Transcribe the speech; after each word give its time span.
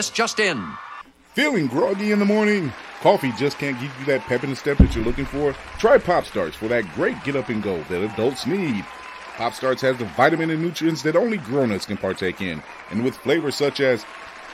This 0.00 0.08
just 0.08 0.40
in. 0.40 0.66
Feeling 1.34 1.66
groggy 1.66 2.10
in 2.10 2.20
the 2.20 2.24
morning? 2.24 2.72
Coffee 3.02 3.32
just 3.32 3.58
can't 3.58 3.78
give 3.78 3.94
you 4.00 4.06
that 4.06 4.22
pep 4.22 4.42
in 4.42 4.48
the 4.48 4.56
step 4.56 4.78
that 4.78 4.96
you're 4.96 5.04
looking 5.04 5.26
for? 5.26 5.54
Try 5.76 5.98
Pop 5.98 6.24
Starts 6.24 6.56
for 6.56 6.68
that 6.68 6.90
great 6.94 7.22
get 7.22 7.36
up 7.36 7.50
and 7.50 7.62
go 7.62 7.82
that 7.82 8.10
adults 8.10 8.46
need. 8.46 8.82
Pop 9.36 9.52
Starts 9.52 9.82
has 9.82 9.98
the 9.98 10.06
vitamin 10.06 10.48
and 10.48 10.62
nutrients 10.62 11.02
that 11.02 11.16
only 11.16 11.36
grown-ups 11.36 11.84
can 11.84 11.98
partake 11.98 12.40
in, 12.40 12.62
and 12.90 13.04
with 13.04 13.14
flavors 13.14 13.56
such 13.56 13.80
as 13.80 14.06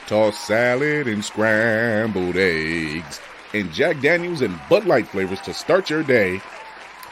tossed 0.05 0.45
salad 0.45 1.07
and 1.07 1.23
scrambled 1.23 2.35
eggs, 2.35 3.21
and 3.53 3.71
Jack 3.71 4.01
Daniels 4.01 4.41
and 4.41 4.59
Bud 4.69 4.83
Light 4.83 5.07
flavors 5.07 5.39
to 5.43 5.53
start 5.53 5.89
your 5.89 6.03
day 6.03 6.41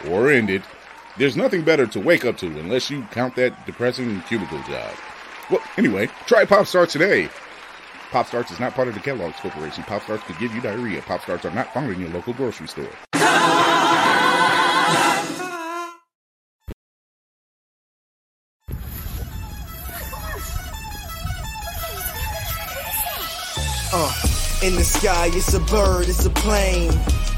or 0.10 0.30
end 0.30 0.50
it. 0.50 0.64
There's 1.18 1.38
nothing 1.38 1.62
better 1.62 1.88
to 1.88 2.02
wake 2.02 2.26
up 2.26 2.38
to 2.40 2.48
unless 2.48 2.90
you 2.90 3.04
count 3.12 3.38
that 3.38 3.66
depressing 3.66 4.20
cubicle 4.24 4.62
job. 4.64 4.94
Well, 5.50 5.62
anyway, 5.78 6.10
try 6.26 6.44
Pop 6.44 6.68
Starts 6.68 6.92
today. 6.92 7.30
Pop 8.12 8.28
Starts 8.28 8.52
is 8.52 8.60
not 8.60 8.74
part 8.74 8.88
of 8.88 8.94
the 8.94 9.00
Kellogg's 9.00 9.40
Corporation. 9.40 9.84
Pop 9.84 10.04
Starts 10.04 10.24
could 10.24 10.38
give 10.38 10.54
you 10.54 10.62
diarrhea. 10.62 11.02
Pop 11.02 11.22
Starts 11.22 11.46
are 11.46 11.52
not 11.52 11.74
found 11.74 11.92
in 11.92 12.00
your 12.00 12.10
local 12.10 12.34
grocery 12.34 12.68
store. 12.68 12.90
Uh, 23.98 24.14
in 24.62 24.76
the 24.76 24.84
sky, 24.84 25.30
it's 25.32 25.54
a 25.54 25.60
bird, 25.62 26.10
it's 26.10 26.26
a 26.26 26.30
plane. 26.30 26.92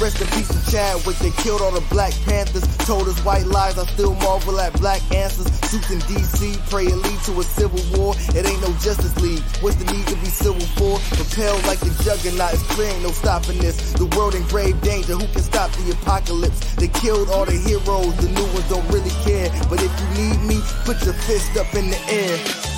Rest 0.00 0.20
in 0.20 0.28
peace 0.28 0.48
to 0.48 0.70
Chadwick, 0.70 1.16
they 1.18 1.30
killed 1.42 1.60
all 1.60 1.72
the 1.72 1.84
Black 1.90 2.12
Panthers. 2.24 2.62
Told 2.86 3.08
us 3.08 3.18
white 3.24 3.46
lies, 3.46 3.78
I 3.78 3.84
still 3.86 4.14
marvel 4.14 4.60
at 4.60 4.72
black 4.80 5.02
answers. 5.12 5.50
Suits 5.68 5.90
in 5.90 5.98
DC, 6.06 6.56
pray 6.70 6.86
it 6.86 6.94
lead 6.94 7.20
to 7.26 7.40
a 7.40 7.42
civil 7.42 7.82
war. 7.98 8.14
It 8.34 8.46
ain't 8.46 8.62
no 8.62 8.72
Justice 8.78 9.18
League. 9.20 9.42
What's 9.60 9.76
the 9.76 9.90
need 9.92 10.06
to 10.06 10.16
be 10.16 10.30
civil 10.30 10.66
for? 10.78 10.98
Propelled 11.16 11.66
like 11.66 11.80
the 11.80 11.90
juggernaut, 12.04 12.54
it's 12.54 12.62
clear 12.74 12.88
ain't 12.88 13.02
no 13.02 13.10
stopping 13.10 13.58
this. 13.58 13.92
The 13.92 14.06
world 14.16 14.34
in 14.34 14.42
grave 14.48 14.80
danger, 14.80 15.14
who 15.14 15.26
can 15.32 15.42
stop 15.42 15.70
the 15.72 15.92
apocalypse? 15.92 16.74
They 16.76 16.88
killed 16.88 17.28
all 17.30 17.44
the 17.44 17.58
heroes, 17.58 18.14
the 18.16 18.30
new 18.30 18.46
ones 18.54 18.68
don't 18.68 18.86
really 18.88 19.14
care. 19.26 19.50
But 19.68 19.82
if 19.82 19.92
you 20.00 20.08
need 20.22 20.40
me, 20.46 20.62
put 20.84 21.02
your 21.04 21.14
fist 21.26 21.56
up 21.56 21.74
in 21.74 21.90
the 21.90 22.00
air. 22.08 22.77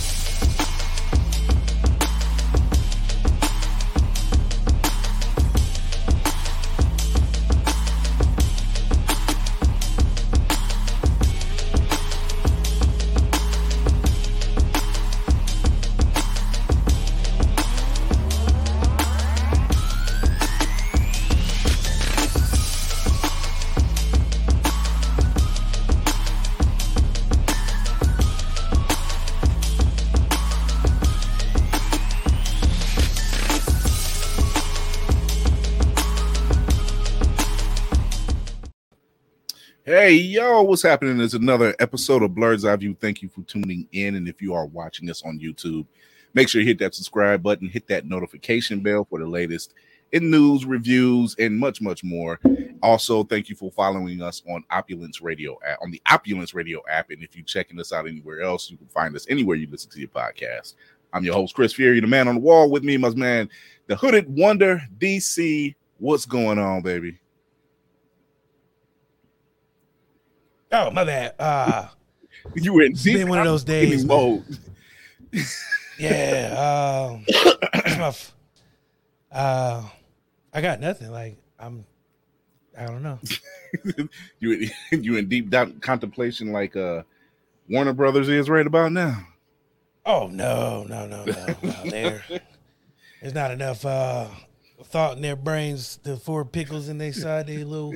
Yo, 40.31 40.61
what's 40.61 40.81
happening? 40.81 41.17
There's 41.17 41.33
another 41.33 41.75
episode 41.79 42.23
of 42.23 42.31
Blerd's 42.31 42.63
Eye 42.63 42.77
View. 42.77 42.95
Thank 43.01 43.21
you 43.21 43.27
for 43.27 43.41
tuning 43.41 43.85
in. 43.91 44.15
And 44.15 44.29
if 44.29 44.41
you 44.41 44.53
are 44.53 44.65
watching 44.65 45.09
us 45.09 45.21
on 45.23 45.37
YouTube, 45.37 45.85
make 46.33 46.47
sure 46.47 46.61
you 46.61 46.67
hit 46.67 46.79
that 46.79 46.95
subscribe 46.95 47.43
button, 47.43 47.67
hit 47.67 47.85
that 47.87 48.05
notification 48.05 48.79
bell 48.79 49.03
for 49.03 49.19
the 49.19 49.27
latest 49.27 49.73
in 50.13 50.31
news, 50.31 50.63
reviews, 50.63 51.35
and 51.37 51.59
much, 51.59 51.81
much 51.81 52.01
more. 52.01 52.39
Also, 52.81 53.25
thank 53.25 53.49
you 53.49 53.57
for 53.57 53.71
following 53.71 54.21
us 54.21 54.41
on 54.49 54.63
Opulence 54.71 55.19
Radio 55.19 55.59
app, 55.67 55.79
on 55.81 55.91
the 55.91 56.01
Opulence 56.09 56.53
Radio 56.53 56.81
app. 56.89 57.09
And 57.09 57.21
if 57.21 57.35
you're 57.35 57.43
checking 57.43 57.77
us 57.77 57.91
out 57.91 58.07
anywhere 58.07 58.39
else, 58.39 58.71
you 58.71 58.77
can 58.77 58.87
find 58.87 59.13
us 59.17 59.25
anywhere 59.29 59.57
you 59.57 59.67
listen 59.69 59.91
to 59.91 59.99
your 59.99 60.07
podcast. 60.07 60.75
I'm 61.11 61.25
your 61.25 61.33
host, 61.33 61.55
Chris 61.55 61.73
Fury, 61.73 61.99
the 61.99 62.07
man 62.07 62.29
on 62.29 62.35
the 62.35 62.41
wall 62.41 62.71
with 62.71 62.85
me, 62.85 62.95
my 62.95 63.09
man, 63.09 63.49
the 63.87 63.97
hooded 63.97 64.33
wonder, 64.33 64.81
DC. 64.97 65.75
What's 65.97 66.25
going 66.25 66.57
on, 66.57 66.83
baby? 66.83 67.19
Oh, 70.71 70.89
my 70.91 71.03
bad. 71.03 71.35
Uh 71.39 71.87
You 72.55 72.73
were 72.73 72.83
in 72.83 72.93
it's 72.93 73.03
been 73.03 73.27
one 73.29 73.39
of 73.39 73.45
those 73.45 73.63
days. 73.63 74.05
mode. 74.05 74.43
Yeah. 75.99 77.09
Um 77.11 77.23
it's 77.27 77.97
my 77.97 78.07
f- 78.07 78.33
uh 79.31 79.83
I 80.53 80.61
got 80.61 80.79
nothing. 80.79 81.11
Like 81.11 81.37
I'm 81.59 81.85
I 82.77 82.85
don't 82.85 83.03
know. 83.03 83.19
you 84.39 84.69
in- 84.91 85.03
you 85.03 85.17
in 85.17 85.27
deep 85.29 85.49
doubt 85.49 85.81
contemplation 85.81 86.51
like 86.51 86.75
uh 86.75 87.03
Warner 87.69 87.93
Brothers 87.93 88.27
is 88.29 88.49
right 88.49 88.65
about 88.67 88.91
now. 88.91 89.27
Oh 90.05 90.27
no, 90.27 90.83
no, 90.89 91.05
no, 91.07 91.25
no, 91.25 91.45
no. 91.61 91.73
There 91.89 92.23
there's 93.21 93.33
not 93.35 93.51
enough 93.51 93.85
uh 93.85 94.27
thought 94.85 95.15
in 95.15 95.21
their 95.21 95.35
brains 95.35 95.99
The 96.01 96.17
four 96.17 96.43
pickles 96.43 96.89
in 96.89 96.97
their 96.97 97.13
side, 97.13 97.47
they 97.47 97.63
little 97.63 97.93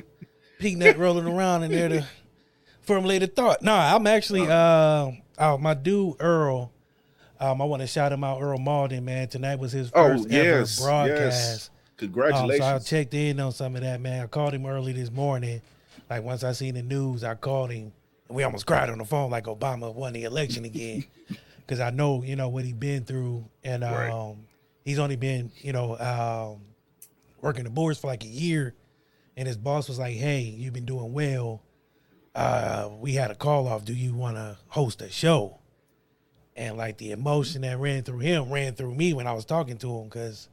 peanut 0.60 0.98
rolling 1.00 1.28
around 1.28 1.64
in 1.64 1.72
there 1.72 1.90
to 1.90 2.06
formulate 2.86 3.24
a 3.24 3.28
thought. 3.28 3.62
No, 3.62 3.74
I'm 3.74 4.08
actually 4.08 4.48
uh 4.50 5.12
oh 5.40 5.58
my 5.60 5.74
dude 5.74 6.16
Earl. 6.20 6.72
Um, 7.40 7.62
I 7.62 7.66
want 7.66 7.82
to 7.82 7.88
shout 7.88 8.14
him 8.14 8.24
out, 8.24 8.42
Earl 8.42 8.58
Malden, 8.60 9.04
man. 9.04 9.28
Tonight 9.28 9.60
was 9.60 9.74
his 9.74 9.92
Oh 9.94 10.08
first 10.18 10.32
yes, 10.32 10.80
ever 10.80 10.90
broadcast. 10.90 11.20
yes. 11.20 11.70
Um, 11.70 11.76
Congratulations. 11.98 12.66
so 12.66 12.76
I 12.76 12.80
checked 12.80 13.14
in 13.14 13.40
on 13.42 13.52
some 13.52 13.76
of 13.76 13.82
that, 13.82 14.00
man. 14.00 14.24
I 14.24 14.28
called 14.28 14.54
him 14.54 14.66
early 14.66 14.94
this 14.94 15.12
morning. 15.12 15.62
Like 16.10 16.24
once 16.24 16.44
I 16.44 16.54
seen 16.54 16.76
the 16.76 16.82
news, 16.84 17.24
I 17.24 17.36
called 17.36 17.72
him. 17.72 17.92
And 18.30 18.36
we 18.38 18.44
almost 18.44 18.66
cried 18.66 18.90
on 18.90 18.98
the 19.00 19.06
phone 19.06 19.32
like 19.32 19.46
Obama 19.46 19.94
won 19.94 20.14
the 20.14 20.24
election 20.24 20.64
again. 20.66 21.04
Cause 21.68 21.80
I 21.80 21.90
know, 21.90 22.22
you 22.24 22.36
know, 22.36 22.48
what 22.50 22.64
he 22.64 22.74
been 22.74 23.04
through. 23.06 23.44
And 23.64 23.84
um 23.84 23.92
Right. 23.92 24.36
he's 24.86 25.00
only 25.00 25.16
been, 25.16 25.52
you 25.62 25.74
know, 25.74 25.98
um 25.98 26.62
working 27.42 27.64
the 27.66 27.70
boards 27.70 28.00
for 28.00 28.08
like 28.08 28.24
a 28.24 28.28
year. 28.28 28.74
And 29.36 29.48
his 29.48 29.58
boss 29.58 29.90
was 29.90 30.00
like, 30.00 30.16
Hey, 30.16 30.42
you've 30.42 30.74
been 30.74 30.86
doing 30.86 31.12
well. 31.12 31.62
Uh, 32.36 32.90
we 33.00 33.14
had 33.14 33.32
a 33.32 33.36
call 33.36 33.68
off. 33.68 33.86
Do 33.86 33.94
you 33.94 34.14
wanna 34.14 34.58
host 34.68 35.02
a 35.02 35.10
show? 35.10 35.60
And 36.56 36.78
like 36.78 36.98
the 36.98 37.12
emotion 37.12 37.62
that 37.62 37.80
ran 37.80 38.04
through 38.04 38.20
him 38.20 38.52
ran 38.52 38.74
through 38.74 38.94
me 38.96 39.14
when 39.14 39.28
I 39.28 39.34
was 39.34 39.46
talking 39.46 39.78
to 39.80 39.98
him 40.00 40.06
because 40.06 40.50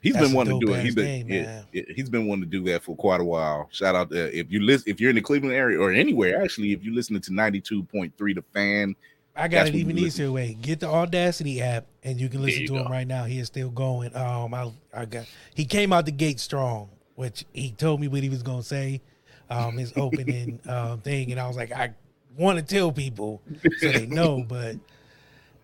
He's 0.00 0.16
been 0.16 0.32
wanting 0.32 0.60
to 0.60 0.66
do 0.66 0.72
it. 0.72 0.84
He's 0.84 0.94
been 0.94 1.26
game, 1.26 1.28
yeah, 1.28 1.62
man. 1.74 1.84
he's 1.96 2.08
been 2.08 2.26
wanting 2.26 2.44
to 2.44 2.50
do 2.50 2.62
that 2.70 2.84
for 2.84 2.94
quite 2.94 3.20
a 3.20 3.24
while. 3.24 3.68
Shout 3.72 3.96
out 3.96 4.10
to 4.10 4.38
if 4.38 4.52
you 4.52 4.62
listen 4.62 4.90
if 4.90 5.00
you're 5.00 5.10
in 5.10 5.16
the 5.16 5.22
Cleveland 5.22 5.54
area 5.54 5.80
or 5.80 5.90
anywhere 5.90 6.42
actually 6.42 6.72
if 6.72 6.84
you're 6.84 6.94
listening 6.94 7.22
to 7.22 7.30
92.3 7.32 8.12
the 8.34 8.44
fan 8.52 8.94
I 9.36 9.48
got 9.48 9.68
it 9.68 9.74
even 9.74 9.98
easier 9.98 10.32
way. 10.32 10.56
Get 10.60 10.80
the 10.80 10.86
Audacy 10.86 11.60
app, 11.60 11.84
and 12.02 12.18
you 12.18 12.28
can 12.28 12.40
listen 12.40 12.62
you 12.62 12.68
to 12.68 12.76
him 12.76 12.90
right 12.90 13.06
now. 13.06 13.24
He 13.24 13.38
is 13.38 13.48
still 13.48 13.68
going. 13.68 14.16
Um, 14.16 14.54
I, 14.54 14.72
I 14.94 15.04
got. 15.04 15.26
He 15.54 15.66
came 15.66 15.92
out 15.92 16.06
the 16.06 16.12
gate 16.12 16.40
strong, 16.40 16.88
which 17.16 17.44
he 17.52 17.72
told 17.72 18.00
me 18.00 18.08
what 18.08 18.22
he 18.22 18.30
was 18.30 18.42
gonna 18.42 18.62
say. 18.62 19.02
Um, 19.48 19.76
his 19.76 19.92
opening 19.96 20.58
um 20.68 21.00
thing, 21.00 21.30
and 21.30 21.40
I 21.40 21.46
was 21.46 21.56
like, 21.56 21.72
I 21.72 21.94
want 22.36 22.58
to 22.58 22.64
tell 22.64 22.90
people 22.92 23.40
so 23.78 23.92
they 23.92 24.06
know, 24.06 24.42
but 24.48 24.76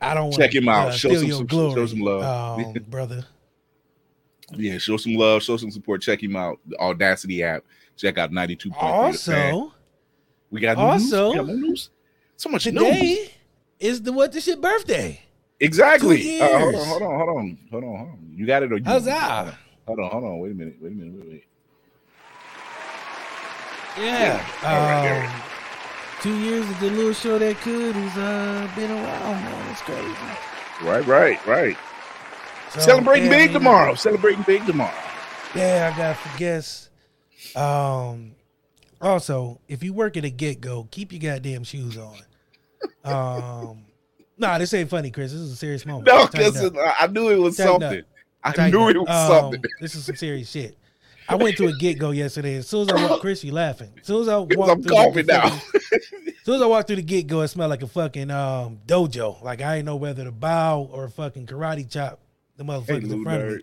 I 0.01 0.15
don't 0.15 0.25
want 0.25 0.35
to 0.37 0.41
Check 0.43 0.55
him 0.55 0.69
out. 0.69 0.89
Uh, 0.89 0.93
Show 0.93 1.15
some- 1.17 1.31
some- 1.31 1.47
glory, 1.47 1.75
show 1.75 1.87
some 1.87 2.01
love. 2.01 2.59
um, 2.61 2.73
brother. 2.89 3.25
Yeah, 4.55 4.79
show 4.79 4.97
some 4.99 5.15
love, 5.15 5.43
show 5.43 5.57
some 5.57 5.71
support. 5.71 6.03
Check 6.03 6.23
him 6.23 6.37
out. 6.37 6.59
The 6.67 6.77
Audacy 6.77 7.41
app. 7.43 7.65
Check 7.97 8.19
out 8.19 8.31
92.3 8.33 8.63
The 8.63 8.71
Fan. 8.73 9.55
Also, 9.55 9.73
we 10.51 10.61
got 10.61 10.77
also, 10.77 11.33
news. 11.33 11.41
We 11.41 11.47
got 11.47 11.57
news. 11.57 11.91
So 12.37 12.49
much 12.51 12.67
news. 12.67 12.75
today 12.75 13.31
is 13.81 14.03
the 14.03 14.13
what 14.13 14.33
the 14.33 14.41
shit 14.41 14.61
birthday. 14.61 15.21
Exactly. 15.61 16.41
Uh, 16.41 16.59
hold 16.59 16.75
on, 16.75 16.85
hold 16.85 17.03
on, 17.03 17.09
hold 17.09 17.29
on, 17.29 17.59
hold 17.71 17.85
on, 17.85 17.97
hold 17.97 18.09
on. 18.09 18.33
You 18.35 18.47
got 18.47 18.63
it 18.63 18.73
or 18.73 18.79
you 18.79 18.85
Huzzah! 18.85 19.57
Hold 19.87 20.01
on, 20.01 20.11
hold 20.11 20.25
on. 20.25 20.39
Wait 20.41 20.53
a 20.53 20.55
minute. 20.55 20.77
Wait 20.81 20.93
a 20.93 20.95
minute. 20.95 21.15
Wait, 21.15 21.29
wait. 21.31 21.45
Yeah. 23.99 25.03
There 25.03 25.25
Um, 25.25 25.43
two 26.23 26.37
years 26.39 26.69
of 26.69 26.81
the 26.81 26.91
little 26.91 27.13
show 27.13 27.39
that 27.39 27.57
could 27.59 27.95
has 27.95 28.19
uh, 28.19 28.71
been 28.75 28.91
around, 28.91 29.43
man. 29.45 29.71
It's 29.71 29.81
crazy. 29.83 30.15
Right, 30.83 31.07
right, 31.07 31.47
right. 31.47 31.77
So, 32.71 32.81
Celebrating 32.81 33.31
yeah, 33.31 33.37
big 33.39 33.53
tomorrow. 33.53 33.95
Celebrating 33.95 34.43
big 34.45 34.65
tomorrow. 34.67 34.95
Yeah, 35.55 35.93
I 35.93 35.99
got 35.99 36.17
for 36.17 36.39
guests. 36.39 36.89
Um, 37.55 38.35
also, 39.01 39.61
if 39.69 39.83
you 39.83 39.93
work 39.93 40.17
at 40.17 40.25
a 40.25 40.31
GetGo, 40.31 40.91
keep 40.91 41.13
your 41.13 41.21
goddamn 41.35 41.65
shoes 41.65 41.99
on. 41.99 42.17
Um, 43.05 43.85
nah, 44.39 44.57
this 44.59 44.73
ain't 44.75 44.89
funny, 44.89 45.11
Chris. 45.11 45.33
This 45.33 45.41
is 45.41 45.53
a 45.53 45.57
serious 45.57 45.85
moment. 45.85 46.07
No, 46.07 46.27
because. 46.27 46.71
I 46.99 47.07
knew 47.09 47.29
it 47.31 47.37
was 47.39 47.57
Tighten 47.57 47.75
up. 47.75 47.81
something. 47.83 48.03
I 48.43 48.53
Tighten 48.53 48.71
knew 48.73 48.89
up. 48.89 48.95
it 48.95 48.99
was 49.01 49.09
Um, 49.09 49.29
something. 49.53 49.63
This 49.81 49.95
is 49.95 50.05
some 50.07 50.17
serious 50.17 50.51
shit. 50.51 50.77
I 51.33 51.37
went 51.37 51.57
to 51.57 51.67
a 51.69 51.73
GetGo 51.73 52.15
yesterday. 52.15 52.57
As 52.57 52.69
soon 52.69 52.83
as 52.83 52.89
I 52.91 53.09
walked, 53.09 53.23
Chris, 53.23 53.43
you 53.43 53.53
laughing. 53.53 53.91
As 54.01 54.07
soon 54.07 54.23
as 54.23 54.29
I 54.29 54.37
walked, 54.37 54.71
I'm 54.71 54.83
through 54.83 54.83
the 54.83 54.89
coughing 54.91 55.27
now. 55.27 55.45
As 55.47 56.45
soon 56.45 56.57
as 56.57 56.63
I 56.63 56.67
walked 56.67 56.89
through 56.89 57.03
the 57.03 57.03
GetGo, 57.25 57.45
it 57.45 57.49
smelled 57.49 57.71
like 57.71 57.83
a 57.83 57.87
fucking 57.87 58.31
um, 58.31 58.81
dojo. 58.87 59.43
Like 59.43 59.63
I 59.63 59.77
didn't 59.77 59.87
know 59.87 59.97
whether 59.97 60.25
to 60.25 60.31
bow 60.33 60.89
or 60.93 61.09
fucking 61.09 61.47
karate 61.47 61.91
chop 61.91 62.19
the 62.57 62.65
motherfuckers 62.65 63.09
Lou 63.09 63.17
in 63.17 63.25
front 63.25 63.43
of 63.43 63.49
me. 63.57 63.63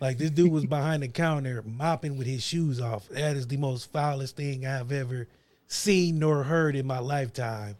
Like 0.00 0.18
this 0.18 0.30
dude 0.30 0.52
was 0.52 0.66
behind 0.78 1.02
the 1.02 1.08
counter 1.08 1.62
mopping 1.64 2.16
with 2.16 2.26
his 2.26 2.42
shoes 2.42 2.80
off. 2.80 3.08
That 3.08 3.36
is 3.36 3.46
the 3.46 3.56
most 3.56 3.90
foulest 3.92 4.36
thing 4.36 4.66
I've 4.66 4.92
ever 4.92 5.26
seen 5.68 6.18
nor 6.18 6.42
heard 6.42 6.76
in 6.76 6.86
my 6.86 6.98
lifetime. 6.98 7.76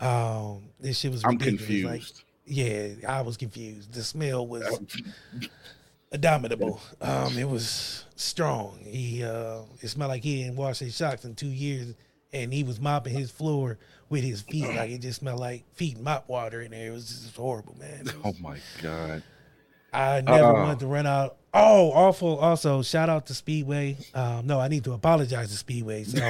Um, 0.00 0.64
this 0.80 0.98
shit 0.98 1.12
was 1.12 1.24
I'm 1.24 1.32
ridiculous. 1.32 1.84
Like, 1.84 2.00
confused. 2.00 2.24
yeah, 2.46 3.08
I 3.08 3.22
was 3.22 3.36
confused. 3.36 3.92
The 3.92 4.02
smell 4.02 4.46
was 4.46 4.80
abominable. 6.12 6.80
Um, 7.00 7.36
it 7.38 7.48
was 7.48 8.04
strong. 8.16 8.78
He 8.84 9.24
uh, 9.24 9.60
it 9.80 9.88
smelled 9.88 10.10
like 10.10 10.22
he 10.22 10.42
didn't 10.44 10.56
wash 10.56 10.78
his 10.78 10.94
socks 10.94 11.24
in 11.24 11.34
two 11.34 11.48
years, 11.48 11.94
and 12.32 12.52
he 12.52 12.62
was 12.64 12.80
mopping 12.80 13.14
his 13.14 13.30
floor 13.30 13.78
with 14.08 14.22
his 14.22 14.42
feet. 14.42 14.68
Like 14.68 14.90
it 14.90 14.98
just 15.00 15.20
smelled 15.20 15.40
like 15.40 15.64
feet 15.74 15.98
mop 15.98 16.28
water 16.28 16.60
in 16.62 16.70
there. 16.72 16.88
It 16.88 16.92
was 16.92 17.06
just 17.08 17.36
horrible, 17.36 17.76
man. 17.78 18.04
Was- 18.04 18.14
Oh 18.24 18.34
my 18.40 18.58
god. 18.82 19.22
I 19.94 20.22
never 20.22 20.44
Uh. 20.44 20.52
wanted 20.54 20.78
to 20.80 20.86
run 20.86 21.06
out. 21.06 21.36
Oh, 21.54 21.90
awful. 21.92 22.38
Also, 22.38 22.80
shout 22.82 23.10
out 23.10 23.26
to 23.26 23.34
Speedway. 23.34 23.98
Um, 24.14 24.46
no, 24.46 24.58
I 24.58 24.68
need 24.68 24.84
to 24.84 24.92
apologize 24.94 25.50
to 25.50 25.56
Speedway. 25.58 26.04
So, 26.04 26.18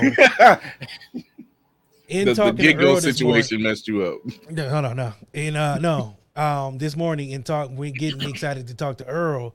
in 2.09 2.25
the 2.25 2.25
the 2.25 2.35
talking 2.35 2.57
to 2.57 2.63
gig 2.63 2.77
Earl 2.79 2.85
morning, 2.87 3.01
situation 3.03 3.63
messed 3.63 3.87
you 3.89 4.03
up. 4.05 4.19
no, 4.51 4.69
hold 4.69 4.85
on, 4.87 4.97
no, 4.97 5.13
and 5.33 5.57
uh, 5.57 5.79
no, 5.79 6.17
um, 6.37 6.79
this 6.79 6.97
morning 6.97 7.31
in 7.31 7.43
talk, 7.45 7.71
we're 7.71 7.93
getting 7.93 8.29
excited 8.29 8.67
to 8.69 8.75
talk 8.75 8.99
to 8.99 9.07
Earl. 9.07 9.55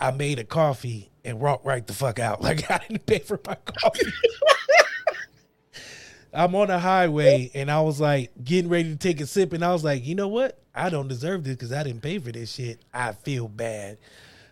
I 0.00 0.10
made 0.10 0.38
a 0.38 0.44
coffee 0.44 1.10
and 1.24 1.40
walked 1.40 1.64
right 1.64 1.86
the 1.86 1.92
fuck 1.92 2.18
out. 2.18 2.40
Like 2.46 2.70
I 2.70 2.78
didn't 2.78 3.06
pay 3.06 3.18
for 3.20 3.40
my 3.46 3.56
coffee. 3.56 4.12
I'm 6.32 6.54
on 6.54 6.68
the 6.68 6.78
highway 6.78 7.50
and 7.54 7.70
I 7.70 7.80
was 7.80 7.98
like 8.00 8.30
getting 8.44 8.70
ready 8.70 8.90
to 8.90 8.96
take 8.96 9.20
a 9.20 9.26
sip, 9.26 9.52
and 9.52 9.64
I 9.64 9.72
was 9.72 9.82
like, 9.82 10.04
you 10.06 10.14
know 10.14 10.28
what? 10.28 10.58
I 10.74 10.90
don't 10.90 11.08
deserve 11.08 11.44
this 11.44 11.56
because 11.56 11.72
I 11.72 11.82
didn't 11.82 12.02
pay 12.02 12.18
for 12.18 12.30
this 12.30 12.52
shit. 12.52 12.80
I 12.92 13.12
feel 13.12 13.48
bad. 13.48 13.96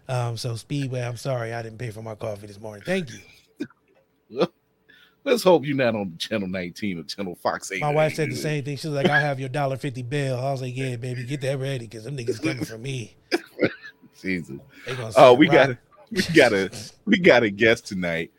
Um, 0.09 0.37
so 0.37 0.57
Speedway, 0.57 1.03
I'm 1.03 1.17
sorry 1.17 1.53
I 1.53 1.63
didn't 1.63 1.79
pay 1.79 1.91
for 1.91 2.03
my 2.03 2.15
coffee 2.15 2.47
this 2.47 2.61
morning. 2.61 2.83
Thank 2.85 3.11
you. 3.11 4.47
Let's 5.25 5.43
hope 5.43 5.65
you're 5.65 5.77
not 5.77 5.95
on 5.95 6.17
channel 6.19 6.49
19 6.49 6.99
or 6.99 7.03
channel 7.05 7.35
Fox 7.35 7.73
8. 7.73 7.81
My 7.81 7.91
wife 7.91 8.15
said 8.15 8.31
the 8.31 8.37
same 8.37 8.63
thing. 8.63 8.77
She 8.77 8.89
was 8.89 8.97
like, 8.97 9.09
I 9.09 9.21
have 9.21 9.41
your 9.41 9.49
dollar 9.49 9.79
fifty 9.79 10.03
bill. 10.03 10.39
I 10.39 10.53
was 10.53 10.61
like, 10.61 10.77
Yeah, 10.77 10.97
baby, 10.97 11.25
get 11.25 11.41
that 11.43 11.59
ready 11.59 11.87
because 11.87 12.05
them 12.05 12.17
niggas 12.17 12.43
coming 12.43 12.65
for 12.65 12.77
me. 12.77 13.17
Jesus. 14.21 14.59
Oh, 15.17 15.35
say, 15.35 15.37
we 15.37 15.49
got 15.49 15.69
"Rock." 15.69 15.79
we 16.11 16.23
got 16.35 16.53
a 16.53 16.71
we 17.05 17.19
got 17.19 17.43
a 17.43 17.51
guest 17.51 17.87
tonight. 17.87 18.31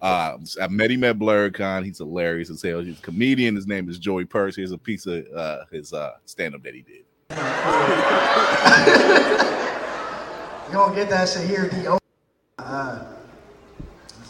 Uh, 0.00 0.36
I 0.60 0.68
met 0.68 0.90
him 0.90 1.04
at 1.04 1.18
BlerdCon. 1.18 1.84
He's 1.84 1.98
hilarious 1.98 2.50
as 2.50 2.60
hell. 2.60 2.80
He's 2.80 2.98
a 2.98 3.02
comedian. 3.02 3.56
His 3.56 3.66
name 3.66 3.88
is 3.88 3.98
Joey 3.98 4.26
Purse. 4.26 4.56
Here's 4.56 4.72
a 4.72 4.78
piece 4.78 5.06
of 5.06 5.26
uh, 5.34 5.64
his 5.70 5.92
uh, 5.92 6.12
stand 6.26 6.54
up 6.54 6.62
that 6.62 6.74
he 6.74 6.82
did. 6.82 7.04
You 10.74 10.80
don't 10.80 10.96
get 10.96 11.08
that 11.10 11.28
shit 11.28 11.48
here, 11.48 11.68
D.O. 11.68 12.00
Uh, 12.58 13.04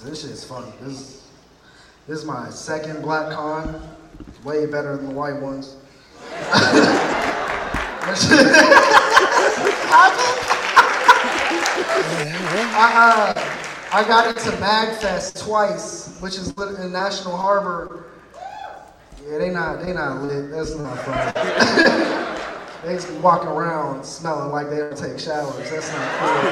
this 0.02 0.20
shit's 0.20 0.44
funny. 0.44 0.70
This, 0.82 1.26
this 2.06 2.18
is 2.18 2.26
my 2.26 2.50
second 2.50 3.00
black 3.00 3.32
con. 3.32 3.80
Way 4.42 4.66
better 4.66 4.98
than 4.98 5.08
the 5.08 5.14
white 5.14 5.40
ones. 5.40 5.76
I, 12.16 13.34
uh, 13.36 13.96
I 13.96 14.06
got 14.06 14.28
into 14.28 14.50
MagFest 14.58 15.44
twice, 15.44 16.18
which 16.20 16.36
is 16.36 16.50
in 16.50 16.92
National 16.92 17.36
Harbor. 17.36 18.04
Yeah, 19.28 19.38
they 19.38 19.50
not 19.50 19.80
they 19.80 19.92
not 19.92 20.22
lit. 20.22 20.50
That's 20.50 20.76
not 20.76 20.98
fun. 20.98 21.32
they 22.84 22.94
just 22.94 23.10
walking 23.14 23.48
around 23.48 24.04
smelling 24.04 24.50
like 24.52 24.68
they 24.70 24.78
don't 24.78 24.96
take 24.96 25.18
showers. 25.18 25.70
That's 25.70 25.90
not 25.92 26.08
cool. 26.18 26.50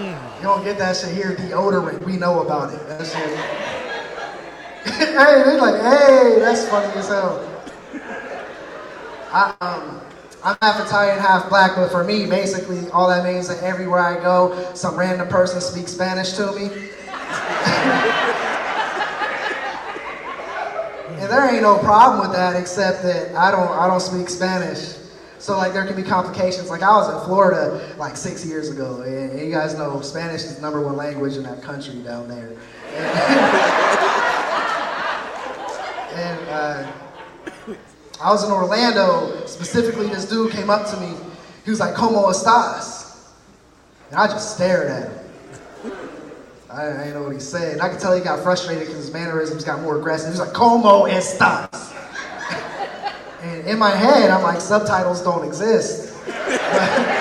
you 0.36 0.42
don't 0.42 0.64
get 0.64 0.78
that 0.78 0.96
shit 0.96 1.14
here. 1.14 1.34
Deodorant. 1.34 2.04
We 2.04 2.16
know 2.16 2.42
about 2.42 2.74
it. 2.74 2.86
That 2.88 3.06
shit. 3.06 3.38
hey, 4.94 5.42
they 5.44 5.58
like, 5.58 5.80
hey, 5.80 6.36
that's 6.40 6.68
funny 6.68 6.92
as 6.98 7.08
hell. 7.08 7.50
I, 9.32 9.54
um, 9.62 10.00
I'm 10.44 10.56
half 10.60 10.86
Italian, 10.86 11.18
half 11.20 11.48
black, 11.48 11.74
but 11.74 11.90
for 11.90 12.04
me, 12.04 12.26
basically, 12.26 12.90
all 12.90 13.08
that 13.08 13.24
means 13.24 13.48
that 13.48 13.62
everywhere 13.62 14.00
I 14.00 14.22
go, 14.22 14.74
some 14.74 14.94
random 14.94 15.26
person 15.28 15.58
speaks 15.62 15.92
Spanish 15.92 16.34
to 16.34 16.52
me. 16.52 16.64
and 21.18 21.32
there 21.32 21.50
ain't 21.50 21.62
no 21.62 21.78
problem 21.78 22.20
with 22.20 22.32
that, 22.36 22.60
except 22.60 23.02
that 23.04 23.34
I 23.34 23.50
don't, 23.50 23.70
I 23.70 23.86
don't 23.86 24.00
speak 24.00 24.28
Spanish. 24.28 24.96
So 25.38 25.56
like, 25.56 25.72
there 25.72 25.86
can 25.86 25.96
be 25.96 26.02
complications. 26.02 26.68
Like 26.68 26.82
I 26.82 26.94
was 26.94 27.08
in 27.08 27.26
Florida 27.26 27.94
like 27.96 28.14
six 28.14 28.44
years 28.44 28.68
ago, 28.68 29.00
and, 29.00 29.32
and 29.32 29.40
you 29.40 29.50
guys 29.50 29.78
know 29.78 30.02
Spanish 30.02 30.42
is 30.42 30.56
the 30.56 30.62
number 30.62 30.82
one 30.82 30.96
language 30.96 31.38
in 31.38 31.42
that 31.44 31.62
country 31.62 32.02
down 32.02 32.28
there. 32.28 32.52
and 36.14 36.48
uh, 36.50 36.92
I 38.20 38.30
was 38.30 38.44
in 38.44 38.50
Orlando, 38.50 39.44
specifically 39.46 40.06
this 40.06 40.28
dude 40.28 40.52
came 40.52 40.70
up 40.70 40.88
to 40.90 41.00
me. 41.00 41.14
He 41.64 41.70
was 41.70 41.80
like, 41.80 41.94
¿Cómo 41.94 42.26
estás? 42.26 43.32
And 44.10 44.18
I 44.18 44.26
just 44.28 44.54
stared 44.54 44.90
at 44.90 45.08
him. 45.08 45.92
I, 46.70 46.86
I 46.86 46.92
didn't 47.04 47.14
know 47.14 47.22
what 47.24 47.32
he 47.32 47.40
said. 47.40 47.74
And 47.74 47.82
I 47.82 47.88
could 47.88 48.00
tell 48.00 48.14
he 48.14 48.22
got 48.22 48.42
frustrated 48.42 48.86
because 48.86 49.04
his 49.04 49.12
mannerisms 49.12 49.64
got 49.64 49.80
more 49.80 49.98
aggressive. 49.98 50.32
He 50.32 50.38
was 50.38 50.40
like, 50.40 50.56
¿Cómo 50.56 51.08
estás? 51.08 51.92
And 53.42 53.66
in 53.66 53.78
my 53.78 53.90
head, 53.90 54.30
I'm 54.30 54.42
like, 54.42 54.60
subtitles 54.60 55.22
don't 55.22 55.44
exist. 55.44 56.16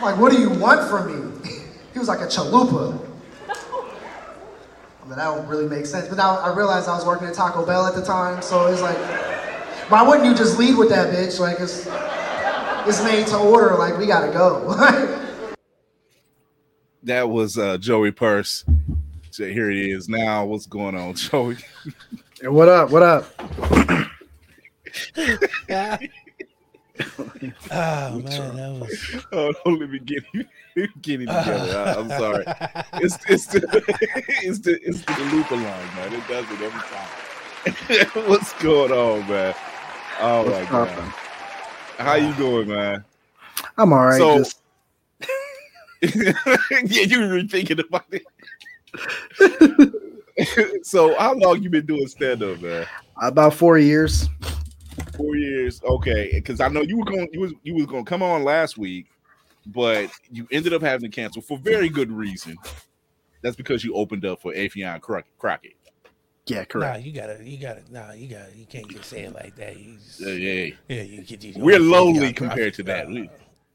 Like, 0.00 0.18
what 0.18 0.30
do 0.30 0.38
you 0.38 0.50
want 0.50 0.88
from 0.88 1.06
me? 1.08 1.32
He 1.92 1.98
was 1.98 2.08
like 2.08 2.20
a 2.20 2.26
chalupa. 2.26 3.05
But 5.08 5.16
that 5.16 5.24
don't 5.24 5.46
really 5.46 5.68
make 5.68 5.86
sense. 5.86 6.08
But 6.08 6.16
now 6.16 6.38
I 6.38 6.54
realized 6.54 6.88
I 6.88 6.94
was 6.94 7.04
working 7.06 7.28
at 7.28 7.34
Taco 7.34 7.64
Bell 7.64 7.86
at 7.86 7.94
the 7.94 8.04
time, 8.04 8.42
so 8.42 8.66
it's 8.66 8.82
like, 8.82 8.98
why 9.88 10.02
wouldn't 10.02 10.26
you 10.26 10.34
just 10.34 10.58
lead 10.58 10.76
with 10.76 10.88
that 10.88 11.14
bitch? 11.14 11.38
Like 11.38 11.60
it's 11.60 11.86
it's 12.88 13.04
made 13.04 13.26
to 13.28 13.38
order. 13.38 13.76
Like 13.76 13.98
we 13.98 14.06
gotta 14.06 14.32
go. 14.32 15.12
That 17.02 17.30
was 17.30 17.56
uh, 17.56 17.78
Joey 17.78 18.10
Purse. 18.10 18.64
So 19.30 19.46
here 19.46 19.70
it 19.70 19.76
is 19.76 20.08
now. 20.08 20.44
What's 20.44 20.66
going 20.66 20.96
on, 20.96 21.14
Joey? 21.14 21.56
Hey, 22.40 22.48
what 22.48 22.68
up? 22.68 22.90
What 22.90 23.04
up? 23.04 23.32
oh 27.18 28.20
man, 28.20 28.56
that 28.56 28.76
was. 28.80 29.24
Oh, 29.32 29.52
don't 29.64 29.80
let 29.80 29.90
me 29.90 29.98
get 29.98 30.24
you 30.32 30.44
get 31.02 31.20
it 31.22 31.26
together. 31.26 31.78
I, 31.78 32.00
am 32.00 32.08
sorry. 32.08 32.44
It's 33.02 33.18
it's 33.28 33.46
the 33.46 33.84
it's 34.42 34.58
the 34.60 34.78
it's 34.82 35.02
the 35.02 35.34
loop 35.34 35.50
line, 35.50 35.62
man. 35.62 36.12
It 36.12 36.26
does 36.28 36.44
it 36.50 36.60
every 36.60 36.80
time. 36.80 38.28
What's 38.28 38.52
going 38.62 38.92
on, 38.92 39.28
man? 39.28 39.54
Oh 40.20 40.44
my 40.44 40.50
What's 40.50 40.70
god. 40.70 40.88
poppin'? 40.88 41.12
How 41.98 42.14
you 42.14 42.32
doing, 42.34 42.68
man? 42.68 43.04
I'm 43.76 43.92
all 43.92 44.06
right. 44.06 44.18
So- 44.18 44.38
just 44.38 44.60
yeah, 46.02 46.32
you 46.82 47.28
were 47.28 47.42
thinking 47.42 47.80
about 47.80 48.06
it. 48.12 48.22
so 50.86 51.18
how 51.18 51.34
long 51.34 51.62
you 51.62 51.70
been 51.70 51.86
doing 51.86 52.06
stand 52.06 52.42
up, 52.42 52.60
man? 52.60 52.86
About 53.20 53.54
four 53.54 53.78
years. 53.78 54.28
Four 55.16 55.36
years. 55.36 55.80
Okay, 55.82 56.30
because 56.34 56.60
I 56.60 56.68
know 56.68 56.82
you 56.82 56.98
were 56.98 57.04
going 57.04 57.28
you 57.32 57.40
was 57.40 57.52
you 57.62 57.74
was 57.74 57.86
gonna 57.86 58.04
come 58.04 58.22
on 58.22 58.44
last 58.44 58.76
week, 58.78 59.06
but 59.66 60.10
you 60.30 60.46
ended 60.50 60.72
up 60.72 60.82
having 60.82 61.10
to 61.10 61.14
cancel 61.14 61.42
for 61.42 61.58
very 61.58 61.88
good 61.88 62.10
reason. 62.10 62.56
That's 63.42 63.56
because 63.56 63.84
you 63.84 63.94
opened 63.94 64.24
up 64.24 64.40
for 64.42 64.52
Affion 64.52 65.00
Crockett. 65.00 65.72
Yeah, 66.46 66.64
correct. 66.64 67.00
Nah, 67.00 67.04
you 67.04 67.12
gotta, 67.12 67.38
you 67.42 67.58
gotta, 67.58 67.82
nah, 67.90 68.12
you 68.12 68.28
gotta, 68.28 68.56
you 68.56 68.66
can't 68.66 68.88
just 68.88 69.04
say 69.10 69.22
it 69.24 69.34
like 69.34 69.56
that. 69.56 69.78
You 69.78 69.96
just, 69.96 70.20
Yeah, 70.20 70.28
yeah. 70.32 70.74
yeah, 70.88 71.02
you 71.02 71.22
get 71.22 71.42
you. 71.42 71.54
We're 71.56 71.80
lowly 71.80 72.32
compared 72.32 72.74
to 72.74 72.82
that. 72.84 73.08
We- 73.08 73.28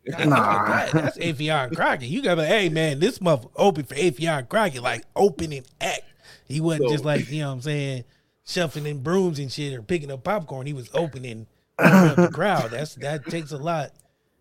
Nah, 0.07 0.25
Nah. 0.25 0.65
that- 0.67 0.91
that's 0.93 1.17
Affion 1.19 1.75
Crockett. 1.75 2.07
You 2.09 2.23
gotta 2.23 2.41
be, 2.41 2.47
hey 2.47 2.69
man, 2.69 2.99
this 2.99 3.21
month 3.21 3.45
open 3.55 3.83
for 3.83 3.93
Affion 3.93 4.49
Crockett, 4.49 4.81
like 4.81 5.03
opening 5.15 5.63
act. 5.79 6.01
He 6.47 6.59
wasn't 6.59 6.89
just 6.89 7.05
like 7.05 7.29
you 7.29 7.41
know 7.41 7.49
what 7.49 7.53
I'm 7.55 7.61
saying, 7.61 8.03
shuffling 8.51 8.99
brooms 8.99 9.39
and 9.39 9.51
shit 9.51 9.73
or 9.73 9.81
picking 9.81 10.11
up 10.11 10.23
popcorn. 10.23 10.67
He 10.67 10.73
was 10.73 10.89
opening 10.93 11.47
up 11.79 12.15
the 12.15 12.29
crowd. 12.29 12.71
That's 12.71 12.95
that 12.95 13.25
takes 13.25 13.51
a 13.51 13.57
lot. 13.57 13.91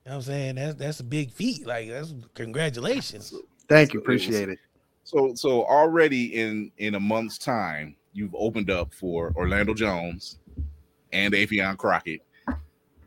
You 0.04 0.10
know 0.10 0.16
what 0.16 0.16
I'm 0.16 0.22
saying? 0.22 0.54
That's 0.56 0.74
that's 0.74 1.00
a 1.00 1.04
big 1.04 1.30
feat. 1.32 1.66
Like 1.66 1.88
that's 1.88 2.12
congratulations. 2.34 3.32
Thank 3.68 3.94
you. 3.94 4.00
So 4.00 4.04
it 4.04 4.08
was- 4.12 4.22
Appreciate 4.24 4.48
it. 4.50 4.58
So 5.04 5.34
so 5.34 5.64
already 5.64 6.38
in 6.40 6.70
in 6.78 6.94
a 6.94 7.00
month's 7.00 7.38
time, 7.38 7.96
you've 8.12 8.34
opened 8.34 8.70
up 8.70 8.92
for 8.94 9.32
Orlando 9.36 9.74
Jones 9.74 10.38
and 11.12 11.32
Affion 11.34 11.76
Crockett. 11.76 12.22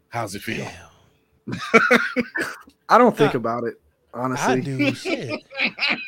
How's 0.10 0.36
it 0.36 0.42
feel? 0.42 0.66
Damn. 0.66 1.60
I 2.90 2.98
don't 2.98 3.16
think 3.18 3.34
Nah, 3.34 3.38
about 3.40 3.64
it, 3.64 3.80
honestly. 4.14 4.46
I 4.46 4.52
honestly. 4.54 4.78
do 4.78 4.94
shit. 4.96 5.42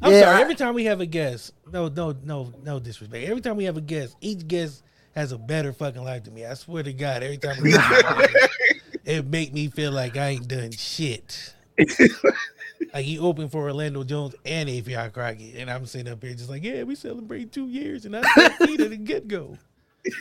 I'm 0.00 0.12
Yeah, 0.12 0.20
sorry. 0.22 0.36
I- 0.36 0.40
Every 0.42 0.54
time 0.54 0.74
we 0.74 0.84
have 0.84 1.00
a 1.00 1.06
guest, 1.06 1.52
no, 1.72 1.88
no, 1.88 2.14
no, 2.24 2.52
no 2.62 2.78
disrespect. 2.78 3.28
Every 3.28 3.40
time 3.40 3.56
we 3.56 3.64
have 3.64 3.76
a 3.76 3.80
guest, 3.80 4.16
each 4.20 4.46
guest 4.46 4.82
has 5.14 5.32
a 5.32 5.38
better 5.38 5.72
fucking 5.72 6.02
life 6.04 6.24
than 6.24 6.34
me. 6.34 6.44
I 6.44 6.54
swear 6.54 6.82
to 6.82 6.92
God, 6.92 7.22
every 7.22 7.38
time 7.38 7.60
we 7.62 7.72
have 7.72 8.20
a 8.20 8.28
guest, 8.28 8.48
it 9.04 9.26
make 9.26 9.52
me 9.52 9.68
feel 9.68 9.90
like 9.92 10.16
I 10.16 10.28
ain't 10.28 10.48
done 10.48 10.70
shit. 10.70 11.54
like 11.78 13.04
he 13.04 13.18
opened 13.18 13.50
for 13.50 13.62
Orlando 13.62 14.04
Jones 14.04 14.34
and 14.44 14.68
Affion 14.68 15.12
Crockett, 15.12 15.56
and 15.56 15.70
I'm 15.70 15.86
sitting 15.86 16.12
up 16.12 16.22
here 16.22 16.34
just 16.34 16.50
like, 16.50 16.62
yeah, 16.62 16.82
we 16.84 16.94
celebrate 16.94 17.52
two 17.52 17.68
years, 17.68 18.04
and 18.04 18.16
I 18.16 18.22
said 18.34 18.52
it 18.60 18.80
at 18.80 18.90
the 18.90 18.96
get 18.96 19.26
go. 19.28 19.56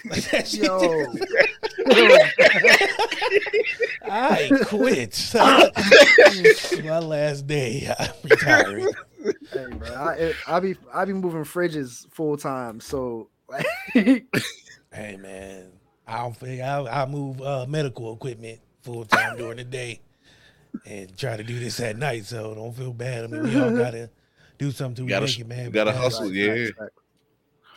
Like 0.10 0.24
that 0.32 0.48
shit. 0.48 0.64
Yo, 0.64 1.06
I 4.10 4.50
quit. 4.66 5.32
My 6.84 7.00
last 7.00 7.48
day, 7.48 7.92
I'm 7.98 8.10
retiring. 8.24 8.88
Hey, 9.52 9.66
man, 9.68 9.84
I, 9.96 10.14
it, 10.16 10.36
I 10.48 10.60
be 10.60 10.76
I 10.94 11.06
be 11.06 11.14
moving 11.14 11.44
fridges 11.44 12.10
full 12.12 12.38
time, 12.38 12.80
so 12.80 13.30
Hey 14.04 15.18
man, 15.18 15.72
I 16.08 16.18
don't 16.20 16.36
think 16.36 16.62
I 16.62 17.04
I 17.04 17.06
move 17.06 17.42
uh, 17.42 17.66
medical 17.68 18.14
equipment 18.14 18.60
full 18.82 19.06
time 19.06 19.38
during 19.38 19.58
the 19.58 19.64
day, 19.64 20.02
and 20.86 21.16
try 21.18 21.38
to 21.38 21.44
do 21.44 21.60
this 21.60 21.80
at 21.80 21.98
night. 21.98 22.26
So 22.26 22.56
don't 22.56 22.74
feel 22.76 22.94
bad. 22.94 23.26
I 23.26 23.28
mean, 23.28 23.44
we 23.44 23.60
all 23.60 23.72
gotta 23.72 24.10
do 24.58 24.72
something 24.72 25.06
to 25.06 25.10
Gotta- 25.10 25.26
make 25.26 25.40
it, 25.40 25.48
man. 25.48 25.72
gotta 25.72 25.92
hustle. 25.92 26.26
Right, 26.26 26.34
yeah. 26.34 26.52
right, 26.52 26.72
right. 26.80 26.90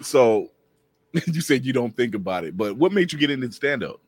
So 0.02 0.50
you 1.26 1.40
said 1.40 1.64
you 1.64 1.72
don't 1.72 1.94
think 1.96 2.14
about 2.14 2.44
it, 2.44 2.56
but 2.56 2.76
what 2.76 2.92
made 2.92 3.12
you 3.12 3.18
get 3.18 3.30
into 3.30 3.50
stand 3.52 3.82
up? 3.82 4.00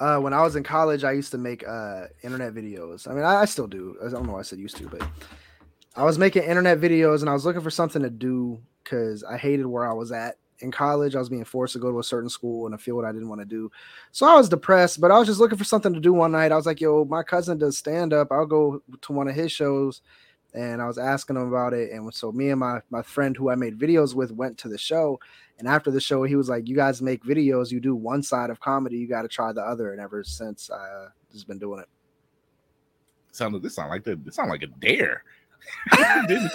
Uh, 0.00 0.18
when 0.18 0.32
I 0.32 0.42
was 0.42 0.56
in 0.56 0.64
college, 0.64 1.04
I 1.04 1.12
used 1.12 1.30
to 1.30 1.38
make 1.38 1.66
uh, 1.66 2.06
internet 2.22 2.52
videos. 2.54 3.08
I 3.08 3.14
mean, 3.14 3.22
I, 3.22 3.42
I 3.42 3.44
still 3.44 3.68
do. 3.68 3.96
I 4.04 4.08
don't 4.10 4.26
know 4.26 4.32
why 4.32 4.40
I 4.40 4.42
said 4.42 4.58
used 4.58 4.76
to, 4.78 4.88
but 4.88 5.00
I 5.94 6.04
was 6.04 6.18
making 6.18 6.44
internet 6.44 6.80
videos 6.80 7.20
and 7.20 7.28
I 7.28 7.34
was 7.34 7.44
looking 7.44 7.60
for 7.62 7.70
something 7.70 8.02
to 8.02 8.10
do 8.10 8.60
because 8.82 9.22
I 9.24 9.36
hated 9.36 9.66
where 9.66 9.88
I 9.88 9.92
was 9.92 10.10
at 10.10 10.36
in 10.60 10.70
college. 10.70 11.14
I 11.14 11.18
was 11.18 11.28
being 11.28 11.44
forced 11.44 11.74
to 11.74 11.78
go 11.78 11.90
to 11.90 11.98
a 11.98 12.04
certain 12.04 12.30
school 12.30 12.66
in 12.66 12.72
a 12.72 12.78
field 12.78 13.04
I 13.04 13.12
didn't 13.12 13.28
want 13.28 13.40
to 13.40 13.46
do. 13.46 13.70
So 14.10 14.26
I 14.26 14.36
was 14.36 14.48
depressed, 14.48 15.00
but 15.00 15.10
I 15.10 15.18
was 15.18 15.28
just 15.28 15.40
looking 15.40 15.58
for 15.58 15.64
something 15.64 15.92
to 15.92 16.00
do 16.00 16.12
one 16.12 16.32
night. 16.32 16.52
I 16.52 16.56
was 16.56 16.66
like, 16.66 16.80
yo, 16.80 17.04
my 17.04 17.22
cousin 17.22 17.58
does 17.58 17.76
stand 17.76 18.12
up. 18.12 18.28
I'll 18.30 18.46
go 18.46 18.82
to 19.02 19.12
one 19.12 19.28
of 19.28 19.34
his 19.34 19.52
shows. 19.52 20.00
And 20.54 20.82
I 20.82 20.86
was 20.86 20.98
asking 20.98 21.36
him 21.36 21.48
about 21.48 21.72
it. 21.72 21.92
And 21.92 22.12
so 22.12 22.30
me 22.30 22.50
and 22.50 22.60
my, 22.60 22.80
my 22.90 23.02
friend 23.02 23.36
who 23.36 23.50
I 23.50 23.54
made 23.54 23.78
videos 23.78 24.14
with 24.14 24.32
went 24.32 24.58
to 24.58 24.68
the 24.68 24.78
show. 24.78 25.18
And 25.58 25.68
after 25.68 25.90
the 25.90 26.00
show, 26.00 26.24
he 26.24 26.34
was 26.34 26.48
like, 26.48 26.66
"You 26.66 26.74
guys 26.74 27.00
make 27.00 27.22
videos. 27.22 27.70
You 27.70 27.78
do 27.78 27.94
one 27.94 28.22
side 28.22 28.50
of 28.50 28.58
comedy. 28.58 28.96
You 28.96 29.06
got 29.06 29.22
to 29.22 29.28
try 29.28 29.52
the 29.52 29.62
other." 29.62 29.92
And 29.92 30.00
ever 30.00 30.24
since, 30.24 30.70
I 30.70 30.74
uh, 30.74 31.08
just 31.30 31.46
been 31.46 31.58
doing 31.58 31.78
it. 31.78 31.88
Sounded 33.30 33.62
this 33.62 33.76
sound 33.76 33.90
like 33.90 34.02
the 34.02 34.16
this 34.16 34.34
sound 34.34 34.50
like 34.50 34.62
a 34.62 34.66
dare. 34.66 35.22
Didn't- 36.28 36.50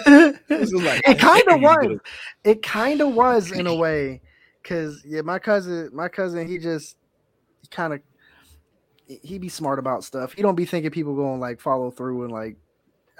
it. 0.48 0.72
like 0.82 1.02
it 1.06 1.18
kind 1.18 1.44
of 1.48 1.60
was. 1.60 1.98
It 2.44 2.62
kind 2.62 3.00
of 3.00 3.14
was 3.14 3.52
in 3.52 3.66
a 3.66 3.74
way, 3.84 4.20
because 4.62 5.02
yeah, 5.06 5.20
my 5.22 5.38
cousin, 5.38 5.90
my 5.92 6.08
cousin, 6.08 6.46
he 6.48 6.58
just 6.58 6.96
kind 7.70 7.92
of 7.94 8.00
he 9.06 9.38
be 9.38 9.48
smart 9.48 9.78
about 9.78 10.04
stuff. 10.04 10.32
He 10.32 10.42
don't 10.42 10.54
be 10.54 10.64
thinking 10.64 10.90
people 10.90 11.14
going 11.14 11.40
like 11.40 11.60
follow 11.60 11.90
through 11.90 12.24
and 12.24 12.32
like 12.32 12.56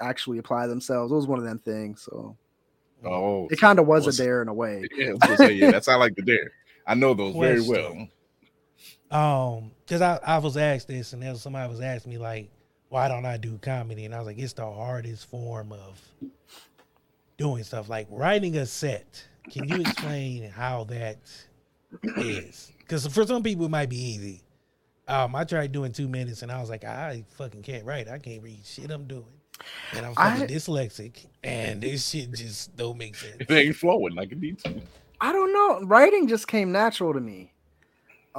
actually 0.01 0.37
apply 0.37 0.67
themselves. 0.67 1.11
It 1.11 1.15
was 1.15 1.27
one 1.27 1.39
of 1.39 1.45
them 1.45 1.59
things. 1.59 2.01
So 2.09 2.37
Oh, 3.03 3.47
it 3.49 3.59
kind 3.59 3.79
of 3.79 3.87
was 3.87 4.05
was- 4.05 4.19
a 4.19 4.23
dare 4.23 4.41
in 4.41 4.47
a 4.49 4.53
way. 4.53 4.83
yeah, 4.97 5.07
I 5.07 5.11
was 5.11 5.19
gonna 5.21 5.37
say, 5.37 5.53
yeah, 5.53 5.71
that 5.71 5.85
sound 5.85 5.99
like 6.01 6.15
the 6.15 6.21
dare. 6.21 6.51
I 6.85 6.95
know 6.95 7.13
those 7.13 7.35
very 7.35 7.61
well. 7.61 8.07
Um, 9.11 9.71
because 9.85 10.01
I, 10.01 10.19
I 10.25 10.37
was 10.37 10.55
asked 10.57 10.87
this, 10.87 11.13
and 11.13 11.21
then 11.23 11.35
somebody 11.35 11.69
was 11.69 11.81
asking 11.81 12.11
me 12.11 12.17
like, 12.19 12.49
why 12.89 13.07
don't 13.07 13.25
I 13.25 13.37
do 13.37 13.57
comedy? 13.61 14.05
And 14.05 14.13
I 14.13 14.17
was 14.19 14.27
like, 14.27 14.37
it's 14.39 14.53
the 14.53 14.69
hardest 14.69 15.29
form 15.29 15.71
of 15.71 16.01
doing 17.37 17.63
stuff. 17.63 17.89
Like 17.89 18.07
writing 18.09 18.57
a 18.57 18.65
set. 18.65 19.25
Can 19.49 19.67
you 19.67 19.81
explain 19.81 20.49
how 20.49 20.83
that 20.85 21.17
is? 22.17 22.71
Because 22.79 23.07
for 23.07 23.25
some 23.25 23.41
people 23.43 23.65
it 23.65 23.69
might 23.69 23.89
be 23.89 23.97
easy. 24.01 24.41
Um, 25.07 25.35
I 25.35 25.43
tried 25.43 25.71
doing 25.71 25.91
two 25.91 26.07
minutes, 26.07 26.43
and 26.43 26.51
I 26.51 26.59
was 26.59 26.69
like, 26.69 26.83
I 26.83 27.23
fucking 27.35 27.63
can't 27.63 27.83
write. 27.83 28.07
I 28.07 28.19
can't 28.19 28.43
read 28.43 28.59
shit 28.63 28.91
I'm 28.91 29.05
doing, 29.07 29.25
and 29.95 30.05
I'm 30.05 30.13
fucking 30.13 30.43
I- 30.43 30.47
dyslexic, 30.47 31.25
and 31.43 31.81
this 31.81 32.07
shit 32.09 32.31
just 32.33 32.75
don't 32.77 32.95
make 32.95 33.15
sense. 33.15 33.37
It 33.39 33.49
ain't 33.51 33.75
flowing 33.75 34.13
like 34.13 34.31
it 34.31 34.39
needs 34.39 34.61
to. 34.63 34.75
I 35.19 35.33
don't 35.33 35.51
know. 35.51 35.87
Writing 35.87 36.27
just 36.27 36.47
came 36.47 36.71
natural 36.71 37.13
to 37.13 37.19
me. 37.19 37.53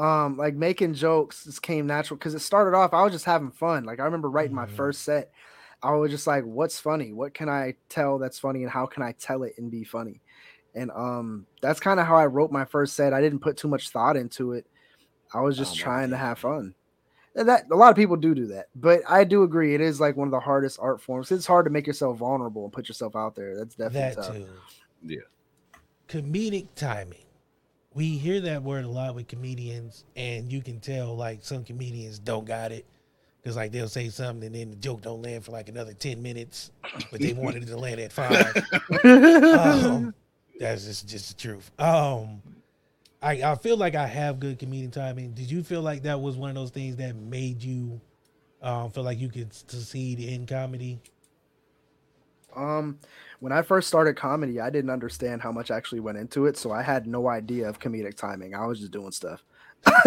Um, 0.01 0.37
like 0.39 0.55
making 0.55 0.95
jokes 0.95 1.45
just 1.45 1.61
came 1.63 1.87
natural 1.87 2.17
because 2.17 2.35
it 2.35 2.39
started 2.41 2.75
off. 2.77 2.95
I 2.95 3.03
was 3.03 3.13
just 3.13 3.27
having 3.27 3.51
fun. 3.51 3.85
Like 3.85 4.01
I 4.01 4.05
remember 4.05 4.31
writing 4.31 4.55
my 4.57 4.65
Mhm. 4.65 4.71
first 4.71 5.03
set. 5.03 5.31
I 5.83 5.93
was 5.93 6.11
just 6.11 6.27
like, 6.27 6.45
"What's 6.45 6.81
funny? 6.81 7.13
What 7.13 7.35
can 7.35 7.49
I 7.49 7.75
tell 7.89 8.19
that's 8.19 8.39
funny, 8.39 8.63
and 8.63 8.71
how 8.71 8.87
can 8.87 9.03
I 9.03 9.13
tell 9.13 9.43
it 9.43 9.55
and 9.59 9.71
be 9.71 9.85
funny?" 9.85 10.21
And 10.75 10.91
um, 10.93 11.47
that's 11.61 11.81
kind 11.81 12.01
of 12.01 12.07
how 12.07 12.17
I 12.17 12.27
wrote 12.27 12.51
my 12.53 12.65
first 12.65 12.95
set. 12.95 13.13
I 13.13 13.21
didn't 13.21 13.41
put 13.41 13.57
too 13.57 13.69
much 13.69 13.91
thought 13.91 14.17
into 14.17 14.53
it. 14.53 14.67
I 15.35 15.41
was 15.41 15.57
just 15.57 15.75
Oh, 15.75 15.83
trying 15.83 16.11
to 16.11 16.17
have 16.17 16.39
fun. 16.39 16.75
And 17.35 17.49
that 17.49 17.67
a 17.71 17.77
lot 17.77 17.91
of 17.91 17.97
people 17.97 18.17
do 18.17 18.35
do 18.35 18.47
that, 18.49 18.69
but 18.75 19.03
I 19.09 19.25
do 19.25 19.43
agree 19.43 19.75
it 19.75 19.81
is 19.81 20.01
like 20.01 20.17
one 20.17 20.29
of 20.29 20.33
the 20.33 20.41
hardest 20.41 20.79
art 20.81 21.01
forms. 21.01 21.31
It's 21.31 21.47
hard 21.47 21.65
to 21.67 21.71
make 21.71 21.87
yourself 21.87 22.19
vulnerable 22.19 22.65
and 22.65 22.73
put 22.73 22.89
yourself 22.89 23.15
out 23.17 23.35
there. 23.37 23.57
That's 23.57 23.75
definitely 23.75 24.01
that 24.17 24.17
tough. 24.17 24.37
too. 24.37 24.47
Yeah. 25.05 25.21
Comedic 26.09 26.69
timing. 26.75 27.19
We 27.95 28.17
hear 28.19 28.41
that 28.43 28.63
word 28.63 28.85
a 28.85 28.89
lot 28.89 29.15
with 29.15 29.27
comedians, 29.27 30.05
and 30.15 30.51
you 30.51 30.63
can 30.63 30.81
tell 30.81 31.17
like 31.17 31.41
some 31.43 31.65
comedians 31.65 32.19
don't 32.19 32.45
got 32.47 32.71
it 32.71 32.87
because 33.43 33.57
like 33.57 33.73
they'll 33.73 33.89
say 33.89 34.09
something 34.11 34.47
and 34.47 34.55
then 34.55 34.71
the 34.71 34.77
joke 34.77 35.03
don't 35.03 35.23
land 35.23 35.45
for 35.45 35.53
like 35.53 35.69
another 35.69 35.93
ten 35.93 36.23
minutes, 36.23 36.71
but 37.11 37.21
they 37.21 37.33
wanted 37.33 37.65
it 37.65 37.67
to 37.67 37.77
land 37.77 38.01
at 38.01 38.13
five. 38.13 38.55
Um, 39.05 40.15
that's 40.59 40.85
just 40.85 41.09
just 41.09 41.29
the 41.37 41.43
truth. 41.43 41.71
Um, 41.81 42.43
I 43.23 43.43
I 43.43 43.55
feel 43.57 43.77
like 43.77 43.95
I 43.95 44.07
have 44.07 44.39
good 44.41 44.59
comedic 44.59 44.93
timing. 44.93 45.33
Did 45.33 45.51
you 45.51 45.63
feel 45.63 45.83
like 45.83 46.03
that 46.03 46.21
was 46.21 46.37
one 46.37 46.51
of 46.51 46.57
those 46.57 46.71
things 46.71 46.97
that 46.97 47.17
made 47.17 47.63
you 47.63 48.01
um, 48.63 48.91
feel 48.91 49.03
like 49.05 49.19
you 49.19 49.29
could 49.29 49.53
succeed 49.53 50.21
in 50.21 50.47
comedy? 50.47 51.01
Um, 52.57 52.99
when 53.41 53.53
I 53.53 53.63
first 53.63 53.89
started 53.89 54.17
comedy, 54.17 54.61
I 54.61 54.71
didn't 54.71 54.91
understand 54.91 55.41
how 55.43 55.53
much 55.53 55.71
actually 55.71 56.01
went 56.01 56.19
into 56.19 56.47
it, 56.47 56.57
so 56.57 56.73
I 56.73 56.83
had 56.83 57.07
no 57.07 57.29
idea 57.29 57.69
of 57.69 57.79
comedic 57.79 58.17
timing. 58.17 58.55
I 58.55 58.67
was 58.67 58.81
just 58.81 58.93
doing 58.93 59.13
stuff. 59.13 59.43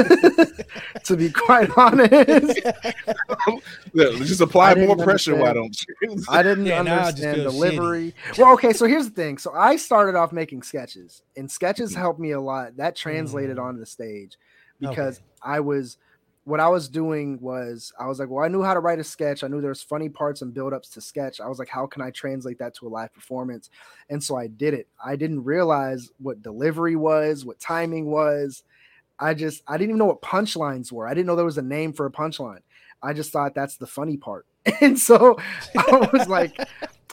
to 1.03 1.17
be 1.17 1.31
quite 1.31 1.69
honest, 1.77 2.59
Yeah, 3.93 4.09
just 4.19 4.41
apply 4.41 4.71
I 4.71 4.73
didn't 4.75 4.87
more 4.97 5.05
pressure. 5.05 5.35
Why 5.35 5.53
don't 5.53 5.75
you? 6.01 6.23
I 6.29 6.43
didn't 6.43 6.67
Yeah, 6.67 6.81
now 6.83 6.99
I 7.07 7.11
just 7.11 7.23
understand 7.23 7.41
feel 7.43 7.51
delivery. 7.51 8.13
Well, 8.37 8.53
okay, 8.53 8.73
so 8.73 8.85
here's 8.85 9.09
the 9.09 9.15
thing. 9.15 9.37
So 9.39 9.51
I 9.53 9.75
started 9.77 10.15
off 10.15 10.31
making 10.31 10.61
sketches, 10.63 11.23
and 11.35 11.49
sketches 11.49 11.95
helped 11.95 12.19
me 12.19 12.31
a 12.31 12.39
lot. 12.39 12.77
That 12.77 12.95
translated 12.95 13.57
Mm. 13.57 13.63
onto 13.63 13.79
the 13.79 13.85
stage 13.87 14.37
because 14.79 15.17
Okay. 15.17 15.25
I 15.41 15.59
was 15.59 15.97
what 16.45 16.59
I 16.59 16.67
was 16.67 16.89
doing 16.89 17.39
was 17.39 17.93
I 17.97 18.07
was 18.07 18.19
like, 18.19 18.29
well, 18.29 18.43
I 18.43 18.49
knew 18.49 18.61
how 18.61 18.73
to 18.73 18.79
write 18.81 18.99
a 18.99 19.03
sketch. 19.03 19.43
I 19.43 19.47
knew 19.47 19.61
there's 19.61 19.81
funny 19.81 20.09
parts 20.09 20.41
and 20.41 20.53
build-ups 20.53 20.89
to 20.89 21.01
sketch. 21.01 21.39
I 21.39 21.47
was 21.47 21.57
like, 21.57 21.69
how 21.69 21.87
can 21.87 22.01
I 22.01 22.11
translate 22.11 22.59
that 22.59 22.75
to 22.75 22.87
a 22.87 22.89
live 22.89 23.13
performance? 23.13 23.69
And 24.09 24.21
so 24.21 24.35
I 24.35 24.47
did 24.47 24.73
it. 24.73 24.87
I 25.03 25.15
didn't 25.15 25.43
realize 25.43 26.11
what 26.19 26.41
delivery 26.41 26.97
was, 26.97 27.45
what 27.45 27.59
timing 27.59 28.11
was. 28.11 28.63
I 29.19 29.33
just 29.33 29.63
I 29.67 29.77
didn't 29.77 29.91
even 29.91 29.99
know 29.99 30.05
what 30.05 30.21
punchlines 30.21 30.91
were. 30.91 31.07
I 31.07 31.13
didn't 31.13 31.27
know 31.27 31.35
there 31.35 31.45
was 31.45 31.57
a 31.57 31.61
name 31.61 31.93
for 31.93 32.05
a 32.05 32.11
punchline. 32.11 32.61
I 33.01 33.13
just 33.13 33.31
thought 33.31 33.55
that's 33.55 33.77
the 33.77 33.87
funny 33.87 34.17
part. 34.17 34.45
And 34.81 34.97
so 34.97 35.37
I 35.77 36.09
was 36.13 36.27
like, 36.27 36.57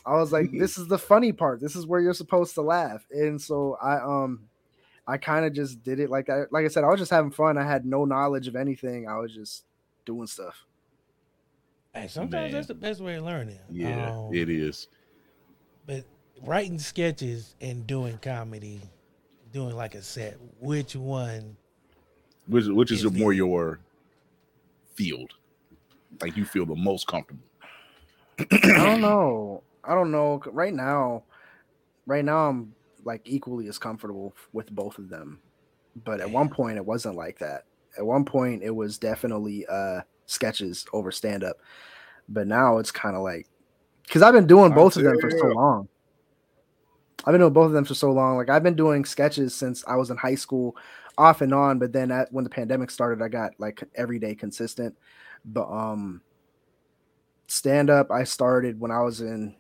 I 0.07 0.15
was 0.15 0.33
like, 0.33 0.51
this 0.59 0.79
is 0.79 0.89
the 0.89 0.99
funny 0.99 1.33
part. 1.33 1.61
This 1.61 1.77
is 1.77 1.87
where 1.87 2.01
you're 2.01 2.15
supposed 2.15 2.55
to 2.55 2.63
laugh. 2.63 3.05
And 3.13 3.41
so 3.41 3.77
I 3.81 3.97
um 4.01 4.50
I 5.11 5.17
kind 5.19 5.45
of 5.45 5.53
just 5.53 5.83
did 5.83 5.99
it 6.01 6.11
like 6.11 6.29
I 6.31 6.45
like 6.51 6.65
I 6.65 6.69
said, 6.69 6.85
I 6.85 6.89
was 6.89 7.01
just 7.01 7.11
having 7.11 7.31
fun. 7.31 7.59
I 7.59 7.65
had 7.65 7.85
no 7.85 8.05
knowledge 8.05 8.47
of 8.49 8.57
anything. 8.57 9.09
I 9.09 9.19
was 9.19 9.35
just 9.35 9.65
doing 10.07 10.27
stuff. 10.27 10.65
Hey, 11.95 12.07
sometimes 12.09 12.45
Man. 12.45 12.53
that's 12.53 12.69
the 12.69 12.75
best 12.75 13.01
way 13.01 13.17
of 13.17 13.25
learning. 13.25 13.59
Yeah, 13.71 14.13
Um, 14.13 14.33
it 14.33 14.49
is. 14.49 14.87
But 15.87 16.05
writing 16.43 16.79
sketches 16.79 17.57
and 17.61 17.87
doing 17.87 18.19
comedy, 18.19 18.81
doing 19.53 19.75
like 19.75 19.95
a 19.97 20.03
set, 20.03 20.37
which 20.61 20.95
one? 20.95 21.57
Which 22.47 22.67
which 22.67 22.93
is 22.93 23.05
is 23.05 23.13
more 23.13 23.33
the- 23.33 23.39
your 23.39 23.81
field? 24.95 25.33
Like 26.21 26.37
you 26.37 26.45
feel 26.45 26.67
the 26.67 26.77
most 26.77 27.07
comfortable. 27.07 27.43
I 28.39 28.45
don't 28.85 29.01
know. 29.01 29.63
I 29.85 29.95
don't 29.95 30.11
know. 30.11 30.41
Right 30.47 30.73
now, 30.75 31.23
right 32.07 32.25
now 32.25 32.49
I'm 32.49 32.75
like 33.05 33.23
equally 33.25 33.69
as 33.69 33.79
comfortable 33.79 34.35
with 34.53 34.71
both 34.71 34.99
of 34.99 35.09
them. 35.09 35.41
But 36.05 36.21
at 36.21 36.31
one 36.31 36.49
point 36.49 36.77
it 36.77 36.85
wasn't 36.85 37.17
like 37.17 37.39
that. 37.39 37.65
At 37.99 38.07
one 38.07 38.25
point 38.25 38.63
it 38.63 38.75
was 38.75 38.99
definitely 38.99 39.67
uh 39.67 40.01
sketches 40.27 40.87
over 40.93 41.11
stand 41.11 41.45
up. 41.45 41.57
But 42.29 42.47
now 42.47 42.79
it's 42.79 42.91
kind 42.91 43.17
of 43.17 43.23
like 43.23 43.47
cuz 44.09 44.23
I've 44.23 44.35
been 44.35 44.47
doing 44.47 44.73
both 44.73 44.97
of 44.97 45.03
them 45.03 45.19
for 45.21 45.31
so 45.31 45.47
long. 45.49 45.89
I've 47.25 47.33
been 47.33 47.41
doing 47.41 47.53
both 47.53 47.67
of 47.67 47.73
them 47.73 47.85
for 47.85 47.95
so 47.95 48.13
long. 48.13 48.37
Like 48.37 48.51
I've 48.51 48.63
been 48.63 48.77
doing 48.77 49.05
sketches 49.05 49.55
since 49.55 49.85
I 49.87 49.97
was 49.97 50.11
in 50.11 50.17
high 50.17 50.37
school 50.37 50.77
off 51.19 51.43
and 51.43 51.53
on, 51.53 51.79
but 51.79 51.93
then 51.93 52.11
at, 52.11 52.33
when 52.33 52.45
the 52.45 52.51
pandemic 52.51 52.91
started 52.91 53.23
I 53.23 53.29
got 53.29 53.53
like 53.59 53.83
everyday 53.95 54.35
consistent. 54.35 54.97
But 55.45 55.71
um 55.71 56.23
stand 57.49 57.91
up 57.91 58.11
I 58.13 58.23
started 58.25 58.79
when 58.79 58.93
I 58.93 59.03
was 59.03 59.21
in 59.21 59.57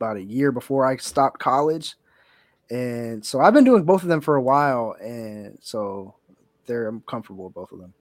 about 0.00 0.16
a 0.16 0.22
year 0.22 0.50
before 0.50 0.86
I 0.86 0.96
stopped 0.96 1.38
college. 1.38 1.94
And 2.70 3.24
so 3.24 3.40
I've 3.40 3.52
been 3.54 3.64
doing 3.64 3.84
both 3.84 4.02
of 4.02 4.08
them 4.08 4.20
for 4.20 4.36
a 4.36 4.42
while 4.42 4.96
and 5.00 5.58
so 5.60 6.14
they're 6.66 6.86
I'm 6.88 7.00
comfortable 7.02 7.44
with 7.44 7.54
both 7.54 7.72
of 7.72 7.80
them. 7.80 7.92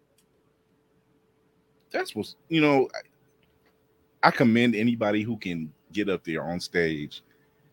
That's 1.92 2.16
what's 2.16 2.36
you 2.50 2.62
know. 2.62 2.88
I, 2.94 4.28
I 4.28 4.32
commend 4.32 4.76
anybody 4.76 5.24
who 5.24 5.38
can 5.38 5.72
get 5.94 6.10
up 6.10 6.24
there 6.26 6.44
on 6.44 6.60
stage 6.60 7.24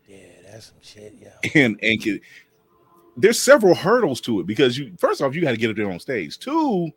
Yeah, 0.06 0.18
that's 0.48 0.66
some 0.66 0.76
shit, 0.80 1.14
yeah. 1.20 1.50
and 1.54 1.78
and 1.82 2.00
can, 2.00 2.20
there's 3.16 3.38
several 3.42 3.74
hurdles 3.74 4.20
to 4.22 4.40
it 4.40 4.46
because 4.46 4.78
you 4.78 4.94
first 4.98 5.20
off 5.20 5.34
you 5.34 5.42
got 5.42 5.50
to 5.50 5.56
get 5.56 5.70
up 5.70 5.76
there 5.76 5.90
on 5.90 5.98
stage. 6.00 6.38
Two, 6.38 6.90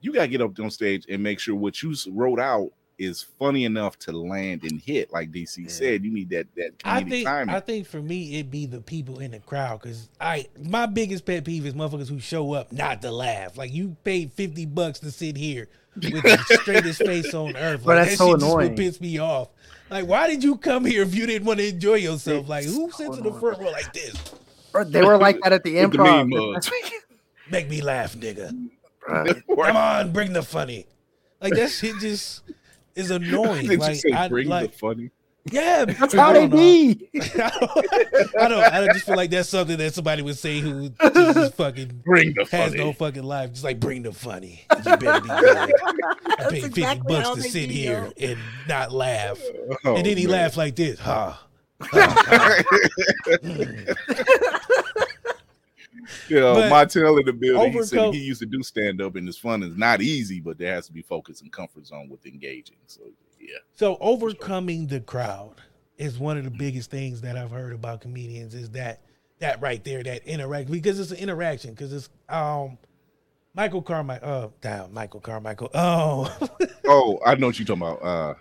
you 0.00 0.12
got 0.12 0.22
to 0.22 0.28
get 0.28 0.40
up 0.40 0.54
there 0.54 0.64
on 0.64 0.70
stage 0.70 1.06
and 1.08 1.22
make 1.22 1.40
sure 1.40 1.54
what 1.56 1.82
you 1.82 1.94
wrote 2.12 2.38
out 2.38 2.70
is 2.98 3.22
funny 3.38 3.64
enough 3.64 3.98
to 4.00 4.12
land 4.12 4.62
and 4.62 4.80
hit. 4.80 5.12
Like 5.12 5.30
DC 5.32 5.58
Yeah. 5.64 5.68
said, 5.68 6.04
you 6.04 6.12
need 6.12 6.30
that 6.30 6.46
that 6.56 6.70
I 6.84 7.02
think 7.02 7.26
timing. 7.26 7.54
I 7.54 7.60
think 7.60 7.86
for 7.86 8.00
me 8.00 8.34
it'd 8.34 8.50
be 8.50 8.66
the 8.66 8.80
people 8.80 9.18
in 9.20 9.32
the 9.32 9.40
crowd 9.40 9.80
because 9.80 10.08
I 10.20 10.46
my 10.62 10.86
biggest 10.86 11.24
pet 11.26 11.44
peeve 11.44 11.66
is 11.66 11.74
motherfuckers 11.74 12.08
who 12.08 12.18
show 12.20 12.52
up 12.52 12.72
not 12.72 13.02
to 13.02 13.10
laugh. 13.10 13.56
Like 13.58 13.72
you 13.72 13.96
paid 14.04 14.32
fifty 14.32 14.66
bucks 14.66 15.00
to 15.00 15.10
sit 15.10 15.36
here 15.36 15.68
with 15.96 16.22
the 16.22 16.38
straightest 16.60 17.02
face 17.02 17.32
on 17.34 17.56
earth. 17.56 17.82
But 17.84 17.96
Like, 17.96 18.06
that's 18.08 18.10
that 18.12 18.18
so 18.18 18.30
shit 18.32 18.40
just 18.40 18.50
annoying. 18.52 18.68
would 18.70 18.76
piss 18.76 19.00
me 19.00 19.18
off. 19.18 19.48
Like 19.90 20.06
why 20.06 20.26
did 20.28 20.42
you 20.44 20.56
come 20.56 20.84
here 20.84 21.02
if 21.02 21.14
you 21.14 21.26
didn't 21.26 21.46
want 21.46 21.58
to 21.60 21.68
enjoy 21.68 21.94
yourself? 21.96 22.48
Like 22.48 22.64
who 22.64 22.86
It's 22.86 22.96
sits 22.96 23.16
so 23.16 23.22
in 23.24 23.24
the 23.24 23.32
front 23.40 23.58
row 23.60 23.70
like 23.70 23.92
this? 23.92 24.14
Or 24.72 24.84
They 24.84 25.02
were 25.02 25.16
like 25.18 25.40
that 25.42 25.52
at 25.52 25.62
the 25.64 25.74
With 25.80 25.92
the 25.92 25.98
improv. 25.98 26.28
meme 26.28 26.30
mug. 26.30 26.54
That's 26.54 26.70
Make 27.50 27.68
me 27.68 27.80
laugh, 27.82 28.14
nigga. 28.16 28.68
right. 29.06 29.42
Come 29.56 29.76
on, 29.76 30.12
bring 30.12 30.32
the 30.32 30.42
funny. 30.42 30.86
Like 31.40 31.54
that 31.54 31.70
shit 31.70 31.98
just 31.98 32.40
is 32.94 33.10
annoying. 33.12 33.62
Did 33.62 33.72
you 33.72 33.78
like 33.78 33.96
say 33.96 34.12
I 34.12 34.28
bring 34.28 34.48
like 34.48 34.72
the 34.72 34.78
funny? 34.78 35.10
yeah, 35.50 35.84
That's 35.88 36.14
how 36.14 36.32
they 36.32 36.46
don't 36.46 36.56
be. 36.58 37.10
I 37.14 37.50
don't, 37.60 38.40
I 38.40 38.48
don't. 38.48 38.64
I 38.64 38.86
just 38.92 39.04
feel 39.04 39.16
like 39.16 39.30
that's 39.30 39.48
something 39.48 39.76
that 39.76 39.92
somebody 39.92 40.22
would 40.22 40.38
say 40.38 40.60
who 40.60 40.88
just 40.88 41.36
is 41.36 41.50
fucking 41.50 42.02
Bring 42.04 42.32
the 42.34 42.46
has 42.50 42.70
funny. 42.70 42.78
no 42.78 42.92
fucking 42.94 43.24
life. 43.24 43.50
Just 43.50 43.64
like 43.64 43.78
bring 43.78 44.02
the 44.02 44.12
funny. 44.12 44.64
You 44.74 44.96
better 44.96 45.20
be 45.20 45.28
good. 45.28 45.72
I 46.26 46.46
paid 46.48 46.62
fifty 46.74 46.82
bucks 47.06 47.30
to 47.30 47.42
sit 47.42 47.68
be, 47.68 47.74
here 47.74 48.10
and 48.18 48.38
not 48.68 48.92
laugh. 48.92 49.38
Oh, 49.84 49.96
and 49.96 50.06
then 50.06 50.16
he 50.16 50.26
man. 50.26 50.32
laughed 50.32 50.56
like 50.56 50.76
this, 50.76 50.98
ha. 50.98 51.46
ha, 51.82 52.62
ha. 53.42 54.60
You 56.28 56.40
know, 56.40 56.54
Montel 56.54 57.20
in 57.20 57.26
the 57.26 57.32
building. 57.32 57.72
He 57.72 57.82
said 57.82 58.14
he 58.14 58.20
used 58.20 58.40
to 58.40 58.46
do 58.46 58.62
stand 58.62 59.00
up, 59.00 59.16
and 59.16 59.28
it's 59.28 59.38
fun. 59.38 59.62
It's 59.62 59.76
not 59.76 60.00
easy, 60.00 60.40
but 60.40 60.58
there 60.58 60.74
has 60.74 60.86
to 60.86 60.92
be 60.92 61.02
focus 61.02 61.40
and 61.40 61.52
comfort 61.52 61.86
zone 61.86 62.08
with 62.08 62.24
engaging. 62.26 62.76
So 62.86 63.02
yeah, 63.40 63.58
So 63.74 63.96
overcoming 64.00 64.86
the 64.86 65.00
crowd 65.00 65.54
is 65.98 66.18
one 66.18 66.38
of 66.38 66.44
the 66.44 66.50
biggest 66.50 66.90
things 66.90 67.20
that 67.20 67.36
I've 67.36 67.50
heard 67.50 67.72
about 67.72 68.00
comedians 68.00 68.54
is 68.54 68.70
that 68.70 69.00
that 69.40 69.60
right 69.60 69.82
there, 69.84 70.02
that 70.02 70.26
interact 70.26 70.70
because 70.70 70.98
it's 70.98 71.10
an 71.10 71.18
interaction 71.18 71.70
because 71.72 71.92
it's 71.92 72.08
um 72.28 72.78
Michael 73.54 73.82
Carmichael, 73.82 74.28
uh, 74.28 74.48
damn, 74.60 74.92
Michael 74.92 75.20
Carmichael. 75.20 75.70
Oh, 75.74 76.36
Oh, 76.86 77.20
I 77.24 77.34
know 77.36 77.46
what 77.46 77.58
you're 77.58 77.66
talking 77.66 77.82
about. 77.82 78.02
Uh, 78.02 78.34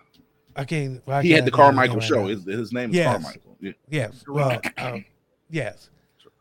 I 0.56 0.66
can't. 0.66 1.02
I 1.08 1.22
he 1.22 1.32
had 1.32 1.44
can't 1.44 1.46
the 1.46 1.46
of 1.46 1.46
his 1.46 1.52
Carmichael 1.56 1.96
right 1.98 2.04
show. 2.04 2.28
His, 2.28 2.44
his 2.46 2.74
name 2.74 2.90
is 2.90 2.96
Yes. 2.96 3.22
Carmichael. 3.24 3.58
Yeah. 3.60 3.72
Yes. 3.90 4.24
Well, 4.28 4.62
um, 4.78 5.06
yes. 5.50 5.90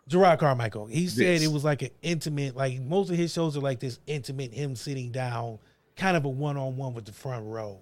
Jerrod 0.08 0.38
Carmichael. 0.38 0.86
He 0.86 1.06
said 1.06 1.24
Yes. 1.40 1.42
it 1.42 1.52
was 1.52 1.64
like 1.64 1.82
an 1.82 1.90
intimate, 2.02 2.56
like 2.56 2.80
most 2.80 3.10
of 3.10 3.16
his 3.16 3.32
shows 3.32 3.56
are 3.56 3.60
like 3.60 3.80
this 3.80 3.98
intimate, 4.06 4.52
him 4.52 4.74
sitting 4.76 5.10
down, 5.12 5.58
kind 5.96 6.16
of 6.16 6.24
a 6.24 6.28
one 6.28 6.56
on 6.56 6.76
one 6.76 6.92
with 6.94 7.04
the 7.04 7.12
front 7.12 7.44
row. 7.46 7.78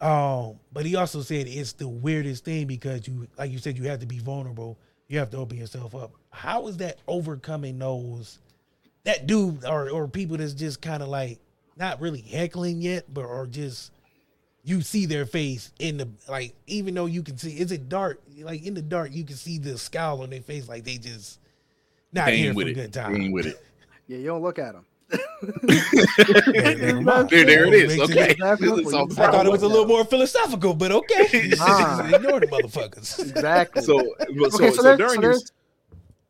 Um, 0.00 0.58
but 0.72 0.86
he 0.86 0.96
also 0.96 1.20
said 1.20 1.46
it's 1.46 1.72
the 1.74 1.86
weirdest 1.88 2.44
thing 2.44 2.66
because 2.66 3.06
you, 3.06 3.28
like 3.36 3.50
you 3.50 3.58
said, 3.58 3.76
you 3.76 3.84
have 3.84 4.00
to 4.00 4.06
be 4.06 4.18
vulnerable. 4.18 4.78
You 5.08 5.18
have 5.18 5.30
to 5.30 5.36
open 5.36 5.58
yourself 5.58 5.94
up. 5.94 6.12
How 6.30 6.66
is 6.68 6.78
that 6.78 6.98
overcoming 7.06 7.78
those 7.78 8.38
that 9.04 9.26
dude 9.26 9.64
or 9.64 9.90
or 9.90 10.08
people 10.08 10.36
that's 10.36 10.52
just 10.54 10.80
kind 10.80 11.02
of 11.02 11.08
like 11.08 11.38
not 11.76 12.00
really 12.00 12.20
heckling 12.20 12.80
yet, 12.80 13.12
but 13.12 13.24
or 13.24 13.46
just 13.46 13.92
you 14.64 14.82
see 14.82 15.06
their 15.06 15.24
face 15.26 15.72
in 15.78 15.96
the 15.96 16.08
like 16.28 16.54
even 16.66 16.94
though 16.94 17.06
you 17.06 17.22
can 17.22 17.36
see 17.38 17.52
is 17.58 17.72
it 17.72 17.88
dark 17.88 18.20
like 18.40 18.62
in 18.64 18.74
the 18.74 18.82
dark 18.82 19.10
you 19.12 19.24
can 19.24 19.36
see 19.36 19.56
the 19.58 19.78
scowl 19.78 20.22
on 20.22 20.28
their 20.30 20.42
face 20.42 20.68
like 20.68 20.84
they 20.84 20.96
just 20.98 21.38
not 22.12 22.26
They 22.26 22.36
here 22.38 22.46
ain't 22.48 22.54
for 22.54 22.56
with 22.58 22.66
a 22.66 22.70
it. 22.70 22.74
good 22.74 22.92
time. 22.92 23.16
ain't 23.16 23.32
with 23.32 23.46
it. 23.46 23.64
Yeah, 24.08 24.18
you 24.18 24.26
don't 24.26 24.42
look 24.42 24.58
at 24.58 24.72
them. 24.74 24.84
Yeah. 25.12 25.18
There, 27.30 27.44
there 27.44 27.64
it 27.66 27.74
is. 27.74 27.98
Okay, 28.00 28.36
That's 28.38 28.60
what 28.60 28.78
It's 28.80 28.92
all 28.92 29.06
we- 29.06 29.14
the 29.14 29.22
I 29.22 29.30
thought 29.30 29.46
it 29.46 29.52
was 29.52 29.62
a 29.62 29.68
little 29.68 29.86
more 29.86 30.04
philosophical, 30.04 30.74
but 30.74 30.92
okay. 30.92 31.48
Just 31.50 31.58
Nah. 31.66 32.06
ignore 32.14 32.40
the 32.40 32.46
motherfuckers. 32.46 33.18
Exactly. 33.20 33.82
So, 33.82 34.14
but 34.38 34.52
so, 34.52 34.56
okay, 34.58 34.70
so 34.70 34.76
so, 34.76 34.82
there's, 34.82 34.98
during 34.98 35.14
so 35.14 35.22
your 35.22 35.32
there's, 35.32 35.52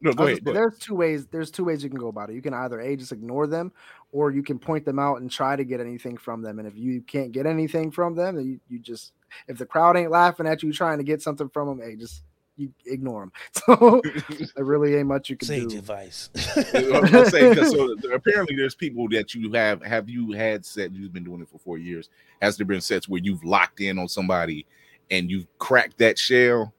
no, 0.00 0.12
go 0.12 0.24
ahead. 0.24 0.44
gonna 0.44 0.44
Go 0.44 0.52
say, 0.52 0.60
ahead. 0.60 0.72
there's 0.72 0.78
two 0.78 0.94
ways. 0.94 1.26
There's 1.26 1.50
two 1.50 1.64
ways 1.64 1.82
you 1.82 1.90
can 1.90 1.98
go 1.98 2.08
about 2.08 2.30
it. 2.30 2.34
You 2.34 2.42
can 2.42 2.54
either 2.54 2.80
a 2.80 2.96
just 2.96 3.12
ignore 3.12 3.46
them, 3.46 3.72
or 4.12 4.30
you 4.30 4.42
can 4.42 4.58
point 4.58 4.84
them 4.84 4.98
out 4.98 5.20
and 5.20 5.30
try 5.30 5.56
to 5.56 5.64
get 5.64 5.80
anything 5.80 6.16
from 6.16 6.42
them. 6.42 6.58
And 6.58 6.66
if 6.66 6.76
you 6.76 7.02
can't 7.02 7.32
get 7.32 7.46
anything 7.46 7.90
from 7.90 8.14
them, 8.14 8.36
then 8.36 8.46
you, 8.46 8.60
you 8.68 8.78
just 8.78 9.12
if 9.48 9.58
the 9.58 9.66
crowd 9.66 9.96
ain't 9.96 10.10
laughing 10.10 10.46
at 10.46 10.62
you 10.62 10.72
trying 10.72 10.98
to 10.98 11.04
get 11.04 11.22
something 11.22 11.48
from 11.48 11.68
them, 11.68 11.80
hey, 11.86 11.96
just 11.96 12.22
you 12.56 12.72
ignore 12.86 13.22
them. 13.22 13.32
So 13.52 14.02
there 14.56 14.64
really 14.64 14.96
ain't 14.96 15.08
much 15.08 15.30
you 15.30 15.36
can 15.36 15.48
Sage 15.48 15.68
do. 15.72 15.78
advice. 15.78 16.30
I'm 16.74 17.10
gonna 17.10 17.64
so 17.66 17.96
apparently 18.12 18.56
there's 18.56 18.74
people 18.74 19.08
that 19.10 19.34
you 19.34 19.52
have 19.52 19.82
have 19.82 20.08
you 20.08 20.32
had 20.32 20.64
set 20.64 20.92
you've 20.92 21.12
been 21.12 21.24
doing 21.24 21.40
it 21.40 21.48
for 21.48 21.58
four 21.58 21.78
years 21.78 22.10
has 22.42 22.56
there 22.56 22.66
been 22.66 22.80
sets 22.80 23.08
where 23.08 23.20
you've 23.22 23.44
locked 23.44 23.80
in 23.80 23.98
on 23.98 24.08
somebody 24.08 24.66
and 25.10 25.30
you've 25.30 25.46
cracked 25.58 25.98
that 25.98 26.18
shell 26.18 26.72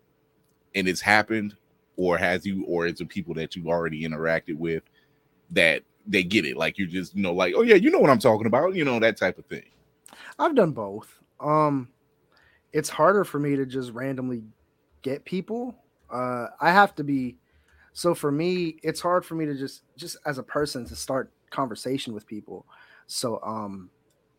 and 0.76 0.88
it's 0.88 1.02
happened 1.02 1.56
or 2.02 2.18
has 2.18 2.46
you 2.46 2.64
or 2.66 2.86
is 2.88 3.00
it 3.00 3.10
people 3.10 3.34
that 3.34 3.56
you've 3.56 3.68
already 3.68 4.04
interacted 4.04 4.58
with 4.58 4.84
that 5.52 5.84
they 6.08 6.24
get 6.24 6.46
it 6.46 6.58
like 6.58 6.78
you're 6.78 6.88
just 6.88 7.16
you 7.16 7.22
know 7.22 7.34
like 7.34 7.54
oh 7.56 7.62
yeah 7.62 7.76
you 7.76 7.92
know 7.92 8.00
what 8.00 8.10
i'm 8.10 8.20
talking 8.20 8.48
about 8.48 8.74
you 8.74 8.84
know 8.84 9.00
that 9.00 9.18
type 9.18 9.38
of 9.38 9.46
thing 9.46 9.64
I've 10.40 10.56
done 10.56 10.72
both. 10.72 11.20
Um, 11.40 11.90
it's 12.74 12.90
harder 12.90 13.24
for 13.24 13.40
me 13.40 13.56
to 13.56 13.66
just 13.66 13.92
randomly 13.92 14.44
get 15.02 15.26
people. 15.26 15.76
Uh, 16.12 16.48
I 16.60 16.72
have 16.72 16.96
to 16.96 17.04
be. 17.04 17.38
So 17.94 18.16
for 18.16 18.32
me, 18.32 18.78
it's 18.84 19.02
hard 19.02 19.26
for 19.26 19.36
me 19.36 19.46
to 19.46 19.56
just 19.56 19.84
just 19.98 20.18
as 20.26 20.38
a 20.38 20.44
person 20.44 20.86
to 20.86 20.96
start 20.96 21.32
conversation 21.50 22.14
with 22.14 22.26
people. 22.26 22.66
So 23.08 23.40
um, 23.44 23.90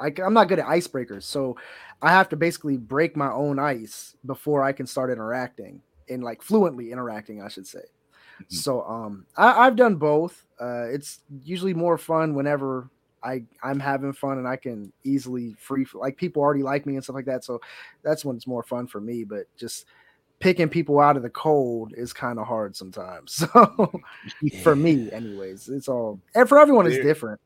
I, 0.01 0.13
I'm 0.25 0.33
not 0.33 0.49
good 0.49 0.59
at 0.59 0.67
icebreakers. 0.67 1.25
So 1.25 1.57
I 2.01 2.11
have 2.11 2.29
to 2.31 2.37
basically 2.37 2.79
break 2.79 3.17
my 3.17 3.31
own 3.31 3.59
ice 3.59 4.17
before 4.25 4.63
I 4.63 4.73
can 4.73 4.87
start 4.87 5.11
interacting 5.11 5.83
and 6.09 6.23
like 6.23 6.43
fluently 6.43 6.91
interacting, 6.93 7.43
I 7.43 7.49
should 7.49 7.67
say. 7.67 7.83
Mhm. 8.43 8.53
So 8.53 8.83
um, 8.83 9.27
I, 9.37 9.67
I've 9.67 9.77
done 9.77 9.97
both. 9.97 10.45
Uh, 10.61 10.85
it's 10.91 11.21
usually 11.45 11.75
more 11.75 11.99
fun 11.99 12.35
whenever 12.35 12.89
I 13.23 13.45
I'm 13.63 13.79
having 13.81 14.13
fun 14.13 14.39
and 14.39 14.49
I 14.49 14.57
can 14.57 14.93
easily 15.05 15.55
free 15.59 15.87
like 15.95 16.17
people 16.17 16.43
already 16.43 16.63
like 16.63 16.87
me 16.87 16.95
and 16.95 17.05
stuff 17.05 17.15
like 17.15 17.27
that. 17.27 17.45
So 17.45 17.61
that's 18.03 18.25
when 18.25 18.37
it's 18.37 18.47
more 18.47 18.63
fun 18.63 18.87
for 18.87 19.01
me. 19.01 19.25
But 19.25 19.47
just 19.57 19.87
picking 20.41 20.69
people 20.69 20.99
out 20.99 21.17
of 21.17 21.23
the 21.23 21.31
cold 21.31 21.95
is 21.97 22.13
kind 22.13 22.39
of 22.41 22.47
hard 22.49 22.75
sometimes. 22.75 23.45
So 23.55 24.01
for 24.65 24.75
me, 24.75 25.11
anyways, 25.13 25.69
it's 25.69 25.89
all 25.89 26.19
and 26.35 26.49
for 26.49 26.59
everyone 26.59 26.87
it's 26.87 26.97
There- 26.97 27.05
different. 27.05 27.41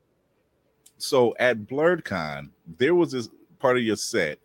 so 0.98 1.34
at 1.38 1.66
BlerdCon 1.66 2.48
there 2.78 2.94
was 2.94 3.12
this 3.12 3.28
part 3.58 3.76
of 3.76 3.82
your 3.82 3.96
set 3.96 4.38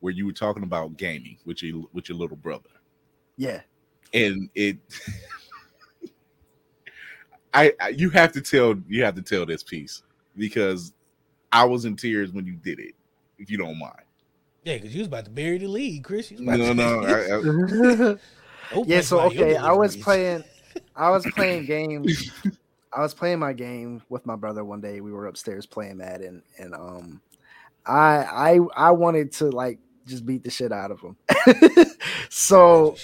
where 0.00 0.12
you 0.12 0.26
were 0.26 0.32
talking 0.32 0.64
about 0.64 0.96
gaming 0.96 1.38
with 1.44 1.62
your 1.62 1.84
with 1.92 2.08
your 2.08 2.18
little 2.18 2.36
brother, 2.36 2.68
Yeah. 3.36 3.60
and 4.12 4.48
it. 4.54 4.78
I, 7.54 7.72
I 7.80 7.88
you 7.90 8.10
have 8.10 8.32
to 8.32 8.40
tell 8.40 8.74
you 8.88 9.04
have 9.04 9.14
to 9.14 9.22
tell 9.22 9.46
this 9.46 9.62
piece 9.62 10.02
because 10.36 10.92
I 11.52 11.64
was 11.64 11.84
in 11.84 11.94
tears 11.94 12.32
when 12.32 12.46
you 12.46 12.54
did 12.54 12.80
it. 12.80 12.94
If 13.38 13.50
you 13.50 13.58
don't 13.58 13.78
mind, 13.78 14.02
Yeah, 14.64 14.74
because 14.74 14.94
you 14.94 15.00
was 15.00 15.08
about 15.08 15.24
to 15.26 15.30
bury 15.30 15.58
the 15.58 15.68
lead, 15.68 16.02
Chris. 16.02 16.30
You 16.30 16.38
was 16.44 16.58
no, 16.58 16.72
about 16.72 16.76
no, 16.76 17.06
to, 17.06 18.08
I, 18.08 18.12
I, 18.12 18.16
Oh, 18.72 18.84
yeah, 18.86 19.02
so 19.02 19.20
okay, 19.20 19.56
I 19.56 19.72
was 19.72 19.96
playing 19.96 20.44
I 20.96 21.10
was 21.10 21.24
playing 21.26 21.66
games. 21.66 22.32
I 22.92 23.00
was 23.00 23.14
playing 23.14 23.38
my 23.38 23.52
game 23.52 24.02
with 24.08 24.24
my 24.24 24.36
brother 24.36 24.64
one 24.64 24.80
day. 24.80 25.00
We 25.00 25.12
were 25.12 25.26
upstairs 25.26 25.66
playing 25.66 25.98
Madden 25.98 26.42
and 26.58 26.74
um 26.74 27.20
I 27.86 28.58
I 28.76 28.88
I 28.88 28.90
wanted 28.92 29.32
to 29.32 29.50
like 29.50 29.78
just 30.06 30.24
beat 30.24 30.44
the 30.44 30.50
shit 30.50 30.72
out 30.72 30.90
of 30.90 31.00
him. 31.00 31.16
so 32.30 32.96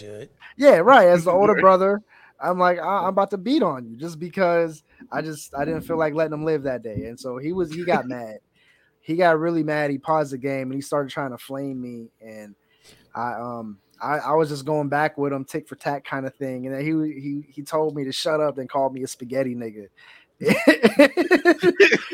yeah, 0.56 0.76
right. 0.76 1.08
As 1.08 1.24
the 1.24 1.30
older 1.32 1.54
brother, 1.54 2.02
I'm 2.40 2.58
like, 2.58 2.78
I- 2.78 3.02
I'm 3.02 3.08
about 3.08 3.30
to 3.30 3.38
beat 3.38 3.62
on 3.62 3.86
you 3.86 3.96
just 3.96 4.18
because 4.18 4.82
I 5.10 5.22
just 5.22 5.54
I 5.54 5.64
didn't 5.64 5.82
feel 5.82 5.98
like 5.98 6.14
letting 6.14 6.34
him 6.34 6.44
live 6.44 6.62
that 6.64 6.82
day. 6.82 7.06
And 7.06 7.18
so 7.18 7.38
he 7.38 7.52
was 7.52 7.72
he 7.72 7.84
got 7.84 8.06
mad. 8.08 8.38
He 9.00 9.16
got 9.16 9.38
really 9.38 9.62
mad. 9.64 9.90
He 9.90 9.98
paused 9.98 10.32
the 10.32 10.38
game 10.38 10.64
and 10.70 10.74
he 10.74 10.80
started 10.80 11.10
trying 11.10 11.30
to 11.30 11.38
flame 11.38 11.80
me. 11.80 12.10
And 12.20 12.54
I 13.14 13.32
um 13.34 13.78
I, 14.02 14.18
I 14.18 14.32
was 14.34 14.48
just 14.48 14.64
going 14.64 14.88
back 14.88 15.18
with 15.18 15.32
him, 15.32 15.44
tick 15.44 15.68
for 15.68 15.76
tack 15.76 16.04
kind 16.04 16.26
of 16.26 16.34
thing. 16.34 16.66
And 16.66 16.74
then 16.74 16.82
he 16.84 17.20
he 17.20 17.44
he 17.52 17.62
told 17.62 17.94
me 17.94 18.04
to 18.04 18.12
shut 18.12 18.40
up 18.40 18.58
and 18.58 18.68
called 18.68 18.94
me 18.94 19.02
a 19.02 19.06
spaghetti 19.06 19.54
nigga. 19.54 19.88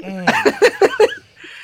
Mm. 0.02 1.05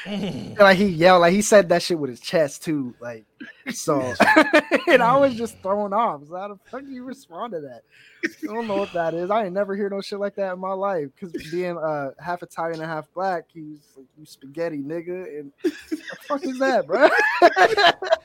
Like 0.06 0.76
he 0.78 0.86
yelled, 0.86 1.20
like 1.20 1.32
he 1.32 1.42
said 1.42 1.68
that 1.68 1.82
shit 1.82 1.98
with 1.98 2.10
his 2.10 2.20
chest 2.20 2.64
too. 2.64 2.94
Like 3.00 3.24
so 3.72 4.00
and 4.88 5.02
I 5.02 5.16
was 5.16 5.34
just 5.34 5.60
thrown 5.62 5.92
off. 5.92 6.22
So 6.28 6.36
how 6.36 6.48
the 6.48 6.58
fuck 6.70 6.82
do 6.82 6.90
you 6.90 7.04
respond 7.04 7.52
to 7.52 7.60
that? 7.60 7.82
I 8.24 8.52
don't 8.52 8.68
know 8.68 8.76
what 8.76 8.92
that 8.92 9.14
is. 9.14 9.30
I 9.30 9.44
ain't 9.44 9.52
never 9.54 9.74
hear 9.76 9.88
no 9.90 10.00
shit 10.00 10.18
like 10.18 10.34
that 10.36 10.52
in 10.54 10.58
my 10.58 10.72
life. 10.72 11.08
Cause 11.20 11.32
being 11.50 11.76
uh 11.78 12.10
half 12.18 12.42
Italian 12.42 12.80
and 12.80 12.90
half 12.90 13.12
black, 13.14 13.44
he's 13.52 13.78
like 13.96 14.06
you 14.18 14.26
spaghetti 14.26 14.78
nigga. 14.78 15.38
And 15.40 15.52
what 15.62 15.72
the 15.90 15.96
fuck 16.26 16.44
is 16.44 16.58
that, 16.58 16.86
bro? 16.86 17.08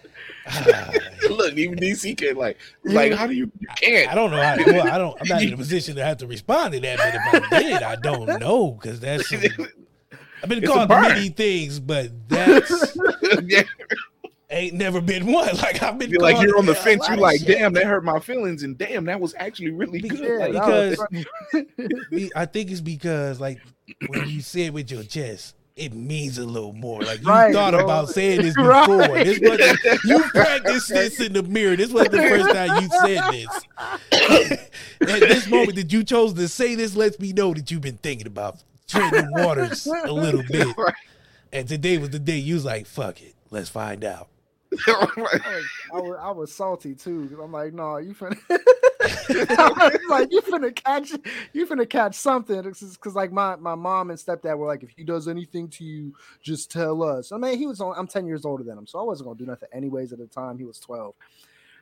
Ah, 0.50 0.92
look, 1.30 1.54
even 1.56 1.78
DC 1.78 2.18
can 2.18 2.38
like 2.38 2.58
like 2.86 3.12
how 3.12 3.28
do 3.28 3.34
you 3.34 3.52
you 3.60 3.68
can't 3.76 4.10
I 4.10 4.16
don't 4.16 4.32
know 4.32 4.42
how. 4.42 4.56
Well, 4.66 4.88
I 4.88 4.98
don't. 4.98 5.18
I'm 5.20 5.28
not 5.28 5.42
in 5.44 5.54
a 5.54 5.58
position 5.58 5.96
to 5.98 6.04
have 6.06 6.18
to 6.20 6.28
respond 6.28 6.74
to 6.74 6.80
that. 6.80 6.98
But 7.32 7.44
if 7.44 7.52
I 7.54 7.62
did, 7.62 7.84
I 7.84 7.96
don't 7.98 8.40
know 8.40 8.72
because 8.72 9.02
that's. 9.02 9.28
some- 9.30 9.42
I've 10.44 10.50
been 10.50 10.60
It's 10.64 10.68
called 10.72 10.90
many 10.90 11.30
things, 11.30 11.80
but 11.80 12.12
that's 12.30 12.98
yeah, 13.44 13.64
ain't 14.50 14.76
never 14.76 15.02
been 15.02 15.26
one. 15.32 15.48
Like 15.58 15.82
I've 15.82 15.98
been. 15.98 16.10
you're 16.12 16.20
like 16.22 16.42
you're 16.42 16.58
on 16.58 16.66
the 16.66 16.76
fence. 16.76 17.08
You're 17.08 17.18
like, 17.18 17.40
shit. 17.40 17.48
damn, 17.48 17.74
that 17.74 17.86
hurt 17.86 18.04
my 18.04 18.20
feelings, 18.20 18.64
and 18.64 18.78
damn, 18.78 19.06
that 19.06 19.20
was 19.20 19.34
actually 19.38 19.72
really 19.72 20.00
Be- 20.02 20.10
good. 20.10 20.40
Like, 20.40 20.52
because- 20.54 22.32
I 22.36 22.46
think 22.46 22.72
it's 22.72 22.82
because 22.82 23.40
like 23.40 23.60
when 24.08 24.28
you 24.30 24.42
say 24.42 24.62
it 24.66 24.74
with 24.74 24.92
your 24.92 25.04
chest, 25.04 25.56
it 25.76 25.94
means 25.94 26.38
a 26.38 26.46
little 26.46 26.74
more. 26.74 27.02
Like 27.02 27.22
you 27.22 27.28
Right, 27.28 27.54
thought 27.54 27.74
bro. 27.74 27.84
about 27.84 28.10
saying 28.10 28.42
this 28.42 28.58
Right. 28.58 28.88
before. 28.88 29.24
This 29.24 29.40
wasn't 29.42 30.04
you 30.06 30.20
practiced 30.30 30.90
this 30.90 31.20
in 31.20 31.34
the 31.34 31.44
mirror. 31.44 31.76
This 31.76 31.92
wasn't 31.92 32.14
the 32.14 32.18
first 32.24 32.50
time 32.54 32.84
you 32.84 32.90
said 33.06 33.32
this. 33.32 34.70
At 35.02 35.20
this 35.22 35.48
moment 35.48 35.76
that 35.76 35.92
you 35.92 36.04
chose 36.04 36.34
to 36.34 36.48
say 36.48 36.76
this 36.76 36.96
lets 36.96 37.20
me 37.20 37.34
know 37.34 37.54
that 37.54 37.70
you've 37.72 37.82
been 37.82 37.98
thinking 37.98 38.28
about 38.28 38.58
treading 38.88 39.30
the 39.32 39.44
waters 39.46 39.86
a 39.88 40.12
little 40.12 40.44
bit. 40.50 40.76
Right. 40.78 40.94
And 41.54 41.68
today 41.68 41.98
was 41.98 42.10
the 42.10 42.20
day 42.20 42.38
you 42.38 42.56
was 42.56 42.66
like, 42.66 42.86
fuck 42.86 43.22
it. 43.22 43.36
Let's 43.50 43.70
find 43.70 44.04
out. 44.04 44.28
I 44.88 45.08
was, 45.16 45.42
I 45.94 45.98
was, 46.00 46.20
I 46.22 46.32
was 46.32 46.54
salty 46.54 46.94
too. 46.94 47.30
'cause 47.30 47.40
I'm 47.42 47.52
like, 47.54 47.74
no, 47.74 47.98
you 47.98 48.14
finna. 48.14 48.38
Like, 50.10 50.30
you 50.32 50.42
finna 50.42 50.74
catch, 50.76 51.12
you 51.54 51.66
finna 51.66 51.90
catch 51.90 52.16
something. 52.16 52.62
Because 52.62 53.16
like 53.16 53.32
my 53.32 53.56
my 53.56 53.76
mom 53.76 54.10
and 54.10 54.20
stepdad 54.20 54.58
were 54.58 54.68
like, 54.68 54.84
if 54.84 54.90
he 54.90 55.04
does 55.04 55.28
anything 55.30 55.70
to 55.70 55.84
you, 55.86 56.14
just 56.42 56.70
tell 56.72 57.02
us. 57.04 57.32
I 57.32 57.38
mean, 57.38 57.58
he 57.58 57.66
was 57.68 57.80
on. 57.80 57.94
I'm 57.98 58.08
10 58.08 58.26
years 58.26 58.44
older 58.44 58.64
than 58.64 58.78
him, 58.78 58.86
so 58.88 59.00
I 59.00 59.04
wasn't 59.04 59.28
gonna 59.28 59.40
do 59.40 59.46
nothing 59.46 59.70
anyways. 59.72 60.12
At 60.12 60.20
the 60.20 60.28
time, 60.28 60.58
he 60.58 60.66
was 60.66 60.80
12. 60.80 61.14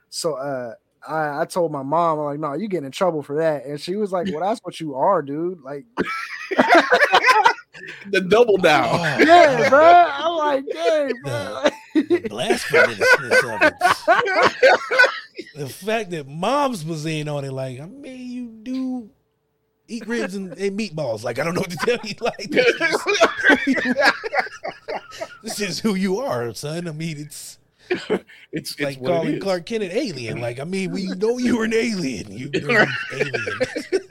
So 0.10 0.34
uh, 0.36 0.74
I 1.08 1.42
I 1.42 1.46
told 1.46 1.72
my 1.72 1.84
mom, 1.84 2.20
I'm 2.20 2.26
like, 2.26 2.40
no, 2.40 2.54
you 2.54 2.68
getting 2.68 2.86
in 2.86 2.92
trouble 2.92 3.24
for 3.24 3.38
that, 3.38 3.66
and 3.66 3.80
she 3.80 3.96
was 3.96 4.12
like, 4.12 4.28
well, 4.32 4.42
that's 4.42 4.60
what 4.64 4.80
you 4.80 4.96
are, 4.96 5.22
dude. 5.22 5.62
Like, 5.62 5.86
the 8.10 8.22
double 8.22 8.58
down. 8.58 9.00
Yeah, 9.26 9.70
bro. 9.70 9.82
I'm 9.82 10.38
like, 10.38 10.66
dang, 10.72 11.12
bro. 11.24 11.64
the 11.94 12.28
blasphemousness 12.30 13.44
of 15.56 15.56
the 15.56 15.70
fact 15.70 16.12
that 16.12 16.28
moms 16.28 16.86
was 16.86 17.06
in 17.06 17.28
on 17.28 17.44
it, 17.46 17.52
like, 17.52 17.80
I 17.80 17.86
mean, 17.86 18.30
you 18.30 18.48
do 18.64 19.10
eat 19.88 20.08
ribs 20.08 20.36
and, 20.36 20.54
and 20.54 20.78
meatballs. 20.78 21.24
Like, 21.24 21.40
I 21.40 21.44
don't 21.44 21.56
know 21.56 21.62
what 21.62 21.72
to 21.72 21.78
tell 21.78 22.00
you. 22.04 22.16
Like, 22.22 22.50
this 22.50 22.82
is, 22.82 22.98
this 25.44 25.60
is 25.60 25.80
who 25.80 25.96
you 25.96 26.20
are, 26.20 26.54
son. 26.54 26.88
I 26.88 26.92
mean, 26.92 27.18
it's, 27.18 27.58
it's 28.52 28.72
it's 28.72 28.80
like 28.80 29.00
what 29.00 29.12
it 29.12 29.14
calling. 29.14 29.40
Clark 29.40 29.66
Kent 29.66 29.84
an 29.84 29.92
alien. 29.92 30.40
Like, 30.42 30.60
I 30.60 30.64
mean, 30.64 30.92
we 30.92 31.08
know 31.08 31.38
you 31.38 31.58
were 31.58 31.66
an 31.66 31.74
alien. 31.74 32.32
You 32.32 32.50
you're 32.54 32.82
an 32.84 32.96
alien. 33.14 33.34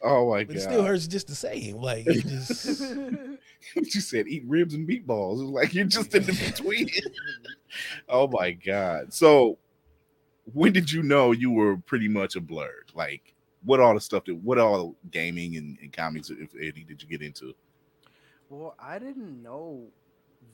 Oh 0.00 0.30
my 0.30 0.44
But 0.44 0.54
god! 0.54 0.56
it 0.56 0.60
still 0.60 0.84
hurts 0.84 1.08
just 1.08 1.26
the 1.26 1.34
same. 1.34 1.78
Like, 1.78 2.06
you 2.06 2.22
just, 2.22 2.80
you 3.74 4.00
said 4.00 4.28
eat 4.28 4.44
ribs 4.46 4.74
and 4.74 4.88
meatballs. 4.88 5.42
It's 5.42 5.50
like 5.50 5.74
you're 5.74 5.86
just 5.86 6.14
in 6.14 6.22
the 6.22 6.32
between. 6.32 6.88
oh 8.08 8.28
my 8.28 8.52
god! 8.52 9.12
So, 9.12 9.58
when 10.52 10.72
did 10.72 10.92
you 10.92 11.02
know 11.02 11.32
you 11.32 11.50
were 11.50 11.78
pretty 11.78 12.06
much 12.06 12.36
a 12.36 12.40
blerd? 12.40 12.94
Like, 12.94 13.34
what 13.64 13.80
all 13.80 13.92
the 13.92 14.00
stuff 14.00 14.24
that 14.26 14.36
what 14.36 14.58
all 14.58 14.94
gaming 15.10 15.56
and, 15.56 15.76
and 15.82 15.92
comics, 15.92 16.30
if 16.30 16.54
any, 16.54 16.84
did 16.84 17.02
you 17.02 17.08
get 17.08 17.20
into? 17.20 17.52
Well, 18.48 18.76
I 18.78 19.00
didn't 19.00 19.42
know 19.42 19.88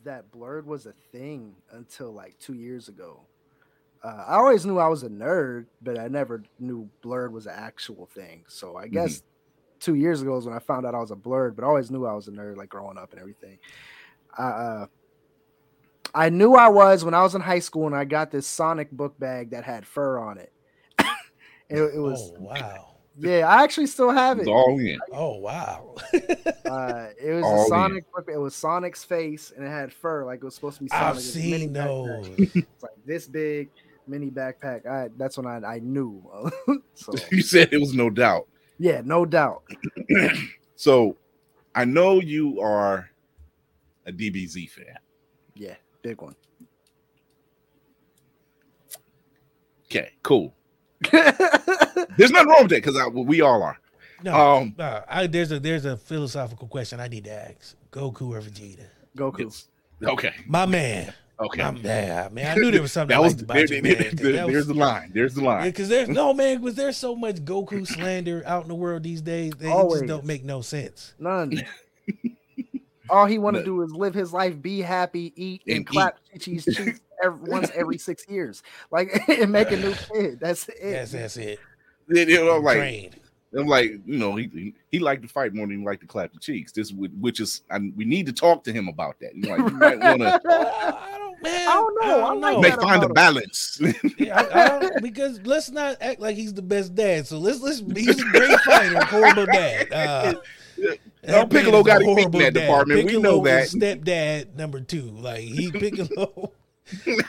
that 0.04 0.30
blerd 0.30 0.64
was 0.64 0.86
a 0.86 0.94
thing 1.12 1.54
until 1.72 2.12
like 2.12 2.38
two 2.38 2.54
years 2.54 2.88
ago. 2.88 3.22
Uh, 4.02 4.24
I 4.26 4.34
always 4.34 4.66
knew 4.66 4.78
I 4.78 4.88
was 4.88 5.02
a 5.02 5.08
nerd, 5.08 5.66
but 5.80 5.98
I 5.98 6.08
never 6.08 6.42
knew 6.58 6.88
blerd 7.02 7.32
was 7.32 7.46
an 7.46 7.54
actual 7.56 8.06
thing. 8.06 8.44
So 8.48 8.76
I 8.76 8.86
guess 8.86 9.22
two 9.80 9.94
years 9.94 10.20
ago 10.20 10.36
is 10.36 10.44
when 10.44 10.54
I 10.54 10.58
found 10.58 10.84
out 10.84 10.94
I 10.94 11.00
was 11.00 11.10
a 11.10 11.16
blerd, 11.16 11.56
but 11.56 11.64
I 11.64 11.68
always 11.68 11.90
knew 11.90 12.04
I 12.04 12.12
was 12.12 12.28
a 12.28 12.30
nerd, 12.30 12.56
like 12.56 12.68
growing 12.68 12.98
up 12.98 13.12
and 13.12 13.20
everything. 13.20 13.58
I, 14.36 14.42
uh, 14.44 14.86
I 16.14 16.28
knew 16.28 16.54
I 16.54 16.68
was 16.68 17.04
when 17.04 17.14
I 17.14 17.22
was 17.22 17.34
in 17.34 17.40
high 17.40 17.58
school 17.58 17.86
and 17.86 17.96
I 17.96 18.04
got 18.04 18.30
this 18.30 18.46
Sonic 18.46 18.90
book 18.90 19.18
bag 19.18 19.50
that 19.50 19.64
had 19.64 19.86
fur 19.86 20.18
on 20.18 20.38
it. 20.38 20.52
it, 21.68 21.82
it 21.82 21.98
was, 21.98 22.32
oh, 22.36 22.40
wow. 22.40 22.93
Yeah, 23.18 23.46
I 23.48 23.62
actually 23.62 23.87
still 23.87 24.11
have 24.11 24.38
It's 24.38 24.48
it. 24.48 24.50
all 24.50 24.79
in. 24.79 24.98
Oh, 25.12 25.38
wow. 25.38 25.94
Uh, 26.64 27.11
it 27.22 27.33
was 27.35 27.44
All 27.44 27.66
a. 27.66 27.68
Sonic. 27.68 28.11
book. 28.12 28.29
It 28.33 28.38
was 28.38 28.55
Sonic's 28.55 29.05
face, 29.05 29.53
and 29.55 29.64
it 29.64 29.68
had 29.68 29.92
fur, 29.92 30.24
like 30.24 30.38
it 30.38 30.44
was 30.44 30.55
supposed 30.55 30.79
to 30.79 30.83
be. 30.85 30.88
Sonic. 30.88 31.05
I've 31.05 31.16
It 31.18 31.35
mini 31.37 31.59
seen 31.59 31.74
backpack. 31.74 31.74
those. 31.74 32.29
It's 32.57 32.83
like 32.83 32.92
this 33.07 33.27
big, 33.29 33.68
mini 34.09 34.31
backpack. 34.31 34.87
I 34.87 35.11
that's 35.16 35.37
when 35.37 35.46
I 35.46 35.59
I 35.74 35.79
knew. 35.81 36.24
so 36.94 37.12
You 37.31 37.42
said 37.42 37.68
it 37.72 37.79
was 37.79 37.92
no 37.94 38.09
doubt. 38.11 38.48
yeah, 38.79 39.03
no 39.05 39.24
doubt. 39.27 39.62
So, 40.77 41.16
I 41.74 41.85
know 41.85 42.20
you 42.20 42.61
are 42.61 43.09
a 44.07 44.12
DBZ 44.12 44.68
fan. 44.70 44.98
Yeah, 45.55 45.77
big 46.03 46.20
one. 46.20 46.35
Okay, 49.87 50.11
cool. 50.22 50.55
There's 52.16 52.30
nothing 52.30 52.48
wrong 52.48 52.62
with 52.62 52.70
that 52.70 52.82
because 52.84 52.96
we 53.12 53.40
all 53.40 53.62
are. 53.62 53.78
No, 54.22 54.34
Um, 54.34 54.74
uh, 54.78 55.00
I, 55.08 55.26
there's 55.26 55.52
a 55.52 55.60
there's 55.60 55.84
a 55.84 55.96
philosophical 55.96 56.66
question 56.68 57.00
I 57.00 57.08
need 57.08 57.24
to 57.24 57.32
ask: 57.32 57.76
Goku 57.92 58.30
or 58.30 58.40
Vegeta? 58.40 58.86
Goku. 59.16 59.40
Yes. 59.40 59.68
Okay. 60.02 60.32
My 60.46 60.64
man, 60.66 61.12
Okay. 61.40 61.62
my 61.62 61.70
man, 61.72 62.32
man. 62.34 62.46
I 62.58 62.60
knew 62.60 62.70
there 62.70 62.80
was 62.82 62.92
something 62.92 63.14
that 63.16 63.22
was 63.22 63.34
liked 63.46 63.68
there, 63.70 63.76
you, 63.76 63.82
there- 63.82 63.96
man. 64.00 64.10
'cause 64.10 64.20
there- 64.20 64.32
that 64.32 64.46
there's 64.46 64.56
was- 64.56 64.66
the 64.68 64.74
line. 64.74 65.10
There's 65.14 65.34
the 65.34 65.42
line. 65.44 65.64
because 65.64 65.88
there's 65.88 66.08
no 66.08 66.32
man, 66.32 66.60
because 66.60 66.74
there's 66.76 66.96
so 66.96 67.14
much 67.14 67.36
Goku 67.36 67.86
slander 67.86 68.42
out 68.46 68.62
in 68.62 68.68
the 68.68 68.74
world 68.74 69.02
these 69.02 69.20
days. 69.20 69.52
They 69.58 69.68
Always. 69.70 70.00
just 70.00 70.08
don't 70.08 70.24
make 70.24 70.44
no 70.44 70.60
sense. 70.62 71.14
None. 71.18 71.62
All 73.10 73.26
he 73.26 73.38
want 73.38 73.56
to 73.56 73.64
do 73.64 73.82
is 73.82 73.92
live 73.92 74.14
his 74.14 74.32
life, 74.32 74.60
be 74.60 74.80
happy, 74.80 75.32
eat, 75.36 75.62
and, 75.66 75.78
And 75.78 75.86
clap 75.86 76.18
Chi-Chi's 76.32 76.64
cheeks 76.76 77.00
every, 77.22 77.50
once 77.50 77.70
every 77.74 77.98
six 77.98 78.24
years, 78.28 78.62
like 78.90 79.22
and 79.28 79.52
make 79.52 79.70
a 79.70 79.76
new 79.76 79.94
kid. 80.12 80.40
That's 80.40 80.68
it. 80.68 80.76
Yes, 80.82 81.12
that's 81.12 81.36
it. 81.36 81.60
You 82.08 82.44
know, 82.44 82.58
like 82.58 82.76
Trained. 82.78 83.20
I'm 83.56 83.68
like, 83.68 83.92
you 84.04 84.18
know, 84.18 84.34
he 84.34 84.48
he, 84.52 84.74
he 84.90 84.98
liked 84.98 85.22
to 85.22 85.28
fight 85.28 85.54
more 85.54 85.66
than 85.66 85.78
he 85.78 85.84
liked 85.84 86.00
to 86.00 86.06
clap 86.06 86.32
the 86.32 86.40
cheeks. 86.40 86.72
This 86.72 86.92
which 86.92 87.40
is, 87.40 87.62
and 87.70 87.96
we 87.96 88.04
need 88.04 88.26
to 88.26 88.32
talk 88.32 88.64
to 88.64 88.72
him 88.72 88.88
about 88.88 89.20
that. 89.20 89.34
You 89.36 89.42
know, 89.42 89.56
like, 89.56 89.70
you 89.70 89.78
might 89.78 89.98
want 90.00 90.20
to 90.22 90.40
Uh, 90.48 90.98
I 91.46 91.64
don't, 91.74 92.00
know. 92.00 92.16
I 92.20 92.28
don't 92.28 92.40
know. 92.40 92.48
I 92.48 92.52
like 92.52 92.60
make 92.62 92.72
that 92.72 92.82
find 92.82 93.02
a 93.04 93.08
balance. 93.08 93.80
Yeah, 94.18 94.40
I, 94.40 94.64
I 94.64 94.80
don't, 94.80 95.02
because 95.02 95.40
let's 95.44 95.70
not 95.70 95.98
act 96.00 96.20
like 96.20 96.36
he's 96.36 96.54
the 96.54 96.62
best 96.62 96.94
dad. 96.94 97.26
So 97.26 97.38
let's 97.38 97.60
let's 97.60 97.80
he's 97.80 98.20
a 98.20 98.24
great 98.24 98.58
fighter, 98.60 99.04
horrible 99.04 99.46
dad. 99.46 99.92
Uh, 99.92 100.34
that 101.26 101.50
Piccolo 101.50 101.82
got 101.82 102.02
it 102.02 102.04
beat 102.04 102.10
in 102.10 102.16
horrible 102.18 102.38
that 102.40 102.54
dad. 102.54 102.60
department. 102.60 103.04
We 103.06 103.18
know 103.20 103.42
that. 103.44 103.68
Stepdad 103.68 104.54
number 104.56 104.80
two, 104.80 105.02
like 105.10 105.40
he 105.42 105.70
Piccolo. 105.72 106.52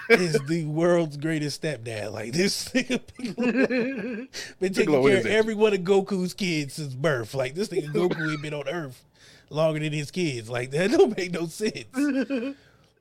is 0.10 0.34
the 0.48 0.66
world's 0.66 1.16
greatest 1.18 1.62
stepdad. 1.62 2.12
Like 2.12 2.34
this 2.34 2.68
nigga 2.74 3.00
Piccolo 3.18 3.36
been 4.60 4.74
taking 4.74 4.74
Piccolo 4.74 5.08
care 5.08 5.18
of 5.20 5.26
it. 5.26 5.32
every 5.32 5.56
one 5.56 5.74
of 5.74 5.80
Goku's 5.82 6.34
kids 6.34 6.74
since 6.74 6.94
birth. 6.94 7.34
Like 7.34 7.56
this 7.56 7.70
nigga 7.70 7.88
Goku 7.94 8.32
ain't 8.32 8.42
been 8.42 8.54
on 8.54 8.68
Earth 8.68 9.04
longer 9.50 9.80
than 9.80 9.94
his 9.94 10.12
kids. 10.12 10.50
Like 10.50 10.72
that 10.72 10.92
don't 10.92 11.16
make 11.18 11.32
no 11.32 11.46
sense. 11.48 11.86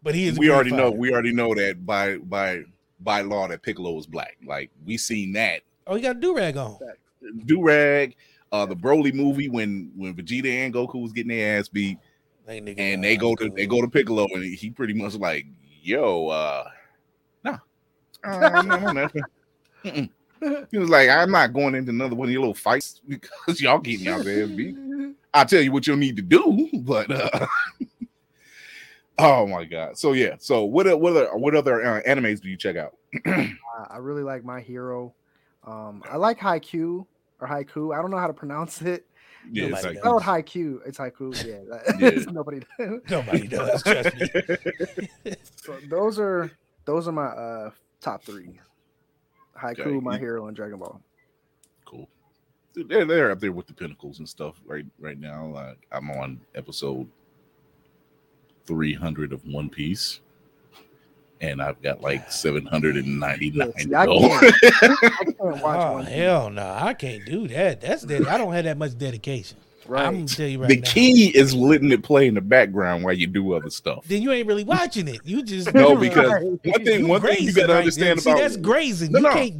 But 0.03 0.15
he 0.15 0.27
is. 0.27 0.39
we 0.39 0.51
already 0.51 0.71
know 0.71 0.91
we 0.91 1.13
already 1.13 1.33
know 1.33 1.55
that 1.55 1.85
by 1.85 2.19
by 2.19 2.63
by 3.01 3.23
law 3.23 3.49
that 3.49 3.63
Piccolo 3.63 3.99
is 3.99 4.07
black. 4.07 4.37
Like 4.47 4.71
we 4.87 4.97
seen 4.97 5.33
that 5.33 5.63
Oh, 5.87 5.97
he 5.97 6.03
got 6.03 6.17
a 6.17 6.21
do 6.21 6.35
rag 6.37 6.57
on. 6.57 6.79
do 7.47 7.63
rag, 7.63 8.15
uh, 8.53 8.67
the 8.67 8.77
Broly 8.77 9.13
movie 9.13 9.49
when 9.49 9.91
when 9.97 10.15
Vegeta 10.15 10.51
and 10.51 10.73
Goku 10.73 11.03
was 11.03 11.13
getting 11.13 11.37
their 11.37 11.59
ass 11.59 11.69
beat, 11.69 11.99
Like, 12.47 12.63
nigga, 12.63 12.79
and 12.79 13.03
they 13.03 13.17
go 13.17 13.35
to 13.35 13.51
they 13.57 13.67
go 13.67 13.81
to 13.81 13.89
Piccolo, 13.89 14.27
and 14.33 14.45
he 14.45 14.71
pretty 14.71 14.95
much 14.95 15.15
like, 15.15 15.47
yo, 15.83 16.29
uh, 16.29 16.65
no, 17.45 17.59
uh, 18.25 18.61
no, 18.63 18.91
no, 18.91 19.09
no. 19.85 20.09
He 20.71 20.79
was 20.79 20.91
like, 20.91 21.09
I'm 21.09 21.31
not 21.31 21.53
going 21.53 21.75
into 21.75 21.91
another 21.91 22.15
one 22.15 22.29
of 22.29 22.33
your 22.33 22.43
little 22.43 22.55
fights 22.55 23.01
because 23.07 23.61
y'all 23.61 23.79
getting 23.79 24.07
y'all 24.07 24.21
ass 24.21 24.49
beat. 24.51 24.77
I'll 25.35 25.47
tell 25.47 25.61
you 25.61 25.73
what 25.73 25.87
you'll 25.87 25.97
need 25.97 26.17
to 26.17 26.23
do, 26.23 26.69
but 26.83 27.11
uh 27.11 27.47
oh 29.19 29.47
my 29.47 29.65
god. 29.65 29.99
So 29.99 30.13
yeah, 30.13 30.37
so 30.39 30.65
what 30.65 30.87
o- 30.87 30.97
what 30.97 31.17
other 31.17 31.37
what 31.37 31.55
other 31.55 31.85
uh, 31.85 32.03
animes 32.07 32.41
do 32.41 32.49
you 32.49 32.57
check 32.57 32.77
out? 32.77 32.95
I 33.27 33.57
I 33.91 33.97
really 33.99 34.23
like 34.23 34.45
My 34.45 34.61
Hero. 34.61 35.15
Um, 35.67 36.03
I 36.11 36.17
like 36.17 36.39
Haiku 36.39 37.07
or 37.41 37.49
Haiku. 37.49 37.97
I 37.97 38.01
don't 38.03 38.11
know 38.11 38.19
how 38.19 38.27
to 38.27 38.33
pronounce 38.33 38.83
it. 38.83 39.07
Yeah, 39.51 39.69
Nobody 39.69 39.89
like, 39.89 40.03
does. 40.03 40.23
Haiku. 40.23 40.79
It's 40.87 40.99
Haiku. 40.99 41.45
Yeah, 41.99 41.99
Yeah. 41.99 42.25
nobody. 42.33 42.63
Nobody 43.11 43.47
does. 43.47 43.83
Trust 43.83 44.15
me. 44.17 45.35
so 45.57 45.77
those 45.89 46.19
are 46.19 46.51
those 46.87 47.07
are 47.09 47.13
my 47.13 47.27
uh 47.27 47.71
top 48.01 48.23
three. 48.25 48.59
Haiku, 49.61 49.81
Okay. 49.81 50.01
My 50.01 50.19
Hero, 50.19 50.47
and 50.49 50.57
Dragon 50.57 50.79
Ball. 50.79 51.01
cool. 51.85 52.09
Dude, 52.75 52.89
They're 52.89 53.05
they're 53.05 53.31
up 53.31 53.41
there 53.41 53.53
with 53.53 53.67
the 53.67 53.75
pinnacles 53.75 54.19
and 54.19 54.29
stuff 54.29 54.61
right 54.67 54.87
right 54.99 55.19
now. 55.19 55.47
Like 55.47 55.87
I'm 55.93 56.11
on 56.11 56.41
episode 56.55 57.09
300 58.67 59.33
of 59.33 59.45
One 59.45 59.69
Piece. 59.69 60.21
And 61.41 61.61
I've 61.61 61.81
got 61.83 62.01
like 62.01 62.31
799 62.79 63.53
Yeah, 63.55 63.65
I 63.65 63.73
can't- 63.73 63.95
I 63.95 65.25
can't 65.25 65.39
watch 65.39 65.63
Oh 65.79 65.93
one. 65.95 66.05
Piece. 66.05 66.15
hell 66.15 66.51
no, 66.51 66.77
I 66.81 66.95
can't 66.95 67.25
do 67.25 67.49
that. 67.49 67.81
That's 67.81 68.03
dead. 68.03 68.27
I 68.27 68.39
don't 68.39 68.53
have 68.53 68.65
that 68.65 68.79
much 68.79 68.97
dedication. 68.97 69.59
Right. 69.87 70.07
I'm 70.07 70.15
gonna 70.15 70.27
tell 70.27 70.47
you 70.49 70.61
right 70.61 70.69
the 70.69 70.77
now. 70.81 70.91
key 70.91 71.27
is 71.37 71.55
letting 71.55 71.93
it 71.93 72.03
play 72.03 72.27
in 72.27 72.33
the 72.35 72.41
background 72.41 73.05
while 73.05 73.13
you 73.13 73.27
do 73.27 73.53
other 73.53 73.69
stuff. 73.69 74.07
Then 74.09 74.23
you 74.23 74.33
ain't 74.33 74.47
really 74.49 74.65
watching 74.65 75.09
it. 75.09 75.21
You 75.25 75.43
just 75.43 75.75
No, 75.75 75.95
because 75.95 76.31
one 76.43 76.59
thing 76.59 77.01
you 77.01 77.07
one 77.07 77.21
thing 77.21 77.43
you 77.43 77.53
gotta 77.53 77.73
right 77.75 77.79
understand 77.81 78.19
there. 78.19 78.23
See, 78.23 78.31
about 78.31 78.41
that's 78.41 78.57
grazing. 78.57 79.13
No, 79.13 79.19
you 79.19 79.23
no. 79.25 79.33
can't. 79.35 79.55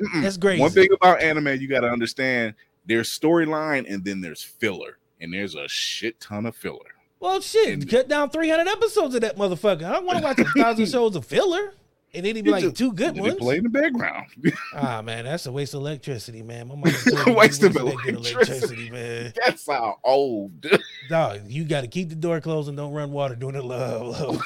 Mm-mm. 0.00 0.22
That's 0.22 0.36
grazing. 0.36 0.60
One 0.60 0.70
thing 0.70 0.88
about 0.92 1.20
anime 1.22 1.60
you 1.60 1.66
got 1.68 1.80
to 1.80 1.88
understand 1.88 2.54
there's 2.86 3.08
storyline 3.08 3.92
and 3.92 4.04
then 4.04 4.20
there's 4.20 4.42
filler, 4.42 4.98
and 5.20 5.32
there's 5.32 5.54
a 5.56 5.66
shit 5.68 6.20
ton 6.20 6.46
of 6.46 6.54
filler. 6.54 6.93
Well, 7.24 7.40
shit, 7.40 7.68
And- 7.70 7.88
cut 7.90 8.06
down 8.06 8.28
300 8.28 8.68
episodes 8.68 9.14
of 9.14 9.22
that 9.22 9.36
motherfucker. 9.38 9.84
I 9.84 9.92
don't 9.92 10.04
want 10.04 10.18
to 10.18 10.24
watch 10.24 10.38
a 10.40 10.44
thousand 10.62 10.86
shows 10.90 11.16
of 11.16 11.24
filler. 11.24 11.72
And 12.12 12.24
then 12.24 12.36
he'd 12.36 12.44
be 12.44 12.50
like 12.50 12.62
just- 12.62 12.76
two 12.76 12.92
good 12.92 13.18
ones. 13.18 13.34
play 13.36 13.56
in 13.56 13.64
the 13.64 13.70
background. 13.70 14.26
Ah, 14.76 15.00
man, 15.02 15.24
that's 15.24 15.46
a 15.46 15.52
waste 15.52 15.72
of 15.74 15.80
electricity, 15.80 16.42
man. 16.42 16.68
My 16.68 16.74
mother 16.74 16.92
Waste 17.34 17.62
of 17.62 17.72
good 17.72 18.14
electricity. 18.14 18.90
man. 18.90 19.32
That's 19.42 19.66
how 19.66 19.96
old. 20.04 20.66
Dog, 21.08 21.40
you 21.48 21.64
got 21.64 21.80
to 21.80 21.86
keep 21.88 22.10
the 22.10 22.14
door 22.14 22.40
closed 22.42 22.68
and 22.68 22.76
don't 22.76 22.92
run 22.92 23.10
water 23.10 23.34
during 23.36 23.54
the 23.56 23.62
love. 23.62 24.20
Love. 24.20 24.42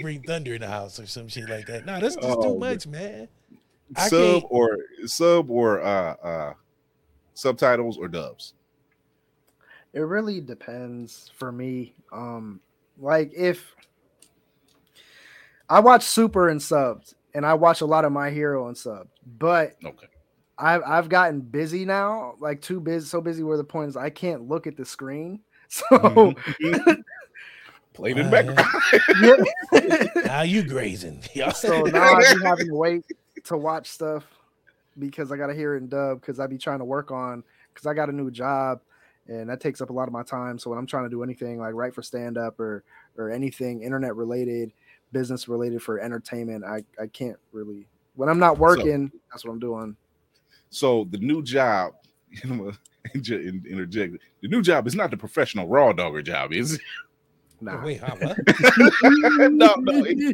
Bring 0.00 0.22
thunder 0.22 0.54
in 0.54 0.60
the 0.62 0.66
house 0.68 0.98
or 0.98 1.06
some 1.06 1.28
shit 1.28 1.48
like 1.48 1.66
that. 1.66 1.84
Nah, 1.86 2.00
that's 2.00 2.16
just 2.16 2.26
Oh, 2.28 2.54
too 2.54 2.58
much, 2.58 2.86
man. 2.86 3.28
I 3.96 4.08
sub 4.08 4.40
can't- 4.40 4.44
or 4.50 4.78
sub 5.06 5.50
or 5.50 5.80
uh 5.82 6.14
uh 6.22 6.52
subtitles 7.34 7.96
or 7.98 8.08
dubs. 8.08 8.54
It 9.92 10.00
really 10.00 10.40
depends 10.40 11.30
for 11.36 11.50
me. 11.50 11.94
Um, 12.12 12.60
like 12.98 13.32
if 13.34 13.74
I 15.68 15.80
watch 15.80 16.02
Super 16.04 16.48
and 16.48 16.60
subbed, 16.60 17.14
and 17.34 17.44
I 17.44 17.54
watch 17.54 17.80
a 17.80 17.86
lot 17.86 18.04
of 18.04 18.12
My 18.12 18.30
Hero 18.30 18.68
and 18.68 18.76
subbed, 18.76 19.08
but 19.38 19.74
Okay. 19.84 20.06
I've 20.58 20.82
I've 20.84 21.08
gotten 21.08 21.40
busy 21.40 21.84
now, 21.84 22.34
like 22.40 22.60
too 22.60 22.80
busy, 22.80 23.06
so 23.06 23.20
busy 23.20 23.42
where 23.42 23.56
the 23.56 23.64
point 23.64 23.90
is 23.90 23.96
I 23.96 24.10
can't 24.10 24.48
look 24.48 24.66
at 24.66 24.76
the 24.76 24.84
screen. 24.84 25.40
So 25.70 25.84
Mhm. 25.84 27.02
Play 27.92 28.12
it 28.12 28.18
in 28.18 28.30
the 28.30 28.38
Uh, 28.38 28.54
background. 29.72 30.14
Now 30.24 30.40
you 30.42 30.62
grazing. 30.62 31.22
Y'all- 31.34 31.50
so 31.52 31.84
now 31.84 32.14
I 32.14 32.20
be 32.20 32.40
having 32.42 32.68
to 32.68 32.74
wait 32.74 33.04
to 33.44 33.56
watch 33.58 33.88
stuff 33.88 34.24
because 34.98 35.30
I 35.30 35.36
gotta 35.36 35.52
hear 35.54 35.74
it 35.74 35.78
in 35.82 35.88
dub 35.88 36.20
because 36.22 36.40
I 36.40 36.46
be 36.46 36.56
trying 36.58 36.78
to 36.78 36.84
work 36.86 37.10
on 37.10 37.44
because 37.74 37.86
I 37.86 37.92
got 37.92 38.08
a 38.08 38.12
new 38.12 38.30
job 38.30 38.80
and 39.28 39.48
that 39.48 39.60
takes 39.60 39.80
up 39.80 39.90
a 39.90 39.92
lot 39.92 40.08
of 40.08 40.12
my 40.12 40.22
time. 40.22 40.58
So 40.58 40.70
when 40.70 40.78
I'm 40.78 40.86
trying 40.86 41.04
to 41.04 41.10
do 41.10 41.22
anything 41.22 41.58
like 41.58 41.74
write 41.74 41.94
for 41.94 42.02
stand 42.02 42.38
up 42.38 42.58
or 42.58 42.82
or 43.16 43.30
anything 43.30 43.82
internet 43.82 44.16
related, 44.16 44.72
business 45.12 45.48
related 45.48 45.82
for 45.82 46.00
entertainment, 46.00 46.64
I 46.64 46.84
I 47.00 47.06
can't 47.06 47.38
really 47.52 47.86
when 48.14 48.28
I'm 48.28 48.38
not 48.38 48.58
working. 48.58 49.12
that's 49.30 49.44
what 49.44 49.52
I'm 49.52 49.60
doing. 49.60 49.96
So 50.70 51.06
the 51.10 51.18
new 51.18 51.42
job, 51.42 51.94
I'm 52.44 52.58
gonna 52.58 52.78
inter- 53.14 53.40
in- 53.40 53.64
interject. 53.68 54.18
The 54.42 54.48
new 54.48 54.62
job 54.62 54.86
is 54.86 54.94
not 54.94 55.10
the 55.10 55.16
professional 55.16 55.68
raw 55.68 55.92
dogger 55.92 56.22
job, 56.22 56.52
is 56.52 56.74
it? 56.74 56.80
Nah. 57.60 57.84
Wait, 57.84 58.00
huh, 58.00 58.14
no, 59.50 59.74
no. 59.78 60.04
Yeah, 60.06 60.32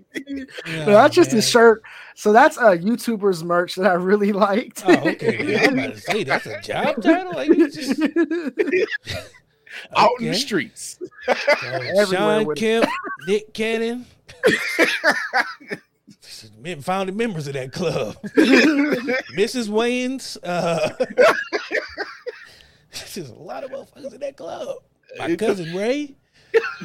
No, 0.67 0.85
that's 0.87 1.15
just 1.15 1.31
man. 1.33 1.39
a 1.39 1.43
shirt. 1.43 1.83
So 2.15 2.33
that's 2.33 2.59
a 2.59 2.77
YouTuber's 2.77 3.43
merch 3.43 3.77
that 3.77 3.87
I 3.87 3.95
really 3.95 4.33
liked. 4.33 4.83
Oh, 4.87 4.93
okay. 5.09 5.65
I'm 5.67 5.79
about 5.79 5.95
to 5.95 6.01
say 6.01 6.25
that's 6.25 6.47
a 6.47 6.61
job 6.61 7.03
title. 7.03 7.33
Like, 7.33 7.51
just, 7.71 7.99
Out 9.97 10.11
in 10.21 10.27
the 10.29 10.35
streets. 10.35 10.99
So, 11.27 12.05
Sean. 12.11 12.55
Kemp, 12.55 12.87
Nick 13.27 13.55
Cannon, 13.55 14.05
founding 16.83 17.17
members 17.17 17.47
of 17.47 17.55
that 17.55 17.73
club. 17.73 18.17
Mrs. 19.35 19.69
Wayans. 19.69 20.37
Uh, 20.45 20.91
there's 23.15 23.31
a 23.31 23.35
lot 23.35 23.65
of 23.65 23.71
motherfuckers 23.71 24.13
in 24.13 24.21
that 24.21 24.37
club. 24.37 24.77
My 25.19 25.35
cousin 25.37 25.75
Ray. 25.75 26.17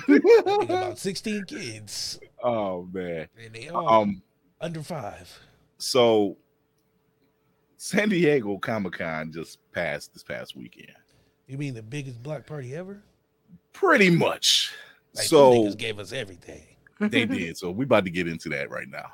About 0.07 0.97
16 0.97 1.45
kids. 1.45 2.19
Oh 2.43 2.87
man. 2.91 3.27
And 3.43 3.53
they 3.53 3.69
all 3.69 3.87
Um. 4.03 4.21
under 4.61 4.81
five. 4.83 5.39
So 5.77 6.37
San 7.77 8.09
Diego 8.09 8.57
Comic 8.57 8.93
Con 8.93 9.31
just 9.31 9.59
passed 9.71 10.13
this 10.13 10.23
past 10.23 10.55
weekend. 10.55 10.91
You 11.47 11.57
mean 11.57 11.73
the 11.73 11.81
biggest 11.83 12.21
block 12.21 12.45
party 12.45 12.75
ever? 12.75 13.01
Pretty 13.73 14.09
much. 14.09 14.73
Like, 15.15 15.25
so 15.25 15.73
gave 15.73 15.97
us 15.99 16.11
everything. 16.13 16.63
they 16.99 17.25
did. 17.25 17.57
So 17.57 17.71
we 17.71 17.85
about 17.85 18.03
to 18.05 18.11
get 18.11 18.27
into 18.27 18.49
that 18.49 18.69
right 18.69 18.87
now. 18.89 19.07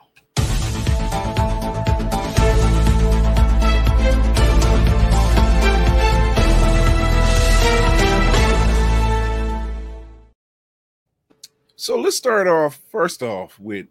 So 11.86 12.00
let's 12.00 12.18
start 12.18 12.48
off 12.48 12.80
first 12.92 13.22
off 13.22 13.60
with 13.60 13.86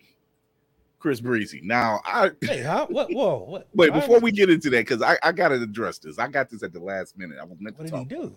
Chris 0.99 1.21
Breezy. 1.21 1.61
Now, 1.63 2.01
I 2.05 2.33
Hey, 2.41 2.61
huh? 2.61 2.89
What? 2.91 3.09
Whoa, 3.13 3.45
what? 3.49 3.69
wait 3.73 3.93
why- 3.93 4.01
before 4.01 4.19
we 4.19 4.33
get 4.33 4.51
into 4.51 4.69
that 4.71 4.79
because 4.79 5.01
I, 5.01 5.17
I 5.23 5.31
got 5.31 5.51
to 5.51 5.63
address 5.63 5.99
this. 5.99 6.19
I 6.19 6.27
got 6.27 6.51
this 6.51 6.65
at 6.65 6.73
the 6.73 6.81
last 6.81 7.17
minute. 7.17 7.39
I 7.41 7.45
was 7.45 7.57
meant 7.61 7.79
What 7.79 7.87
to 7.87 7.93
did 7.93 7.99
he 8.01 8.05
do? 8.17 8.37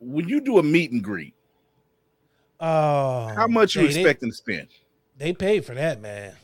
When 0.00 0.28
you 0.28 0.40
do 0.40 0.58
a 0.58 0.62
meet 0.64 0.90
and 0.90 1.04
greet, 1.04 1.34
Oh, 2.58 3.28
how 3.36 3.46
much 3.46 3.76
you 3.76 3.82
they- 3.86 3.92
they- 3.94 4.00
expecting 4.00 4.30
to 4.30 4.36
spend? 4.36 4.68
They 5.16 5.32
paid 5.34 5.64
for 5.64 5.74
that, 5.76 6.00
man. 6.00 6.34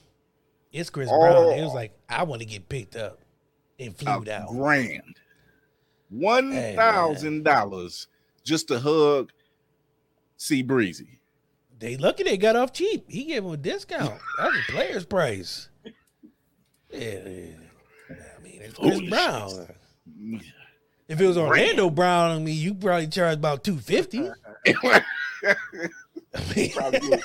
It's 0.70 0.88
Chris 0.88 1.08
Oh. 1.10 1.18
Brown. 1.18 1.56
He 1.58 1.64
was 1.64 1.74
like, 1.74 1.98
I 2.08 2.22
want 2.22 2.42
to 2.42 2.46
get 2.46 2.68
picked 2.68 2.94
up 2.94 3.18
and 3.80 3.96
flew 3.96 4.08
out. 4.30 4.46
grand, 4.46 5.16
one 6.10 6.52
thousand 6.76 7.42
dollars 7.44 8.06
just 8.44 8.68
to 8.68 8.78
hug 8.78 9.32
C 10.40 10.62
Breezy. 10.62 11.20
They 11.78 11.98
lucky 11.98 12.22
they 12.22 12.38
got 12.38 12.56
off 12.56 12.72
cheap. 12.72 13.04
He 13.10 13.24
gave 13.24 13.44
him 13.44 13.50
a 13.52 13.56
discount. 13.58 14.18
That's 14.38 14.56
a 14.56 14.72
player's 14.72 15.04
price. 15.04 15.68
Yeah, 16.90 17.28
yeah. 17.28 17.46
I 18.08 18.42
mean, 18.42 18.62
it's 18.62 18.78
Chris. 18.78 19.00
Brown. 19.02 19.68
If 21.08 21.20
it 21.20 21.26
was 21.26 21.36
Orlando 21.36 21.90
Brown, 21.90 22.30
I 22.30 22.38
mean, 22.38 22.56
you 22.56 22.72
probably 22.72 23.08
charge 23.08 23.34
about 23.36 23.64
two 23.64 23.76
fifty. 23.76 24.20
I 24.66 25.04
mean, 26.56 26.70
Probably. 26.72 27.22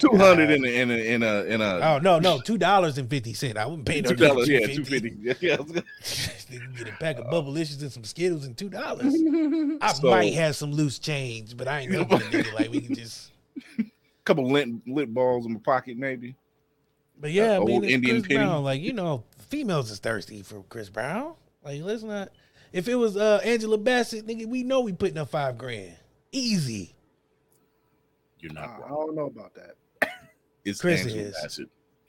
Two 0.00 0.16
hundred 0.16 0.50
in 0.50 0.64
a 0.64 0.68
in 0.68 0.90
a 0.90 0.94
in 0.94 1.22
a 1.22 1.42
in 1.44 1.60
a. 1.60 1.78
Oh 1.80 1.98
no, 2.02 2.18
no, 2.18 2.40
two 2.40 2.56
dollars 2.58 2.96
and 2.98 3.08
fifty 3.08 3.34
cent. 3.34 3.56
I 3.58 3.66
wouldn't 3.66 3.86
pay 3.86 4.00
no 4.00 4.10
Two 4.10 4.16
dollars, 4.16 4.48
yeah, 4.48 4.66
two 4.66 4.84
fifty. 4.84 5.16
Yeah, 5.20 5.34
yeah. 5.40 5.56
You 6.50 6.58
can 6.58 6.72
get 6.72 6.88
a 6.88 6.92
pack 6.92 7.18
of 7.18 7.26
bubblicious 7.26 7.80
and 7.82 7.92
some 7.92 8.02
Skittles 8.02 8.44
and 8.44 8.56
two 8.56 8.68
dollars. 8.70 9.14
I 9.80 9.92
So- 9.92 10.10
might 10.10 10.34
have 10.34 10.56
some 10.56 10.72
loose 10.72 10.98
change, 10.98 11.56
but 11.56 11.68
I 11.68 11.80
ain't 11.80 11.92
gonna 11.92 12.06
get 12.06 12.20
nigga 12.46 12.52
like 12.54 12.70
we 12.72 12.80
can 12.80 12.94
just. 12.96 13.30
a 13.78 13.84
couple 14.24 14.50
lint 14.50 14.82
lit 14.88 15.12
balls 15.14 15.46
in 15.46 15.52
my 15.52 15.60
pocket, 15.60 15.96
maybe. 15.96 16.34
But 17.20 17.30
yeah, 17.32 17.56
I 17.56 17.60
mean, 17.60 17.84
it's 17.84 17.92
Indian 17.92 18.16
Chris 18.22 18.28
penny. 18.28 18.38
Brown. 18.46 18.64
Like 18.64 18.80
you 18.80 18.92
know, 18.94 19.22
females 19.48 19.90
is 19.90 19.98
thirsty 20.00 20.42
for 20.42 20.62
Chris 20.70 20.88
Brown. 20.88 21.34
Like 21.62 21.82
let's 21.82 22.02
not. 22.02 22.30
If 22.72 22.88
it 22.88 22.94
was 22.94 23.16
uh 23.16 23.40
Angela 23.44 23.76
Bassett, 23.78 24.26
nigga, 24.26 24.46
we 24.46 24.62
know 24.62 24.80
we 24.80 24.92
putting 24.92 25.18
up 25.18 25.28
five 25.28 25.58
grand, 25.58 25.94
easy. 26.32 26.94
You're 28.40 28.52
I 28.52 28.54
not 28.54 28.80
wrong. 28.80 29.06
don't 29.06 29.14
know 29.16 29.26
about 29.26 29.54
that. 29.54 29.74
It's 30.64 30.80
Chris 30.80 31.02
Angela 31.02 31.22
is. 31.22 31.34
Bassett. 31.42 31.68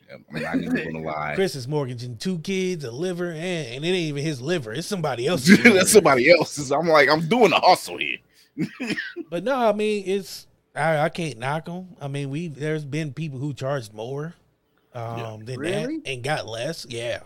Yeah, 0.10 0.16
I'm 0.36 0.42
not 0.42 0.56
even 0.76 0.94
gonna 0.94 1.06
lie. 1.08 1.36
Chris 1.36 1.56
is 1.56 1.68
mortgaging 1.68 2.18
two 2.18 2.40
kids, 2.40 2.84
a 2.84 2.92
liver, 2.92 3.30
and 3.32 3.38
and 3.38 3.86
it 3.86 3.88
ain't 3.88 3.96
even 4.10 4.24
his 4.24 4.42
liver. 4.42 4.74
It's 4.74 4.88
somebody 4.88 5.28
else's. 5.28 5.62
That's 5.64 5.92
somebody 5.92 6.30
else's. 6.30 6.72
I'm 6.72 6.88
like, 6.88 7.10
I'm 7.10 7.28
doing 7.28 7.52
the 7.52 7.60
hustle 7.60 7.98
here. 7.98 8.18
But 9.30 9.44
no, 9.46 9.56
I 9.56 9.72
mean 9.72 10.04
it's 10.06 10.48
I, 10.76 11.00
I 11.00 11.10
can't 11.10 11.38
knock 11.40 11.66
them. 11.66 11.96
I 12.02 12.08
mean 12.10 12.30
we 12.30 12.48
there's 12.50 12.84
been 12.84 13.14
people 13.14 13.40
who 13.40 13.54
charged 13.54 13.94
more 13.94 14.34
um 14.94 15.46
than 15.46 15.58
Really? 15.60 15.98
that 16.00 16.12
and 16.12 16.22
got 16.24 16.46
less. 16.48 16.86
Yeah. 16.90 17.22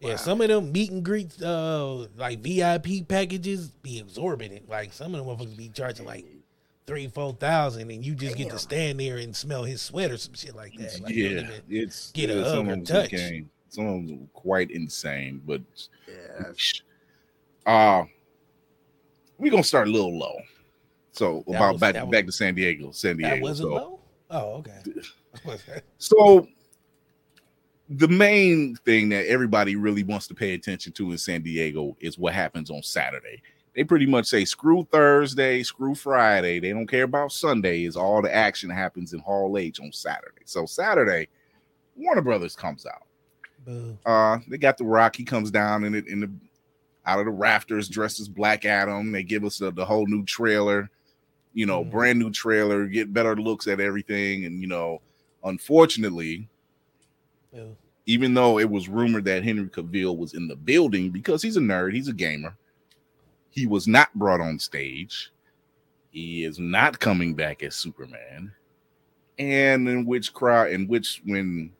Yeah, 0.00 0.16
some 0.16 0.42
of 0.42 0.48
them 0.48 0.70
meet 0.70 0.90
and 0.90 1.02
greets, 1.02 1.40
uh, 1.40 2.06
like 2.16 2.40
VIP 2.40 3.08
packages, 3.08 3.68
be 3.70 3.98
exorbitant. 4.00 4.68
Like 4.68 4.92
some 4.92 5.14
of 5.14 5.24
them 5.24 5.34
motherfuckers 5.34 5.56
be 5.56 5.70
charging 5.70 6.04
like 6.04 6.26
three, 6.86 7.08
four 7.08 7.32
thousand, 7.34 7.90
and 7.90 8.04
you 8.04 8.14
just 8.14 8.36
get 8.36 8.50
to 8.50 8.58
stand 8.58 9.00
there 9.00 9.16
and 9.16 9.34
smell 9.34 9.64
his 9.64 9.80
sweat 9.82 10.10
or 10.10 10.16
some 10.18 10.34
shit 10.34 10.54
like 10.54 10.74
that. 10.78 11.00
Like, 11.00 11.14
you 11.14 11.28
don't 11.36 11.36
yeah, 11.46 11.50
even- 11.50 11.62
it's 11.68 12.12
get 12.12 12.30
a 12.30 12.34
yeah, 12.34 12.42
hug 12.44 12.54
some 12.54 12.68
or 12.68 12.76
touch. 12.82 13.12
insane. 13.12 13.50
Some 13.68 13.86
of 13.86 14.06
them 14.06 14.28
quite 14.32 14.70
insane, 14.70 15.42
but 15.44 15.60
Yeah, 16.06 16.52
uh 17.66 18.04
we're 19.38 19.50
gonna 19.50 19.64
start 19.64 19.88
a 19.88 19.90
little 19.90 20.16
low. 20.16 20.36
So 21.12 21.42
That 21.48 21.56
about 21.56 21.72
was- 21.74 21.80
back 21.80 21.94
that 21.94 22.06
was- 22.06 22.12
back 22.12 22.26
to 22.26 22.32
San 22.32 22.54
Diego, 22.54 22.90
San 22.92 23.16
Diego. 23.16 23.34
that 23.36 23.42
wasn't 23.42 23.68
so, 23.68 23.74
low. 23.74 24.00
Oh, 24.30 24.62
okay. 24.64 24.80
so 25.98 26.46
the 27.90 28.08
main 28.08 28.76
thing 28.76 29.08
that 29.10 29.26
everybody 29.26 29.76
really 29.76 30.02
wants 30.04 30.26
to 30.28 30.34
pay 30.34 30.54
attention 30.54 30.92
to 30.92 31.10
in 31.12 31.18
San 31.18 31.42
Diego 31.42 31.96
is 32.00 32.16
what 32.18 32.32
happens 32.32 32.70
on 32.70 32.82
Saturday. 32.82 33.42
They 33.74 33.82
pretty 33.84 34.06
much 34.06 34.26
say 34.26 34.44
screw 34.44 34.86
Thursday, 34.92 35.62
screw 35.64 35.94
Friday. 35.94 36.60
They 36.60 36.70
don't 36.70 36.86
care 36.86 37.04
about 37.04 37.32
Sundays. 37.32 37.96
All 37.96 38.22
the 38.22 38.32
action 38.34 38.70
happens 38.70 39.12
in 39.12 39.18
Hall 39.20 39.58
H 39.58 39.80
on 39.80 39.90
Saturday. 39.92 40.42
So 40.44 40.64
Saturday, 40.64 41.28
Warner 41.96 42.22
Brothers 42.22 42.54
comes 42.54 42.86
out. 42.86 43.02
Boo. 43.64 43.98
Uh, 44.06 44.38
they 44.48 44.58
got 44.58 44.78
the 44.78 44.84
Rock. 44.84 45.16
He 45.16 45.24
comes 45.24 45.50
down 45.50 45.84
in 45.84 45.94
it 45.94 46.06
in 46.06 46.20
the 46.20 46.30
out 47.06 47.18
of 47.18 47.24
the 47.26 47.32
rafters, 47.32 47.88
dressed 47.88 48.20
as 48.20 48.28
Black 48.28 48.64
Adam. 48.64 49.10
They 49.12 49.22
give 49.22 49.44
us 49.44 49.58
the, 49.58 49.70
the 49.72 49.84
whole 49.84 50.06
new 50.06 50.24
trailer, 50.24 50.88
you 51.52 51.66
know, 51.66 51.84
Mhm. 51.84 51.90
brand 51.90 52.18
new 52.18 52.30
trailer, 52.30 52.86
get 52.86 53.12
better 53.12 53.34
looks 53.36 53.66
at 53.66 53.80
everything. 53.80 54.44
And 54.44 54.60
you 54.60 54.68
know, 54.68 55.00
unfortunately, 55.42 56.48
Boo. 57.52 57.76
even 58.06 58.34
though 58.34 58.58
it 58.58 58.70
was 58.70 58.88
rumored 58.88 59.24
that 59.24 59.42
Henry 59.42 59.68
Cavill 59.68 60.16
was 60.16 60.34
in 60.34 60.46
the 60.46 60.56
building 60.56 61.10
because 61.10 61.42
he's 61.42 61.56
a 61.56 61.60
nerd, 61.60 61.92
he's 61.94 62.08
a 62.08 62.12
gamer, 62.12 62.56
he 63.54 63.66
was 63.66 63.86
not 63.86 64.12
brought 64.14 64.40
on 64.40 64.58
stage. 64.58 65.30
He 66.10 66.44
is 66.44 66.58
not 66.58 66.98
coming 66.98 67.34
back 67.34 67.62
as 67.62 67.76
Superman. 67.76 68.52
And 69.38 69.88
in 69.88 70.04
which 70.04 70.32
crowd, 70.34 70.70
in 70.70 70.88
which 70.88 71.22
when 71.24 71.72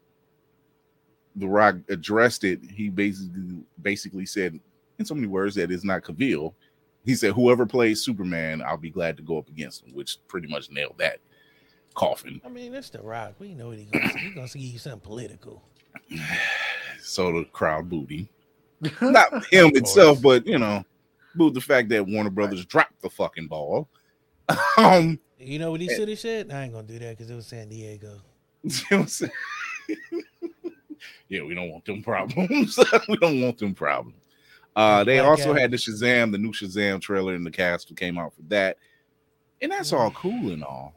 The 1.35 1.49
Rock 1.49 1.77
addressed 1.89 2.45
it, 2.45 2.61
he 2.63 2.89
basically 2.89 3.65
basically 3.83 4.27
said 4.27 4.59
in 4.99 5.05
so 5.05 5.15
many 5.15 5.27
words 5.27 5.57
that 5.57 5.73
it's 5.73 5.85
not 5.85 6.03
Cavill. 6.05 6.55
He 7.05 7.15
said, 7.17 7.33
"Whoever 7.33 7.67
plays 7.67 8.03
Superman, 8.03 8.63
I'll 8.63 8.77
be 8.77 8.91
glad 8.91 9.17
to 9.17 9.23
go 9.23 9.39
up 9.39 9.49
against 9.49 9.85
him," 9.85 9.95
which 9.95 10.19
pretty 10.29 10.47
much 10.47 10.71
nailed 10.71 10.99
that 10.99 11.19
coffin. 11.95 12.41
I 12.45 12.49
mean, 12.49 12.73
that's 12.73 12.91
the 12.91 13.03
rock. 13.03 13.35
We 13.39 13.55
know 13.55 13.69
what 13.69 13.79
he's 13.79 13.91
gonna 13.91 14.11
say. 14.11 14.19
He's 14.19 14.35
gonna 14.35 14.49
say 14.49 14.61
you 14.61 14.79
something 14.79 15.01
political. 15.01 15.63
So 17.07 17.33
the 17.33 17.45
crowd 17.45 17.91
booty. 17.91 18.31
not 19.03 19.45
him 19.53 19.73
itself, 19.75 20.23
but 20.23 20.47
you 20.47 20.59
know, 20.59 20.83
booed 21.37 21.55
the 21.55 21.61
fact 21.61 21.89
that 21.91 22.07
Warner 22.07 22.31
Brothers 22.31 22.65
dropped 22.65 23.01
the 23.03 23.11
fucking 23.11 23.49
ball. 23.49 23.89
um, 24.79 25.19
You 25.39 25.59
know 25.59 25.71
what 25.71 25.81
he 25.81 25.89
should 25.89 26.09
have 26.09 26.19
said? 26.19 26.51
I 26.53 26.65
ain't 26.65 26.73
gonna 26.73 26.87
do 26.87 26.99
that 26.99 27.17
because 27.17 27.31
it 27.31 27.35
was 27.35 27.47
San 27.47 27.69
Diego. 27.69 28.21
you 28.63 28.71
know 28.91 28.99
what 29.01 29.21
I'm 29.23 29.31
yeah, 31.29 31.43
we 31.43 31.55
don't 31.55 31.71
want 31.71 31.85
them 31.85 32.03
problems. 32.03 32.79
we 33.09 33.17
don't 33.17 33.41
want 33.41 33.59
them 33.59 33.75
problems. 33.75 34.17
Uh, 34.77 35.05
they 35.05 35.19
Black 35.19 35.29
also 35.29 35.51
Adam. 35.51 35.57
had 35.57 35.71
the 35.71 35.77
Shazam, 35.77 36.33
the 36.33 36.39
new 36.39 36.53
Shazam 36.53 37.01
trailer, 37.01 37.35
and 37.35 37.47
the 37.47 37.51
cast 37.51 37.89
who 37.89 37.95
came 37.95 38.19
out 38.19 38.35
for 38.35 38.43
that, 38.49 38.77
and 39.63 39.71
that's 39.73 39.93
all 39.93 40.11
cool 40.13 40.53
and 40.53 40.65
all. 40.65 40.95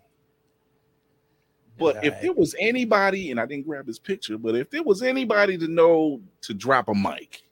But 1.77 1.97
if 1.97 2.05
Alright. 2.05 2.21
there 2.23 2.33
was 2.33 2.55
anybody, 2.59 3.29
and 3.29 3.39
I 3.39 3.45
didn't 3.45 3.67
grab 3.67 3.85
his 3.85 3.99
picture, 3.99 4.37
but 4.37 4.55
if 4.55 4.69
there 4.71 4.81
was 4.81 5.03
anybody 5.03 5.57
to 5.59 5.67
know 5.67 6.21
to 6.41 6.53
drop 6.55 6.89
a 6.89 6.95
mic, 6.95 7.43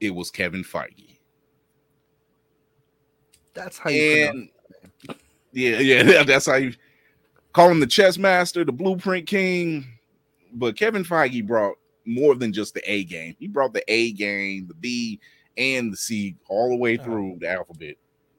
it 0.00 0.14
was 0.14 0.30
Kevin 0.30 0.62
Feige. 0.62 1.09
That's 3.54 3.78
how 3.78 3.90
you. 3.90 4.26
pronounce 4.28 4.50
And 5.08 5.18
yeah, 5.52 5.78
yeah, 5.78 6.22
that's 6.24 6.46
how 6.46 6.56
you 6.56 6.72
call 7.52 7.70
him 7.70 7.80
the 7.80 7.86
chess 7.86 8.18
master, 8.18 8.64
the 8.64 8.72
blueprint 8.72 9.26
king. 9.26 9.84
But 10.52 10.76
Kevin 10.76 11.04
Feige 11.04 11.46
brought 11.46 11.76
more 12.06 12.34
than 12.34 12.52
just 12.52 12.74
the 12.74 12.82
A 12.90 13.04
game. 13.04 13.36
He 13.38 13.46
brought 13.46 13.72
the 13.72 13.84
A 13.92 14.12
game, 14.12 14.66
the 14.66 14.74
B, 14.74 15.20
and 15.56 15.92
the 15.92 15.96
C 15.96 16.36
all 16.48 16.70
the 16.70 16.76
way 16.76 16.98
Oh. 16.98 17.02
through 17.04 17.38
the 17.40 17.48
alphabet. 17.50 17.96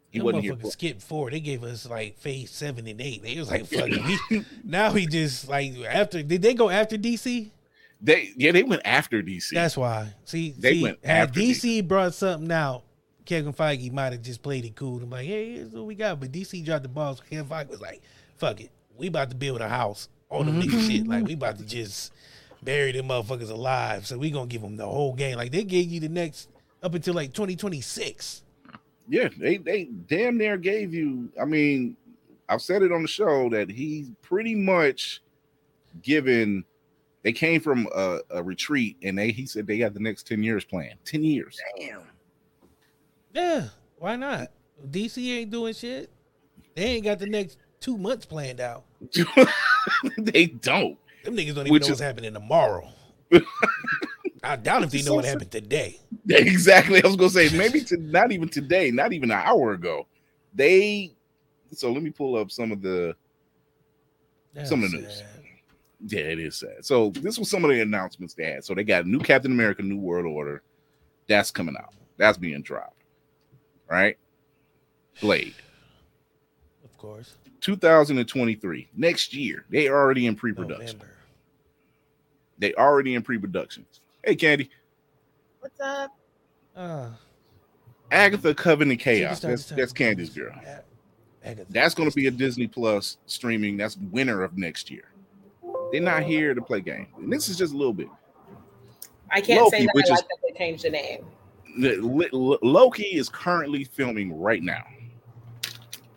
He 0.10 0.20
Them 0.20 0.26
wasn't 0.26 0.44
here. 0.44 0.56
motherfuckers 0.56 0.62
For, 0.62 0.72
skipped 0.72 1.02
four. 1.02 1.32
They 1.32 1.40
gave 1.40 1.64
us 1.64 1.90
like 1.90 2.18
phase 2.18 2.52
seven 2.52 2.86
and 2.86 3.00
eight. 3.00 3.24
They 3.24 3.38
was 3.38 3.50
like, 3.50 3.66
fuck 3.68 3.88
it. 3.90 4.46
Now 4.66 4.92
he 4.92 5.06
just 5.06 5.48
like 5.48 5.74
after 5.88 6.22
did 6.22 6.42
they 6.42 6.54
go 6.54 6.70
after 6.70 6.98
DC? 6.98 7.50
they 8.02 8.32
yeah, 8.36 8.52
they 8.52 8.64
went 8.64 8.82
after 8.84 9.22
DC. 9.24 9.52
That's 9.54 9.78
why. 9.78 10.14
See, 10.26 10.54
They 10.58 10.74
see, 10.74 10.84
went 10.84 11.06
had 11.06 11.30
after 11.30 11.40
DC 11.40 11.88
brought 11.88 12.14
something 12.14 12.52
out, 12.52 12.84
Kevin 13.26 13.54
Feige 13.54 13.92
might 13.92 14.14
have 14.14 14.22
just 14.22 14.42
played 14.42 14.66
it 14.66 14.76
cool 14.76 14.98
and 14.98 15.12
like, 15.12 15.26
hey, 15.26 15.56
here's 15.56 15.70
what 15.70 15.86
we 15.86 15.96
got. 15.96 16.20
But 16.20 16.32
DC 16.32 16.64
dropped 16.66 16.84
the 16.84 16.90
ball. 16.90 17.16
So 17.16 17.24
Kevin 17.30 17.46
Feige 17.46 17.70
was 17.70 17.82
like, 17.82 18.02
fuck 18.38 18.62
it. 18.62 18.72
We 18.98 19.08
about 19.08 19.30
to 19.30 19.36
build 19.36 19.62
a 19.62 19.70
house 19.70 20.10
on 20.30 20.46
them 20.46 20.62
nigga 20.62 20.88
shit. 20.90 21.08
Like 21.08 21.26
we 21.26 21.34
about 21.34 21.58
to 21.58 21.66
just 21.66 22.14
bury 22.64 22.92
them 22.92 23.08
motherfuckers 23.08 23.50
alive. 23.50 24.06
So 24.08 24.18
we 24.18 24.32
gonna 24.32 24.48
give 24.48 24.62
them 24.62 24.78
the 24.78 24.86
whole 24.86 25.14
game. 25.14 25.38
Like 25.38 25.52
they 25.52 25.64
gave 25.64 25.90
you 25.90 26.00
the 26.00 26.10
next 26.10 26.50
up 26.84 26.94
until 26.94 27.14
like 27.14 27.34
2026. 27.34 28.44
yeah, 29.10 29.30
they 29.38 29.58
they 29.58 29.86
damn 29.86 30.38
near 30.38 30.58
gave 30.58 30.94
you. 30.94 31.30
I 31.40 31.46
mean, 31.46 31.96
I've 32.50 32.62
said 32.62 32.82
it 32.82 32.92
on 32.92 33.02
the 33.02 33.08
show 33.08 33.50
that 33.50 33.70
he's 33.70 34.10
pretty 34.22 34.56
much 34.56 35.22
given. 36.02 36.66
They 37.24 37.32
came 37.32 37.62
from 37.62 37.88
a, 37.96 38.20
a 38.32 38.42
retreat, 38.44 38.98
and 39.04 39.18
they 39.18 39.32
he 39.32 39.46
said 39.46 39.68
they 39.68 39.78
got 39.78 39.94
the 39.94 40.00
next 40.00 40.28
ten 40.28 40.42
years 40.44 40.66
plan 40.66 40.96
Ten 41.06 41.24
years. 41.24 41.60
Damn. 41.78 42.02
Yeah, 43.34 43.68
why 43.98 44.16
not? 44.16 44.52
DC 44.90 45.26
ain't 45.40 45.52
doing 45.52 45.74
shit. 45.74 46.10
They 46.76 46.84
ain't 46.86 47.04
got 47.06 47.20
the 47.20 47.28
next 47.28 47.58
two 47.80 47.98
months 47.98 48.26
planned 48.26 48.60
out. 48.60 48.84
they 50.18 50.48
don't. 50.48 50.98
Them 51.24 51.36
niggas 51.36 51.56
don't 51.56 51.68
even 51.68 51.72
Which 51.72 51.82
know 51.82 51.86
is- 51.86 51.90
what's 51.92 52.02
happening 52.02 52.34
tomorrow. 52.34 52.88
I 54.44 54.56
doubt 54.56 54.84
if 54.84 54.90
they 54.90 54.96
Which 54.98 55.02
is 55.02 55.06
know 55.08 55.14
what 55.16 55.26
happened 55.26 55.52
today. 55.52 56.00
Exactly. 56.28 57.02
I 57.04 57.08
was 57.08 57.16
gonna 57.16 57.30
say 57.30 57.56
maybe 57.56 57.82
to 57.86 57.98
not 57.98 58.32
even 58.32 58.50
today, 58.50 58.90
not 58.92 59.14
even 59.14 59.30
an 59.32 59.38
hour 59.44 59.74
ago. 59.74 60.08
They 60.54 61.12
so 61.72 61.92
let 61.92 62.02
me 62.04 62.10
pull 62.10 62.36
up 62.36 62.52
some 62.52 62.72
of 62.72 62.82
the 62.82 63.16
Some 64.64 64.84
of 64.84 64.92
the 64.92 64.98
news. 64.98 65.18
sad. 65.18 65.28
yeah, 66.08 66.20
it 66.22 66.40
is 66.40 66.58
sad. 66.58 66.84
So 66.84 67.12
this 67.12 67.38
was 67.38 67.50
some 67.50 67.64
of 67.64 67.70
the 67.70 67.82
announcements 67.82 68.34
they 68.34 68.46
had. 68.46 68.66
So 68.66 68.74
they 68.74 68.84
got 68.84 69.06
new 69.06 69.20
Captain 69.20 69.52
America, 69.52 69.84
New 69.84 70.00
World 70.00 70.26
Order. 70.26 70.64
That's 71.28 71.52
coming 71.52 71.76
out. 71.78 71.94
That's 72.18 72.38
being 72.38 72.62
dropped. 72.64 73.01
Right? 73.92 74.18
Blade. 75.20 75.54
Of 76.86 76.98
course. 76.98 77.36
2023. 77.60 78.88
Next 78.96 79.34
year. 79.34 79.66
They 79.70 79.90
already 79.90 80.28
in 80.28 80.36
pre-production. 80.36 80.98
November. 80.98 81.08
They 82.58 82.74
already 82.76 83.16
in 83.16 83.22
pre-production. 83.22 83.86
Hey 84.24 84.36
Candy. 84.36 84.70
What's 85.60 85.80
up? 85.82 86.16
Uh, 86.76 87.10
Agatha 88.12 88.56
Coven 88.56 88.90
of 88.92 88.98
Chaos. 89.00 89.40
superstar 89.40 89.50
That's 89.50 89.66
that's 89.66 89.94
Candy's 89.94 90.30
girl. 90.30 90.54
Agatha 91.44 91.66
That's 91.70 91.94
going 91.94 92.10
to 92.10 92.16
be 92.16 92.28
a 92.28 92.32
Disney 92.32 92.68
Plus 92.68 93.18
streaming. 93.26 93.76
That's 93.76 93.98
winter 93.98 94.44
of 94.44 94.58
next 94.58 94.90
year. 94.90 95.06
They're 95.92 96.02
not 96.02 96.24
here 96.24 96.54
to 96.54 96.62
play 96.62 96.80
games. 96.80 97.10
And 97.18 97.32
this 97.34 97.50
is 97.50 97.58
just 97.58 97.74
a 97.74 97.78
little 97.78 97.94
bit. 97.94 98.08
I 99.30 99.42
can't 99.42 99.62
Loki, 99.64 99.78
say 99.80 99.86
that 99.86 99.96
which 99.96 100.10
I 100.10 100.14
is- 100.14 100.22
that 100.22 100.38
they 100.48 100.58
changed 100.58 100.86
the 100.86 100.92
name. 100.92 101.26
The- 101.78 101.98
L- 102.34 102.52
L- 102.54 102.60
Loki 102.62 103.04
is 103.04 103.30
currently 103.30 103.84
filming 103.84 104.40
right 104.40 104.62
now. 104.64 104.84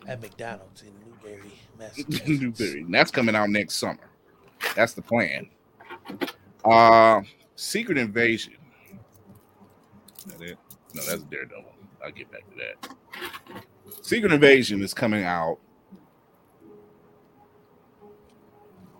at 0.07 0.21
McDonald's 0.21 0.81
in 0.83 0.93
Newberry, 1.05 1.51
Massachusetts. 1.79 2.27
Newberry. 2.29 2.81
And 2.81 2.93
that's 2.93 3.11
coming 3.11 3.35
out 3.35 3.49
next 3.49 3.75
summer. 3.75 4.09
That's 4.75 4.93
the 4.93 5.01
plan. 5.01 5.49
Uh 6.63 7.21
Secret 7.55 7.97
Invasion. 7.97 8.53
Is 10.17 10.23
that 10.25 10.41
it? 10.41 10.57
No, 10.93 11.03
that's 11.03 11.23
Daredevil. 11.23 11.71
I'll 12.03 12.11
get 12.11 12.31
back 12.31 12.43
to 12.51 12.57
that. 12.57 13.65
Secret 14.05 14.31
Invasion 14.33 14.81
is 14.81 14.93
coming 14.93 15.23
out. 15.23 15.57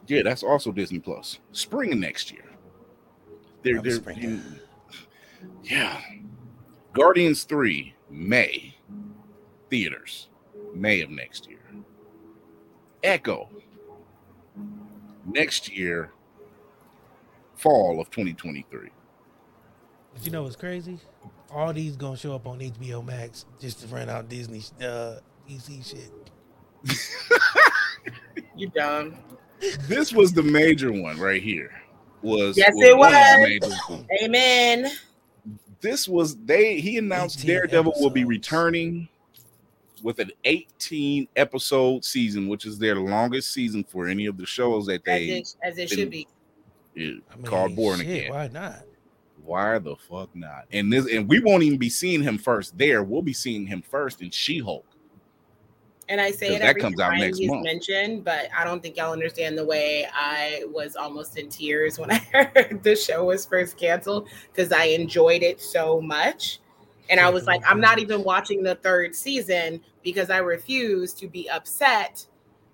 Yeah, 0.08 0.22
that's 0.24 0.43
also 0.43 0.72
Disney 0.72 0.99
Plus. 0.99 1.39
Spring 1.51 1.91
of 1.93 1.99
next 1.99 2.32
year. 2.32 2.45
They're, 3.64 3.82
they're 3.82 3.93
spring. 3.93 4.18
in- 4.22 4.60
yeah. 5.64 5.99
Guardians 6.96 7.43
3, 7.43 7.93
May. 8.10 8.74
Theaters, 9.70 10.30
May 10.74 11.02
of 11.02 11.10
next 11.10 11.50
year. 11.50 11.60
Echo, 13.04 13.50
next 15.26 15.70
year, 15.70 16.12
fall 17.56 18.00
of 18.00 18.10
2023. 18.12 18.89
But 20.14 20.26
you 20.26 20.32
know 20.32 20.43
what's 20.43 20.56
crazy? 20.56 20.98
All 21.52 21.74
these 21.74 21.98
gonna 21.98 22.16
show 22.16 22.34
up 22.34 22.48
on 22.48 22.60
HBO 22.60 23.06
Max 23.06 23.46
just 23.60 23.82
to 23.82 23.88
run 23.88 24.10
out 24.10 24.30
Disney 24.30 24.64
uh 24.82 25.18
DC 25.50 25.86
shit. 25.86 26.12
You 28.58 28.70
dumb. 28.70 29.18
This 29.82 30.14
was 30.14 30.32
the 30.32 30.43
major 30.43 30.91
one 30.91 31.20
right 31.20 31.41
here. 31.43 31.72
Was 32.22 32.56
Yes, 32.58 32.72
was 32.74 32.86
it 32.86 32.98
one 32.98 33.08
of 33.14 33.20
the 33.20 33.20
was. 33.20 33.50
major 33.50 33.76
ones. 33.89 34.08
Amen. 34.24 34.91
This 35.86 36.07
was 36.07 36.36
they. 36.38 36.79
He 36.79 36.97
announced 36.97 37.41
18 37.41 37.47
Daredevil 37.47 37.93
will 37.99 38.09
be 38.09 38.25
returning 38.25 39.07
with 40.01 40.17
an 40.17 40.31
18 40.43 41.27
episode 41.36 42.03
season, 42.03 42.47
which 42.47 42.65
is 42.65 42.79
their 42.79 42.95
longest 42.95 43.53
season 43.53 43.83
for 43.83 44.07
any 44.07 44.25
of 44.25 44.36
the 44.36 44.47
shows 44.47 44.88
that 44.88 45.01
As 45.01 45.05
they 45.05 45.25
it, 45.27 45.55
as 45.61 45.77
it 45.77 45.89
should 45.91 46.09
be. 46.09 46.27
uh, 46.97 47.01
I 47.01 47.03
mean, 47.03 47.45
called 47.45 47.75
Born 47.75 47.99
shit, 47.99 48.07
Again. 48.07 48.31
Why 48.31 48.47
not? 48.47 48.81
Why 49.43 49.77
the 49.77 49.95
fuck 49.95 50.36
not? 50.36 50.65
And 50.71 50.91
this, 50.91 51.05
and 51.05 51.29
we 51.29 51.39
won't 51.39 51.61
even 51.61 51.77
be 51.77 51.89
seeing 51.89 52.23
him 52.23 52.39
first 52.39 52.75
there. 52.79 53.03
We'll 53.03 53.21
be 53.21 53.33
seeing 53.33 53.67
him 53.67 53.83
first 53.83 54.23
in 54.23 54.31
She 54.31 54.57
Hulk. 54.57 54.88
And 56.08 56.22
I 56.22 56.32
say 56.32 56.56
it 56.56 56.60
that 56.60 56.70
every 56.70 56.82
comes 56.82 56.99
out 56.99 57.10
time 57.10 57.20
next 57.20 57.39
he's 57.39 57.49
month. 57.49 57.64
mentioned, 57.64 58.24
but 58.24 58.49
I 58.56 58.64
don't 58.64 58.82
think 58.82 58.97
y'all 58.97 59.12
understand 59.12 59.58
the 59.58 59.66
way 59.66 60.08
I 60.14 60.64
was 60.68 60.95
almost 60.95 61.38
in 61.38 61.49
tears 61.49 61.97
when 61.97 62.12
I 62.12 62.18
heard 62.18 62.82
the 62.84 62.95
show 62.95 63.26
was 63.26 63.45
first 63.45 63.78
canceled 63.78 64.30
because 64.53 64.72
I 64.72 64.86
enjoyed 64.86 65.41
it 65.41 65.60
so 65.60 65.99
much. 65.99 66.60
And 67.10 67.20
I 67.20 67.30
was 67.30 67.45
like, 67.45 67.62
I'm 67.68 67.80
not 67.80 67.99
even 67.99 68.24
watching 68.24 68.64
the 68.64 68.76
third 68.76 69.16
season 69.16 69.82
because 70.03 70.30
I 70.30 70.38
refuse 70.38 71.14
to 71.16 71.28
be 71.28 71.49
upset 71.49 72.26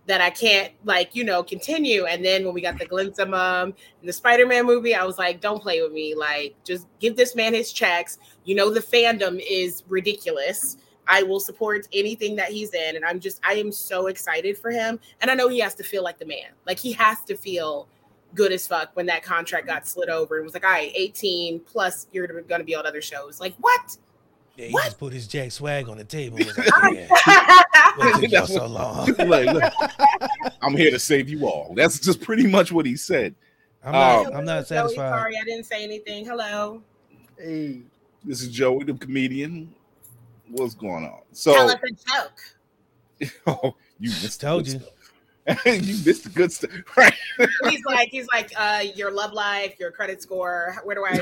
that 0.07 0.19
I 0.19 0.29
can't, 0.29 0.73
like, 0.83 1.15
you 1.15 1.23
know, 1.23 1.43
continue. 1.43 2.05
And 2.05 2.23
then 2.25 2.43
when 2.43 2.53
we 2.53 2.61
got 2.61 2.79
the 2.79 2.85
glimpse 2.85 3.19
of 3.19 3.33
um 3.33 3.73
in 4.01 4.07
the 4.07 4.13
Spider-Man 4.13 4.65
movie, 4.65 4.95
I 4.95 5.05
was 5.05 5.17
like, 5.17 5.41
don't 5.41 5.61
play 5.61 5.81
with 5.81 5.91
me. 5.91 6.15
Like, 6.15 6.55
just 6.63 6.87
give 6.99 7.15
this 7.15 7.35
man 7.35 7.53
his 7.53 7.71
checks. 7.71 8.19
You 8.43 8.55
know, 8.55 8.69
the 8.69 8.79
fandom 8.79 9.41
is 9.49 9.83
ridiculous. 9.87 10.77
I 11.11 11.23
will 11.23 11.41
support 11.41 11.87
anything 11.93 12.37
that 12.37 12.49
he's 12.51 12.73
in. 12.73 12.95
And 12.95 13.03
I'm 13.03 13.19
just, 13.19 13.41
I 13.43 13.53
am 13.55 13.69
so 13.71 14.07
excited 14.07 14.57
for 14.57 14.71
him. 14.71 14.97
And 15.21 15.29
I 15.29 15.33
know 15.35 15.49
he 15.49 15.59
has 15.59 15.75
to 15.75 15.83
feel 15.83 16.03
like 16.03 16.17
the 16.17 16.25
man. 16.25 16.47
Like 16.65 16.79
he 16.79 16.93
has 16.93 17.21
to 17.25 17.35
feel 17.35 17.87
good 18.33 18.53
as 18.53 18.65
fuck 18.65 18.91
when 18.93 19.05
that 19.07 19.21
contract 19.21 19.67
got 19.67 19.85
slid 19.85 20.07
over 20.07 20.37
and 20.37 20.45
was 20.45 20.53
like, 20.53 20.63
all 20.63 20.71
right, 20.71 20.91
18 20.95 21.59
plus 21.59 22.07
you're 22.13 22.27
going 22.27 22.61
to 22.61 22.65
be 22.65 22.75
on 22.75 22.85
other 22.85 23.01
shows. 23.01 23.41
Like, 23.41 23.53
what? 23.59 23.97
Yeah, 24.55 24.67
he 24.67 24.73
What? 24.73 24.85
just 24.85 24.99
put 24.99 25.11
his 25.11 25.27
Jack 25.27 25.51
swag 25.51 25.89
on 25.89 25.97
the 25.97 26.05
table. 26.05 26.37
like, 26.57 26.93
yeah, 26.95 27.07
what 27.97 28.21
took 28.21 28.31
y'all 28.31 28.47
so 28.47 28.67
long? 28.67 29.13
Like, 29.19 29.47
look, 29.53 29.73
I'm 30.61 30.77
here 30.77 30.91
to 30.91 30.99
save 30.99 31.27
you 31.27 31.45
all. 31.45 31.73
That's 31.75 31.99
just 31.99 32.21
pretty 32.21 32.47
much 32.47 32.71
what 32.71 32.85
he 32.85 32.95
said. 32.95 33.35
I'm 33.83 33.91
not, 33.91 34.25
Um, 34.27 34.33
I'm 34.37 34.45
not 34.45 34.59
Joey, 34.67 34.77
satisfied. 34.77 35.09
Sorry, 35.09 35.37
I 35.41 35.43
didn't 35.43 35.65
say 35.65 35.83
anything. 35.83 36.25
Hello. 36.25 36.81
Hey, 37.37 37.81
This 38.23 38.41
is 38.41 38.49
Joey, 38.49 38.83
the 38.85 38.93
comedian. 38.93 39.73
What's 40.51 40.75
going 40.75 41.05
on? 41.05 41.11
Tell 41.11 41.23
So, 41.33 41.53
us 41.65 41.75
a 41.75 43.27
joke. 43.27 43.31
oh, 43.47 43.75
you 43.99 44.09
missed 44.09 44.41
the 44.41 44.47
Told 44.47 44.65
good 44.65 44.73
you. 44.73 44.79
stuff. 44.79 45.65
you 45.65 45.95
missed 46.05 46.23
the 46.23 46.29
good 46.29 46.51
stuff, 46.51 46.71
right? 46.97 47.13
He's 47.69 47.83
like, 47.85 48.09
he's 48.09 48.27
like, 48.33 48.51
uh, 48.57 48.83
your 48.95 49.11
love 49.11 49.33
life, 49.33 49.75
your 49.79 49.91
credit 49.91 50.21
score. 50.21 50.75
Where 50.83 50.95
do 50.95 51.05
I 51.05 51.17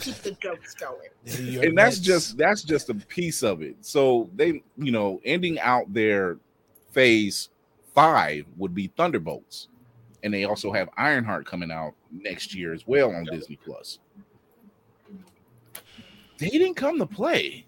keep 0.00 0.14
the 0.16 0.36
jokes 0.40 0.74
going? 0.74 1.08
The 1.24 1.42
New 1.42 1.50
York 1.52 1.66
and 1.66 1.78
that's 1.78 1.98
just 1.98 2.36
that's 2.38 2.62
just 2.62 2.88
a 2.90 2.94
piece 2.94 3.42
of 3.42 3.62
it. 3.62 3.76
So 3.82 4.30
they, 4.34 4.62
you 4.78 4.92
know, 4.92 5.20
ending 5.24 5.58
out 5.60 5.92
their 5.92 6.38
phase 6.92 7.50
five 7.94 8.46
would 8.56 8.74
be 8.74 8.88
Thunderbolts, 8.96 9.68
and 10.22 10.32
they 10.32 10.44
also 10.44 10.72
have 10.72 10.88
Ironheart 10.96 11.46
coming 11.46 11.70
out 11.70 11.94
next 12.10 12.54
year 12.54 12.72
as 12.72 12.86
well 12.86 13.10
on 13.14 13.24
Disney 13.24 13.58
Plus. 13.64 13.98
They 16.38 16.48
didn't 16.50 16.74
come 16.74 16.98
to 16.98 17.06
play 17.06 17.66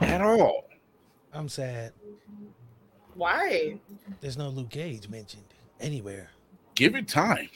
at 0.00 0.20
all. 0.20 0.64
I'm 1.32 1.48
sad. 1.48 1.92
Why? 3.14 3.78
There's 4.20 4.36
no 4.36 4.48
Luke 4.48 4.70
Cage 4.70 5.08
mentioned 5.08 5.44
anywhere. 5.80 6.30
Give 6.74 6.94
it 6.94 7.08
time, 7.08 7.48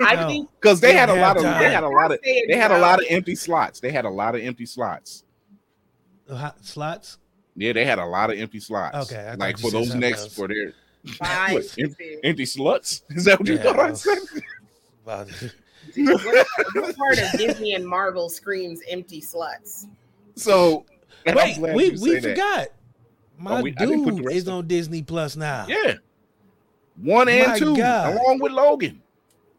I 0.00 0.16
No. 0.16 0.28
think 0.28 0.50
because 0.60 0.80
they 0.80 0.88
They 0.88 0.94
had 0.94 1.08
a 1.08 1.12
have 1.14 1.20
lot 1.20 1.36
of 1.36 1.42
time. 1.44 1.62
they 1.62 1.70
had 1.72 1.84
a 1.84 1.88
lot 1.88 2.10
of 2.10 2.18
they 2.22 2.56
had 2.56 2.72
a 2.72 2.78
lot 2.78 2.98
of 2.98 3.06
empty 3.10 3.36
slots. 3.36 3.78
They 3.80 3.92
had 3.92 4.04
a 4.04 4.10
lot 4.10 4.34
of 4.34 4.40
empty 4.40 4.66
slots. 4.66 5.22
Hot 6.28 6.64
slots. 6.64 7.18
Yeah, 7.54 7.72
they 7.74 7.84
had 7.84 7.98
a 8.00 8.04
lot 8.04 8.30
of 8.32 8.38
empty 8.38 8.58
slots. 8.58 9.12
Okay, 9.12 9.20
I 9.28 9.34
like 9.34 9.58
for 9.58 9.70
those 9.70 9.94
next 9.94 10.22
else. 10.22 10.34
for 10.34 10.48
their 10.48 10.72
What, 11.18 11.54
em- 11.54 11.62
Stevie. 11.62 12.18
empty 12.24 12.44
sluts. 12.44 13.02
Is 13.10 13.24
that 13.26 13.38
what 13.38 13.46
you 13.48 13.54
Yeah, 13.56 13.62
thought 13.62 13.78
I 13.78 13.88
I 13.90 13.92
said? 13.92 14.18
Wow. 15.96 16.14
what, 16.24 16.46
what 16.74 16.96
part 16.96 17.18
of 17.18 17.32
Disney 17.38 17.74
and 17.74 17.86
Marvel 17.86 18.28
screams 18.28 18.80
empty 18.88 19.20
sluts? 19.20 19.86
So 20.36 20.84
Wait, 21.26 21.58
we 21.58 21.90
we 21.90 21.96
say 21.96 22.14
that. 22.20 22.22
forgot. 22.22 22.68
Oh, 22.70 22.74
my 23.38 23.58
Oh, 23.58 23.62
we- 23.62 23.74
I 23.78 23.86
didn't 23.86 24.04
put 24.04 24.10
the 24.14 24.16
dude 24.22 24.26
rest 24.26 24.36
is 24.38 24.48
of- 24.48 24.54
on 24.54 24.66
Disney 24.66 25.02
Plus 25.02 25.36
now. 25.36 25.66
Yeah, 25.68 25.94
one 26.96 27.28
and 27.28 27.48
My 27.48 27.58
two, 27.58 27.76
God. 27.76 28.14
along 28.16 28.38
with 28.40 28.52
Logan. 28.52 29.00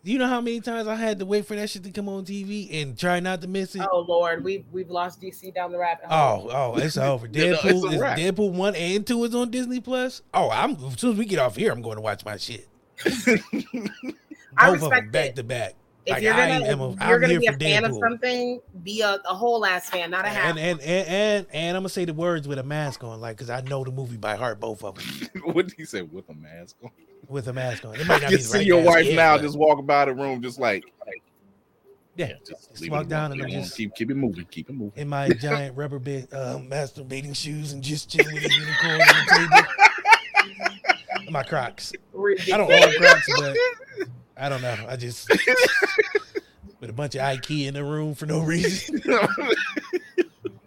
You 0.05 0.17
know 0.17 0.27
how 0.27 0.41
many 0.41 0.59
times 0.59 0.85
I 0.89 0.95
had 0.95 1.19
to 1.19 1.25
wait 1.25 1.45
for 1.45 1.55
that 1.55 1.69
shit 1.69 1.83
to 1.85 1.91
come 1.91 2.09
on 2.09 2.25
TV 2.25 2.81
and 2.81 2.97
try 2.99 3.21
not 3.21 3.39
to 3.41 3.47
miss 3.47 3.73
it? 3.73 3.81
Oh 3.89 3.99
Lord, 4.01 4.43
we've 4.43 4.65
we've 4.73 4.89
lost 4.89 5.21
DC 5.21 5.53
down 5.55 5.71
the 5.71 5.77
rabbit 5.77 6.05
Oh, 6.09 6.17
hole. 6.35 6.51
oh, 6.51 6.73
oh, 6.75 6.77
it's 6.77 6.97
over. 6.97 7.25
Yeah, 7.31 7.51
no, 7.51 7.57
Deadpool 7.57 7.85
it's 7.85 7.93
is. 7.93 8.01
Deadpool 8.01 8.51
one 8.51 8.75
and 8.75 9.07
two 9.07 9.23
is 9.23 9.33
on 9.33 9.49
Disney 9.49 9.79
Plus. 9.79 10.21
Oh, 10.33 10.49
I'm 10.49 10.71
as 10.71 10.99
soon 10.99 11.13
as 11.13 11.17
we 11.17 11.25
get 11.25 11.39
off 11.39 11.55
here, 11.55 11.71
I'm 11.71 11.81
going 11.81 11.95
to 11.95 12.01
watch 12.01 12.25
my 12.25 12.35
shit. 12.35 12.67
I 14.57 14.69
Both 14.71 14.83
of 14.83 14.89
them 14.91 15.09
back 15.09 15.29
it. 15.29 15.35
to 15.37 15.43
back. 15.43 15.73
If 16.05 16.11
Like, 16.11 16.23
you're 16.23 16.33
gonna, 16.33 16.65
am 16.65 16.81
a- 16.81 16.89
if 16.91 17.01
I'm 17.01 17.09
you're 17.09 17.19
gonna 17.19 17.39
be 17.39 17.45
a 17.47 17.53
for 17.53 17.59
fan 17.59 17.85
of 17.85 17.95
something, 17.95 18.59
be 18.83 19.01
a, 19.01 19.19
a 19.25 19.33
whole 19.33 19.65
ass 19.65 19.89
fan, 19.89 20.11
not 20.11 20.25
a 20.25 20.29
half. 20.29 20.49
And 20.49 20.59
and, 20.59 20.81
and 20.81 21.07
and 21.07 21.47
and 21.53 21.77
I'm 21.77 21.83
gonna 21.83 21.89
say 21.89 22.03
the 22.05 22.13
words 22.13 22.45
with 22.47 22.59
a 22.59 22.63
mask 22.63 23.03
on, 23.05 23.21
like 23.21 23.37
because 23.37 23.49
I 23.49 23.61
know 23.61 23.83
the 23.85 23.91
movie 23.91 24.17
by 24.17 24.35
heart, 24.35 24.59
both 24.59 24.83
of 24.83 24.95
them 24.95 25.29
what 25.53 25.67
did 25.67 25.75
he 25.77 25.85
say 25.85 26.01
with 26.01 26.27
a 26.29 26.33
mask 26.33 26.75
on? 26.83 26.89
with 27.29 27.47
a 27.47 27.53
mask 27.53 27.85
on. 27.85 27.95
It 27.95 28.05
might 28.07 28.21
not 28.21 28.29
can 28.31 28.37
be 28.37 28.43
see 28.43 28.57
right 28.57 28.67
your 28.67 28.83
wife 28.83 29.05
yet, 29.05 29.15
now 29.15 29.37
but- 29.37 29.43
just 29.43 29.57
walk 29.57 29.79
about 29.79 30.07
the 30.09 30.13
room, 30.13 30.41
just 30.41 30.59
like 30.59 30.83
yeah, 32.15 32.33
just, 32.47 32.69
just 32.75 32.91
walk 32.91 33.07
down 33.07 33.31
and 33.31 33.41
I'm 33.41 33.47
leave 33.47 33.47
it 33.47 33.53
alone. 33.53 33.63
just 33.63 33.75
keep 33.77 33.95
keep 33.95 34.11
it 34.11 34.15
moving, 34.15 34.45
keep 34.51 34.69
it 34.69 34.73
moving. 34.73 35.01
in 35.01 35.07
my 35.07 35.29
giant 35.29 35.75
rubber 35.77 35.97
band 35.99 36.27
uh, 36.33 36.59
masturbating 36.59 37.35
shoes 37.35 37.71
and 37.73 37.81
just 37.81 38.09
chilling 38.11 38.35
with 38.35 38.43
a 38.43 38.53
unicorn 38.53 38.91
on 38.91 39.07
the 39.07 39.65
table. 41.17 41.31
my 41.31 41.41
Crocs. 41.43 41.91
I 42.13 42.57
don't 42.57 42.71
own 42.71 42.93
Crocs, 42.99 43.29
but 43.39 43.57
I 44.43 44.49
don't 44.49 44.61
know. 44.61 44.75
I 44.89 44.95
just 44.97 45.29
with 46.79 46.89
a 46.89 46.93
bunch 46.93 47.15
of 47.15 47.21
IKEA 47.21 47.67
in 47.67 47.73
the 47.75 47.83
room 47.83 48.13
for 48.13 48.25
no 48.25 48.41
reason. 48.41 49.01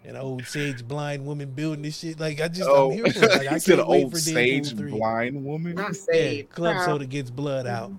An 0.04 0.16
old 0.16 0.46
sage 0.46 0.86
blind 0.86 1.26
woman 1.26 1.50
building 1.50 1.82
this 1.82 1.98
shit. 1.98 2.18
Like 2.20 2.40
I 2.40 2.48
just 2.48 2.68
oh, 2.70 2.90
I'm 2.90 2.96
here 2.96 3.12
for 3.12 3.24
it. 3.24 3.30
Like 3.32 3.52
I 3.52 3.58
can't 3.58 3.86
wait 3.88 4.04
old 4.04 4.12
for 4.12 4.18
sage 4.18 4.72
Deadpool 4.72 4.78
3. 4.78 4.90
blind 4.92 5.44
woman. 5.44 5.74
Not 5.74 5.96
Yeah, 6.12 6.42
club 6.42 6.76
Wow. 6.76 6.86
soda 6.86 7.06
gets 7.06 7.30
blood 7.30 7.66
out. 7.66 7.92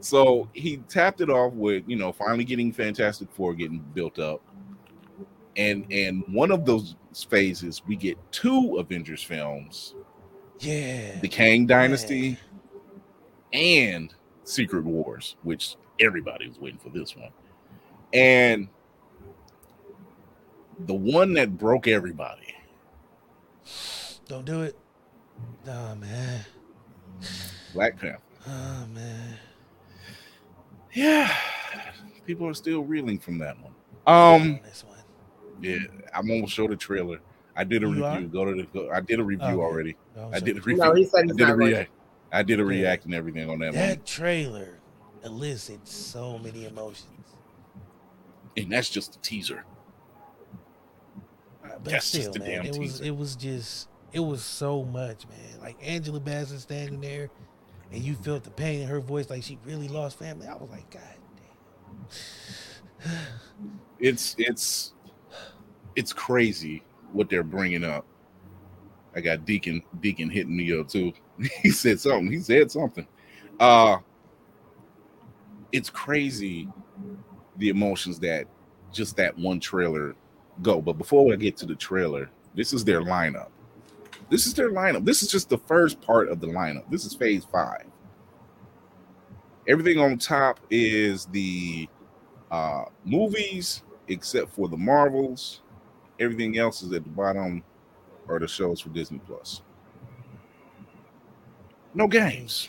so 0.00 0.48
he 0.52 0.78
tapped 0.88 1.20
it 1.20 1.30
off 1.30 1.52
with 1.54 1.84
you 1.86 1.96
know 1.96 2.12
finally 2.12 2.44
getting 2.44 2.72
Fantastic 2.72 3.28
Four 3.32 3.54
getting 3.54 3.78
built 3.94 4.18
up, 4.18 4.42
and 5.56 5.86
and 5.90 6.22
one 6.28 6.50
of 6.50 6.64
those 6.64 6.96
phases 7.28 7.82
we 7.86 7.96
get 7.96 8.16
two 8.32 8.76
Avengers 8.78 9.22
films, 9.22 9.94
Yeah. 10.58 11.20
the 11.20 11.28
Kang 11.28 11.66
Dynasty, 11.66 12.36
and 13.52 14.12
Secret 14.44 14.84
Wars, 14.84 15.36
which 15.42 15.76
everybody 16.00 16.48
was 16.48 16.58
waiting 16.58 16.78
for 16.78 16.88
this 16.90 17.16
one, 17.16 17.30
and 18.12 18.68
the 20.86 20.94
one 20.94 21.34
that 21.34 21.58
broke 21.58 21.86
everybody. 21.88 22.54
Don't 24.28 24.44
do 24.44 24.62
it. 24.62 24.76
Oh 25.68 25.94
man. 25.96 26.44
Black 27.74 27.98
Panther. 27.98 28.20
Oh 28.46 28.86
man. 28.94 29.36
Yeah, 30.92 31.32
people 32.26 32.46
are 32.48 32.54
still 32.54 32.82
reeling 32.82 33.18
from 33.18 33.38
that 33.38 33.56
one. 33.60 33.74
Um. 34.06 34.60
this 34.64 34.84
one. 34.84 34.96
Yeah, 35.60 35.78
I'm 36.14 36.26
gonna 36.26 36.46
show 36.48 36.66
the 36.66 36.76
trailer. 36.76 37.20
I 37.54 37.64
did 37.64 37.84
a 37.84 37.88
You 37.88 38.04
are? 38.04 38.14
review. 38.14 38.28
Go 38.28 38.44
to 38.46 38.54
the. 38.54 38.62
Go, 38.64 38.90
I 38.90 39.00
did 39.00 39.20
a 39.20 39.24
review 39.24 39.46
Okay. 39.46 39.56
already. 39.60 39.96
No, 40.16 40.30
I 40.32 40.40
did 40.40 40.56
a 40.56 40.60
review. 40.60 40.82
No, 40.82 40.94
he 40.94 41.04
said 41.04 41.20
I 41.20 41.22
he's 41.26 41.36
did 41.36 41.46
not 41.48 41.58
going. 41.58 41.72
react. 41.72 41.90
I 42.32 42.42
did 42.42 42.60
a 42.60 42.64
react 42.64 43.04
and 43.04 43.14
everything 43.14 43.50
on 43.50 43.58
that. 43.60 43.72
That 43.72 44.06
trailer 44.06 44.78
elicits 45.24 45.92
so 45.94 46.38
many 46.38 46.64
emotions. 46.66 47.06
and 48.56 48.70
that's 48.70 48.88
just 48.90 49.16
a 49.16 49.20
teaser. 49.20 49.64
Uh, 51.64 51.68
But 51.82 51.84
That's 51.84 52.06
still, 52.06 52.22
just 52.32 52.36
a 52.36 52.38
man, 52.40 52.64
damn 52.64 52.66
it 52.66 52.78
was 52.78 52.92
teaser. 52.94 53.04
it 53.04 53.16
was 53.16 53.36
just 53.36 53.88
it 54.12 54.20
was 54.20 54.42
so 54.42 54.84
much, 54.84 55.26
man. 55.28 55.60
Like 55.60 55.76
Angela 55.82 56.20
Bassett 56.20 56.60
standing 56.60 57.00
there, 57.00 57.30
and 57.92 58.02
you 58.02 58.14
felt 58.14 58.44
the 58.44 58.50
pain 58.50 58.80
in 58.80 58.88
her 58.88 59.00
voice, 59.00 59.28
like 59.30 59.42
she 59.42 59.58
really 59.64 59.88
lost 59.88 60.18
family. 60.18 60.46
I 60.46 60.54
was 60.54 60.70
like, 60.70 60.90
God 60.90 61.02
damn. 63.02 63.12
It's 63.98 64.34
it's 64.38 64.94
it's 65.94 66.12
crazy 66.14 66.82
what 67.12 67.28
they're 67.28 67.42
bringing 67.42 67.84
up. 67.84 68.06
I 69.14 69.20
got 69.20 69.44
Deacon 69.44 69.82
Deacon 70.00 70.30
hitting 70.30 70.56
me 70.56 70.78
up 70.78 70.88
too. 70.88 71.12
he 71.62 71.70
said 71.70 72.00
something. 72.00 72.30
He 72.30 72.40
said 72.40 72.70
something. 72.70 73.06
Uh 73.58 73.98
it's 75.72 75.90
crazy 75.90 76.68
the 77.58 77.68
emotions 77.68 78.18
that 78.20 78.46
just 78.92 79.16
that 79.16 79.36
one 79.38 79.60
trailer 79.60 80.14
go. 80.62 80.80
But 80.80 80.94
before 80.94 81.32
I 81.32 81.36
get 81.36 81.56
to 81.58 81.66
the 81.66 81.74
trailer, 81.74 82.30
this 82.54 82.72
is 82.72 82.84
their 82.84 83.02
lineup. 83.02 83.48
This 84.30 84.46
is 84.46 84.54
their 84.54 84.70
lineup. 84.70 85.04
This 85.04 85.22
is 85.22 85.30
just 85.30 85.48
the 85.48 85.58
first 85.58 86.00
part 86.00 86.28
of 86.28 86.40
the 86.40 86.46
lineup. 86.46 86.90
This 86.90 87.04
is 87.04 87.14
phase 87.14 87.44
five. 87.44 87.84
Everything 89.68 89.98
on 89.98 90.18
top 90.18 90.60
is 90.70 91.26
the 91.26 91.88
uh 92.50 92.84
movies 93.04 93.82
except 94.08 94.52
for 94.52 94.68
the 94.68 94.76
Marvels. 94.76 95.62
Everything 96.18 96.58
else 96.58 96.82
is 96.82 96.92
at 96.92 97.04
the 97.04 97.10
bottom 97.10 97.62
are 98.28 98.38
the 98.38 98.48
shows 98.48 98.80
for 98.80 98.90
Disney 98.90 99.20
Plus. 99.26 99.62
No 101.94 102.06
games. 102.06 102.68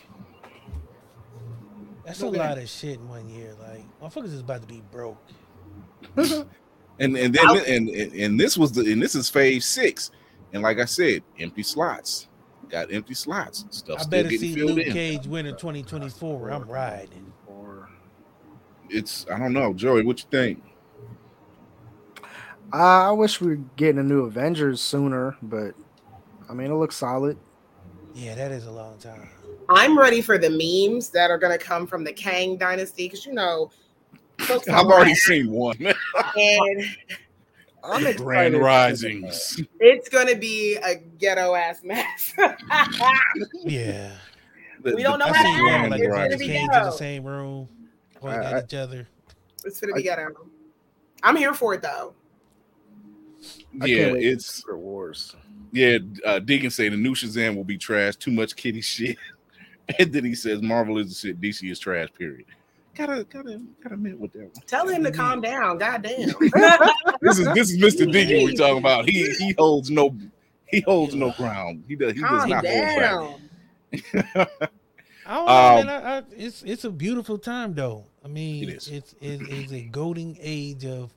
That's 2.04 2.20
No 2.20 2.28
a 2.28 2.32
game. 2.32 2.40
lot 2.40 2.58
of 2.58 2.68
shit 2.68 2.98
in 2.98 3.08
one 3.08 3.28
year. 3.28 3.54
Like 3.60 3.84
motherfuckers 4.00 4.32
is 4.32 4.40
about 4.40 4.62
to 4.62 4.66
be 4.68 4.82
broke. 4.90 5.22
And 6.98 7.16
and 7.16 7.34
then 7.34 7.48
and, 7.66 7.88
and 7.88 8.12
and 8.12 8.38
this 8.38 8.56
was 8.56 8.70
the 8.70 8.82
and 8.92 9.00
this 9.02 9.14
is 9.14 9.28
phase 9.28 9.64
six. 9.64 10.10
And 10.52 10.62
like 10.62 10.78
I 10.78 10.84
said, 10.84 11.22
empty 11.40 11.62
slots. 11.62 12.28
Got 12.68 12.92
empty 12.92 13.14
slots. 13.14 13.64
Stuff 13.70 14.00
I 14.00 14.02
still 14.02 14.10
better 14.24 14.28
see 14.36 14.54
Luke 14.56 14.86
in. 14.86 14.92
Cage 14.92 15.26
winter 15.26 15.52
2024. 15.52 16.50
I'm 16.50 16.68
riding. 16.68 17.32
Or 17.46 17.88
It's 18.90 19.26
I 19.32 19.38
don't 19.38 19.54
know, 19.54 19.72
Joey. 19.72 20.04
What 20.04 20.18
you 20.20 20.26
think? 20.30 20.62
I 22.72 23.06
I 23.06 23.10
wish 23.12 23.40
we 23.40 23.48
were 23.48 23.60
getting 23.76 23.98
a 23.98 24.04
new 24.04 24.24
Avengers 24.26 24.80
sooner, 24.82 25.36
but 25.42 25.74
I 26.48 26.52
mean 26.52 26.70
it 26.70 26.74
looks 26.74 26.96
solid. 26.96 27.38
Yeah, 28.14 28.34
that 28.34 28.52
is 28.52 28.66
a 28.66 28.70
long 28.70 28.98
time. 28.98 29.28
I'm 29.68 29.98
ready 29.98 30.20
for 30.20 30.36
the 30.38 30.50
memes 30.50 31.08
that 31.10 31.30
are 31.30 31.38
going 31.38 31.56
to 31.56 31.62
come 31.64 31.86
from 31.86 32.04
the 32.04 32.12
Kang 32.12 32.56
dynasty 32.56 33.06
because 33.06 33.24
you 33.24 33.32
know, 33.32 33.70
I've 34.40 34.68
are 34.68 34.92
already 34.92 35.14
seen 35.14 35.50
one. 35.50 35.76
and 35.80 36.84
I'm 37.84 38.02
Grand 38.02 38.54
excited. 38.54 38.58
Risings. 38.58 39.60
it's 39.80 40.08
going 40.08 40.26
to 40.28 40.36
be 40.36 40.76
a 40.76 40.96
ghetto 41.18 41.54
ass 41.54 41.82
mess. 41.82 42.32
Yeah, 43.64 44.12
The- 44.82 44.94
We 44.94 45.02
don't 45.02 45.18
the 45.18 45.26
know 45.26 45.32
I 45.32 45.36
how 45.36 45.42
to 45.42 45.48
seen 45.48 45.68
act. 45.68 45.90
one 45.90 45.90
Grand 45.90 45.90
like 45.90 46.00
It's 46.00 46.08
gonna 46.08 46.28
Nicolas 46.28 46.32
Risings. 46.32 46.40
be 46.40 46.46
Cage 46.48 46.60
in 46.62 46.66
ghetto. 46.70 46.84
the 46.84 46.90
same 46.92 47.24
room, 47.24 47.68
pointing 48.20 48.40
I- 48.40 48.52
at 48.58 48.64
each 48.64 48.74
other. 48.74 49.08
it's 49.64 49.80
going 49.80 49.92
to 49.92 49.96
be 49.96 50.02
ghetto. 50.02 50.28
I'm 51.22 51.36
here 51.36 51.54
for 51.54 51.74
it 51.74 51.82
though. 51.82 52.14
Yeah, 53.72 53.86
can't 53.86 54.10
for 54.12 54.16
it's 54.18 54.54
Secret 54.56 54.78
Wars. 54.78 55.34
Yeah. 55.72 55.98
Uh, 56.24 56.38
Deacon 56.38 56.70
say 56.70 56.88
the 56.88 56.96
new 56.96 57.14
Shazam 57.14 57.56
will 57.56 57.64
be 57.64 57.78
trash. 57.78 58.16
Too 58.16 58.30
much 58.30 58.54
kitty 58.56 58.80
shit. 58.82 59.16
And 59.98 60.12
then 60.12 60.24
he 60.24 60.34
says 60.34 60.62
Marvel 60.62 60.98
is 60.98 61.08
the 61.08 61.14
shit. 61.28 61.40
DC 61.40 61.70
is 61.70 61.78
trash. 61.78 62.08
Period. 62.16 62.44
Gotta 62.94 63.24
gotta 63.24 63.60
gotta 63.82 63.94
admit 63.94 64.18
with 64.20 64.32
that 64.34 64.42
one. 64.42 64.52
Tell 64.66 64.86
him 64.86 65.02
to 65.04 65.10
calm 65.10 65.40
down. 65.40 65.78
Goddamn. 65.78 66.30
This 67.22 67.38
is 67.38 67.46
this 67.54 67.70
is 67.70 67.78
Mr. 67.80 68.10
Deacon 68.10 68.44
we're 68.44 68.52
talking 68.52 68.78
about. 68.78 69.08
He 69.08 69.30
he 69.38 69.54
holds 69.58 69.90
no 69.90 70.14
he 70.66 70.80
holds 70.80 71.14
no 71.14 71.30
ground. 71.32 71.84
He 71.88 71.96
does 71.96 72.12
he 72.14 72.20
does 72.20 72.28
calm 72.28 72.48
not 72.50 72.66
hold 72.66 72.86
back. 72.86 73.00
down. 73.00 73.40
I 75.26 75.34
don't 75.34 75.46
know, 75.46 75.80
Um, 75.80 75.86
man. 75.86 75.88
I, 75.88 76.18
I, 76.18 76.22
it's 76.36 76.62
it's 76.64 76.84
a 76.84 76.90
beautiful 76.90 77.38
time 77.38 77.74
though. 77.74 78.04
I 78.24 78.28
mean, 78.28 78.64
It 78.68 78.76
is. 78.76 78.88
it's 78.88 79.14
it 79.20 79.40
is 79.48 79.72
a 79.72 79.82
golden 79.84 80.36
age 80.40 80.84
of. 80.84 81.12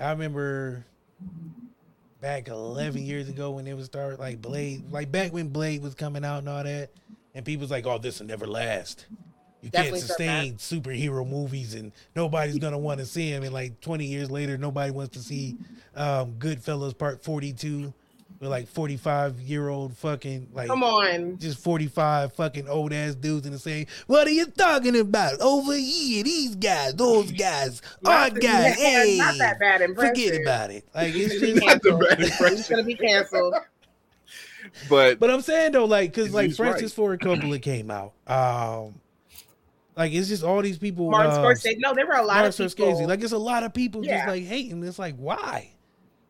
I 0.00 0.10
remember 0.10 0.84
back 2.20 2.48
eleven 2.48 3.02
years 3.02 3.28
ago 3.28 3.52
when 3.52 3.66
it 3.66 3.76
was 3.76 3.86
start 3.86 4.18
like 4.18 4.40
Blade, 4.40 4.90
like 4.90 5.10
back 5.10 5.32
when 5.32 5.48
Blade 5.48 5.82
was 5.82 5.94
coming 5.94 6.24
out 6.24 6.38
and 6.38 6.48
all 6.48 6.64
that, 6.64 6.90
and 7.34 7.44
people 7.44 7.62
was 7.62 7.70
like, 7.70 7.86
"Oh, 7.86 7.98
this 7.98 8.20
will 8.20 8.26
never 8.26 8.46
last." 8.46 9.06
You 9.60 9.70
Definitely 9.70 10.00
can't 10.00 10.08
sustain 10.08 10.54
superhero 10.54 11.28
movies, 11.28 11.74
and 11.74 11.90
nobody's 12.14 12.58
gonna 12.58 12.78
want 12.78 13.00
to 13.00 13.06
see 13.06 13.32
them. 13.32 13.42
And 13.42 13.52
like 13.52 13.80
twenty 13.80 14.06
years 14.06 14.30
later, 14.30 14.56
nobody 14.56 14.92
wants 14.92 15.16
to 15.16 15.22
see 15.22 15.56
um, 15.96 16.34
Goodfellas 16.34 16.96
Part 16.96 17.24
Forty 17.24 17.52
Two 17.52 17.92
with 18.40 18.50
like 18.50 18.68
forty 18.68 18.96
five 18.96 19.40
year 19.40 19.68
old 19.68 19.96
fucking 19.96 20.48
like 20.52 20.68
Come 20.68 20.84
on. 20.84 21.38
just 21.38 21.58
45 21.58 22.32
fucking 22.34 22.68
old 22.68 22.92
ass 22.92 23.14
dudes 23.16 23.46
in 23.46 23.52
the 23.52 23.58
same. 23.58 23.86
What 24.06 24.26
are 24.28 24.30
you 24.30 24.46
talking 24.46 24.96
about? 24.98 25.40
Over 25.40 25.74
here, 25.74 26.22
these 26.22 26.54
guys, 26.54 26.94
those 26.94 27.32
guys, 27.32 27.82
our 28.04 28.30
Not- 28.30 28.40
guys. 28.40 28.76
yeah, 28.78 29.04
Hey, 29.04 29.16
not 29.18 29.38
that 29.38 29.58
bad 29.58 29.80
impressive. 29.82 30.16
forget 30.16 30.40
about 30.42 30.70
it. 30.70 30.84
Like 30.94 31.14
it's 31.14 31.32
He's 31.34 31.40
just. 31.40 31.64
Not 31.64 31.82
the 31.82 31.90
canceled. 31.90 32.00
bad 32.08 32.18
He's 32.20 32.30
impression. 32.30 32.64
gonna 32.76 32.82
be 32.84 32.94
canceled. 32.94 33.54
But 34.88 35.18
But 35.18 35.30
I'm 35.30 35.40
saying 35.40 35.72
though, 35.72 35.86
like, 35.86 36.12
cause 36.14 36.26
He's 36.26 36.34
like 36.34 36.48
right. 36.50 36.56
Francis 36.56 36.92
Ford 36.92 37.18
Coppola 37.20 37.60
came 37.60 37.90
out. 37.90 38.12
Um, 38.26 39.00
like 39.96 40.12
it's 40.12 40.28
just 40.28 40.44
all 40.44 40.60
these 40.62 40.78
people. 40.78 41.10
Martin 41.10 41.32
uh, 41.32 41.38
Scorsese. 41.38 41.76
No, 41.78 41.94
there 41.94 42.06
were 42.06 42.12
a 42.12 42.22
lot 42.24 42.36
Martin 42.44 42.64
of 42.66 42.76
people. 42.76 42.92
Scorsese. 42.94 43.08
Like 43.08 43.22
it's 43.22 43.32
a 43.32 43.38
lot 43.38 43.62
of 43.64 43.72
people 43.74 44.02
just 44.02 44.28
like 44.28 44.44
hating. 44.44 44.84
It's 44.84 44.98
like 44.98 45.16
why? 45.16 45.70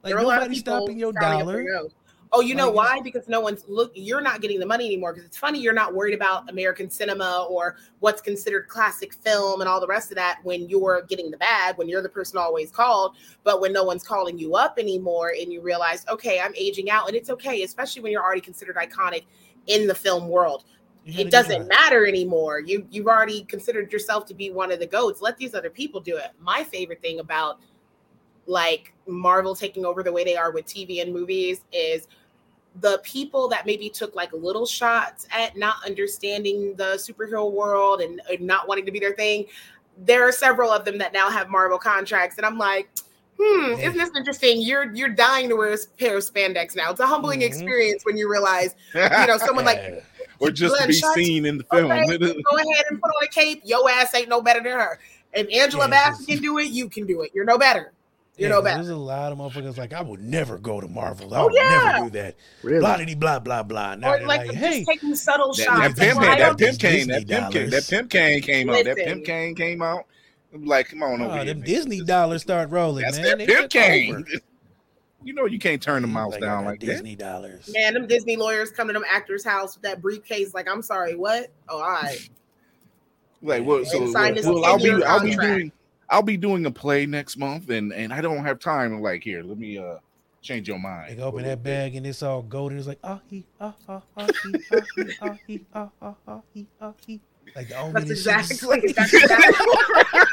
Like 0.03 0.11
there 0.11 0.17
were 0.17 0.23
a 0.23 0.27
lot 0.27 0.37
of 0.37 0.43
nobody's 0.45 0.61
stopping 0.61 0.99
your 0.99 1.13
selling 1.13 1.41
up 1.41 1.47
dollar. 1.47 1.89
Oh, 2.33 2.41
you 2.41 2.55
know 2.55 2.71
why? 2.71 3.01
Because 3.03 3.27
no 3.29 3.41
one's 3.41 3.65
look. 3.69 3.91
You're 3.95 4.21
not 4.21 4.41
getting 4.41 4.61
the 4.61 4.67
money 4.67 4.87
anymore. 4.87 5.13
Because 5.13 5.27
it's 5.27 5.39
funny, 5.39 5.61
you're 5.61 5.73
not 5.73 5.95
worried 5.95 6.15
about 6.15 6.49
American 6.51 6.91
cinema 6.91 7.47
or 7.49 7.77
what's 8.01 8.21
considered 8.21 8.69
classic 8.69 9.15
film 9.15 9.61
and 9.61 9.69
all 9.69 9.81
the 9.81 9.87
rest 9.87 10.11
of 10.11 10.17
that 10.17 10.41
when 10.43 10.69
you're 10.69 11.03
getting 11.09 11.31
the 11.31 11.39
bag, 11.39 11.79
when 11.79 11.89
you're 11.89 12.03
the 12.03 12.09
person 12.09 12.39
always 12.39 12.71
called. 12.71 13.17
But 13.45 13.61
when 13.61 13.73
no 13.73 13.85
one's 13.85 14.03
calling 14.03 14.39
you 14.39 14.57
up 14.57 14.79
anymore, 14.79 15.33
and 15.41 15.53
you 15.53 15.63
realize, 15.63 16.05
okay, 16.09 16.41
I'm 16.41 16.55
aging 16.55 16.91
out, 16.91 17.09
and 17.09 17.17
it's 17.17 17.31
okay, 17.31 17.63
especially 17.63 18.03
when 18.03 18.13
you're 18.13 18.23
already 18.23 18.41
considered 18.41 18.77
iconic 18.77 19.25
in 19.67 19.87
the 19.87 19.95
film 19.95 20.29
world. 20.29 20.65
It 21.07 21.31
doesn't 21.31 21.67
matter 21.69 22.07
anymore. 22.07 22.61
You 22.61 22.87
you've 22.91 23.07
already 23.07 23.45
considered 23.45 23.91
yourself 23.91 24.27
to 24.27 24.35
be 24.35 24.51
one 24.51 24.71
of 24.71 24.79
the 24.79 24.87
goats. 24.87 25.23
Let 25.23 25.39
these 25.39 25.55
other 25.55 25.71
people 25.71 26.01
do 26.01 26.19
it. 26.19 26.33
My 26.39 26.63
favorite 26.65 27.01
thing 27.01 27.21
about 27.21 27.61
like 28.45 28.93
Marvel 29.09 29.55
taking 29.55 29.85
over 29.85 30.03
the 30.03 30.13
way 30.13 30.23
they 30.25 30.37
are 30.37 30.53
with 30.53 30.67
TV 30.67 31.03
and 31.03 31.13
movies 31.13 31.63
is 31.73 32.07
the 32.81 33.01
people 33.03 33.49
that 33.49 33.67
maybe 33.67 33.89
took 33.89 34.15
like 34.15 34.33
little 34.33 34.67
shots 34.67 35.27
at 35.33 35.57
not 35.57 35.77
understanding 35.85 36.75
the 36.77 36.95
superhero 36.95 37.51
world 37.51 38.01
and, 38.01 38.21
and 38.31 38.41
not 38.41 38.69
wanting 38.69 38.87
to 38.87 38.93
be 38.93 39.01
their 39.01 39.15
thing. 39.15 39.47
There 40.05 40.27
are 40.29 40.33
several 40.33 40.71
of 40.71 40.85
them 40.85 40.99
that 40.99 41.13
now 41.13 41.29
have 41.29 41.49
Marvel 41.49 41.79
contracts, 41.79 42.37
and 42.37 42.47
I'm 42.47 42.59
like, 42.59 42.89
hmm, 43.41 43.73
isn't 43.81 43.99
this 43.99 44.11
interesting? 44.17 44.61
You're 44.61 44.93
you're 44.95 45.09
dying 45.09 45.49
to 45.49 45.57
wear 45.57 45.73
a 45.73 45.79
pair 45.99 46.19
of 46.19 46.23
spandex 46.23 46.77
now. 46.77 46.91
It's 46.91 47.01
a 47.01 47.07
humbling 47.07 47.41
Mhm. 47.41 47.47
experience 47.47 48.05
when 48.05 48.17
you 48.17 48.31
realize, 48.31 48.77
you 48.95 49.27
know, 49.27 49.39
someone 49.39 49.65
like 49.65 49.81
or 50.39 50.51
just 50.51 50.79
to 50.81 50.87
be 50.87 50.93
seen 50.93 51.47
in 51.47 51.59
the 51.59 51.65
film. 51.65 51.91
Okay, 51.91 52.07
go 52.07 52.57
ahead 52.57 52.85
and 52.91 53.01
put 53.01 53.09
on 53.09 53.25
a 53.25 53.29
cape. 53.29 53.63
Yo 53.65 53.89
ass 53.89 54.15
ain't 54.15 54.29
no 54.29 54.41
better 54.41 54.61
than 54.61 54.73
her. 54.73 55.01
If 55.33 55.49
Angela 55.53 55.85
Yeah, 55.89 55.91
Bassett 55.91 56.27
can 56.29 56.41
do 56.41 56.59
it, 56.59 56.69
you 56.69 56.89
can 56.89 57.07
do 57.07 57.23
it. 57.23 57.33
You're 57.35 57.45
no 57.45 57.59
better. 57.59 57.93
You're 58.39 58.49
Yeah, 58.51 58.55
no 58.55 58.61
'cause 58.63 58.65
better. 58.65 58.77
There's 58.85 58.89
a 58.91 58.97
lot 58.97 59.33
of 59.33 59.39
motherfuckers 59.39 59.77
like 59.77 59.93
I 59.93 60.01
would 60.01 60.21
never 60.23 60.59
go 60.59 60.81
to 60.81 60.87
Marvel. 60.89 61.35
I 61.35 61.41
Oh, 61.41 61.45
would 61.47 61.55
yeah. 61.55 61.93
never 61.93 62.05
do 62.05 62.11
that. 62.19 62.37
Really? 62.63 62.81
Blah 62.81 62.97
blah 62.97 63.15
blah 63.17 63.39
blah 63.41 63.63
blah. 63.65 63.95
Now 63.97 64.15
Or 64.15 64.19
like, 64.21 64.27
like, 64.27 64.47
just 64.47 64.59
hey, 64.59 64.85
taking 64.85 65.15
subtle 65.17 65.53
that, 65.55 65.63
shots. 65.65 65.81
that 65.81 65.97
pimp, 65.97 66.17
why 66.19 66.25
cane, 66.25 66.33
I 66.35 66.39
that 66.39 66.59
pimp 66.59 66.79
came, 66.79 67.07
that 67.09 67.27
pimp 67.29 67.53
came. 67.53 67.71
that 67.71 67.87
pimp 67.89 68.11
cane 68.11 68.43
came 68.43 68.71
out. 68.71 68.85
That 68.85 68.97
pimp 68.97 69.25
came 69.25 69.55
came 69.57 69.83
out. 69.83 70.05
Like, 70.53 70.89
come 70.89 71.03
on 71.03 71.21
over 71.21 71.31
oh, 71.33 71.35
here. 71.35 71.45
them 71.47 71.59
man. 71.59 71.67
Disney 71.67 71.99
This- 71.99 72.07
dollars 72.07 72.43
start 72.43 72.71
rolling, 72.71 73.03
That's 73.05 73.19
man. 73.19 73.27
that 73.27 73.39
They 73.39 73.47
pimp 73.47 73.59
took 73.63 73.71
cane. 73.71 74.15
over. 74.15 74.25
You 75.25 75.35
know 75.35 75.47
you 75.47 75.59
can't 75.59 75.83
turn 75.83 76.03
the 76.03 76.09
mouse 76.09 76.33
Like, 76.35 76.41
down 76.43 76.65
like 76.65 76.79
Disney 76.79 77.17
dollars. 77.17 77.69
Man, 77.75 77.95
them 77.95 78.07
Disney 78.07 78.37
lawyers 78.37 78.71
come 78.71 78.87
to 78.87 78.93
them 78.93 79.05
actors' 79.11 79.45
house 79.45 79.75
with 79.75 79.83
that 79.83 80.01
briefcase. 80.01 80.55
Like, 80.55 80.69
I'm 80.71 80.81
sorry, 80.81 81.17
what? 81.17 81.51
Oh, 81.69 81.81
all 81.81 81.91
right. 81.91 82.31
Like 83.43 83.65
what? 83.65 83.87
So 83.89 84.03
And 84.03 84.13
sign 84.13 84.35
this 84.35 84.47
well, 84.47 84.65
I'll 84.65 84.79
be 84.79 84.91
I'll 85.05 85.21
be 85.21 85.35
doing 85.35 85.73
I'll 86.11 86.23
be 86.23 86.37
doing 86.37 86.65
a 86.67 86.71
play 86.71 87.07
next 87.07 87.37
month, 87.37 87.71
and 87.71 87.93
and 87.93 88.13
I 88.13 88.21
don't 88.21 88.45
have 88.45 88.59
time. 88.59 88.95
I'm 88.95 89.03
like, 89.03 89.23
here, 89.23 89.43
let 89.43 89.59
me 89.59 89.79
uh 89.79 89.97
change 90.41 90.69
your 90.69 90.79
mind. 90.79 91.19
They 91.19 91.23
open 91.23 91.45
that 91.45 91.63
bag 91.63 91.97
and 91.97 92.07
it's 92.07 92.23
all 92.23 92.43
golden. 92.43 92.79
It's 92.79 92.87
like 92.87 92.99
ah 93.05 93.21
he 93.29 93.45
ah 93.61 93.75
ah 93.89 94.03
ah 94.17 94.27
he 94.45 94.55
ah 94.73 94.81
he 94.97 95.13
ah 95.21 95.37
he 95.47 95.67
ah 95.75 95.89
ah 96.01 96.15
ah 96.27 96.41
he 96.55 96.67
ah 96.81 96.93
he. 97.07 97.21
Like 97.57 97.69
the 97.69 97.79
omen 97.79 98.07
That's 98.07 98.09
shit, 98.09 98.19
exactly, 98.19 98.93
that's 98.97 99.15
exactly, 99.15 99.55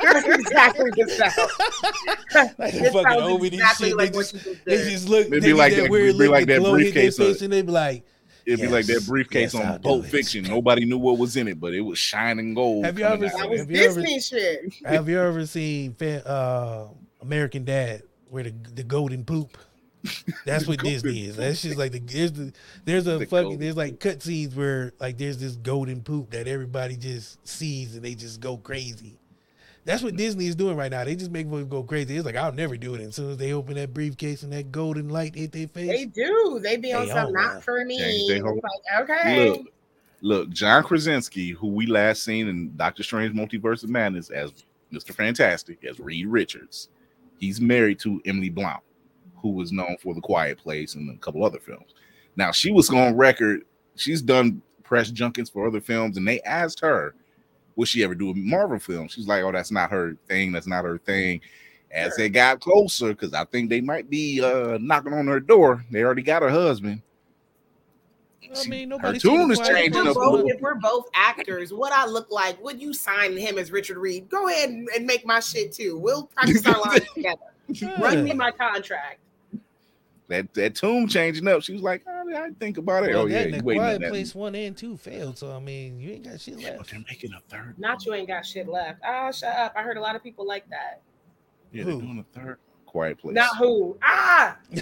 that's 0.01 0.27
exactly 0.27 0.91
the 0.91 1.09
sound. 1.09 2.51
Like 2.59 2.73
the 2.73 2.91
fucking 2.91 3.03
sounds 3.03 3.21
omen 3.21 3.53
exactly 3.53 3.87
shit. 3.89 3.97
like 3.97 4.11
they 4.11 4.19
just, 4.19 4.65
they 4.65 4.77
just 4.91 5.07
look. 5.09 5.27
It'd 5.27 5.41
they 5.43 5.47
be 5.47 5.53
like 5.53 5.73
that 5.75 5.83
that- 5.83 5.91
weird 5.91 6.13
be 6.13 6.19
look, 6.19 6.31
like 6.31 6.47
that 6.47 6.59
glow 6.59 6.73
hit 6.75 6.93
their 6.93 7.03
briefcase, 7.03 7.19
uh, 7.19 7.23
face, 7.23 7.41
and 7.41 7.53
they 7.53 7.61
be 7.61 7.71
like, 7.71 8.03
It'd 8.45 8.61
be 8.61 8.67
like 8.67 8.85
that 8.85 9.05
briefcase 9.07 9.53
Yes, 9.53 9.63
I'll 9.63 9.73
on 9.73 9.81
do 9.81 9.83
Pulp. 9.89 10.05
Fiction. 10.05 10.43
Nobody 10.43 10.85
knew 10.85 10.97
what 10.97 11.17
was 11.17 11.35
in 11.35 11.47
it, 11.47 11.59
but 11.59 11.73
it 11.73 11.81
was 11.81 11.97
shining 11.97 12.53
gold. 12.53 12.85
Have 12.85 12.99
you 12.99 13.05
ever 13.05 13.25
out. 13.25 13.31
That 13.31 13.49
was 13.49 13.59
Have 13.61 13.71
you 13.71 13.77
ever- 13.83 14.01
Disney 14.01 14.19
shit. 14.19 14.73
"Have 14.85 15.09
you 15.09 15.19
ever 15.19 15.45
seen 15.45 15.95
uh, 16.25 16.87
American 17.21 17.65
Dad, 17.65 18.03
where 18.29 18.43
the 18.43 18.53
the 18.75 18.83
golden 18.83 19.23
poop?" 19.25 19.57
That's 20.45 20.67
what 20.67 20.79
Disney 20.79 21.25
is. 21.25 21.35
That's 21.37 21.63
just 21.63 21.77
like 21.77 21.91
the 21.91 21.99
there's 21.99 22.31
the 22.33 22.53
there's 22.83 23.07
a 23.07 23.17
The 23.17 23.25
fucking 23.25 23.43
golden 23.43 23.59
there's 23.59 23.77
like 23.77 23.99
cut 23.99 24.21
scenes 24.21 24.55
where 24.55 24.93
like 24.99 25.17
there's 25.17 25.37
this 25.39 25.55
golden 25.55 26.01
poop 26.03 26.29
that 26.31 26.47
everybody 26.47 26.95
just 26.95 27.45
sees 27.47 27.95
and 27.95 28.05
they 28.05 28.13
just 28.13 28.39
go 28.39 28.57
crazy. 28.57 29.17
That's 29.85 30.01
what 30.01 30.15
Disney 30.15 30.47
is 30.47 30.55
doing 30.55 30.75
right 30.75 30.89
now. 30.91 31.03
They 31.03 31.15
just 31.15 31.29
make 31.31 31.47
folks 31.47 31.65
go 31.65 31.83
crazy. 31.83 32.17
It's 32.17 32.25
like 32.25 32.35
I'll 32.35 32.51
never 32.51 32.75
do 32.75 32.95
it. 32.95 33.01
And 33.01 33.09
as 33.09 33.15
soon 33.15 33.29
as 33.31 33.37
they 33.37 33.53
open 33.53 33.75
that 33.75 33.93
briefcase 33.93 34.41
and 34.41 34.51
that 34.51 34.71
golden 34.71 35.09
light 35.09 35.35
hit 35.35 35.51
their 35.51 35.67
face, 35.67 35.87
They 35.87 36.05
do. 36.05 36.59
They 36.61 36.77
be 36.77 36.91
on 36.91 37.05
They 37.07 37.13
some 37.13 37.31
not 37.31 37.63
for 37.63 37.85
me. 37.85 37.99
Change 37.99 38.27
their 38.27 38.43
whole- 38.43 38.55
Like, 38.61 39.09
okay. 39.09 39.49
Look, 39.51 39.67
look, 40.21 40.49
John 40.49 40.83
Krasinski, 40.83 41.51
who 41.51 41.67
we 41.67 41.85
last 41.85 42.23
seen 42.23 42.47
in 42.47 42.75
Doctor 42.75 43.03
Strange 43.03 43.35
Multiverse 43.35 43.83
of 43.83 43.89
Madness 43.91 44.31
as 44.31 44.51
Mr. 44.91 45.13
Fantastic, 45.13 45.83
as 45.85 45.99
Reed 45.99 46.27
Richards. 46.27 46.89
He's 47.37 47.61
married 47.61 47.99
to 47.99 48.19
Emily 48.25 48.49
Blunt, 48.49 48.81
who 49.35 49.49
was 49.51 49.71
known 49.71 49.97
for 50.01 50.15
The 50.15 50.21
Quiet 50.21 50.57
Place 50.57 50.95
and 50.95 51.09
a 51.13 51.17
couple 51.19 51.43
other 51.45 51.59
films. 51.59 51.93
Now, 52.37 52.51
she 52.51 52.71
was 52.71 52.89
on 52.89 53.15
record, 53.15 53.65
she's 53.95 54.21
done 54.21 54.61
press 54.83 55.11
junkets 55.11 55.49
for 55.49 55.67
other 55.67 55.81
films, 55.81 56.17
and 56.17 56.27
they 56.27 56.41
asked 56.41 56.79
her, 56.79 57.13
Would 57.75 57.87
she 57.87 58.03
ever 58.03 58.15
do 58.15 58.29
a 58.31 58.33
Marvel 58.35 58.79
film? 58.79 59.07
She's 59.07 59.27
like, 59.27 59.43
Oh, 59.43 59.51
that's 59.51 59.71
not 59.71 59.91
her 59.91 60.15
thing. 60.27 60.51
That's 60.51 60.67
not 60.67 60.85
her 60.85 60.97
thing. 60.97 61.41
As 61.91 62.15
they 62.17 62.29
got 62.29 62.59
closer, 62.59 63.09
because 63.09 63.33
I 63.33 63.45
think 63.45 63.69
they 63.69 63.79
might 63.81 64.09
be 64.09 64.41
uh 64.43 64.77
knocking 64.81 65.13
on 65.13 65.27
her 65.27 65.39
door, 65.39 65.83
they 65.91 66.03
already 66.03 66.23
got 66.23 66.41
her 66.41 66.49
husband. 66.49 67.01
I 68.43 68.63
She- 68.63 68.69
mean, 68.69 68.91
her 68.91 68.97
nobody 68.97 69.19
tune 69.19 69.51
is 69.51 69.59
If 69.59 69.67
changing 69.67 70.05
we're, 70.05 70.13
both, 70.13 70.45
if 70.47 70.61
we're 70.61 70.75
both 70.75 71.09
actors, 71.13 71.73
what 71.73 71.91
I 71.91 72.05
look 72.05 72.31
like, 72.31 72.61
would 72.63 72.81
you 72.81 72.93
sign 72.93 73.35
him 73.37 73.57
as 73.57 73.71
Richard 73.71 73.97
Reed? 73.97 74.29
Go 74.29 74.47
ahead 74.47 74.69
and, 74.69 74.87
and 74.95 75.05
make 75.05 75.25
my 75.25 75.39
shit 75.39 75.71
too. 75.71 75.97
We'll 75.97 76.27
practice 76.27 76.65
our 76.65 76.79
lines 76.79 77.05
together. 77.13 77.97
Run 77.99 78.23
me 78.23 78.33
my 78.33 78.51
contract. 78.51 79.19
That 80.27 80.53
that 80.55 80.75
tomb 80.75 81.07
changing 81.07 81.47
up. 81.47 81.61
She 81.61 81.73
was 81.73 81.81
like, 81.81 82.03
oh, 82.07 82.33
I 82.35 82.49
think 82.59 82.77
about 82.77 83.03
it. 83.03 83.11
Well, 83.11 83.23
oh 83.23 83.25
yeah, 83.25 83.33
that 83.39 83.43
and 83.45 83.53
you 83.55 83.59
the 83.59 83.65
waiting 83.65 83.81
on 83.81 83.87
Quiet 83.87 84.01
that. 84.01 84.09
Place 84.09 84.35
one 84.35 84.55
and 84.55 84.75
two 84.75 84.97
failed. 84.97 85.37
So 85.37 85.55
I 85.55 85.59
mean, 85.59 85.99
you 85.99 86.11
ain't 86.13 86.23
got 86.25 86.41
shit 86.41 86.59
Yeah, 86.59 86.71
but 86.71 86.77
left. 86.79 86.91
they're 86.91 87.03
making 87.09 87.33
a 87.33 87.39
third. 87.49 87.75
Not 87.77 88.05
you 88.05 88.13
ain't 88.13 88.27
got 88.27 88.45
shit 88.45 88.67
left. 88.67 88.99
Oh, 89.07 89.31
shut 89.31 89.55
up. 89.55 89.73
I 89.75 89.83
heard 89.83 89.97
a 89.97 90.01
lot 90.01 90.15
of 90.15 90.23
people 90.23 90.47
like 90.47 90.67
that. 90.69 91.01
Yeah, 91.71 91.83
they're 91.83 91.93
doing 91.93 92.19
a 92.19 92.39
third 92.39 92.57
quiet 92.95 93.17
place. 93.17 93.35
Not 93.35 93.57
who. 93.57 93.97
Ah! 94.01 94.55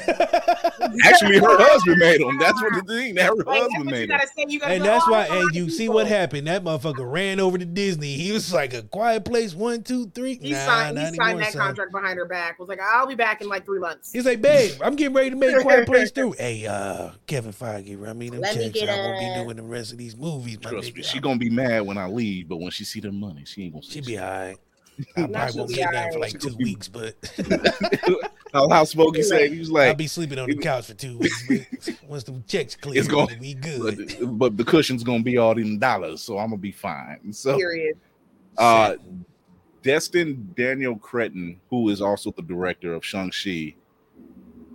Actually, 1.03 1.39
her 1.39 1.57
husband 1.57 1.97
made 1.97 2.21
them. 2.21 2.37
That's 2.39 2.61
what 2.61 2.73
the 2.75 2.81
thing. 2.93 3.15
That 3.15 3.27
her 3.27 3.35
Like, 3.35 3.47
husband 3.61 3.85
what 3.85 3.91
made 3.91 4.09
them. 4.09 4.17
gotta 4.17 4.27
say. 4.27 4.45
You 4.47 4.59
gotta 4.59 4.73
And 4.75 4.85
that's 4.85 5.07
why, 5.07 5.25
and 5.25 5.49
of 5.49 5.55
you 5.55 5.69
see 5.69 5.89
what 5.89 6.05
happened. 6.07 6.47
That 6.47 6.63
motherfucker 6.63 7.11
ran 7.11 7.39
over 7.39 7.57
to 7.57 7.65
Disney. 7.65 8.13
He 8.13 8.31
was 8.31 8.53
like 8.53 8.73
a 8.73 8.83
quiet 8.83 9.25
place, 9.25 9.55
one, 9.55 9.81
two, 9.83 10.07
three. 10.09 10.35
He 10.35 10.51
nah, 10.51 10.57
signed, 10.59 10.95
not 10.95 11.01
he 11.09 11.15
signed 11.15 11.21
anymore, 11.21 11.41
that 11.41 11.53
son. 11.53 11.61
contract 11.61 11.91
behind 11.91 12.17
her 12.19 12.25
back. 12.25 12.59
Was 12.59 12.69
like, 12.69 12.79
I'll 12.79 13.07
be 13.07 13.15
back 13.15 13.41
in 13.41 13.47
like 13.49 13.65
three 13.65 13.79
months. 13.79 14.11
He's 14.11 14.25
like, 14.25 14.41
babe, 14.41 14.79
I'm 14.83 14.95
getting 14.95 15.15
ready 15.15 15.31
to 15.31 15.35
make 15.35 15.59
Quiet 15.61 15.87
Place 15.87 16.11
through. 16.11 16.33
Hey, 16.43 16.65
uh, 16.67 17.11
Kevin 17.25 17.53
Feige, 17.53 17.99
run 17.99 18.17
me 18.17 18.29
them 18.29 18.41
Let 18.41 18.55
me 18.57 18.65
checks. 18.65 18.79
get 18.79 18.89
I 18.89 18.97
won't 18.97 19.19
be 19.19 19.43
doing 19.43 19.55
the 19.57 19.63
rest 19.63 19.91
of 19.93 19.97
these 19.97 20.15
movies. 20.17 20.57
My 20.63 20.71
Trust 20.71 20.93
me, 20.95 21.01
nigga. 21.01 21.05
she 21.05 21.19
gonna 21.19 21.37
be 21.37 21.49
mad 21.49 21.81
when 21.81 21.97
I 21.97 22.07
leave, 22.07 22.47
but 22.49 22.57
when 22.57 22.71
she 22.71 22.83
see 22.83 22.99
the 22.99 23.11
money, 23.11 23.43
she 23.45 23.63
ain't 23.63 23.73
gonna. 23.73 23.83
She 23.83 23.91
say 23.93 23.99
be 24.01 24.13
shit. 24.13 24.21
all 24.21 24.29
right. 24.29 24.57
I 25.17 25.27
probably 25.27 25.51
she'll 25.51 25.57
won't 25.59 25.69
be 25.69 25.75
get 25.75 25.91
that 25.91 26.13
for 26.13 26.19
like 26.19 26.39
two 26.39 26.55
weeks, 26.57 26.87
but 26.87 27.15
How, 28.53 28.69
how 28.69 28.83
Smokey 28.83 29.23
said 29.23 29.51
he 29.51 29.57
was 29.59 29.71
like, 29.71 29.87
I'll 29.89 29.95
be 29.95 30.05
sleeping 30.05 30.37
on 30.37 30.47
the 30.47 30.55
couch 30.57 30.85
for 30.85 30.93
two 30.93 31.17
weeks. 31.17 31.47
But 31.87 31.97
once 32.07 32.23
the 32.23 32.39
checks 32.47 32.75
clear, 32.75 32.99
It's 32.99 33.07
gonna- 33.07 33.35
be 33.37 33.55
good. 33.55 34.15
but 34.37 34.57
the 34.57 34.63
cushion's 34.63 35.03
gonna 35.03 35.23
be 35.23 35.37
all 35.37 35.57
in 35.57 35.79
dollars, 35.79 36.21
so 36.21 36.37
I'm 36.37 36.49
gonna 36.49 36.57
be 36.57 36.71
fine. 36.71 37.33
So, 37.33 37.57
Period. 37.57 37.97
uh, 38.57 38.95
Destin 39.81 40.53
Daniel 40.55 40.95
Cretton, 40.95 41.59
who 41.69 41.89
is 41.89 41.99
also 42.01 42.31
the 42.31 42.43
director 42.43 42.93
of 42.93 43.03
Shang 43.03 43.31
Chi, 43.31 43.73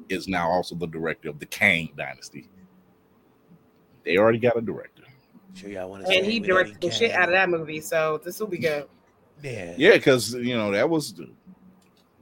is 0.08 0.26
now 0.26 0.50
also 0.50 0.74
the 0.74 0.86
director 0.86 1.28
of 1.28 1.38
the 1.38 1.46
Kang 1.46 1.90
Dynasty. 1.96 2.48
They 4.04 4.16
already 4.16 4.38
got 4.38 4.56
a 4.56 4.60
director. 4.60 5.04
Sure, 5.54 5.70
y'all 5.70 5.88
want 5.88 6.04
to 6.06 6.12
And 6.12 6.26
he 6.26 6.40
directed 6.40 6.80
the 6.80 6.90
shit 6.90 7.12
out 7.12 7.28
of 7.28 7.32
that 7.32 7.48
movie, 7.48 7.80
so 7.80 8.20
this 8.24 8.40
will 8.40 8.46
be 8.48 8.58
good. 8.58 8.86
Yeah. 9.42 9.74
Yeah, 9.76 9.92
because 9.92 10.34
you 10.34 10.56
know 10.56 10.72
that 10.72 10.88
was 10.88 11.14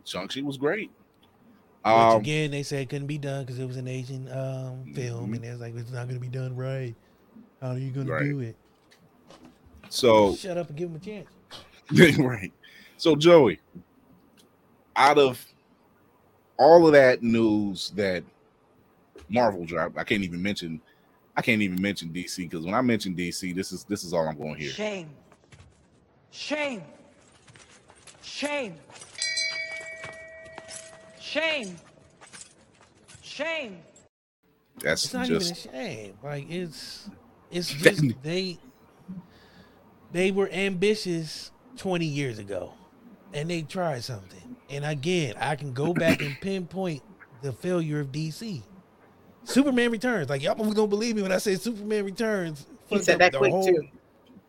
Shang 0.05 0.29
Chi 0.29 0.43
was 0.43 0.57
great. 0.57 0.91
Once 1.85 2.15
Um, 2.15 2.21
again, 2.21 2.51
they 2.51 2.63
said 2.63 2.83
it 2.83 2.89
couldn't 2.89 3.07
be 3.07 3.19
done 3.19 3.45
because 3.45 3.59
it 3.59 3.67
was 3.67 3.77
an 3.77 3.87
Asian 3.89 4.29
um, 4.33 4.93
film, 4.93 5.31
Mhm. 5.33 5.37
and 5.37 5.45
it's 5.45 5.61
like 5.61 5.75
it's 5.77 5.91
not 5.93 6.09
going 6.09 6.21
to 6.21 6.21
be 6.21 6.29
done 6.29 6.57
right. 6.57 6.95
How 7.61 7.71
are 7.71 7.79
you 7.79 7.91
going 7.91 8.09
Right. 8.09 8.21
to 8.25 8.29
do 8.31 8.41
it? 8.41 8.57
so 9.89 10.35
Shut 10.35 10.59
up 10.59 10.69
and 10.69 10.77
give 10.77 10.91
him 10.91 10.97
a 10.97 10.99
chance. 10.99 11.29
right. 12.19 12.53
So 12.97 13.15
Joey, 13.15 13.61
out 14.97 15.19
of 15.19 15.45
all 16.59 16.87
of 16.87 16.93
that 16.93 17.23
news 17.23 17.91
that 17.91 18.25
Marvel 19.29 19.65
dropped, 19.65 19.97
I 19.97 20.05
can't 20.05 20.25
even 20.25 20.43
mention. 20.43 20.81
I 21.37 21.43
can't 21.43 21.61
even 21.63 21.81
mention 21.81 22.09
DC 22.09 22.39
because 22.49 22.65
when 22.65 22.75
I 22.75 22.81
mention 22.81 23.15
DC, 23.15 23.55
this 23.55 23.71
is 23.71 23.85
this 23.85 24.03
is 24.05 24.13
all 24.13 24.27
I'm 24.27 24.37
going 24.39 24.55
to 24.55 24.61
hear. 24.61 24.71
Shame. 24.71 25.11
Shame. 26.31 26.83
Shame. 28.37 28.75
Shame. 31.19 31.75
Shame. 33.23 33.79
That's 34.79 35.05
It's 35.05 35.15
not 35.15 35.27
just 35.27 35.67
even 35.67 35.81
a 35.81 35.87
shame. 35.87 36.15
Like 36.23 36.51
it's 36.51 37.09
it's 37.51 37.73
just 37.73 38.03
they 38.23 38.59
they 40.13 40.33
were 40.33 40.51
ambitious 40.51 41.51
20 41.79 42.05
years 42.05 42.39
ago 42.39 42.75
and 43.33 43.49
they 43.49 43.63
tried 43.63 44.05
something. 44.05 44.57
And 44.69 44.85
again, 44.85 45.37
I 45.41 45.57
can 45.57 45.73
go 45.73 45.95
back 45.95 46.21
and 46.21 46.39
pinpoint 46.43 47.03
the 47.41 47.55
failure 47.55 48.01
of 48.01 48.13
DC. 48.13 48.61
Superman 49.45 49.91
Returns. 49.91 50.29
Like 50.29 50.43
y'all 50.43 50.57
was 50.57 50.75
gonna 50.75 50.89
believe 50.89 51.17
me 51.17 51.23
when 51.23 51.33
I 51.33 51.39
say 51.39 51.55
Superman 51.55 52.05
Returns. 52.05 52.67
He 52.89 52.99
said 52.99 53.15
up 53.15 53.19
that 53.21 53.33
the 53.33 53.39
quick 53.39 53.53
whole, 53.53 53.67
too. 53.67 53.89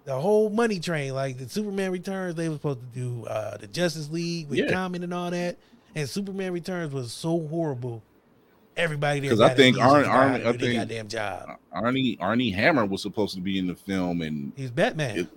The 0.07 0.17
whole 0.17 0.49
money 0.49 0.79
train, 0.79 1.13
like 1.13 1.37
the 1.37 1.49
Superman 1.49 1.91
Returns, 1.91 2.35
they 2.35 2.47
were 2.47 2.55
supposed 2.55 2.79
to 2.79 2.85
do 2.97 3.25
uh 3.25 3.57
the 3.57 3.67
Justice 3.67 4.09
League 4.09 4.47
with 4.47 4.59
Yeah. 4.59 4.71
Common 4.71 5.03
and 5.03 5.13
all 5.13 5.29
that. 5.31 5.57
And 5.95 6.07
Superman 6.07 6.53
Returns 6.53 6.93
was 6.93 7.11
so 7.11 7.45
horrible. 7.47 8.01
Everybody 8.77 9.19
there 9.19 9.31
because 9.31 9.41
I 9.41 9.53
think 9.53 9.77
at 9.77 9.83
least 9.83 9.91
Arn- 9.91 9.99
was 10.03 10.07
Arn- 10.07 10.31
dying 10.31 10.47
I 10.47 10.51
to 10.53 10.57
do 10.57 10.57
their 10.59 10.69
think- 10.69 10.79
goddamn 10.79 11.07
job. 11.09 11.49
Armie 11.73 12.17
Armie 12.21 12.51
Hammer 12.51 12.85
was 12.85 13.01
supposed 13.01 13.35
to 13.35 13.41
be 13.41 13.59
in 13.59 13.67
the 13.67 13.75
film, 13.75 14.21
and 14.21 14.53
He's 14.55 14.71
Batman. 14.71 15.17
It- 15.19 15.27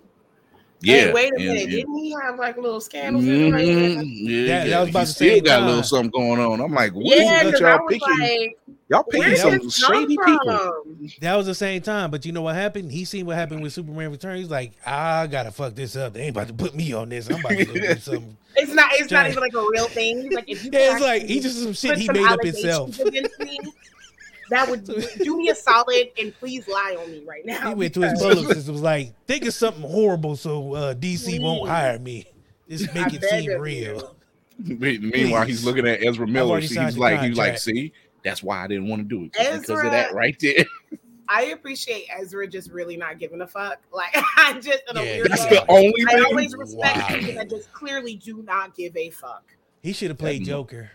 yeah, 0.83 0.95
Hey, 1.07 1.13
wait 1.15 1.33
a 1.33 1.35
and- 1.35 1.45
minute. 1.47 1.63
and- 1.65 1.71
Didn't 1.73 1.99
he 1.99 2.15
have 2.23 2.39
like 2.39 2.57
little 2.57 2.81
scandals 2.81 3.25
in 3.27 3.47
it 3.47 3.51
right 3.53 3.67
Mhm, 3.67 3.95
there? 3.97 4.03
yeah, 4.05 4.47
That- 4.47 4.71
that 4.71 4.81
was 4.83 4.89
about 4.91 4.99
he 5.01 5.05
the 5.07 5.13
still 5.13 5.35
same 5.35 5.45
got 5.45 5.63
a 5.63 5.67
little 5.67 5.83
something 5.83 6.11
going 6.13 6.39
on. 6.41 6.61
I'm 6.61 6.73
like, 6.73 6.93
what 6.95 7.07
Yeah, 7.19 7.43
got 7.43 7.47
because 7.47 7.63
I 7.63 7.71
y'all 7.75 7.85
was 7.87 7.93
picking? 7.93 8.21
like, 8.21 8.59
y'all 8.91 9.05
where 9.11 9.23
picking 9.23 9.31
did 9.31 9.39
some 9.39 9.51
this 9.67 9.83
come 9.83 9.95
shady 9.95 10.19
people. 10.25 10.85
That 11.21 11.37
was 11.37 11.47
the 11.47 11.55
same 11.55 11.81
time, 11.81 12.11
but 12.11 12.27
you 12.27 12.33
know 12.33 12.43
what 12.43 12.55
happened? 12.57 12.93
He 12.93 13.05
seen 13.07 13.25
what 13.27 13.37
happened 13.37 13.63
with 13.63 13.73
Superman 13.73 14.11
Returns. 14.11 14.41
He's 14.41 14.51
like, 14.51 14.73
I 14.85 15.27
gotta 15.29 15.51
fuck 15.53 15.75
this 15.75 15.97
up. 15.97 16.13
They 16.13 16.23
ain't 16.23 16.37
about 16.37 16.49
to 16.49 16.55
put 16.55 16.75
me 16.75 16.93
on 16.93 17.09
this. 17.09 17.29
I'm 17.31 17.41
about 17.41 17.51
to 17.53 17.65
do 17.65 17.95
something. 18.01 18.37
It's 18.57 18.73
not. 18.75 18.91
It's 18.95 19.11
not 19.13 19.29
even 19.31 19.41
like 19.41 19.55
a 19.55 19.65
real 19.71 19.87
thing. 19.87 20.23
He's 20.25 20.33
like, 20.35 20.49
if 20.51 20.65
you 20.65 20.71
Yeah, 20.73 20.93
it's 20.95 21.01
like 21.03 21.23
he 21.23 21.41
just 21.41 21.63
some 21.63 21.73
shit 21.73 21.97
he 21.97 22.07
some 22.07 22.15
made 22.17 22.27
up 22.27 22.43
himself. 22.43 22.99
me, 22.99 23.59
that 24.51 24.69
would 24.69 24.85
do 25.23 25.37
me 25.39 25.49
a 25.49 25.55
solid 25.55 26.11
and 26.19 26.35
please 26.41 26.67
lie 26.67 26.97
on 27.01 27.11
me 27.13 27.23
right 27.27 27.47
now. 27.47 27.69
He 27.69 27.75
went 27.75 27.95
to 27.95 28.01
his 28.03 28.13
because- 28.15 28.35
publicist 28.35 28.67
and 28.67 28.73
was 28.75 28.83
like, 28.83 29.13
think 29.27 29.45
of 29.45 29.55
something 29.55 29.83
horrible 29.89 30.35
so 30.37 30.75
uh, 30.75 30.95
DC 30.95 31.41
won't 31.41 31.69
hire 31.69 31.99
me. 31.99 32.27
Just 32.69 32.93
make 32.95 33.07
I 33.07 33.17
it 33.17 33.25
seem 33.25 33.61
real. 33.61 34.15
you. 34.65 34.77
Me- 34.77 34.99
Meanwhile, 34.99 35.47
he's 35.47 35.65
looking 35.65 35.87
at 35.89 36.03
Ezra 36.05 36.27
Miller. 36.27 36.61
See, 36.61 36.79
he's 36.81 36.99
like, 36.99 37.21
he's 37.21 37.37
like, 37.37 37.59
see, 37.59 37.93
that's 38.25 38.43
why 38.43 38.63
I 38.65 38.67
didn't 38.67 38.89
want 38.89 39.03
to 39.03 39.09
do 39.09 39.25
it 39.25 39.33
'cause- 39.33 39.61
because 39.61 39.85
of 39.85 39.91
that 39.91 40.15
right 40.15 40.37
there. 40.41 40.65
I 41.33 41.45
appreciate 41.47 42.07
Ezra 42.19 42.49
just 42.49 42.73
really 42.73 42.97
not 42.97 43.21
giving 43.21 43.41
a 43.41 43.47
fuck. 43.47 43.79
Like 43.93 44.11
I 44.37 44.55
just 44.55 44.83
in 44.91 44.97
a 44.97 45.05
Yeah, 45.05 45.13
weird 45.17 45.31
That's 45.31 45.45
way. 45.45 45.51
the 45.51 45.71
only 45.71 46.05
I 46.09 46.15
thing. 46.15 46.25
always 46.25 46.57
respect 46.57 46.97
Wow. 46.99 47.07
people 47.09 47.35
that 47.35 47.49
just 47.51 47.73
clearly 47.73 48.17
do 48.17 48.43
not 48.43 48.75
give 48.75 48.97
a 48.97 49.11
fuck. 49.11 49.45
He 49.83 49.93
should 49.93 50.09
have 50.09 50.19
played 50.19 50.43
That- 50.43 50.47
Joker. 50.51 50.91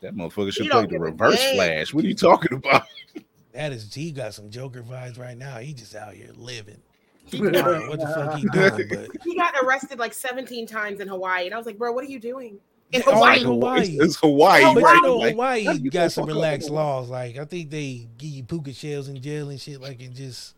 That 0.00 0.14
motherfucker 0.16 0.52
should 0.52 0.64
He 0.64 0.68
play 0.70 0.86
the 0.86 0.98
reverse 0.98 1.42
flash. 1.52 1.92
What 1.94 2.04
are 2.04 2.08
you 2.08 2.14
talking 2.14 2.54
about? 2.58 2.84
That 3.52 3.72
is, 3.72 3.92
he 3.92 4.12
got 4.12 4.32
some 4.32 4.48
Joker 4.48 4.82
vibes 4.82 5.18
right 5.18 5.36
now. 5.36 5.58
He 5.58 5.74
just 5.74 5.94
out 5.94 6.14
here 6.14 6.30
living. 6.36 6.78
He, 7.26 7.38
what 7.38 7.52
the 7.52 8.10
fuck 8.14 8.38
he 8.38 8.46
doing, 8.48 8.88
but 8.88 9.08
he 9.22 9.36
got 9.36 9.54
arrested 9.62 9.98
like 9.98 10.14
17 10.14 10.66
times 10.66 11.00
in 11.00 11.06
Hawaii, 11.08 11.44
and 11.44 11.52
I 11.54 11.58
was 11.58 11.66
like, 11.66 11.76
bro, 11.76 11.92
what 11.92 12.02
are 12.02 12.08
you 12.08 12.18
doing 12.18 12.58
in 12.92 13.02
Oh, 13.06 13.12
Hawaii? 13.12 13.42
Hawaii. 13.42 13.80
It's, 13.82 14.04
it's 14.04 14.16
Hawaii, 14.16 14.62
Oh, 14.64 14.74
but 14.74 14.82
right? 14.82 14.94
you 14.96 15.02
know, 15.02 15.16
Like, 15.16 15.32
Hawaii 15.32 15.72
you 15.78 15.90
got 15.90 16.12
some 16.12 16.26
relaxed 16.26 16.70
laws. 16.70 17.08
Like 17.08 17.38
I 17.38 17.44
think 17.44 17.70
they 17.70 18.08
give 18.18 18.30
you 18.30 18.44
puka 18.44 18.72
shells 18.72 19.08
in 19.08 19.20
jail 19.20 19.48
and 19.50 19.60
shit. 19.60 19.80
Like 19.80 20.00
and 20.00 20.14
just 20.14 20.54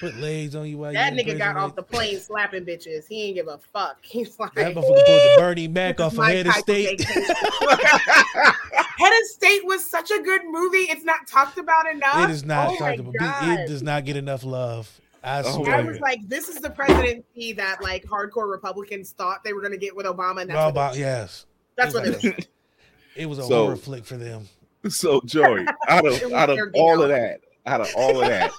Put 0.00 0.16
legs 0.16 0.56
on 0.56 0.66
you 0.66 0.76
while 0.78 0.92
That 0.92 1.12
nigga 1.14 1.38
got 1.38 1.56
off 1.56 1.76
the 1.76 1.82
plane 1.82 2.18
slapping 2.18 2.64
bitches. 2.64 3.06
He 3.08 3.22
ain't 3.22 3.36
give 3.36 3.46
a 3.48 3.58
fuck. 3.72 3.98
He's 4.02 4.38
like, 4.38 4.52
That 4.54 4.74
motherfucker 4.74 4.82
pulled 4.82 5.06
the 5.06 5.34
Bernie 5.38 5.68
Mac 5.68 6.00
off 6.00 6.18
of 6.18 6.24
Head 6.26 6.46
of 6.46 6.54
State. 6.54 7.00
Head 8.96 9.12
of 9.12 9.26
State 9.28 9.64
was 9.64 9.88
such 9.88 10.10
a 10.10 10.20
good 10.22 10.42
movie. 10.44 10.78
It's 10.78 11.04
not 11.04 11.26
talked 11.26 11.58
about 11.58 11.88
enough. 11.88 12.24
It 12.24 12.30
is 12.30 12.44
not 12.44 12.68
Oh 12.68 12.72
my 12.72 12.76
talked 12.78 13.00
about. 13.00 13.14
God. 13.18 13.60
It 13.60 13.68
does 13.68 13.82
not 13.82 14.04
get 14.04 14.16
enough 14.16 14.44
love. 14.44 15.00
I 15.24 15.42
Oh, 15.44 15.62
swear. 15.64 15.74
I 15.76 15.80
was 15.82 16.00
like, 16.00 16.20
this 16.28 16.48
is 16.48 16.56
the 16.58 16.70
presidency 16.70 17.52
that 17.54 17.82
like 17.82 18.04
hardcore 18.04 18.50
Republicans 18.50 19.12
thought 19.12 19.42
they 19.44 19.52
were 19.52 19.60
going 19.60 19.72
to 19.72 19.78
get 19.78 19.94
with 19.96 20.06
Obama, 20.06 20.42
and 20.42 20.50
that's 20.50 20.56
Well, 20.56 20.64
what, 20.66 20.70
about 20.70 20.96
yes, 20.98 21.46
that's 21.76 21.94
it 21.94 21.98
what 21.98 22.06
was 22.08 22.24
it 22.24 22.34
like 22.36 22.48
it 23.16 23.26
was 23.26 23.38
a 23.38 23.42
So- 23.44 23.64
horror 23.64 23.76
flick 23.76 24.04
for 24.04 24.16
them. 24.16 24.48
So 24.88 25.22
Joey, 25.24 25.64
out 25.88 26.06
of 26.06 26.32
out 26.32 26.50
of 26.50 26.58
all 26.74 27.02
of 27.02 27.08
that, 27.08 27.40
out 27.64 27.80
of 27.80 27.88
all 27.96 28.20
of 28.20 28.28
that, 28.28 28.50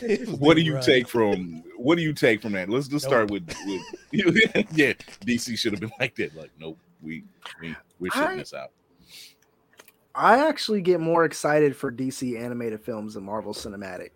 what 0.38 0.54
do 0.54 0.62
you 0.62 0.74
run. 0.76 0.82
take 0.82 1.06
from 1.06 1.62
what 1.76 1.96
do 1.96 2.02
you 2.02 2.14
take 2.14 2.40
from 2.40 2.52
that? 2.52 2.70
Let's 2.70 2.88
just 2.88 3.04
start 3.04 3.30
with, 3.30 3.46
with 3.66 3.82
yeah. 4.12 4.94
DC 5.26 5.58
should 5.58 5.72
have 5.72 5.80
been 5.80 5.92
like 6.00 6.14
that. 6.16 6.34
Like, 6.34 6.50
nope, 6.58 6.78
we 7.02 7.24
we 7.60 7.76
we're 8.00 8.10
shitting 8.10 8.26
I- 8.26 8.36
this 8.36 8.54
out. 8.54 8.70
I 10.14 10.48
actually 10.48 10.80
get 10.80 10.98
more 11.00 11.26
excited 11.26 11.76
for 11.76 11.92
DC 11.92 12.40
animated 12.40 12.80
films 12.80 13.12
than 13.14 13.24
Marvel 13.24 13.52
Cinematic. 13.52 14.10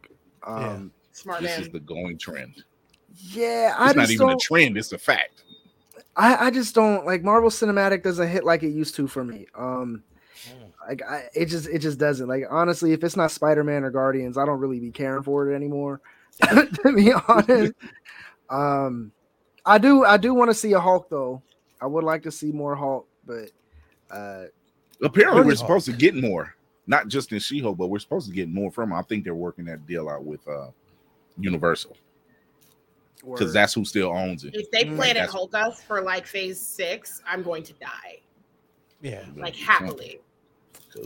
Um, 0.47 0.93
Smart 1.21 1.43
This 1.43 1.53
man. 1.53 1.63
is 1.67 1.71
the 1.71 1.81
going 1.81 2.19
trend. 2.19 2.63
yeah, 3.33 3.75
I 3.79 3.89
It's 3.89 3.97
not 3.97 4.11
even 4.11 4.27
a 4.27 4.31
don't. 4.31 4.41
trend; 4.41 4.77
it's 4.79 4.93
a 4.93 4.99
fact. 4.99 5.45
I, 6.17 6.47
I 6.47 6.51
just 6.51 6.75
don't 6.75 7.05
like 7.07 7.23
Marvel 7.23 7.51
Cinematic 7.51 8.03
doesn't 8.03 8.29
hit 8.29 8.45
like 8.45 8.63
it 8.63 8.71
used 8.71 8.95
to 8.97 9.07
for 9.07 9.25
me. 9.25 9.47
Um, 9.55 10.03
Mm. 10.49 10.73
like 10.89 11.03
I, 11.03 11.25
it 11.35 11.47
just 11.47 11.69
it 11.69 11.81
just 11.81 11.99
doesn't. 11.99 12.27
Like 12.29 12.45
honestly, 12.51 12.93
if 12.93 13.05
it's 13.05 13.17
not 13.17 13.31
Spider 13.31 13.63
Man 13.63 13.85
or 13.85 13.91
Guardians, 13.91 14.39
I 14.39 14.47
don't 14.47 14.59
really 14.59 14.81
be 14.81 14.91
caring 14.91 15.23
for 15.23 15.51
it 15.51 15.55
anymore. 15.55 16.01
to 16.41 16.93
be 16.97 17.13
honest, 17.29 17.75
um, 18.49 19.13
I 19.67 19.77
do 19.79 20.05
I 20.05 20.17
do 20.17 20.33
want 20.33 20.51
to 20.51 20.55
see 20.55 20.73
a 20.73 20.81
Hulk 20.81 21.11
though. 21.11 21.43
I 21.81 21.87
would 21.87 22.05
like 22.05 22.23
to 22.23 22.31
see 22.33 22.53
more 22.53 22.75
Hulk, 22.75 23.07
but 23.27 23.51
uh, 24.11 24.45
Apparently, 25.03 25.41
we're 25.41 25.45
Really? 25.45 25.57
supposed 25.57 25.87
to 25.87 25.93
get 25.93 26.15
more, 26.15 26.55
not 26.87 27.09
just 27.09 27.33
in 27.33 27.39
She-Hulk, 27.39 27.77
but 27.79 27.87
we're 27.89 27.99
supposed 27.99 28.29
to 28.29 28.35
get 28.35 28.49
more 28.49 28.71
from. 28.71 28.89
from. 28.89 28.93
'em. 28.93 28.99
I 28.99 29.03
think 29.03 29.25
they're 29.25 29.35
working 29.35 29.65
that 29.67 29.87
deal 29.87 30.09
out 30.09 30.25
with 30.25 30.47
uh 30.49 30.69
Universal 31.41 31.97
because 33.25 33.53
that's 33.53 33.75
who 33.75 33.85
still 33.85 34.11
owns 34.11 34.45
it. 34.45 34.55
If 34.55 34.71
they 34.71 34.85
mm. 34.85 34.97
plan 34.97 35.11
to 35.11 35.15
that's- 35.15 35.31
Hulk 35.31 35.55
us 35.55 35.83
for 35.83 36.03
like 36.03 36.27
phase 36.27 36.61
six, 36.61 37.23
I'm 37.27 37.43
going 37.43 37.63
to 37.65 37.73
die. 37.75 38.21
Yeah, 39.03 39.25
Like 39.37 39.57
happily. 39.57 40.21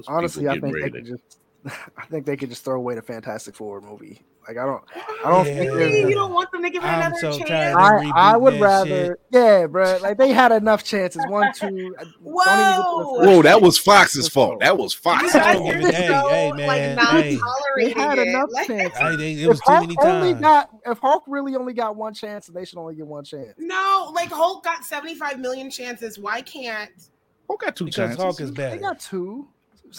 honestly, 0.09 0.49
I 0.49 0.55
getting 0.55 0.73
think 0.73 0.85
they 0.85 0.91
could 0.91 1.07
just 1.07 1.39
I 1.97 2.07
think 2.07 2.27
they 2.27 2.37
could 2.37 2.49
just 2.49 2.65
throw 2.65 2.77
away 2.77 2.95
the 2.95 3.03
Fantastic 3.03 3.55
Four 3.55 3.81
movie. 3.81 4.23
Like 4.47 4.59
I 4.59 4.65
don't 4.67 4.83
I 5.25 5.31
don't 5.31 5.45
think 5.45 5.57
Yeah. 5.57 5.63
there's 5.65 5.75
Really? 5.77 6.03
a- 6.03 6.09
You 6.09 6.15
don't 6.15 6.33
want 6.35 6.51
them 6.53 6.63
to 6.63 6.71
give 6.71 6.83
it 6.85 6.87
I'm 6.87 7.01
another 7.13 7.17
so 7.33 7.39
chance? 7.39 7.77
I, 7.77 8.11
I 8.15 8.37
would 8.37 8.55
that 8.55 8.61
rather, 8.61 9.19
yeah, 9.31 9.67
bro. 9.67 9.99
Like 10.03 10.19
they 10.19 10.33
had 10.33 10.53
enough 10.53 10.85
chances. 10.85 11.23
One, 11.29 11.53
two. 11.55 11.67
don't 11.67 11.77
even 11.77 11.93
get 11.93 11.99
to 12.05 12.11
the 12.11 12.31
Whoa! 12.31 13.13
Whoa, 13.27 13.43
that 13.43 13.63
was 13.63 13.79
Fox's 13.79 14.29
fault. 14.29 14.61
That 14.61 14.77
was 14.77 14.95
You 14.95 15.01
Fox. 15.01 15.33
guys 15.33 15.57
don't 15.57 15.67
are 15.69 15.79
give 15.81 15.89
a 15.89 15.93
damn. 15.93 16.23
so, 16.23 16.29
Hey, 16.29 16.49
like 16.51 16.57
man, 16.59 16.97
not 16.97 17.07
hey. 17.23 17.39
They 17.77 17.91
had 17.93 18.19
it. 18.19 18.29
enough 18.29 18.49
Like, 18.53 18.67
chances. 18.67 18.99
I, 19.01 19.17
they, 19.17 19.33
it 19.33 19.39
If 19.43 19.49
was 19.49 19.59
too 19.61 19.65
Hulk 19.73 19.81
many 19.89 19.97
only 20.03 20.33
times. 20.33 20.41
got, 20.43 20.71
if 20.87 20.99
Hulk 20.99 21.25
really 21.27 21.57
only 21.57 21.73
got 21.73 21.97
one 21.97 22.13
chance, 22.15 22.47
they 22.47 22.65
should 22.65 22.79
only 22.79 22.95
get 22.95 23.07
one 23.07 23.25
chance. 23.25 23.55
No, 23.59 24.13
like 24.15 24.31
Hulk 24.31 24.63
got 24.65 24.85
75 24.85 25.39
million 25.41 25.71
chances. 25.71 26.19
Why 26.19 26.43
can't 26.43 26.91
Who 27.49 27.57
got 27.57 27.77
two 27.77 27.87
because 27.87 27.97
chances? 27.97 28.23
Hulk 28.23 28.41
is 28.41 28.51
bad. 28.51 28.73
They 28.75 28.79
got 28.79 29.01
two. 29.01 29.49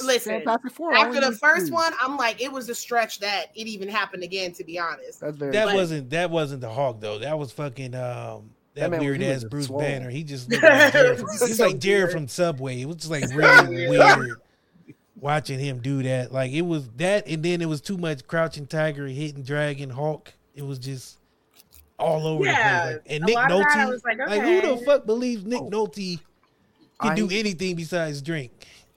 Listen, 0.03 0.33
Fantastic 0.33 0.71
Four 0.73 0.93
after 0.93 1.21
the 1.21 1.31
first 1.33 1.67
two. 1.67 1.73
one, 1.73 1.93
I'm 2.01 2.17
like, 2.17 2.41
it 2.41 2.51
was 2.51 2.67
a 2.69 2.75
stretch 2.75 3.19
that 3.19 3.45
it 3.55 3.67
even 3.67 3.87
happened 3.89 4.23
again, 4.23 4.51
to 4.53 4.63
be 4.63 4.77
honest. 4.79 5.21
That's 5.21 5.37
very. 5.37 5.51
That 5.51 5.65
But- 5.67 5.75
wasn't 5.75 6.09
that 6.09 6.29
wasn't 6.31 6.61
the 6.61 6.69
Hulk 6.71 6.99
though. 6.99 7.19
That 7.19 7.37
was 7.39 7.51
fucking 7.51 7.95
um 7.95 8.51
That 8.75 8.91
that 8.91 8.99
weird 8.99 9.21
ass 9.23 9.43
Bruce 9.43 9.67
swole. 9.67 9.79
Banner. 9.79 10.09
He 10.09 10.23
just 10.23 10.49
looked 10.51 10.63
like 10.63 10.91
Jared 10.93 11.19
from, 11.19 11.27
he's 11.29 11.57
So 11.57 11.65
like 11.67 11.79
Jared 11.79 12.01
weird. 12.03 12.11
from 12.11 12.27
Subway. 12.27 12.81
It 12.81 12.85
was 12.87 12.95
just 12.97 13.09
like 13.11 13.23
really 13.33 13.89
weird 13.89 14.39
watching 15.19 15.59
him 15.59 15.79
do 15.81 16.03
that. 16.03 16.31
Like 16.31 16.51
it 16.51 16.61
was 16.63 16.87
that, 16.97 17.27
and 17.27 17.41
then 17.43 17.61
it 17.61 17.69
was 17.69 17.81
too 17.81 17.97
much 17.97 18.25
Crouching 18.27 18.67
Tiger, 18.67 19.07
Hidden 19.07 19.43
Dragon, 19.43 19.89
Hulk. 19.89 20.33
It 20.55 20.63
was 20.65 20.79
just 20.79 21.17
all 21.97 22.27
over 22.27 22.43
Yeah, 22.45 22.53
the 22.53 22.91
place. 22.91 22.93
Like, 22.95 23.11
and 23.15 23.23
a 23.23 23.25
Nick 23.27 23.35
lot 23.35 23.51
of 23.51 23.57
that, 23.59 23.67
I 23.71 23.77
Nolte, 23.85 23.89
was 23.89 24.03
like, 24.03 24.17
like 24.19 24.41
who 24.41 24.61
the 24.75 24.85
fuck 24.85 25.05
believes 25.05 25.45
Nick 25.45 25.61
Oh. 25.61 25.69
Nolte 25.69 26.19
can 27.01 27.11
I- 27.11 27.15
do 27.15 27.29
anything 27.31 27.75
besides 27.75 28.21
drink 28.21 28.51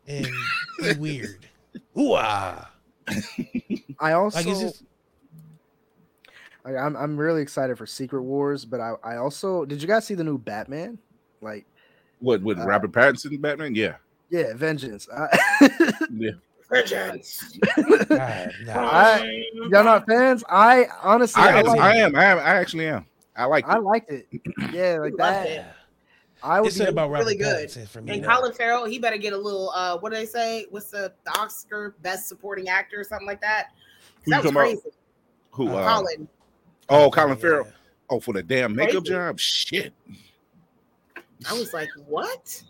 and 0.08 0.28
weird? 0.98 1.46
Ooh 1.98 2.14
ah! 2.14 2.70
I 4.00 4.12
also. 4.12 4.38
Like 4.38 4.46
just 4.46 4.82
I, 6.64 6.76
I'm 6.76 6.96
I'm 6.96 7.16
really 7.16 7.42
excited 7.42 7.78
for 7.78 7.86
Secret 7.86 8.22
Wars, 8.22 8.64
but 8.64 8.80
I 8.80 8.94
I 9.04 9.16
also 9.16 9.64
did 9.64 9.80
you 9.80 9.88
guys 9.88 10.04
see 10.06 10.14
the 10.14 10.24
new 10.24 10.38
Batman? 10.38 10.98
Like, 11.40 11.66
What 12.20 12.42
with 12.42 12.58
Uh, 12.58 12.66
Robert 12.66 12.92
Pattinson 12.92 13.40
Batman? 13.40 13.74
Yeah. 13.74 13.96
yeah, 14.30 14.52
Vengeance. 14.54 15.08
I, 15.16 15.38
Yeah. 16.10 16.32
Vengeance. 16.70 17.58
God, 18.08 18.52
nah. 18.64 18.74
I- 18.90 19.42
y'all 19.70 19.84
not 19.84 20.06
fans? 20.06 20.44
I 20.48 20.86
honestly, 21.02 21.42
I, 21.42 21.46
I, 21.46 21.58
am, 21.60 21.66
like, 21.66 21.80
I 21.80 21.96
am. 21.96 22.16
I 22.16 22.24
am. 22.24 22.38
I 22.38 22.42
actually 22.56 22.86
am. 22.88 23.06
I 23.36 23.44
like 23.46 23.66
I 23.68 23.76
it. 23.76 23.82
liked 23.82 24.10
it. 24.10 24.26
Yeah, 24.72 24.98
like 25.00 25.12
Loved 25.16 25.20
that. 25.20 25.76
It. 26.42 26.46
I 26.46 26.60
would 26.60 26.68
It's 26.68 26.78
be, 26.78 26.84
about 26.84 27.10
Robert 27.10 27.24
really 27.24 27.36
good. 27.36 27.70
For 27.88 28.00
me. 28.02 28.14
And 28.14 28.24
though. 28.24 28.28
Colin 28.28 28.52
Farrell, 28.52 28.84
he 28.86 28.98
better 28.98 29.16
get 29.18 29.32
a 29.32 29.36
little. 29.36 29.70
uh 29.70 29.98
What 29.98 30.10
do 30.12 30.16
they 30.18 30.26
say? 30.26 30.66
What's 30.70 30.90
the, 30.90 31.12
the 31.24 31.38
Oscar 31.38 31.94
Best 32.02 32.28
Supporting 32.28 32.68
Actor 32.68 33.00
or 33.00 33.04
something 33.04 33.26
like 33.26 33.40
that? 33.40 33.68
'Cause 33.70 34.24
Who 34.24 34.30
That 34.30 34.36
you 34.38 34.42
was 34.44 34.52
talking 34.54 34.72
about? 34.72 34.82
crazy. 34.82 34.96
Who? 35.52 35.68
Uh, 35.68 35.72
Uh, 35.80 35.94
Colin. 35.98 36.28
oh, 36.88 37.10
Colin 37.10 37.28
Yeah. 37.30 37.34
Farrell. 37.36 37.68
Oh, 38.10 38.20
for 38.20 38.32
the 38.32 38.42
damn 38.42 38.74
makeup 38.74 39.04
Crazy. 39.04 39.08
job. 39.10 39.38
Shit. 39.38 39.92
I 41.48 41.52
was 41.52 41.72
like, 41.72 41.88
what? 42.06 42.62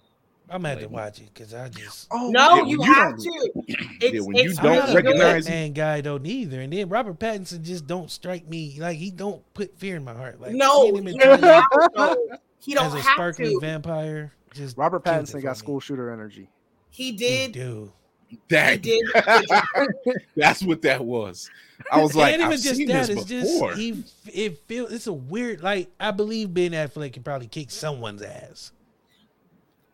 I'm 0.51 0.63
gonna 0.63 0.71
have 0.71 0.81
to 0.81 0.89
watch 0.89 1.21
it 1.21 1.29
because 1.35 1.53
I 1.53 1.69
just 1.69 2.07
oh 2.11 2.31
No, 2.31 2.57
Yeah, 2.57 2.63
you 2.65 2.83
you 2.83 2.83
have 2.95 3.19
don't- 3.19 3.21
to. 3.69 3.75
Yeah, 4.01 4.21
when 4.21 4.37
you 4.37 4.51
it's 4.51 4.59
I'm 4.59 4.65
don't 4.65 4.73
really 4.73 4.81
a 4.83 4.87
good. 4.87 4.95
recognize- 5.05 5.45
Batman 5.45 5.73
guy 5.75 6.01
though 6.01 6.17
neither. 6.19 6.61
And 6.63 6.73
then 6.73 6.89
Robert 6.89 7.19
Pattinson 7.19 7.63
just 7.63 7.87
don't 7.87 8.11
strike 8.11 8.49
me 8.49 8.79
like 8.81 8.97
he 8.97 9.11
don't 9.11 9.43
put 9.53 9.79
fear 9.79 9.97
in 9.97 10.05
my 10.05 10.15
heart. 10.15 10.41
Like 10.41 10.53
No, 10.53 10.85
seeing 10.91 11.07
him 11.07 11.19
he 12.61 12.73
in 12.73 12.77
don't 12.77 12.91
20 12.91 12.91
have 12.91 12.91
to. 12.91 12.99
As 12.99 13.05
a 13.05 13.09
have 13.09 13.15
sparkling 13.15 13.61
to. 13.61 13.67
vampire. 13.67 14.33
Just 14.55 14.77
Robert 14.77 15.05
Pattinson 15.05 15.43
got 15.43 15.57
school 15.57 15.81
shooter 15.81 16.11
energy. 16.11 16.49
He 16.91 17.13
He 17.13 17.13
did. 17.13 17.53
do. 17.53 17.93
He 18.27 18.39
That. 18.49 18.83
did. 18.83 19.05
That's 20.37 20.63
what 20.63 20.83
that 20.83 21.05
was. 21.05 21.51
I 21.93 22.03
was 22.03 22.15
like, 22.15 22.35
and 22.35 22.43
I've 22.43 22.51
just 22.61 22.77
seen 22.77 22.89
that, 22.89 23.07
this 23.07 23.19
it's 23.19 23.25
before. 23.53 23.71
just 23.75 23.81
he. 23.81 24.05
It 24.33 24.59
feels 24.67 24.93
it's 24.93 25.07
a 25.07 25.13
weird. 25.13 25.63
Like 25.63 25.91
I 26.01 26.11
believe 26.11 26.53
Ben 26.53 26.73
Affleck 26.73 27.13
can 27.13 27.23
probably 27.23 27.47
kick 27.47 27.71
someone's 27.71 28.23
ass. 28.23 28.73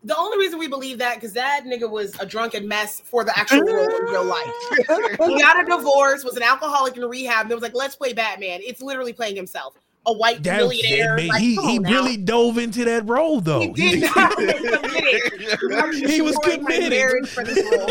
The 0.02 0.16
only 0.16 0.36
reason 0.38 0.58
we 0.58 0.68
believe 0.68 0.98
that 0.98 1.14
because 1.14 1.32
that 1.32 1.62
nigga 1.66 1.88
was 1.88 2.18
a 2.20 2.26
drunken 2.26 2.68
mess 2.68 3.00
for 3.00 3.24
the 3.24 3.36
actual 3.38 3.62
role 3.62 3.88
in 3.96 4.04
real 4.04 4.24
life. 4.24 4.46
He 4.88 5.40
got 5.40 5.62
a 5.62 5.64
divorce, 5.66 6.24
was 6.24 6.36
an 6.36 6.42
alcoholic 6.42 6.96
in 6.96 7.04
rehab, 7.04 7.42
and 7.42 7.50
it 7.52 7.54
was 7.54 7.62
like, 7.62 7.74
let's 7.74 7.96
play 7.96 8.12
Batman. 8.12 8.60
It's 8.62 8.82
literally 8.82 9.12
playing 9.14 9.36
himself, 9.36 9.74
a 10.06 10.12
white 10.12 10.42
That, 10.42 10.58
millionaire. 10.58 11.16
man, 11.16 11.28
Like, 11.28 11.40
he 11.40 11.56
he 11.56 11.78
now. 11.78 11.90
really 11.90 12.16
dove 12.16 12.58
into 12.58 12.84
that 12.84 13.08
role 13.08 13.40
though. 13.40 13.60
He 13.60 13.68
did 14.00 14.02
not. 14.14 14.34
He 15.94 16.20
was 16.20 16.34
destroyed 16.36 16.62
my 16.62 16.72
committed. 16.74 17.28
for 17.28 17.44
this 17.44 17.62
role. 17.76 17.90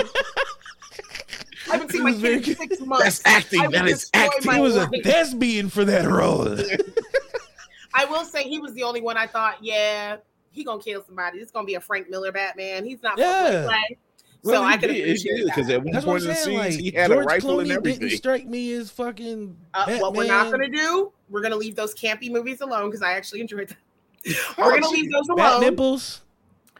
I 1.69 1.73
haven't 1.77 1.91
seen 1.91 2.03
my 2.03 2.13
kid 2.13 2.47
in 2.47 2.55
six 2.55 2.79
months. 2.81 3.03
That's 3.03 3.21
acting. 3.25 3.71
That 3.71 3.87
is 3.87 4.09
acting. 4.13 4.51
he 4.51 4.59
was 4.59 4.75
a 4.75 4.81
life. 4.81 5.03
thespian 5.03 5.69
for 5.69 5.85
that 5.85 6.05
role. 6.09 6.47
I 7.95 8.05
will 8.05 8.25
say 8.25 8.43
he 8.43 8.59
was 8.59 8.73
the 8.73 8.83
only 8.83 9.01
one 9.01 9.17
I 9.17 9.27
thought, 9.27 9.57
yeah, 9.63 10.17
he 10.51 10.63
gonna 10.63 10.81
kill 10.81 11.03
somebody. 11.03 11.39
It's 11.39 11.51
gonna 11.51 11.65
be 11.65 11.75
a 11.75 11.79
Frank 11.81 12.09
Miller 12.09 12.31
Batman. 12.31 12.85
He's 12.85 13.01
not 13.01 13.17
Yeah. 13.17 13.67
Yeah. 14.43 14.49
play. 14.49 14.53
Well, 14.53 14.61
so 14.61 14.67
I 14.67 14.77
could 14.77 14.87
did, 14.89 15.01
appreciate 15.03 15.45
because 15.45 15.67
that. 15.67 15.73
at 15.75 15.83
one 15.83 15.93
That's 15.93 16.05
what 16.05 16.13
point 16.21 16.23
I'm 16.23 16.29
in 16.29 16.35
the 16.35 16.41
saying. 16.43 16.57
scenes, 16.63 16.75
Like 16.75 16.83
he 16.83 16.91
had 16.91 17.11
George 17.11 17.23
a 17.23 17.27
rifle 17.27 17.57
Clooney 17.57 17.75
and 17.75 17.83
didn't 17.83 18.09
strike 18.11 18.45
me 18.47 18.73
as 18.73 18.89
fucking. 18.91 19.57
Uh, 19.73 19.97
what 19.97 20.13
we're 20.13 20.27
not 20.27 20.51
gonna 20.51 20.69
do, 20.69 21.11
we're 21.29 21.41
gonna 21.41 21.55
leave 21.55 21.75
those 21.75 21.93
campy 21.95 22.29
movies 22.31 22.61
alone 22.61 22.89
because 22.89 23.01
I 23.01 23.13
actually 23.13 23.41
enjoyed 23.41 23.69
them. 23.69 23.77
Oh, 24.27 24.53
We're 24.57 24.79
gonna 24.79 24.89
leave 24.89 25.11
those 25.11 25.27
Bat 25.35 25.37
alone. 25.57 25.61
nipples. 25.61 26.21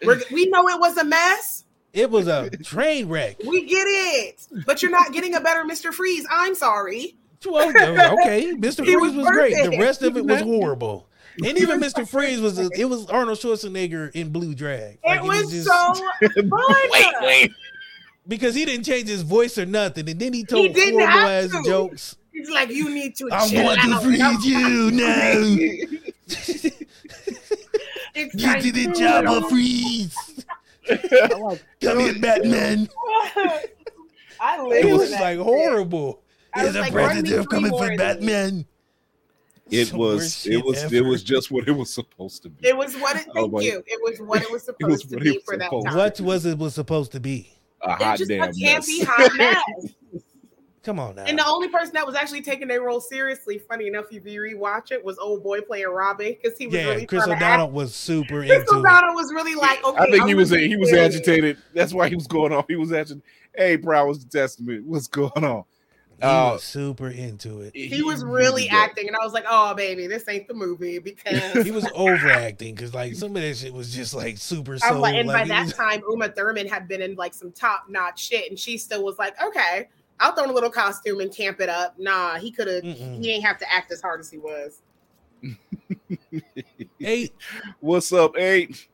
We're, 0.06 0.22
we 0.32 0.46
know 0.48 0.68
it 0.70 0.80
was 0.80 0.98
a 0.98 1.04
mess. 1.04 1.66
It 1.94 2.10
was 2.10 2.28
a 2.28 2.50
train 2.50 3.08
wreck. 3.08 3.38
We 3.46 3.66
get 3.66 3.84
it, 3.86 4.48
but 4.66 4.82
you're 4.82 4.92
not 4.92 5.12
getting 5.14 5.36
a 5.36 5.42
better 5.42 5.64
Mr. 5.64 5.94
Freeze. 5.94 6.26
I'm 6.32 6.56
sorry. 6.56 7.16
Well, 7.46 7.70
okay, 7.70 8.54
Mr. 8.56 8.78
Freeze 8.86 8.96
was 8.96 9.14
was 9.14 9.28
great. 9.30 9.54
The 9.70 9.78
rest 9.78 10.02
of 10.02 10.16
it 10.18 10.26
was 10.26 10.42
horrible. 10.44 11.08
And 11.38 11.58
even 11.58 11.80
Mr. 11.80 12.08
Freeze 12.08 12.40
was 12.42 12.60
a, 12.60 12.70
it 12.78 12.86
was 12.86 13.06
Arnold 13.08 13.40
Schwarzenegger 13.40 14.12
in 14.14 14.30
blue 14.30 14.54
drag. 14.54 15.00
Like, 15.06 15.20
It 15.22 15.24
was 15.24 15.50
just- 15.52 15.68
so 15.68 15.94
fun. 15.96 16.52
Wait, 16.92 17.14
wait. 17.22 17.52
because 18.28 18.54
he 18.56 18.66
didn't 18.66 18.86
change 18.86 19.08
his 19.10 19.22
voice 19.24 19.58
or 19.58 19.66
nothing, 19.66 20.08
and 20.10 20.20
then 20.20 20.34
he 20.34 20.44
told 20.46 20.76
He 20.76 20.92
horrible 20.92 21.10
ass 21.10 21.50
to. 21.52 21.64
jokes. 21.66 22.16
He's 22.32 22.50
like, 22.50 22.70
you 22.70 22.90
need 22.94 23.16
to. 23.18 23.30
I'm 23.32 23.50
chill 23.50 23.64
going 23.64 23.80
to 23.80 24.00
freeze 24.02 24.46
you 24.46 24.92
now. 24.92 25.34
It's 28.16 28.36
Get 28.36 28.62
to 28.62 28.72
time 28.72 28.72
the 28.72 28.94
to 28.94 29.00
chopper, 29.00 29.28
chill. 29.28 29.50
freeze. 29.50 30.16
I 30.90 31.28
like 31.40 31.64
Come 31.82 32.00
here, 32.00 32.20
Batman. 32.20 32.90
I 34.40 34.62
live 34.62 34.86
It 34.86 34.94
was 34.94 35.10
that 35.12 35.22
like 35.22 35.38
shit. 35.38 35.46
horrible. 35.46 36.22
I 36.54 36.64
There's 36.64 36.76
was 36.76 36.76
a 36.76 36.82
like, 36.82 36.94
run 36.94 37.10
predator 37.12 37.44
coming 37.46 37.72
for. 37.72 37.96
Batman. 37.96 38.66
It 39.74 39.88
Some 39.88 40.00
was 40.00 40.46
it 40.46 40.52
shit 40.52 40.66
was 40.66 40.94
it 40.94 41.04
was 41.04 41.24
just 41.24 41.52
what 41.52 41.68
it 41.68 41.72
was 41.72 41.94
supposed 41.94 42.44
to 42.44 42.50
be. 42.50 42.68
It 42.68 42.78
was 42.78 42.96
what 42.96 43.16
it. 43.16 43.28
Thank 43.34 43.52
my- 43.52 43.62
you. 43.62 43.84
It 43.86 44.00
was 44.02 44.20
what 44.20 44.42
it 44.42 44.52
was 44.52 44.68
It 44.80 44.86
was 44.86 45.02
supposed 45.02 45.10
to 45.10 45.18
be 45.18 45.32
was 45.32 45.44
for 45.44 45.58
that 45.58 45.70
time. 45.70 45.96
What 45.96 46.22
was 46.22 46.46
it 46.46 46.58
was 46.58 46.76
supposed 46.76 47.12
to 47.14 47.20
be? 47.20 47.52
a 47.82 47.92
It 47.92 48.02
hot 48.02 48.12
was 48.12 48.20
just 48.20 48.30
damn 48.30 48.44
a 48.44 48.48
campy 48.48 49.06
hot 49.06 49.36
mess. 49.36 49.94
Come 50.84 51.00
on 51.00 51.16
now. 51.16 51.24
And 51.24 51.40
the 51.40 51.46
only 51.46 51.70
person 51.70 51.94
that 51.94 52.06
was 52.06 52.14
actually 52.14 52.42
taking 52.42 52.68
their 52.68 52.82
role 52.82 53.00
seriously, 53.00 53.58
funny 53.58 53.88
enough, 53.88 54.06
if 54.12 54.26
you 54.26 54.42
rewatch 54.42 54.92
it, 54.92 55.04
was 55.04 55.18
old 55.18 55.42
boy 55.42 55.62
playing 55.62 55.88
Robin 55.88 56.36
because 56.42 56.58
he 56.58 56.68
was 56.68 56.76
yeah, 56.76 56.90
really 56.90 57.06
Chris 57.06 57.26
O'Donnell 57.26 57.72
was 57.72 57.96
super 57.96 58.42
Chris 58.42 58.52
into 58.52 58.76
it. 58.76 58.80
O'Donnell 58.80 59.16
was 59.16 59.32
really 59.34 59.56
like, 59.56 59.82
okay. 59.86 59.98
I 59.98 60.06
think 60.08 60.24
I'm 60.24 60.28
he 60.28 60.36
was 60.36 60.52
gonna 60.52 60.64
he 60.64 60.76
was 60.76 60.92
agitated. 60.92 61.58
That's 61.74 61.94
why 61.94 62.10
he 62.10 62.16
was 62.16 62.28
going 62.28 62.52
off. 62.52 62.66
He 62.68 62.76
was 62.76 62.92
agitated. 62.92 63.24
Hey, 63.56 63.78
Prowess 63.78 64.18
the 64.26 64.30
Testament. 64.30 64.86
What's 64.86 65.08
going 65.08 65.46
on? 65.46 65.64
He 66.24 66.30
Uh, 66.30 66.54
was 66.54 66.64
super 66.64 67.10
into 67.10 67.60
it. 67.62 67.76
He 67.76 68.02
was 68.02 68.24
really 68.24 68.66
yeah. 68.66 68.78
acting, 68.78 69.08
and 69.08 69.16
I 69.16 69.26
was 69.26 69.34
like, 69.34 69.44
"Oh, 69.48 69.74
baby, 69.76 70.08
this 70.08 70.24
ain't 70.30 70.48
the 70.48 70.54
movie." 70.54 70.98
Because 71.00 71.64
He 71.66 71.72
was 71.72 71.86
overacting 71.94 72.74
because 72.76 72.94
like 72.94 73.14
some 73.16 73.36
of 73.36 73.42
that 73.42 73.58
shit 73.58 73.74
was 73.74 73.94
just 73.94 74.14
like 74.14 74.38
super 74.38 74.76
I 74.76 74.78
so 74.78 74.94
was 74.94 75.02
like, 75.02 75.16
and 75.16 75.28
by 75.28 75.34
like, 75.34 75.46
it 75.46 75.50
that 75.50 75.66
was- 75.66 75.74
time, 75.74 76.02
Uma 76.10 76.30
Thurman 76.30 76.68
had 76.68 76.88
been 76.88 77.02
in 77.02 77.16
like 77.16 77.34
some 77.34 77.52
top 77.52 77.86
notch 77.90 78.24
shit, 78.26 78.50
and 78.50 78.58
she 78.58 78.78
still 78.78 79.04
was 79.04 79.20
like, 79.20 79.36
"Okay, 79.44 79.90
I'll 80.22 80.34
throw 80.34 80.46
in 80.46 80.50
a 80.50 80.54
little 80.54 80.70
costume 80.70 81.20
and 81.20 81.36
camp 81.36 81.60
it 81.60 81.68
up." 81.68 82.00
Nah, 82.00 82.36
he 82.38 82.52
could 82.52 82.68
have. 82.70 82.84
He 82.84 83.30
ain't 83.32 83.44
have 83.44 83.58
to 83.58 83.70
act 83.72 83.92
as 83.92 84.02
hard 84.02 84.22
as 84.22 84.30
he 84.32 84.38
was. 84.38 84.82
eight. 87.02 87.34
What's 87.82 88.14
up, 88.14 88.38
eight? 88.38 88.88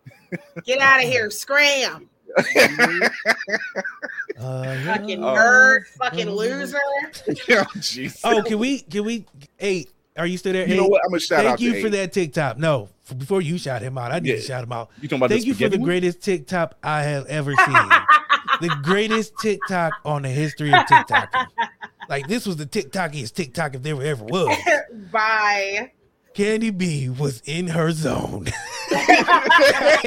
Get 0.66 0.80
out 0.80 1.04
of 1.04 1.08
here, 1.10 1.30
scram! 1.30 2.09
Uh, 2.38 3.04
yeah. 4.40 4.86
Fucking 4.86 5.24
Oh. 5.24 5.36
nerd, 5.36 5.86
fucking 5.98 6.28
Mhm. 6.28 6.36
loser. 6.36 6.80
yeah, 7.48 7.64
jeez. 7.78 8.20
Oh, 8.24 8.42
can 8.44 8.58
we? 8.60 8.80
Can 8.82 9.04
we? 9.06 9.26
Eight. 9.60 9.90
Are 10.18 10.26
you 10.28 10.38
still 10.38 10.54
there? 10.54 10.68
you 10.68 10.76
know 10.76 10.88
what? 10.88 11.02
I'm 11.04 11.10
gonna 11.12 11.20
shout 11.20 11.40
Thank 11.40 11.54
out 11.54 11.60
you 11.62 11.74
to 11.74 11.82
for 11.82 11.88
eight. 11.88 11.92
that 11.92 12.14
TikTok. 12.14 12.58
No, 12.58 12.90
f- 13.10 13.18
before 13.18 13.42
you 13.42 13.58
shout 13.58 13.82
him 13.82 13.98
out, 13.98 14.12
I 14.12 14.20
need 14.20 14.30
Yeah. 14.30 14.36
to 14.36 14.42
shout 14.42 14.64
him 14.64 14.72
out. 14.72 14.90
You 15.02 15.08
talking 15.08 15.18
about 15.20 15.30
Thank 15.30 15.42
the 15.42 15.48
you 15.48 15.54
for 15.54 15.60
the 15.60 15.66
spaghetti 15.66 15.78
one? 15.80 15.86
greatest 15.88 16.22
TikTok 16.22 16.76
I 16.84 17.04
have 17.04 17.26
ever 17.28 17.54
seen. 17.66 17.90
the 18.62 18.76
greatest 18.84 19.34
TikTok 19.42 19.94
on 20.06 20.22
the 20.24 20.30
history 20.30 20.74
of 20.74 20.86
TikTok. 20.88 21.34
Like 22.10 22.28
this 22.28 22.46
was 22.46 22.58
the 22.58 22.66
TikTokiest 22.66 23.34
TikTok 23.34 23.76
if 23.76 23.84
there 23.84 24.02
ever 24.02 24.24
was. 24.26 24.58
Bye. 25.12 25.92
Candy 26.34 26.70
B 26.70 27.10
was 27.10 27.42
in 27.46 27.68
her 27.68 27.92
zone. 27.92 28.48
I 28.92 30.00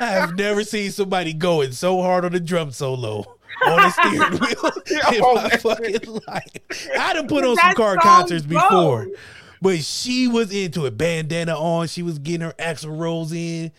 have 0.00 0.36
never 0.36 0.64
seen 0.64 0.90
somebody 0.90 1.32
going 1.32 1.72
so 1.72 2.02
hard 2.02 2.24
on 2.24 2.34
a 2.34 2.40
drum 2.40 2.70
solo 2.72 3.24
on 3.66 3.84
a 3.84 3.90
steering 3.90 4.20
wheel 4.40 4.72
in 5.14 5.22
Oh, 5.22 5.34
my 5.36 5.50
fucking 5.50 6.20
life. 6.28 6.90
I'd 6.98 7.16
have 7.16 7.28
put 7.28 7.44
on 7.44 7.56
some 7.56 7.74
car 7.74 7.96
concerts 7.96 8.44
before, 8.44 9.06
goes. 9.06 9.16
but 9.62 9.78
she 9.78 10.28
was 10.28 10.52
into 10.52 10.86
it. 10.86 10.98
Bandana 10.98 11.56
on, 11.56 11.86
she 11.86 12.02
was 12.02 12.18
getting 12.18 12.42
her 12.42 12.52
Axl 12.58 12.98
Rose 12.98 13.32
in, 13.32 13.70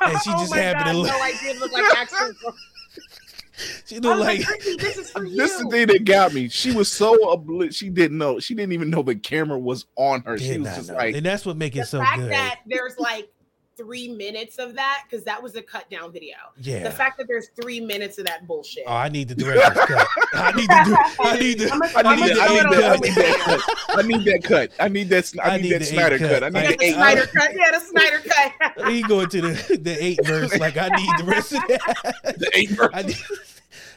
and 0.00 0.22
she 0.22 0.30
oh 0.30 0.38
just 0.38 0.54
happened 0.54 0.84
God, 0.86 0.92
to 0.92 0.98
look. 0.98 1.08
No, 1.08 1.18
I 1.18 1.32
did 1.42 1.58
look 1.60 1.72
like 1.72 1.96
Axel. 1.96 2.32
She 3.86 3.98
looked 4.00 4.20
like 4.20 4.48
like, 4.48 4.60
this 4.78 4.96
is 4.96 5.10
for 5.10 5.24
you. 5.24 5.36
This 5.36 5.52
is 5.54 5.62
the 5.62 5.68
thing 5.70 5.86
that 5.88 6.04
got 6.04 6.32
me. 6.34 6.48
She 6.48 6.72
was 6.72 6.90
so 6.90 7.16
obli- 7.36 7.74
she 7.74 7.88
didn't 7.90 8.18
know. 8.18 8.38
She 8.40 8.54
didn't 8.54 8.72
even 8.72 8.90
know 8.90 9.02
the 9.02 9.14
camera 9.16 9.58
was 9.58 9.86
on 9.96 10.22
her. 10.22 10.38
She 10.38 10.58
was 10.58 10.68
just 10.74 10.88
know. 10.90 10.96
like, 10.96 11.14
and 11.14 11.24
that's 11.24 11.44
what 11.46 11.56
makes 11.56 11.76
it 11.76 11.86
so 11.86 11.98
fact 12.00 12.20
good. 12.20 12.30
that 12.32 12.60
there's 12.66 12.98
like 12.98 13.28
three 13.76 14.06
minutes 14.06 14.58
of 14.60 14.72
that 14.76 15.02
because 15.04 15.24
that 15.24 15.42
was 15.42 15.56
a 15.56 15.62
cut 15.62 15.90
down 15.90 16.12
video. 16.12 16.36
yeah. 16.62 16.84
The 16.84 16.92
fact 16.92 17.18
that 17.18 17.26
there's 17.26 17.48
three 17.60 17.80
minutes 17.80 18.18
of 18.18 18.26
that 18.26 18.46
bullshit. 18.46 18.84
Oh, 18.86 18.92
I 18.94 19.08
need 19.08 19.26
the 19.26 19.34
director's 19.34 19.84
cut. 19.84 20.06
I 20.32 20.52
need 20.52 20.68
to 20.70 20.84
do. 20.84 20.96
I 21.24 21.38
need 21.40 21.58
to. 21.58 21.70
I'm 21.72 21.82
a- 21.82 21.86
I 21.86 22.02
I'm 22.12 22.20
need, 22.20 22.28
gonna 22.28 22.34
that, 22.36 22.50
I, 22.50 22.54
need 22.54 22.70
that, 22.70 22.84
I 22.88 22.96
need 23.02 23.14
that 23.16 23.40
cut. 23.40 23.98
I 23.98 24.02
need 24.06 24.24
that 24.26 24.44
cut. 24.44 24.70
I 24.78 24.88
need 24.88 25.08
that. 25.08 25.32
I 25.42 25.48
I 25.48 25.56
need, 25.56 25.62
need 25.64 25.72
that 25.72 25.84
Snyder 25.86 26.18
cut. 26.18 26.30
cut. 26.30 26.42
I 26.44 26.46
I 26.46 26.50
need 26.50 26.60
Yeah, 26.62 26.70
the 26.70 26.76
the 26.76 26.84
eight. 26.84 26.94
Snyder 26.94 27.26
cut. 27.26 27.50
Yeah, 27.56 27.70
the 27.72 27.80
Snyder 27.80 28.22
cut. 28.76 28.92
He 28.92 29.02
going 29.02 29.28
to 29.30 29.40
the 29.40 29.76
the 29.82 30.04
eight 30.04 30.24
verse. 30.24 30.56
Like 30.58 30.76
I 30.76 30.88
need 30.90 31.10
the 31.18 31.24
rest 31.24 31.52
of 31.52 31.62
that. 31.66 32.36
The 32.38 32.50
eight 32.54 32.70
verse. 32.70 33.50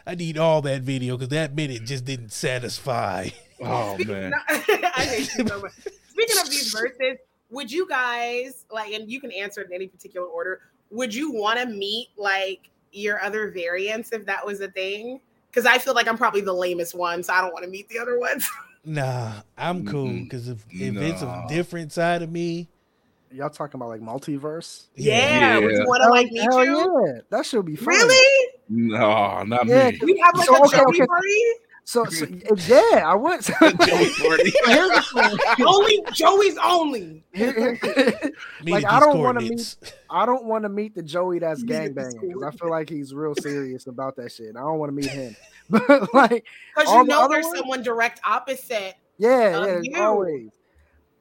I 0.07 0.15
need, 0.15 0.37
all 0.37 0.61
that 0.61 0.83
video 0.83 1.17
because 1.17 1.29
that 1.29 1.53
minute 1.53 1.83
just 1.83 2.05
didn't 2.05 2.31
satisfy. 2.31 3.29
Oh 3.61 3.97
man. 4.05 4.29
No, 4.31 4.37
I 4.49 5.03
hate 5.03 5.29
you 5.37 5.47
so 5.47 5.61
much. 5.61 5.73
Speaking 6.09 6.39
of 6.41 6.49
these 6.49 6.71
verses, 6.71 7.17
would 7.49 7.71
you 7.71 7.87
guys 7.87 8.65
like, 8.71 8.93
and 8.93 9.11
you 9.11 9.19
can 9.19 9.31
answer 9.31 9.61
in 9.61 9.73
any 9.73 9.87
particular 9.87 10.25
order, 10.25 10.61
would 10.91 11.13
you 11.13 11.31
want 11.31 11.59
to 11.59 11.65
meet 11.65 12.07
like 12.17 12.69
your 12.91 13.21
other 13.21 13.51
variants 13.51 14.13
if 14.13 14.25
that 14.25 14.45
was 14.45 14.61
a 14.61 14.69
thing? 14.69 15.19
Because 15.49 15.65
I 15.65 15.77
feel 15.77 15.93
like 15.93 16.07
I'm 16.07 16.17
probably 16.17 16.41
the 16.41 16.53
lamest 16.53 16.95
one, 16.95 17.21
so 17.23 17.33
I 17.33 17.41
don't 17.41 17.51
want 17.51 17.65
to 17.65 17.71
meet 17.71 17.89
the 17.89 17.99
other 17.99 18.19
ones. 18.19 18.47
Nah, 18.89 19.33
I'm 19.57 19.85
cool 19.85 20.07
because 20.07 20.47
if 20.47 20.63
if 20.69 20.95
it's 20.95 21.21
a 21.21 21.45
different 21.49 21.91
side 21.91 22.21
of 22.21 22.31
me, 22.31 22.69
Y'all 23.31 23.49
talking 23.49 23.77
about 23.79 23.89
like 23.89 24.01
multiverse? 24.01 24.85
Yeah, 24.95 25.59
would 25.59 25.71
you 25.71 25.85
want 25.85 26.01
to 26.03 26.07
oh, 26.07 26.11
like 26.11 26.31
meet 26.31 26.41
Hell 26.43 26.65
you? 26.65 27.03
yeah, 27.07 27.19
that 27.29 27.45
should 27.45 27.65
be 27.65 27.75
fun. 27.75 27.87
Really? 27.87 28.47
No, 28.69 29.43
not 29.43 29.65
Yeah, 29.67 29.91
me. 29.91 29.99
We 30.03 30.17
have 30.19 30.33
like 30.35 30.45
So, 30.47 30.55
a 30.55 30.65
okay, 30.65 30.77
Joey 30.77 30.83
okay. 30.95 31.05
party? 31.05 31.43
So, 31.83 32.03
so 32.05 32.25
yeah, 32.67 33.03
I 33.05 33.15
would. 33.15 33.41
Joey 33.43 33.55
Party. 33.71 34.53
Here's 34.65 34.89
the 34.89 35.39
thing. 35.55 35.65
Only 35.65 36.01
Joey's 36.13 36.57
only. 36.61 37.23
Here- 37.31 37.53
here- 37.53 38.31
meet 38.63 38.71
Like, 38.73 38.85
I 38.85 38.99
don't 38.99 39.19
wanna 39.21 39.39
coordinates. 39.39 39.77
I 40.09 40.25
don't 40.25 40.43
want 40.45 40.63
to 40.63 40.69
meet 40.69 40.95
the 40.95 41.01
Joey 41.03 41.39
that's 41.39 41.61
Meet 41.63 41.71
at 41.71 41.91
gangbanging 41.95 42.21
because 42.21 42.43
I 42.43 42.51
feel 42.51 42.69
like 42.69 42.89
he's 42.89 43.13
real 43.13 43.35
serious 43.35 43.87
about 43.87 44.17
that 44.17 44.33
shit. 44.33 44.55
I 44.57 44.59
don't 44.59 44.79
want 44.79 44.89
to 44.89 44.95
meet 44.95 45.09
him. 45.09 45.35
But 45.69 46.13
like, 46.13 46.45
Because 46.75 46.91
you 46.93 47.03
know 47.05 47.21
other 47.23 47.35
there's 47.35 47.45
ones? 47.45 47.59
someone 47.59 47.83
direct 47.83 48.19
opposite. 48.25 48.95
yeah, 49.17 49.65
yeah, 49.65 49.79
you. 49.81 49.97
always. 50.01 50.49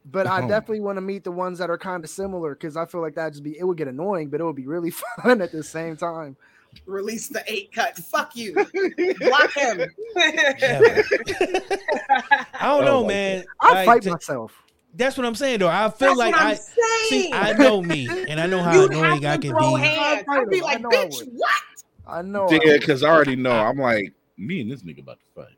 But 0.09 0.27
I 0.29 0.43
Oh. 0.43 0.49
definitely 0.49 0.81
want 0.81 0.97
to 0.99 1.01
meet 1.01 1.25
the 1.25 1.33
ones 1.33 1.59
that 1.59 1.69
are 1.69 1.77
kind 1.79 2.05
of 2.05 2.11
similar 2.11 2.55
because 2.55 2.77
I 2.77 2.85
feel 2.87 3.01
like 3.01 3.17
that 3.17 3.31
just 3.33 3.43
be 3.43 3.59
it 3.59 3.65
would 3.65 3.77
get 3.77 3.89
annoying, 3.89 4.29
but 4.29 4.41
it 4.41 4.45
would 4.45 4.55
be 4.57 4.67
really 4.67 4.91
fun 5.23 5.41
at 5.43 5.51
the 5.53 5.63
same 5.65 5.97
time. 5.97 6.37
Release 6.85 7.29
the 7.29 7.43
eight 7.47 7.73
cut. 7.73 7.97
Fuck 7.97 8.37
you. 8.37 8.53
Block 9.19 9.53
him. 9.55 9.79
Never. 10.15 11.05
I 12.11 12.45
don't 12.63 12.83
Oh 12.83 12.85
know, 12.85 13.03
my 13.03 13.09
man. 13.09 13.45
I'd 13.61 13.73
Like, 13.75 13.87
fight 13.87 14.03
t- 14.03 14.11
myself. 14.11 14.53
that's 14.95 15.17
what 15.17 15.27
I'm 15.27 15.35
saying, 15.35 15.61
though. 15.61 15.69
I 15.69 15.89
feel 15.91 16.09
That's 16.15 16.19
like 16.19 16.33
what 16.35 16.43
I'm 16.43 16.49
I 16.49 16.55
saying. 16.55 17.23
see. 17.25 17.33
I 17.33 17.53
know 17.55 17.83
me, 17.83 18.09
and 18.29 18.39
I 18.41 18.47
know 18.47 18.63
how 18.63 18.73
You'd 18.81 18.91
annoying 18.93 19.25
I 19.25 19.31
have 19.33 19.41
to 19.41 19.49
can 19.49 19.57
throw 19.57 19.75
be. 19.77 19.83
hands. 19.83 20.25
I'd 20.29 20.39
I'd 20.39 20.51
be 20.51 20.61
like, 20.61 20.79
him. 20.79 20.87
I 20.87 20.91
know 20.91 20.99
I 21.01 21.05
bitch, 21.07 21.17
would. 21.19 21.29
what? 21.33 21.51
I 22.07 22.23
know. 22.23 22.49
Yeah, 22.51 22.59
I- 22.75 22.79
because 22.79 23.03
I 23.03 23.09
already 23.11 23.37
know. 23.37 23.53
I'm 23.53 23.79
like, 23.79 24.13
me 24.37 24.61
and 24.61 24.71
this 24.71 24.83
nigga 24.83 25.01
about 25.01 25.19
to 25.19 25.27
fight. 25.35 25.56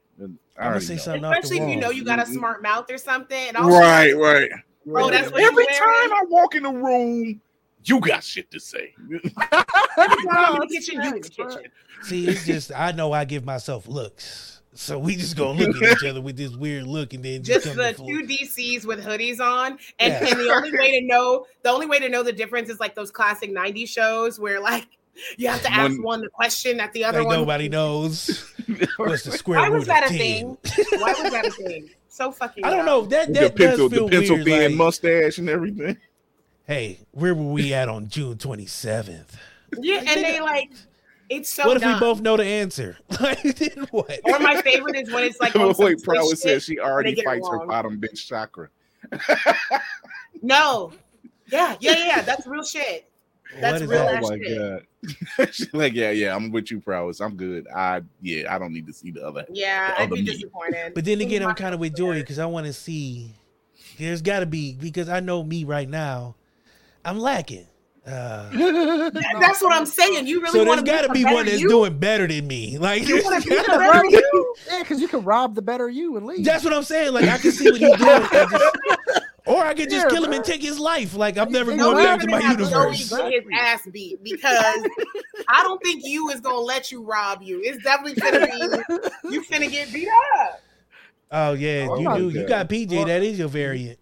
I 0.58 0.64
I'm 0.64 0.70
gonna 0.72 0.80
say 0.80 0.96
know. 0.96 1.02
something 1.02 1.24
Especially 1.24 1.58
if 1.58 1.68
you 1.70 1.76
know 1.76 1.90
you 1.90 2.04
got 2.04 2.18
a 2.18 2.22
mm-hmm. 2.22 2.34
smart 2.34 2.62
mouth 2.62 2.90
or 2.90 2.98
something. 2.98 3.48
And 3.48 3.56
all 3.56 3.68
Right, 3.70 4.16
right. 4.16 4.50
Bro, 4.86 5.10
that's 5.10 5.30
what 5.30 5.42
Every 5.42 5.66
time? 5.66 6.12
I 6.12 6.24
walk 6.28 6.54
in 6.54 6.62
the 6.62 6.70
room, 6.72 7.40
you 7.84 8.00
got 8.00 8.24
shit 8.24 8.50
to 8.50 8.60
say. 8.60 8.94
Every 9.10 9.20
time 9.30 9.64
I'm 9.98 10.54
in 10.54 10.60
the 10.60 10.68
kitchen, 10.68 11.00
you 11.02 11.08
in 11.08 11.14
the 11.16 11.22
Facts, 11.22 11.36
bro. 11.36 11.48
kitchen. 11.48 11.70
See, 12.02 12.26
it's 12.28 12.46
just 12.46 12.72
I 12.74 12.92
know 12.92 13.12
I 13.12 13.24
give 13.24 13.44
myself 13.44 13.86
looks, 13.86 14.62
so 14.72 14.98
we 14.98 15.16
just 15.16 15.36
gonna 15.36 15.58
look 15.58 15.82
at 15.82 15.98
each 15.98 16.08
other 16.08 16.20
with 16.20 16.36
this 16.36 16.54
weird 16.56 16.86
look, 16.86 17.12
and 17.12 17.24
then 17.24 17.42
Just 17.42 17.64
the 17.74 17.92
two 17.92 18.26
DCs 18.26 18.84
with 18.86 19.04
hoodies 19.04 19.40
on, 19.40 19.78
and, 19.98 20.12
Yeah. 20.12 20.26
and 20.28 20.40
the 20.40 20.50
only 20.50 20.72
way 20.78 21.00
to 21.00 21.06
know 21.06 21.46
the 21.62 21.70
only 21.70 21.86
way 21.86 21.98
to 21.98 22.08
know 22.08 22.22
the 22.22 22.32
difference 22.32 22.68
is 22.68 22.80
like 22.80 22.94
those 22.94 23.10
classic 23.10 23.50
'90s 23.50 23.88
shows 23.88 24.38
where 24.38 24.60
like 24.60 24.86
you 25.36 25.48
have 25.48 25.62
to 25.62 25.72
ask 25.72 25.92
One- 25.96 26.02
one 26.02 26.20
the 26.22 26.28
question 26.28 26.76
that 26.78 26.92
the 26.92 27.04
other 27.04 27.18
like 27.18 27.26
one. 27.28 27.36
nobody 27.36 27.68
knows 27.68 28.50
what's 28.96 29.22
the 29.24 29.32
square 29.32 29.58
Why 29.60 29.66
root 29.68 29.78
was 29.78 29.86
that 29.86 30.04
a 30.04 30.08
10. 30.08 30.18
thing? 30.18 30.46
Why 31.00 31.14
was 31.22 31.32
that 31.32 31.46
a 31.46 31.50
thing? 31.50 31.90
So 32.08 32.32
fucking. 32.32 32.64
I 32.64 32.70
don't 32.70 32.78
dumb. 32.78 32.86
know. 32.86 33.02
That 33.06 33.32
the 33.32 33.50
pencil, 33.50 33.88
does 33.88 33.98
the 34.00 34.08
pencil 34.08 34.34
weird. 34.36 34.44
being 34.44 34.62
like, 34.62 34.74
mustache 34.74 35.38
and 35.38 35.48
everything. 35.48 35.96
hey, 36.66 36.98
where 37.12 37.34
were 37.34 37.52
we 37.52 37.72
at 37.74 37.88
on 37.88 38.08
June 38.08 38.36
twenty 38.38 38.66
seventh? 38.66 39.36
Yeah, 39.78 39.98
and 40.06 40.24
they 40.24 40.40
like 40.40 40.70
it's 41.28 41.52
so. 41.52 41.66
what 41.66 41.76
if 41.76 41.82
dumb. 41.82 41.94
we 41.94 42.00
both 42.00 42.20
know 42.20 42.36
the 42.36 42.44
answer? 42.44 42.96
Then 43.10 43.86
what? 43.90 44.18
Or 44.24 44.38
my 44.40 44.60
favorite 44.62 44.96
is 44.96 45.12
when 45.12 45.24
it's 45.24 45.38
like 45.40 45.54
on 45.54 45.74
some 45.76 45.84
Wait, 45.84 45.92
Twitch 45.96 46.04
Prowess 46.04 46.30
shit. 46.30 46.38
says 46.38 46.64
she 46.64 46.78
already 46.80 47.14
fights 47.22 47.46
her 47.48 47.66
bottom 47.66 48.00
bitch 48.00 48.26
chakra. 48.26 48.68
No. 50.42 50.92
Yeah, 51.50 51.76
yeah, 51.80 51.96
yeah. 52.04 52.20
That's 52.22 52.46
real 52.46 52.64
shit. 52.64 53.10
That's 53.60 53.74
What 53.74 53.82
is 53.82 53.88
real 53.88 53.98
that? 54.00 54.12
Oh 54.12 54.16
ass 54.16 54.24
Oh 54.24 54.28
my 54.30 54.38
shit. 54.38 54.58
god. 54.58 54.86
She's 55.52 55.68
like, 55.74 55.94
yeah, 55.94 56.10
yeah, 56.10 56.34
I'm 56.34 56.50
with 56.50 56.70
you, 56.70 56.80
Prowess. 56.80 57.20
I'm 57.20 57.36
good. 57.36 57.66
I 57.68 58.02
yeah, 58.20 58.52
I 58.54 58.58
don't 58.58 58.72
need 58.72 58.86
to 58.88 58.92
see 58.92 59.10
the 59.10 59.26
other. 59.26 59.44
Yeah, 59.50 59.94
The 59.94 60.00
I'd 60.02 60.10
be 60.10 60.12
other 60.14 60.22
me. 60.22 60.22
disappointed. 60.24 60.94
But 60.94 61.04
then 61.04 61.20
again, 61.20 61.42
I'm 61.44 61.54
kind 61.54 61.74
of 61.74 61.80
with 61.80 61.96
Joy 61.96 62.20
because 62.20 62.38
I 62.38 62.46
want 62.46 62.66
to 62.66 62.72
see. 62.72 63.34
There's 63.98 64.22
got 64.22 64.40
to 64.40 64.46
be 64.46 64.74
because 64.74 65.08
I 65.08 65.20
know 65.20 65.42
me 65.42 65.64
right 65.64 65.88
now. 65.88 66.36
I'm 67.04 67.18
lacking. 67.18 67.66
Uh, 68.06 68.48
that's 69.40 69.60
what 69.62 69.72
I'm 69.74 69.84
saying. 69.84 70.26
You 70.26 70.40
really 70.40 70.50
so 70.52 70.58
there's 70.58 70.68
want 70.68 70.80
to 70.80 70.86
got 70.90 71.02
to 71.02 71.12
be 71.12 71.24
one 71.24 71.44
that's 71.46 71.60
doing 71.60 71.98
better 71.98 72.26
than 72.26 72.46
me. 72.46 72.78
Like 72.80 73.06
You 73.06 73.22
wanna 73.22 73.40
be 73.42 73.50
the 73.50 73.64
better 73.66 74.04
you? 74.06 74.54
yeah, 74.70 74.78
because 74.82 75.00
you 75.00 75.08
can 75.08 75.22
rob 75.24 75.54
the 75.54 75.60
better 75.62 75.88
you 75.90 76.16
and 76.16 76.24
leave. 76.26 76.44
That's 76.44 76.64
what 76.64 76.72
I'm 76.72 76.84
saying. 76.84 77.12
Like 77.12 77.26
I 77.28 77.36
can 77.38 77.52
see 77.52 77.70
what 77.70 77.78
he's 77.80 77.96
doing, 77.96 78.10
and 78.32 78.50
just- 78.50 79.17
or 79.58 79.64
I 79.66 79.74
could 79.74 79.90
just 79.90 80.04
Yeah, 80.06 80.10
kill 80.10 80.24
him 80.24 80.30
bro. 80.30 80.36
and 80.36 80.44
take 80.44 80.62
his 80.62 80.78
life. 80.78 81.14
Like 81.14 81.36
I'm 81.38 81.50
never 81.52 81.70
You 81.72 81.76
No, 81.76 81.84
going 81.92 81.96
we're 81.96 82.02
back 82.04 82.20
to 82.20 82.26
gonna 82.26 82.38
my 82.38 82.46
have 82.48 82.58
universe. 82.60 83.08
Joey 83.08 83.30
get 83.30 83.42
his 83.44 83.52
ass 83.58 83.86
beat 83.92 84.22
because 84.24 84.86
I 85.48 85.62
don't 85.62 85.82
think 85.82 86.02
you 86.04 86.30
is 86.30 86.40
gonna 86.40 86.58
let 86.58 86.90
you 86.92 87.02
rob 87.02 87.42
you. 87.42 87.60
It's 87.64 87.82
definitely 87.82 88.20
gonna 88.20 88.46
be 88.46 89.30
you 89.34 89.42
finna 89.42 89.70
get 89.70 89.92
beat 89.92 90.08
up. 90.40 90.60
Oh 91.30 91.52
yeah, 91.52 91.86
Oh, 91.90 91.98
you 91.98 92.04
my 92.08 92.18
do. 92.18 92.30
You 92.30 92.46
got 92.46 92.68
PJ. 92.68 93.06
That 93.06 93.22
is 93.22 93.38
your 93.38 93.48
variant. 93.48 93.98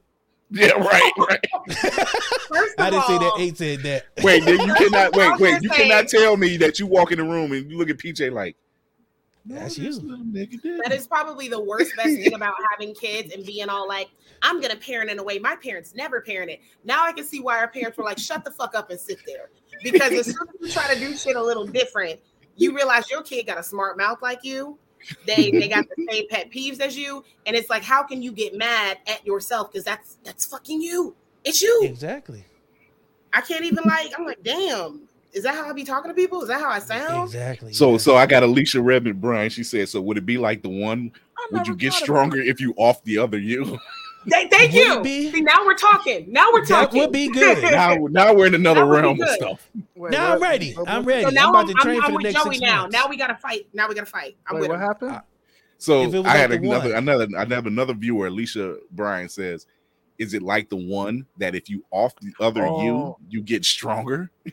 Yeah, 0.49 0.71
right, 0.75 1.13
right. 1.19 1.45
First 1.67 2.75
of 2.79 2.79
I 2.79 2.91
didn't 2.91 3.05
say 3.07 3.19
that. 3.19 3.33
all, 3.35 3.41
Eight 3.41 3.59
said 3.59 3.81
that. 3.81 4.05
Wait, 4.23 4.45
you 4.45 4.57
cannot 4.75 5.17
wait, 5.17 5.41
wait. 5.41 5.61
You 5.63 5.69
say- 5.71 5.89
cannot 5.89 6.07
tell 6.09 6.37
me 6.37 6.57
that 6.59 6.79
you 6.79 6.87
walk 6.87 7.11
in 7.11 7.19
the 7.19 7.25
room 7.25 7.51
and 7.51 7.69
you 7.69 7.77
look 7.79 7.91
at 7.91 7.97
PJ 7.99 8.31
like 8.33 8.55
That's 9.47 9.79
"No, 9.79 9.85
this 9.85 9.97
you. 9.99 10.09
little 10.09 10.25
nigga 10.25 10.61
did." 10.61 10.81
That 10.83 10.93
is 10.93 11.07
probably 11.07 11.49
the 11.49 11.61
worst 11.61 11.93
best 11.97 12.17
thing 12.17 12.35
about 12.35 12.55
having 12.71 12.95
kids 12.95 13.33
and 13.33 13.45
being 13.45 13.69
all 13.69 13.87
like, 13.87 14.09
I'm 14.43 14.61
gonna 14.61 14.77
parent 14.77 15.11
in 15.11 15.19
a 15.19 15.23
way 15.23 15.39
my 15.39 15.57
parents 15.57 15.95
never 15.95 16.21
parented. 16.21 16.61
Now 16.85 17.05
I 17.05 17.13
can 17.13 17.25
see 17.25 17.41
why 17.41 17.59
our 17.59 17.69
parents 17.69 17.97
were 17.97 18.05
like, 18.05 18.19
shut 18.19 18.45
the 18.45 18.51
fuck 18.51 18.75
up 18.75 18.91
and 18.91 18.99
sit 18.99 19.19
there. 19.27 19.51
Because 19.83 20.13
as 20.13 20.27
soon 20.27 20.49
as 20.49 20.55
you 20.61 20.71
try 20.71 20.93
to 20.93 20.99
do 20.99 21.17
shit 21.17 21.37
a 21.37 21.43
little 21.43 21.67
different, 21.67 22.21
you 22.57 22.75
realize 22.75 23.11
your 23.11 23.23
kid 23.23 23.47
got 23.47 23.59
a 23.59 23.63
smart 23.63 23.97
mouth 23.97 24.21
like 24.23 24.41
you. 24.43 24.79
They 25.27 25.51
they 25.51 25.69
got 25.69 25.87
the 25.89 26.07
same 26.11 26.29
pet 26.29 26.51
peeves 26.51 26.81
as 26.81 26.97
you. 26.97 27.25
And 27.47 27.55
it's 27.55 27.71
like, 27.71 27.83
how 27.83 28.03
can 28.03 28.23
you 28.23 28.33
get 28.33 28.57
mad 28.57 28.99
at 29.07 29.25
yourself? 29.27 29.71
Because 29.71 29.85
that's 29.85 30.19
that's 30.25 30.47
fucking 30.47 30.81
you. 30.83 31.15
It's 31.45 31.63
you. 31.63 31.83
Exactly. 31.85 32.45
I 33.33 33.41
can't 33.43 33.65
even 33.65 33.85
like, 33.85 34.13
I'm 34.19 34.25
like, 34.25 34.43
damn. 34.43 35.03
Is 35.33 35.43
that 35.43 35.55
how 35.55 35.69
I 35.69 35.73
be 35.73 35.85
talking 35.85 36.11
to 36.11 36.15
people? 36.15 36.41
Is 36.43 36.49
that 36.49 36.61
how 36.61 36.71
I 36.71 36.79
sound? 36.79 37.25
Exactly. 37.27 37.73
So 37.73 37.93
yeah. 37.93 37.97
so 37.99 38.17
I 38.17 38.27
got 38.27 38.43
Alicia 38.43 38.81
Redmond 38.81 39.21
Bryan. 39.21 39.51
She 39.51 39.65
said, 39.65 39.89
so 39.89 40.01
would 40.01 40.17
it 40.19 40.25
be 40.27 40.39
like 40.39 40.63
the 40.63 40.69
one? 40.71 41.13
Would 41.53 41.67
you 41.67 41.77
get 41.77 41.93
stronger 41.93 42.39
if 42.41 42.61
you 42.61 42.73
off 42.77 43.03
the 43.05 43.19
other 43.19 43.39
you? 43.39 43.65
Th- 44.29 44.49
thank 44.51 44.73
Would 44.73 44.75
you. 44.75 45.01
be? 45.03 45.31
See, 45.31 45.41
now 45.41 45.65
we're 45.65 45.77
talking. 45.77 46.25
Now 46.33 46.49
we're 46.53 46.63
That 46.67 46.87
talking. 46.87 47.01
would 47.03 47.13
be 47.13 47.29
good. 47.31 47.63
now 47.63 47.95
now 48.11 48.35
we're 48.35 48.47
in 48.47 48.55
another 48.57 48.81
That 48.81 48.87
would 48.89 48.97
be 48.97 49.03
realm 49.03 49.23
of 49.23 49.29
stuff. 49.29 49.71
Wait, 49.95 50.11
now 50.11 50.33
I'm 50.35 50.43
ready. 50.43 50.73
what- 50.73 50.89
I'm 50.89 51.05
ready. 51.05 51.23
So 51.25 51.31
now 51.31 51.45
I'm 51.45 51.51
about 51.51 51.61
I'm, 51.61 51.67
to 51.69 51.75
I'm, 51.79 51.83
train 51.83 51.97
I'm 51.99 52.03
for 52.03 52.11
the 52.11 52.15
with 52.17 52.23
next 52.25 52.43
Joey 52.45 52.55
six 52.55 52.61
now. 52.63 52.81
months. 52.83 52.93
Now 52.93 53.09
we 53.09 53.17
gotta 53.19 53.37
fight. 53.37 53.69
Now 53.73 53.89
we 53.89 53.95
gotta 53.95 54.07
fight. 54.07 54.37
I'm 54.49 54.55
Wait, 54.57 54.63
with 54.63 54.71
what 54.71 54.81
him. 54.81 54.87
happened? 54.87 55.21
So 55.79 56.03
If 56.03 56.15
it 56.15 56.19
was 56.19 56.27
I 56.27 56.31
like 56.31 56.37
had 56.39 56.51
the 56.51 56.57
another 56.57 56.89
one. 56.89 56.99
another 56.99 57.29
I 57.39 57.45
have 57.55 57.67
another 57.67 57.95
viewer, 57.95 58.27
Alicia 58.27 58.79
Bryan 58.91 59.29
says, 59.29 59.67
"Is 60.19 60.35
it 60.35 60.43
like 60.43 60.71
the 60.71 60.77
one 60.77 61.27
that 61.39 61.55
if 61.55 61.69
you 61.71 61.85
off 61.93 62.15
the 62.21 62.33
other 62.41 62.63
you, 62.63 62.71
Oh. 62.97 63.19
you 63.29 63.43
get 63.43 63.65
stronger?" 63.65 64.31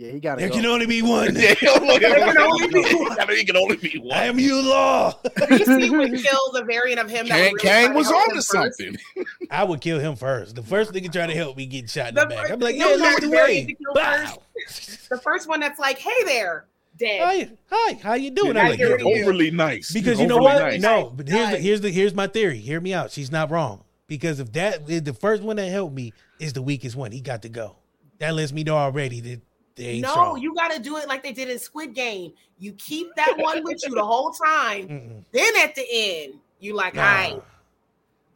Yeah, 0.00 0.12
he 0.12 0.18
got 0.20 0.38
There 0.38 0.48
to 0.48 0.54
can 0.54 0.64
only 0.64 0.86
be 0.86 1.02
one. 1.02 1.26
Yeah, 1.36 1.52
There 1.54 1.56
can 1.56 2.38
only 2.38 2.68
be 2.68 2.94
one. 2.94 3.20
I 3.20 3.26
mean, 3.26 3.38
it 3.38 3.46
can 3.46 3.56
only 3.58 3.76
be 3.76 3.98
one. 3.98 4.16
I 4.16 4.24
am 4.24 4.38
you, 4.38 4.62
law. 4.62 5.12
DC 5.24 5.90
would 5.90 6.14
kill 6.24 6.52
the 6.54 6.64
variant 6.64 6.98
of 7.00 7.10
him 7.10 7.26
that 7.28 7.34
Kang, 7.36 7.52
would 7.52 7.62
really 7.62 7.68
Kang 7.86 7.94
was 7.94 8.06
help 8.08 8.28
on 8.30 8.34
to 8.36 8.40
something. 8.42 8.96
I 9.50 9.62
would 9.62 9.82
kill 9.82 9.98
him 9.98 10.16
first. 10.16 10.54
The 10.56 10.62
first 10.62 10.94
nigga 10.94 11.12
trying 11.12 11.28
to 11.28 11.34
help 11.34 11.54
me 11.58 11.66
get 11.66 11.90
shot 11.90 12.08
in 12.08 12.14
The 12.14 12.22
the, 12.22 12.26
back. 12.28 12.38
first- 12.38 12.52
I'm 12.54 12.60
like, 12.60 12.76
yeah, 12.76 12.84
know 12.84 12.90
lead 12.94 13.00
what's 13.02 13.20
the 13.20 13.30
way. 13.30 13.66
to. 13.66 15.08
The 15.10 15.18
first 15.22 15.46
one 15.50 15.60
that's 15.60 15.78
like, 15.78 15.98
hey 15.98 16.24
there, 16.24 16.64
dead. 16.96 17.20
Hi, 17.22 17.50
hi, 17.70 18.00
how 18.02 18.14
you 18.14 18.30
doing? 18.30 18.54
Yeah, 18.56 18.62
I'm 18.62 18.70
like, 18.70 18.78
"You're 18.78 18.98
you. 19.00 19.22
Overly 19.22 19.50
nice. 19.50 19.92
because 19.92 20.12
He's 20.12 20.20
you 20.22 20.26
know 20.28 20.38
what? 20.38 20.60
nice. 20.62 20.80
No, 20.80 21.12
but 21.14 21.28
here's 21.28 21.50
the, 21.50 21.58
here's 21.58 21.80
the 21.82 21.90
here's 21.90 22.14
my 22.14 22.26
theory. 22.26 22.56
Hear 22.56 22.80
me 22.80 22.94
out. 22.94 23.10
She's 23.10 23.30
not 23.30 23.50
wrong 23.50 23.84
because 24.06 24.40
if 24.40 24.50
that 24.52 24.88
is 24.88 25.02
the 25.02 25.12
first 25.12 25.42
one 25.42 25.56
that 25.56 25.68
helped 25.68 25.94
me 25.94 26.14
is 26.38 26.54
the 26.54 26.62
weakest 26.62 26.96
one, 26.96 27.12
he 27.12 27.20
got 27.20 27.42
to 27.42 27.50
go. 27.50 27.76
That 28.18 28.34
lets 28.34 28.50
me 28.50 28.64
know 28.64 28.76
already 28.78 29.20
that 29.20 29.28
they 29.28 29.32
ain't 29.32 29.49
no, 29.80 30.10
strong. 30.10 30.40
you 30.40 30.54
gotta 30.54 30.78
do 30.80 30.96
it 30.98 31.08
like 31.08 31.22
they 31.22 31.32
did 31.32 31.48
in 31.50 31.58
Squid 31.58 31.94
Game. 31.94 32.32
You 32.58 32.72
keep 32.74 33.08
that 33.16 33.34
one 33.38 33.62
with 33.64 33.82
you 33.86 33.94
the 33.94 34.04
whole 34.04 34.30
time. 34.30 34.88
Mm-mm. 34.88 35.24
Then 35.32 35.52
at 35.62 35.74
the 35.74 35.84
end, 35.90 36.34
you 36.60 36.74
like, 36.74 36.94
Nah. 36.94 37.02
I 37.02 37.40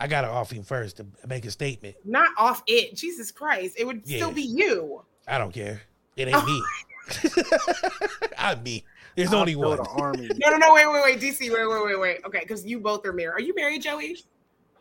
I 0.00 0.06
gotta 0.08 0.28
off 0.28 0.50
him 0.50 0.62
first 0.64 0.96
to 0.96 1.06
make 1.28 1.44
a 1.44 1.50
statement. 1.50 1.96
not 2.04 2.28
off 2.38 2.62
it. 2.66 2.94
Jesus 2.96 3.30
Christ, 3.30 3.76
it 3.78 3.86
would 3.86 4.02
Yeah. 4.04 4.18
still 4.18 4.32
be 4.32 4.42
you. 4.42 5.04
I 5.28 5.38
don't 5.38 5.52
care. 5.52 5.82
It 6.16 6.28
ain't 6.34 6.44
me. 6.46 6.62
I'm 8.38 8.62
me. 8.62 8.84
There's 9.16 9.32
I'll 9.32 9.40
only 9.40 9.54
one. 9.56 9.76
the 9.76 9.84
army. 9.84 10.28
No, 10.36 10.50
no, 10.50 10.56
no, 10.56 10.74
wait, 10.74 10.90
wait, 10.90 11.02
wait, 11.04 11.20
DC, 11.20 11.40
wait, 11.52 11.68
wait, 11.68 11.84
wait, 11.86 12.00
wait. 12.00 12.20
Okay, 12.26 12.40
because 12.40 12.64
you 12.66 12.80
both 12.80 13.06
are 13.06 13.12
married. 13.12 13.34
Are 13.34 13.40
you 13.40 13.54
married, 13.54 13.82
Joey? 13.82 14.18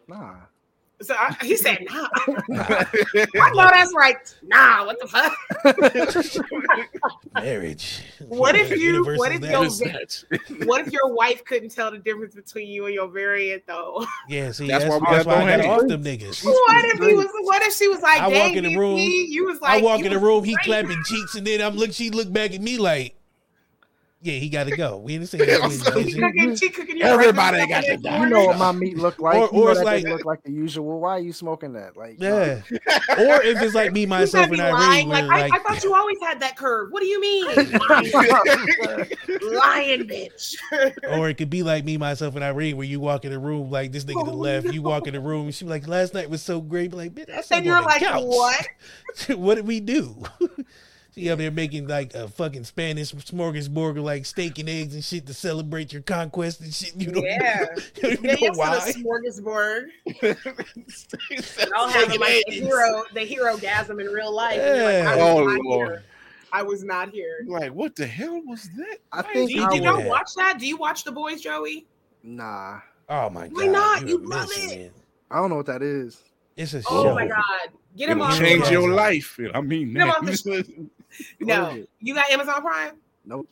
Nah. 0.07 0.36
So 1.02 1.16
I, 1.18 1.36
he 1.41 1.58
said, 1.58 1.80
nah. 1.89 2.08
I 2.16 3.52
know 3.54 3.70
that's 3.74 3.94
right. 3.94 4.36
Nah, 4.44 4.86
what 4.86 4.98
the 5.02 5.08
fuck? 5.08 5.36
Marriage. 7.44 8.02
What 8.28 8.56
if 8.56 8.70
you- 8.72 8.78
universe 8.78 9.18
what 9.20 9.32
is 9.34 9.41
if 9.44 9.50
your- 9.52 9.66
that? 9.70 10.24
What 10.66 10.88
if 10.88 10.94
your 10.94 11.14
wife 11.14 11.44
couldn't 11.46 11.70
tell 11.70 11.91
the 11.91 11.98
difference 11.98 12.36
between 12.36 12.68
you 12.70 12.86
and 12.86 12.94
your 12.94 13.08
variant, 13.08 13.64
though? 13.68 14.06
Yeah, 14.30 14.52
see, 14.52 14.68
That's 14.68 14.86
that's, 14.86 14.91
why 14.91 14.98
we 15.00 15.16
that's 15.16 15.26
got 15.26 15.38
why 15.44 15.52
I 15.52 15.56
no 15.58 15.64
got 15.64 15.82
off 15.82 15.88
them 15.88 16.04
niggas. 16.04 16.46
What 16.46 16.86
if 16.86 17.00
he 17.00 17.14
was? 17.16 17.28
What 17.41 17.62
if 17.64 17.74
she 17.74 17.88
was 17.88 18.02
like, 18.02 18.22
I 18.22 18.28
walk 18.30 18.54
in 18.54 18.64
the 18.64 18.70
DC," 18.70 18.78
room, 18.78 18.98
You 18.98 19.46
was 19.46 19.60
like, 19.62 19.82
I 19.82 19.86
walk 19.86 20.02
in 20.02 20.12
the 20.14 20.20
room, 20.20 20.44
he 20.44 20.54
great. 20.54 20.66
clapping 20.66 21.04
cheeks, 21.06 21.36
and 21.36 21.46
then 21.46 21.62
I'm 21.62 21.76
look. 21.76 21.91
She 21.91 22.10
look 22.12 22.32
back 22.32 22.54
at 22.54 22.62
me 22.62 22.78
like, 22.78 23.16
"Yeah, 24.24 24.34
he 24.39 24.49
got 24.49 24.65
to 24.67 24.76
go." 24.76 24.97
We 24.97 25.13
didn't 25.17 25.30
say 25.30 25.38
that. 25.45 25.71
She 26.57 26.69
cooking, 26.69 26.88
cooking 26.88 27.01
Everybody 27.01 27.67
got 27.67 27.84
to 27.84 27.91
the 27.91 27.97
die. 27.97 28.24
You 28.24 28.30
know 28.30 28.45
what 28.45 28.57
my 28.57 28.71
meat 28.71 28.97
look 28.97 29.19
like. 29.19 29.36
Or- 29.36 29.49
you 29.51 29.59
know 29.59 29.67
or 29.67 29.71
it's 29.71 29.80
that 29.80 29.86
like- 29.86 30.03
look 30.05 30.26
like 30.26 30.41
the 30.43 30.51
usual. 30.51 30.99
Why 31.01 31.11
are 31.17 31.19
you 31.19 31.34
smoking 31.34 31.74
that? 31.74 31.95
Like, 31.97 32.19
no. 32.19 32.38
Yeah. 32.38 32.61
or 33.19 33.41
if 33.43 33.61
it's 33.61 33.76
like 33.76 33.91
me, 33.91 34.05
myself, 34.05 34.49
and 34.49 34.59
Irene, 34.59 34.74
lying. 34.74 35.07
Like, 35.09 35.26
like, 35.26 35.51
I, 35.53 35.57
I 35.57 35.59
thought 35.59 35.84
you 35.84 35.93
always 35.93 36.17
had 36.21 36.39
that 36.39 36.55
curve. 36.57 36.91
What 36.91 37.01
do 37.01 37.07
you 37.07 37.19
mean, 37.21 37.45
lying 39.53 40.07
bitch? 40.07 40.55
or 41.11 41.30
it 41.30 41.36
could 41.38 41.49
be 41.49 41.63
like 41.63 41.84
me, 41.86 41.97
myself, 41.97 42.36
and 42.36 42.43
Irene, 42.43 42.78
where 42.78 42.88
you 42.88 42.99
walk 42.99 43.26
in 43.26 43.32
the 43.32 43.39
room 43.39 43.69
like 43.69 43.91
this 43.91 44.03
nigga 44.05 44.19
to 44.24 44.32
the 44.32 44.32
Oh, 44.32 44.36
left, 44.36 44.67
you 44.74 44.82
walk 44.82 45.07
in 45.07 45.13
the 45.13 45.19
room, 45.19 45.45
and 45.45 45.55
she 45.55 45.65
be 45.65 45.69
like, 45.69 45.88
"Last 45.88 46.13
night 46.13 46.30
was 46.30 46.41
so 46.41 46.61
great." 46.61 46.91
Be 46.91 46.97
like, 46.97 47.13
"Bitch, 47.13 47.30
I 47.30 47.41
slept 47.41 47.51
and 47.51 47.65
you're 47.65 47.76
the 47.80 47.82
like, 47.86 48.01
couch. 48.01 48.24
what? 48.24 48.67
what 49.38 49.55
did 49.55 49.67
we 49.67 49.80
do? 49.80 50.15
She 51.16 51.30
up 51.30 51.38
there 51.38 51.51
making 51.51 51.88
like 51.88 52.16
a 52.16 52.28
fucking 52.28 52.64
Spanish 52.64 53.14
smorgasbord, 53.14 54.01
like 54.01 54.26
steak 54.26 54.57
and 54.57 54.68
eggs 54.68 54.95
and 54.95 55.03
shit 55.03 55.28
to 55.28 55.34
celebrate 55.34 55.93
your 55.93 56.01
conquest 56.01 56.61
and 56.61 56.74
shit. 56.74 56.95
You 56.95 57.11
don't 57.11 57.24
Yeah. 57.24 57.68
know, 58.03 58.09
you 58.09 58.18
Yeah, 58.24 58.32
know 58.34 58.38
yes, 58.39 58.57
why? 58.57 58.93
smorgasbord. 58.95 59.86
I'll 61.76 61.88
have 61.89 62.07
like 62.18 62.43
the 62.47 62.53
hero, 62.53 63.03
the 63.14 63.20
Herogasm 63.28 63.99
in 64.01 64.07
real 64.07 64.34
life. 64.34 64.59
and 64.59 64.76
you're 64.78 64.86
like, 64.86 65.05
I 65.05 65.16
was 65.16 65.24
Oh, 65.39 65.43
not 65.45 65.59
Lord. 65.66 65.88
here. 65.89 66.03
I 66.51 66.64
was 66.64 66.84
not 66.84 67.09
here. 67.09 67.45
Like, 67.47 67.74
what 67.74 67.95
the 67.95 68.05
hell 68.07 68.41
was 68.45 68.70
that? 68.78 68.97
I 69.11 69.22
Do 69.24 69.28
think 69.34 69.51
you, 69.51 69.64
I 69.64 69.70
do 69.70 69.76
you 69.78 69.82
not 69.82 70.03
watch 70.05 70.30
that? 70.38 70.57
Do 70.59 70.68
you 70.68 70.78
watch 70.78 71.03
The 71.03 71.11
Boys, 71.11 71.41
Joey? 71.41 71.86
Nah, 72.24 72.80
Oh 73.09 73.30
my 73.30 73.47
god! 73.49 73.53
Why 73.57 73.66
not? 73.68 73.99
you're 74.01 74.09
You 74.22 74.26
love 74.26 74.47
missing 74.49 74.80
it. 74.80 74.93
I 75.30 75.38
don't 75.38 75.49
know 75.49 75.57
what 75.57 75.66
that 75.66 75.82
is. 75.82 76.18
It's 76.55 76.74
a 76.74 76.82
shit. 76.82 76.91
Oh 76.91 77.03
show. 77.05 77.16
my 77.16 77.26
god, 77.28 77.43
get 77.97 78.09
him 78.09 78.20
It'll 78.22 78.32
on. 78.32 78.38
change 78.39 78.70
your 78.70 78.89
life. 78.93 79.39
I 79.53 79.61
mean, 79.61 79.93
Get 79.93 80.03
him 80.03 80.09
off 80.09 80.22
that. 80.22 80.88
No, 81.39 81.64
What 81.64 81.74
is 81.74 81.84
it? 81.84 81.89
you 81.99 82.14
got 82.16 82.30
Amazon 82.30 82.61
Prime, 82.61 82.93
Nope. 83.26 83.47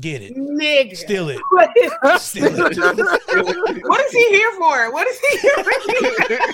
Get 0.00 0.22
it. 0.22 0.34
nigga. 0.34 0.96
Steal 0.96 1.28
it. 1.28 1.38
What 1.50 1.70
is, 1.76 1.92
Steal 2.22 2.46
it. 2.46 3.82
what 3.84 4.00
is 4.06 4.12
he 4.12 4.28
here 4.30 4.50
for? 4.52 4.90
What 4.90 5.06
is 5.06 5.18
he 5.20 5.38
here 5.38 5.64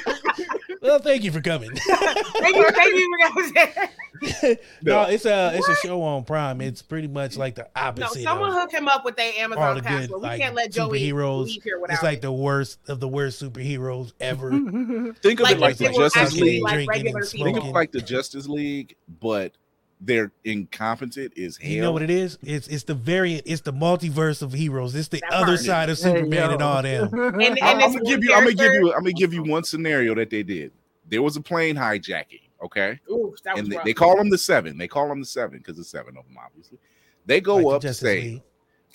for? 0.00 0.76
well, 0.82 0.98
thank 0.98 1.22
you 1.22 1.30
for 1.30 1.40
coming. 1.40 1.70
thank 1.74 2.56
you, 2.56 2.70
thank 2.70 2.94
you 2.94 3.32
for 3.32 3.52
coming. 3.54 4.58
no, 4.82 5.02
it's 5.02 5.24
a 5.24 5.52
it's 5.54 5.68
a 5.68 5.76
show 5.76 6.02
on 6.02 6.24
Prime. 6.24 6.60
It's 6.60 6.82
pretty 6.82 7.06
much 7.06 7.36
like 7.36 7.54
the 7.54 7.68
opposite. 7.76 8.00
No, 8.00 8.06
opposite. 8.06 8.22
someone 8.24 8.48
of 8.50 8.54
hook 8.56 8.72
him 8.72 8.88
up 8.88 9.04
with 9.04 9.16
their 9.16 9.32
Amazon 9.38 9.76
the 9.76 9.80
good 9.82 9.86
password. 9.88 10.20
We 10.20 10.28
like 10.28 10.40
can't 10.40 10.54
let 10.56 10.72
Joey 10.72 11.00
superheroes. 11.00 11.44
leave 11.44 11.62
It's 11.90 12.02
like 12.02 12.18
it. 12.18 12.22
the 12.22 12.32
worst 12.32 12.80
of 12.88 12.98
the 12.98 13.08
worst 13.08 13.40
superheroes 13.40 14.12
ever. 14.18 14.50
Think 14.50 15.38
of 15.38 15.44
Like 15.44 15.56
it 15.56 15.60
like 15.60 15.76
the 15.76 15.90
Justice 15.92 16.34
League. 16.34 16.62
like 16.64 16.74
Drinking 16.74 16.88
regular 16.88 17.20
and 17.20 17.30
people. 17.30 17.44
Think 17.46 17.58
of 17.58 17.64
it 17.66 17.72
like 17.72 17.92
the 17.92 18.00
Justice 18.02 18.48
League, 18.48 18.96
but 19.20 19.52
they're 20.00 20.30
incompetent 20.44 21.32
is 21.36 21.56
hell. 21.56 21.70
You 21.70 21.80
know 21.80 21.92
what 21.92 22.02
it 22.02 22.10
is? 22.10 22.38
It's 22.42 22.68
it's 22.68 22.84
the 22.84 22.94
variant. 22.94 23.42
It's 23.46 23.62
the 23.62 23.72
multiverse 23.72 24.42
of 24.42 24.52
heroes. 24.52 24.94
It's 24.94 25.08
the 25.08 25.20
That 25.20 25.32
other 25.32 25.56
part. 25.56 25.60
side 25.60 25.90
of 25.90 25.98
Hey, 25.98 26.02
Superman 26.14 26.52
and 26.52 26.62
all 26.62 26.82
them. 26.82 27.08
And, 27.14 27.42
and 27.42 27.58
I'm, 27.60 27.80
it's 27.80 27.94
gonna 27.96 28.04
give 28.04 28.22
you. 28.22 28.32
I'm 28.32 28.44
gonna 28.44 28.54
give 28.54 28.72
you. 28.74 28.92
I'm 28.92 29.00
gonna 29.00 29.12
give 29.12 29.32
you 29.34 29.42
one 29.42 29.64
scenario 29.64 30.14
that 30.14 30.30
they 30.30 30.42
did. 30.42 30.72
There 31.08 31.22
was 31.22 31.36
a 31.36 31.40
plane 31.40 31.74
hijacking. 31.76 32.42
Okay, 32.62 32.98
Ooh, 33.10 33.34
that 33.44 33.54
was 33.54 33.62
and 33.62 33.72
they, 33.72 33.78
they 33.84 33.94
call 33.94 34.16
them 34.16 34.30
the 34.30 34.38
seven. 34.38 34.76
They 34.78 34.88
call 34.88 35.08
them 35.08 35.20
the 35.20 35.26
seven 35.26 35.58
because 35.58 35.76
there's 35.76 35.88
seven 35.88 36.16
of 36.16 36.24
them, 36.26 36.36
obviously. 36.44 36.78
They 37.24 37.40
go 37.40 37.56
Like 37.56 37.76
up 37.76 37.82
to 37.82 37.94
say 37.94 38.42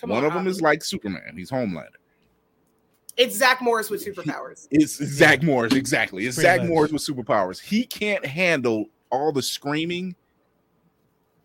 one 0.01 0.17
on, 0.19 0.25
of 0.25 0.33
them 0.33 0.47
is 0.47 0.61
like 0.61 0.83
Superman. 0.83 1.33
He's 1.37 1.49
Homelander. 1.49 1.87
It's 3.15 3.35
Zach 3.37 3.61
Morris 3.61 3.89
with 3.89 4.03
superpowers. 4.05 4.67
It's 4.71 4.95
Zach 4.95 5.43
Morris, 5.43 5.73
exactly. 5.73 6.25
It's 6.25 6.35
Pretty 6.35 6.47
Zach 6.47 6.61
much. 6.61 6.69
Morris 6.69 6.91
with 6.91 7.01
superpowers. 7.05 7.61
He 7.61 7.85
can't 7.85 8.25
handle 8.25 8.87
all 9.11 9.31
the 9.31 9.41
screaming, 9.41 10.15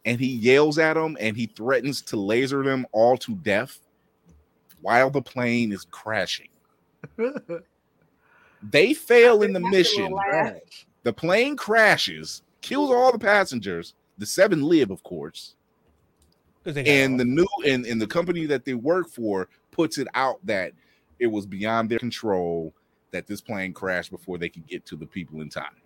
and 0.08 0.18
he 0.18 0.26
yells 0.26 0.78
at 0.78 0.94
them, 0.94 1.16
and 1.20 1.36
he 1.36 1.46
threatens 1.46 2.00
to 2.02 2.16
laser 2.16 2.62
them 2.62 2.86
all 2.92 3.16
to 3.18 3.34
death 3.36 3.78
while 4.80 5.10
the 5.10 5.22
plane 5.22 5.72
is 5.72 5.86
crashing. 5.90 6.48
They 8.62 8.94
fail 8.94 9.42
in 9.42 9.52
the 9.52 9.60
mission. 9.60 10.14
The 11.04 11.12
plane 11.12 11.56
crashes, 11.56 12.42
kills 12.60 12.90
all 12.90 13.12
the 13.12 13.18
passengers. 13.18 13.94
The 14.18 14.26
seven 14.26 14.62
live, 14.62 14.90
of 14.90 15.02
course. 15.04 15.54
And 16.66 17.18
the 17.18 17.24
new 17.24 17.46
and, 17.64 17.86
and 17.86 18.02
the 18.02 18.06
company 18.06 18.46
that 18.46 18.64
they 18.64 18.74
work 18.74 19.08
for 19.08 19.48
puts 19.70 19.96
it 19.96 20.08
out 20.14 20.44
that 20.44 20.72
it 21.18 21.28
was 21.28 21.46
beyond 21.46 21.88
their 21.88 22.00
control 22.00 22.74
that 23.12 23.26
this 23.26 23.40
plane 23.40 23.72
crashed 23.72 24.10
before 24.10 24.38
they 24.38 24.48
could 24.48 24.66
get 24.66 24.84
to 24.86 24.96
the 24.96 25.06
people 25.06 25.40
in 25.40 25.48
time. 25.48 25.76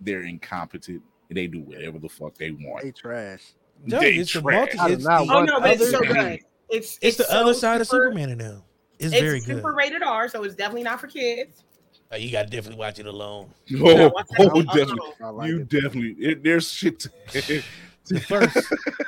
They're 0.00 0.24
incompetent. 0.24 1.02
They 1.32 1.46
do 1.46 1.60
whatever 1.60 1.98
the 1.98 2.08
fuck 2.08 2.34
they 2.36 2.50
want. 2.50 2.84
They 2.84 2.90
trash. 2.92 3.52
No, 3.84 4.00
they 4.00 4.14
it's 4.14 4.32
the 4.32 4.40
trash. 4.42 4.74
multi. 4.74 4.78
I 4.78 4.88
It's 4.90 5.04
the, 5.04 5.18
Oh 5.30 5.42
no, 5.44 5.60
but 5.60 5.70
it's 5.72 5.82
other- 5.82 5.90
so 6.06 6.12
good. 6.12 6.40
It's 6.70 6.98
it's 7.02 7.16
the 7.18 7.24
so 7.24 7.40
other 7.40 7.54
side 7.54 7.80
of 7.80 7.86
Superman 7.88 8.30
in 8.30 8.38
them. 8.38 8.62
It's, 8.98 9.12
It's 9.12 9.20
very 9.20 9.40
super 9.40 9.70
good. 9.72 9.76
rated 9.76 10.02
R, 10.02 10.28
so 10.28 10.42
it's 10.44 10.54
definitely 10.54 10.84
not 10.84 11.00
for 11.00 11.06
kids. 11.08 11.64
Oh, 12.10 12.16
you 12.16 12.30
gotta 12.30 12.48
definitely 12.48 12.78
watch 12.78 12.98
it 12.98 13.06
alone. 13.06 13.50
Oh, 13.78 14.08
watch 14.10 14.26
that 14.28 14.40
oh, 14.40 14.52
alone. 14.52 14.66
definitely. 14.66 15.12
Like 15.20 15.48
you 15.48 15.60
it. 15.60 15.68
definitely. 15.68 16.10
It, 16.24 16.42
there's 16.44 16.70
shit. 16.70 17.00
To, 17.00 17.10
The 18.08 18.20
first 18.20 18.56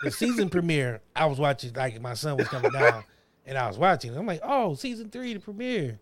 the 0.05 0.11
season 0.11 0.49
premiere, 0.51 1.01
I 1.17 1.27
was 1.27 1.39
watching 1.39 1.73
like 1.75 2.01
my 2.01 2.15
son 2.15 2.37
was 2.37 2.47
coming 2.49 2.71
down, 2.71 3.03
and 3.47 3.59
I 3.59 3.67
was 3.67 3.77
watching. 3.79 4.17
I'm 4.17 4.25
like, 4.27 4.41
oh, 4.45 4.75
season 4.75 5.11
three, 5.11 5.35
the 5.35 5.41
premiere. 5.41 5.99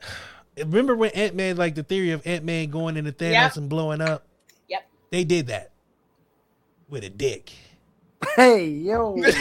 Remember 0.56 0.94
when 0.94 1.10
Ant 1.10 1.34
Man, 1.34 1.56
like 1.56 1.74
the 1.74 1.82
theory 1.82 2.12
of 2.12 2.24
Ant 2.26 2.44
Man 2.44 2.70
going 2.70 2.96
into 2.96 3.10
Thanos 3.12 3.32
Yep. 3.32 3.56
and 3.56 3.68
blowing 3.68 4.00
up? 4.00 4.26
Yep. 5.14 5.18
They 5.20 5.24
did 5.24 5.46
that 5.48 5.70
with 6.88 7.04
a 7.04 7.10
dick. 7.10 7.52
Hey, 8.36 8.68
yo. 8.68 9.16
That's 9.22 9.36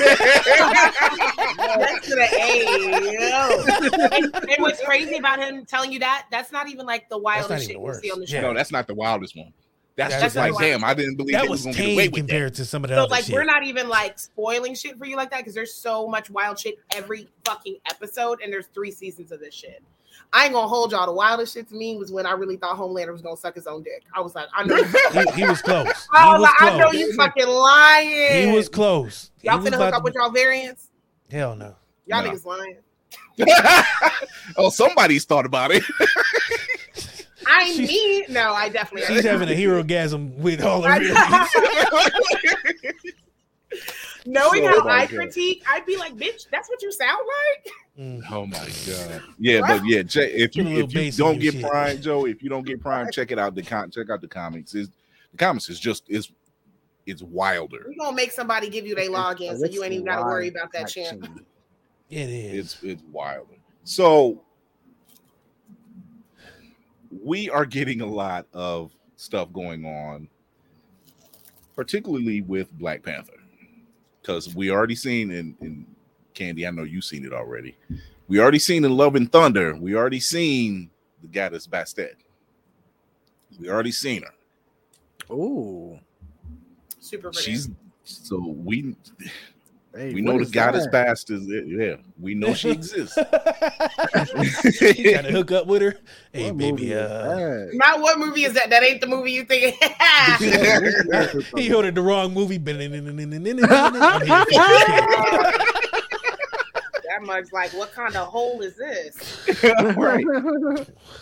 the 2.09 2.27
A. 2.33 3.13
yo. 3.13 3.63
And, 4.11 4.35
and 4.35 4.57
what's 4.59 4.83
crazy 4.83 5.17
about 5.17 5.39
him 5.39 5.65
telling 5.65 5.91
you 5.91 5.99
that? 5.99 6.25
That's 6.31 6.51
not 6.51 6.67
even 6.69 6.85
like 6.85 7.09
the 7.09 7.17
wildest 7.17 7.67
shit 7.67 7.77
the 7.77 7.81
you 7.81 7.93
see 7.95 8.11
on 8.11 8.19
the 8.19 8.27
show. 8.27 8.35
Yeah. 8.35 8.41
no, 8.41 8.53
that's 8.53 8.71
not 8.71 8.87
the 8.87 8.93
wildest 8.93 9.35
one. 9.37 9.53
That's, 9.95 10.11
That's 10.15 10.23
just 10.33 10.35
like, 10.35 10.53
damn, 10.59 10.83
I 10.83 10.95
didn't 10.95 11.17
believe 11.17 11.33
That 11.33 11.43
was 11.47 11.65
was 11.65 11.75
gonna 11.75 11.77
get 11.77 11.93
away 11.93 12.03
tame 12.05 12.11
with 12.11 12.11
that. 12.13 12.17
compared 12.33 12.53
to 12.55 12.65
some 12.65 12.83
of 12.83 12.89
the 12.89 12.95
So 12.95 13.03
other 13.03 13.11
like 13.11 13.25
shit. 13.25 13.35
we're 13.35 13.43
not 13.43 13.63
even 13.63 13.87
like 13.89 14.17
spoiling 14.17 14.73
shit 14.73 14.97
for 14.97 15.05
you 15.05 15.15
like 15.15 15.29
that 15.29 15.41
because 15.41 15.53
there's 15.53 15.73
so 15.75 16.07
much 16.07 16.31
wild 16.31 16.57
shit 16.59 16.75
every 16.95 17.27
fucking 17.45 17.77
episode 17.87 18.41
and 18.43 18.51
there's 18.51 18.65
three 18.73 18.89
seasons 18.89 19.31
of 19.31 19.39
this 19.39 19.53
shit. 19.53 19.83
I 20.31 20.45
ain't 20.45 20.53
gonna 20.53 20.67
hold 20.67 20.91
y'all. 20.91 21.05
The 21.05 21.11
wildest 21.13 21.53
shit 21.53 21.67
to 21.69 21.75
me 21.75 21.97
was 21.97 22.11
when 22.11 22.25
I 22.25 22.31
really 22.31 22.57
thought 22.57 22.77
Homelander 22.77 23.11
was 23.11 23.21
gonna 23.21 23.37
suck 23.37 23.55
his 23.55 23.67
own 23.67 23.83
dick. 23.83 24.03
I 24.15 24.21
was 24.21 24.33
like, 24.35 24.47
I 24.55 24.63
know. 24.63 24.75
He, 25.33 25.41
he 25.41 25.47
was 25.47 25.61
close. 25.61 26.07
I 26.13 26.29
was 26.31 26.41
was 26.41 26.41
like, 26.41 26.61
I 26.73 26.77
know 26.77 26.91
you 26.91 27.13
fucking 27.13 27.47
lying. 27.47 28.49
He 28.49 28.55
was 28.55 28.67
close. 28.69 29.31
Y'all 29.41 29.59
was 29.59 29.67
finna 29.67 29.77
hook 29.77 29.93
up 29.93 29.99
to 29.99 30.03
with 30.03 30.15
y'all 30.15 30.31
variants. 30.31 30.89
Hell 31.29 31.55
no. 31.55 31.75
Y'all 32.07 32.23
No. 32.23 32.31
niggas 32.31 32.45
lying. 32.45 32.77
oh, 34.57 34.69
somebody's 34.69 35.25
thought 35.25 35.45
about 35.45 35.71
it. 35.71 35.83
I 37.47 37.65
She's- 37.73 37.89
mean, 37.89 38.23
no, 38.29 38.53
I 38.53 38.69
definitely. 38.69 39.13
She's 39.13 39.25
having 39.25 39.49
a 39.49 39.53
hero 39.53 39.83
gasm 39.83 40.35
with 40.37 40.63
all 40.63 40.79
of 40.85 40.91
I- 40.91 40.99
it. 41.01 42.95
Knowing 44.25 44.65
Oh 44.65 44.81
how 44.81 44.89
I 44.89 45.05
God. 45.05 45.09
critique, 45.09 45.63
I'd 45.67 45.85
be 45.85 45.97
like, 45.97 46.15
bitch, 46.15 46.47
that's 46.51 46.69
what 46.69 46.81
you 46.81 46.91
sound 46.91 47.19
like. 47.27 47.73
Mm. 47.99 48.23
Oh 48.31 48.45
my 48.45 48.69
god. 48.87 49.21
Yeah, 49.37 49.61
but 49.61 49.85
yeah, 49.85 50.01
Jay, 50.01 50.31
if 50.31 50.55
you 50.55 50.63
Put 50.63 50.71
a 50.71 50.75
little 50.75 50.89
if 50.89 50.95
you 50.95 51.11
don't 51.11 51.39
get 51.39 51.53
shit. 51.53 51.63
Prime, 51.63 52.01
Joe, 52.01 52.25
if 52.25 52.41
you 52.41 52.49
don't 52.49 52.65
get 52.65 52.81
Prime, 52.81 53.11
check 53.11 53.31
it 53.31 53.39
out. 53.39 53.53
The 53.53 53.63
con 53.63 53.91
check 53.91 54.09
out 54.09 54.21
the 54.21 54.27
comics. 54.27 54.73
Is 54.73 54.89
the 55.31 55.37
comics 55.37 55.69
is 55.69 55.79
just 55.79 56.03
is 56.09 56.31
it's 57.05 57.21
wilder. 57.21 57.85
We 57.89 57.95
gonna 57.97 58.15
make 58.15 58.31
somebody 58.31 58.69
give 58.69 58.87
you 58.87 58.95
their 58.95 59.09
login, 59.09 59.59
so 59.59 59.65
you 59.65 59.83
ain't 59.83 59.93
even 59.93 60.05
gotta 60.05 60.23
worry 60.23 60.47
about 60.47 60.71
that 60.73 60.89
shit. 60.89 61.13
It 62.09 62.29
is. 62.29 62.73
It's 62.73 62.83
it's 62.83 63.03
wilder. 63.11 63.57
So 63.83 64.41
we 67.21 67.49
are 67.49 67.65
getting 67.65 68.01
a 68.01 68.05
lot 68.05 68.47
of 68.53 68.91
stuff 69.17 69.51
going 69.53 69.85
on, 69.85 70.27
particularly 71.75 72.41
with 72.41 72.71
Black 72.77 73.03
Panther, 73.03 73.33
because 74.23 74.55
we 74.55 74.71
already 74.71 74.95
seen 74.95 75.31
in, 75.31 75.55
in 75.59 75.85
Candy. 76.33 76.65
I 76.65 76.71
know 76.71 76.83
you've 76.83 77.03
seen 77.03 77.25
it 77.25 77.33
already. 77.33 77.75
We 78.29 78.39
already 78.39 78.57
seen 78.59 78.85
in 78.85 78.95
Love 78.95 79.15
and 79.15 79.29
Thunder. 79.29 79.75
We 79.75 79.95
already 79.95 80.21
seen 80.21 80.89
the 81.21 81.27
goddess 81.27 81.67
Bastet. 81.67 82.13
We 83.59 83.69
already 83.69 83.91
seen 83.91 84.23
her. 84.23 84.33
Oh, 85.29 85.99
Super. 86.99 87.31
Brilliant. 87.31 87.45
She's 87.45 87.69
so 88.05 88.39
we 88.39 88.95
Hey, 89.95 90.11
we 90.11 90.21
know 90.21 90.33
the 90.33 90.39
is 90.39 90.49
goddess 90.49 90.87
that? 90.91 91.07
Bastet. 91.07 91.65
Yeah, 91.67 91.97
we 92.19 92.33
know 92.33 92.55
she 92.55 92.71
exists. 92.71 93.15
you 93.17 93.23
trying 95.11 95.25
to 95.25 95.31
hook 95.31 95.51
up 95.51 95.67
with 95.67 95.83
her? 95.83 95.95
Hey, 96.31 96.45
What 96.47 96.57
baby. 96.57 96.71
movie 96.71 96.91
is 96.93 96.99
Uh, 96.99 97.67
that? 97.69 97.71
Not 97.73 97.99
what 98.01 98.17
movie 98.17 98.43
is 98.45 98.53
that? 98.53 98.71
That 98.71 98.81
ain't 98.81 99.01
the 99.01 99.07
movie 99.07 99.33
you 99.33 99.43
think. 99.45 99.75
he 101.59 101.71
ordered 101.73 101.93
the 101.93 102.01
wrong 102.01 102.33
movie. 102.33 102.57
That 107.05 107.21
mug's 107.21 107.51
like, 107.51 107.71
what 107.73 107.91
kind 107.93 108.15
of 108.15 108.27
hole 108.27 108.61
is 108.61 108.75
this? 108.75 109.47
right. 109.95 110.25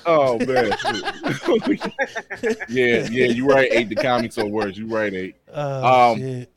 Oh 0.05 0.37
man. 0.39 0.71
yeah, 2.69 3.07
yeah, 3.09 3.25
you're 3.25 3.47
right. 3.47 3.67
Eight 3.71 3.89
the 3.89 3.95
comics 3.95 4.37
or 4.37 4.45
words. 4.47 4.77
You're 4.77 4.87
right, 4.87 5.13
eight. 5.13 5.35
Oh, 5.53 6.11
Um, 6.13 6.17
shit. 6.19 6.50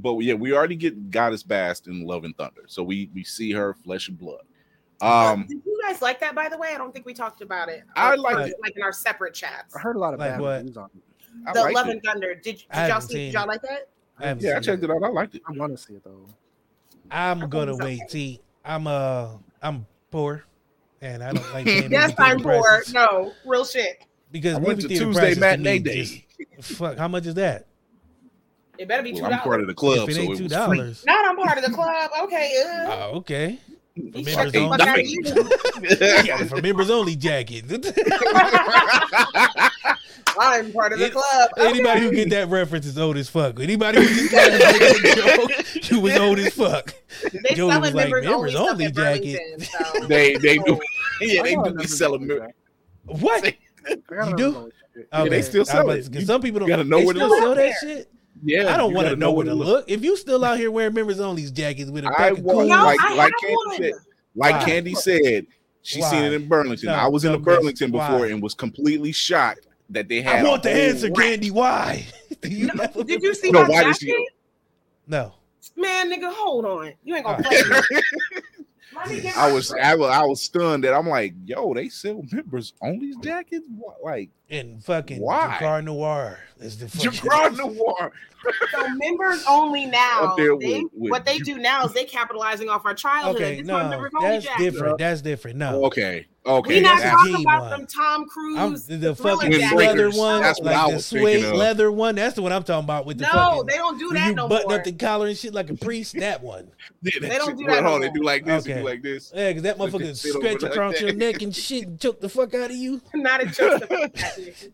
But 0.00 0.18
yeah, 0.18 0.34
we 0.34 0.52
already 0.52 0.76
get 0.76 1.10
Goddess 1.10 1.42
Bast 1.42 1.86
in 1.86 2.04
Love 2.06 2.24
and 2.24 2.36
Thunder. 2.36 2.62
So 2.66 2.82
we 2.82 3.10
we 3.14 3.24
see 3.24 3.52
her 3.52 3.74
flesh 3.74 4.08
and 4.08 4.18
blood. 4.18 4.42
Um 5.00 5.46
Did 5.48 5.62
you 5.64 5.80
guys 5.86 6.02
like 6.02 6.20
that? 6.20 6.34
By 6.34 6.48
the 6.48 6.58
way, 6.58 6.72
I 6.74 6.78
don't 6.78 6.92
think 6.92 7.06
we 7.06 7.14
talked 7.14 7.40
about 7.42 7.68
it. 7.68 7.82
I 7.96 8.14
like 8.16 8.48
it. 8.48 8.54
like 8.62 8.76
in 8.76 8.82
our 8.82 8.92
separate 8.92 9.34
chats. 9.34 9.74
I 9.74 9.78
heard 9.80 9.96
a 9.96 9.98
lot 9.98 10.12
of 10.14 10.20
Like 10.20 10.32
bad 10.32 10.40
what? 10.40 10.58
reviews 10.58 10.76
on 10.76 10.90
it. 10.94 11.02
I 11.46 11.52
The 11.52 11.72
Love 11.72 11.88
it. 11.88 11.92
and 11.92 12.02
Thunder. 12.02 12.34
Did, 12.34 12.56
did 12.72 12.88
y'all 12.88 13.00
see? 13.00 13.14
Did 13.26 13.34
y'all 13.34 13.46
like 13.46 13.62
that? 13.62 13.88
I 14.18 14.32
Yeah, 14.34 14.56
I 14.56 14.60
checked 14.60 14.82
it 14.84 14.90
out. 14.90 15.02
I 15.02 15.08
liked 15.08 15.34
it. 15.36 15.42
I 15.48 15.52
want 15.52 15.72
to 15.76 15.82
see 15.82 15.94
it 15.94 16.04
though. 16.04 16.26
I'm 17.10 17.48
gonna 17.48 17.72
it's 17.72 17.80
wait. 17.82 18.00
okay. 18.02 18.08
See, 18.08 18.40
I'm 18.64 18.86
uh, 18.86 19.30
I'm 19.62 19.86
poor, 20.10 20.44
and 21.00 21.22
I 21.22 21.32
don't 21.32 21.52
like. 21.54 21.64
paying 21.66 21.90
Yes, 21.90 22.10
movie 22.10 22.14
I'm 22.30 22.40
poor. 22.40 22.62
prices 22.62 22.92
No, 22.94 23.32
real 23.46 23.64
shit. 23.64 24.04
because 24.30 24.56
I 24.56 24.58
went 24.58 24.80
to 24.82 24.88
Tuesday 24.88 25.34
matinee 25.34 25.78
day. 25.78 26.04
just- 26.60 26.76
Fuck, 26.78 26.98
how 26.98 27.08
much 27.08 27.26
is 27.26 27.34
that? 27.34 27.66
It 28.80 28.88
better 28.88 29.02
be 29.02 29.12
two 29.12 29.20
Well, 29.22 29.32
I'm 29.34 29.40
part 29.40 29.60
of 29.60 29.66
the 29.66 29.74
club, 29.74 30.08
if 30.08 30.08
it 30.08 30.14
so 30.14 30.20
ain't 30.22 30.32
it 30.32 30.36
two 30.38 30.42
was 30.44 30.52
free. 30.52 30.58
dollars, 30.78 31.04
Not 31.06 31.24
I'm 31.28 31.36
part 31.36 31.58
of 31.58 31.64
the 31.64 31.70
club. 31.70 32.10
Okay. 32.22 32.64
Uh, 32.66 32.86
oh, 32.88 33.16
okay. 33.18 33.58
he 33.94 34.22
members 34.24 34.54
only. 34.56 34.78
fuck 34.78 34.80
out 34.88 34.98
of 34.98 35.06
you. 35.06 35.22
Yeah, 36.24 36.44
for 36.44 36.62
members 36.62 36.88
only 36.88 37.14
jacket. 37.16 37.64
I'm 40.38 40.72
part 40.72 40.92
of 40.92 40.98
the 40.98 41.06
It- 41.06 41.12
club. 41.12 41.50
Anybody 41.58 42.00
who 42.00 42.12
get 42.12 42.30
that 42.30 42.48
reference 42.48 42.86
is 42.86 42.96
old 42.98 43.16
as 43.16 43.28
fuck. 43.28 43.60
Anybody 43.60 43.98
who 44.00 44.06
just 44.08 44.30
got 44.32 44.50
that 44.50 45.74
joke, 45.74 45.90
you 45.90 46.00
was 46.00 46.16
old 46.16 46.38
as 46.38 46.54
fuck. 46.54 46.94
They 47.24 47.54
Jody 47.54 47.72
selling 47.72 47.80
was 47.82 47.92
like, 47.94 48.04
members, 48.08 48.24
members 48.24 48.54
only, 48.54 48.70
only 48.70 48.86
stuff 48.86 49.04
at 49.06 49.16
jacket. 49.20 49.40
Burlington, 49.58 50.00
so. 50.00 50.06
They 50.06 50.36
they 50.36 50.56
do 50.58 50.80
yeah, 51.20 51.42
they 51.42 51.54
do 51.54 51.64
a 51.66 51.72
be 51.74 51.86
selling 51.86 52.22
on 52.22 52.28
mir- 52.28 52.38
that. 52.40 52.54
What? 53.04 53.44
You 53.44 53.56
do? 54.36 54.52
number 54.52 54.58
on 54.58 54.64
that. 54.94 55.06
Yeah, 55.12 55.24
they 55.28 55.42
still 55.42 55.64
sell 55.64 55.90
it. 55.90 56.04
Some 56.24 56.40
people 56.40 56.60
don't. 56.60 56.68
You 56.68 56.76
gotta 56.76 56.88
know 56.88 56.98
they 57.00 57.04
where 57.04 57.14
to 57.14 57.20
still 57.20 57.28
look. 57.28 57.40
sell 57.42 57.54
that 57.56 57.74
shit. 57.80 58.10
Yeah, 58.42 58.72
I 58.72 58.76
don't 58.76 58.94
want 58.94 59.06
to 59.06 59.10
gotta 59.10 59.20
know 59.20 59.32
where 59.32 59.44
to 59.46 59.54
look. 59.54 59.84
If 59.88 60.02
you 60.04 60.16
still 60.16 60.44
out 60.44 60.58
here 60.58 60.70
wearing 60.70 60.94
members 60.94 61.20
only 61.20 61.44
jackets 61.50 61.90
with 61.90 62.04
a 62.04 62.10
pack 62.10 62.32
of 62.32 62.40
want- 62.44 62.58
cool, 62.60 62.68
No, 62.68 62.84
like 62.84 63.00
I 63.00 63.14
like 63.14 63.32
have 63.32 63.50
Candy 63.50 63.76
said, 63.76 63.92
like 64.34 64.52
Why? 64.54 64.64
Candy 64.64 64.94
said, 64.94 65.46
she 65.82 66.00
Why? 66.00 66.10
seen 66.10 66.22
it 66.24 66.32
in 66.32 66.48
Burlington. 66.48 66.86
No, 66.88 66.94
I 66.94 67.08
was 67.08 67.24
in 67.24 67.32
no, 67.32 67.38
the 67.38 67.42
Burlington 67.44 67.90
miss. 67.90 68.00
before 68.00 68.20
Why? 68.20 68.26
and 68.28 68.42
was 68.42 68.54
completely 68.54 69.12
shocked 69.12 69.66
that 69.90 70.08
they 70.08 70.20
had. 70.22 70.44
I 70.44 70.48
want 70.48 70.62
the 70.62 70.70
answer, 70.70 71.08
rack. 71.08 71.16
Candy. 71.16 71.50
Why? 71.50 72.06
Do 72.40 72.48
you 72.48 72.70
No, 72.74 73.02
did 73.02 73.22
you 73.22 73.34
see 73.34 73.50
No, 73.50 73.62
my 73.66 73.68
jacket? 73.82 73.96
she- 74.00 74.28
No. 75.06 75.34
Man, 75.76 76.10
nigga, 76.10 76.32
hold 76.32 76.64
on. 76.64 76.92
You 77.04 77.16
ain't 77.16 77.24
gonna 77.24 77.42
play 77.42 77.62
me. 77.62 78.00
Let 79.22 79.36
I 79.36 79.52
was, 79.52 79.72
I 79.72 79.94
was 79.94 80.10
I 80.10 80.22
was 80.24 80.42
stunned 80.42 80.84
that 80.84 80.94
I'm 80.94 81.08
like, 81.08 81.32
yo, 81.44 81.72
they 81.74 81.88
sell 81.88 82.22
members 82.32 82.72
only 82.82 83.14
jackets. 83.22 83.64
What, 83.78 83.96
like 84.02 84.30
And 84.50 84.82
fucking 84.84 85.20
Why? 85.20 85.56
Drakkar 85.60 85.84
Noir 85.84 86.40
is 86.58 86.78
the 86.78 86.88
fucking 86.88 87.10
Drakkar 87.12 87.56
Noir? 87.56 88.12
So 88.72 88.88
members 88.94 89.44
only 89.46 89.84
now. 89.84 90.34
They- 90.36 90.48
with- 90.50 90.84
with 90.94 91.10
what 91.10 91.24
they 91.26 91.34
you- 91.36 91.44
do 91.44 91.58
now 91.58 91.84
is 91.84 91.92
they 91.92 92.04
capitalizing 92.04 92.68
off 92.70 92.84
our 92.86 92.94
childhood. 92.94 93.36
Okay, 93.36 93.56
This 93.58 93.66
no, 93.66 94.08
that's 94.20 94.44
jacket. 94.46 94.62
different. 94.72 94.98
That's 94.98 95.20
different. 95.20 95.58
No, 95.58 95.84
Okay, 95.84 96.26
okay. 96.46 96.74
We 96.76 96.80
not 96.80 97.00
that's 97.00 97.10
talking 97.10 97.42
about 97.42 97.60
one. 97.62 97.70
them 97.70 97.86
Tom 97.86 98.22
I'm 98.22 98.28
Cruise. 98.28 98.86
the 98.86 99.14
thriller 99.14 99.36
fucking 99.42 99.52
jackets. 99.52 99.74
leather 99.74 100.10
one, 100.10 100.40
That's 100.40 100.58
what 100.58 100.72
I 100.72 100.80
like 100.84 100.88
the 100.88 100.94
was 100.96 101.10
thinking 101.10 101.28
suede 101.42 101.44
of. 101.44 101.54
leather 101.56 101.92
one. 101.92 102.14
That's 102.14 102.34
the 102.34 102.40
one 102.42 102.52
I'm 102.52 102.62
talking 102.62 102.84
about 102.84 103.04
with 103.04 103.18
the 103.18 103.24
No, 103.26 103.30
fucking. 103.30 103.66
they 103.66 103.76
don't 103.76 103.98
do 103.98 104.06
when 104.06 104.14
that 104.14 104.28
you 104.30 104.34
no 104.34 104.48
button 104.48 104.68
more. 104.70 104.78
up 104.78 104.84
the 104.84 104.92
collar 104.92 105.26
and 105.26 105.36
shit 105.36 105.52
like 105.52 105.68
a 105.68 105.74
priest. 105.84 106.18
That 106.18 106.42
one. 106.42 106.70
Yeah, 107.02 107.12
They 107.20 107.28
don't 107.28 107.46
shit- 107.48 107.58
do 107.58 107.64
well, 107.66 107.74
that 107.74 107.82
no 107.82 107.88
hold 107.90 107.94
on, 107.96 108.00
They 108.00 108.18
do 108.18 108.22
like 108.24 108.46
this. 108.46 108.64
They 108.64 108.72
Okay. 108.72 108.80
do 108.80 108.86
like 108.86 109.02
this. 109.02 109.32
Yeah, 109.34 109.48
because 109.48 109.62
that 109.64 109.76
motherfucker 109.78 110.08
at- 110.08 110.16
scratch 110.16 110.62
across 110.62 110.98
your 111.00 111.12
neck 111.12 111.42
and 111.42 111.54
shit 111.54 111.86
and 111.88 112.00
choke 112.00 112.20
the 112.22 112.28
fuck 112.30 112.54
out 112.54 112.70
of 112.70 112.76
you. 112.76 113.02
Not 113.14 113.42
a 113.42 113.46
joke. 113.46 113.82
Clutches 114.40 114.70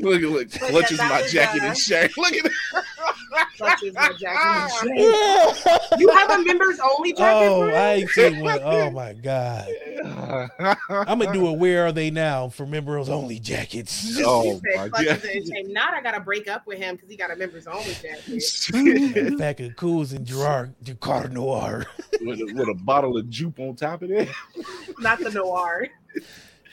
Look, 0.00 0.22
look, 0.22 0.50
But 0.52 0.70
clutches 0.70 0.98
my 1.10 1.26
jacket 1.28 1.62
and 1.62 1.76
shirt. 1.78 2.16
Look 2.16 2.32
at 2.32 2.46
it. 2.46 3.94
my 3.94 4.12
jacket. 4.18 5.98
You 5.98 6.08
have 6.08 6.30
a 6.30 6.42
members 6.42 6.80
only 6.80 7.12
jacket. 7.12 7.48
Oh, 7.48 7.66
bro? 7.66 7.74
I 7.74 7.92
ain't 7.94 8.10
seen 8.10 8.40
one. 8.42 8.60
Oh 8.62 8.90
my 8.90 9.12
god. 9.12 9.68
I'm 10.88 11.18
gonna 11.18 11.32
do 11.32 11.46
a 11.46 11.52
where 11.52 11.86
are 11.86 11.92
they 11.92 12.10
now 12.10 12.48
for 12.48 12.66
members 12.66 13.08
only 13.08 13.38
jackets. 13.38 14.18
Oh 14.24 14.60
my 14.74 14.88
god. 14.88 15.22
Not 15.66 15.94
I 15.94 16.00
gotta 16.02 16.20
break 16.20 16.48
up 16.48 16.66
with 16.66 16.78
him 16.78 16.96
because 16.96 17.10
he 17.10 17.16
got 17.16 17.30
a 17.30 17.36
members 17.36 17.66
only 17.66 17.92
jacket. 17.94 19.38
Pack 19.38 19.60
of 19.60 19.72
Kools 19.72 20.14
and 20.14 20.24
Gerard 20.24 20.74
Drakkar 20.82 21.30
Noir. 21.30 21.86
with, 22.22 22.40
a, 22.40 22.52
with 22.54 22.68
a 22.68 22.74
bottle 22.74 23.16
of 23.16 23.28
jupe 23.28 23.58
on 23.60 23.76
top 23.76 24.02
of 24.02 24.10
it. 24.10 24.28
Not 24.98 25.18
the 25.18 25.30
noir. 25.30 25.88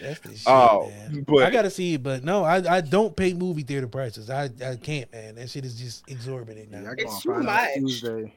That's 0.02 0.20
the 0.20 0.30
shit, 0.38 0.48
Oh, 0.48 0.90
man. 0.90 1.24
but 1.28 1.44
I 1.44 1.50
gotta 1.50 1.70
see 1.72 1.96
it, 1.96 2.04
but 2.04 2.24
no, 2.24 2.44
I, 2.44 2.78
I 2.78 2.82
don't 2.82 3.16
pay 3.16 3.34
movie 3.34 3.64
theater 3.64 3.88
prices. 3.88 4.30
I, 4.30 4.50
I 4.64 4.76
can't, 4.76 5.12
man. 5.12 5.36
That 5.36 5.50
shit 5.50 5.66
is 5.66 5.76
just 5.80 6.10
exorbitant 6.10 6.70
now. 6.72 6.82
Yeah, 6.82 6.90
I 6.90 6.94
It's 6.94 7.04
go 7.04 7.10
on 7.10 7.22
too 7.22 7.44
Friday, 7.46 7.80
much. 7.82 7.92
Tuesday. 8.02 8.34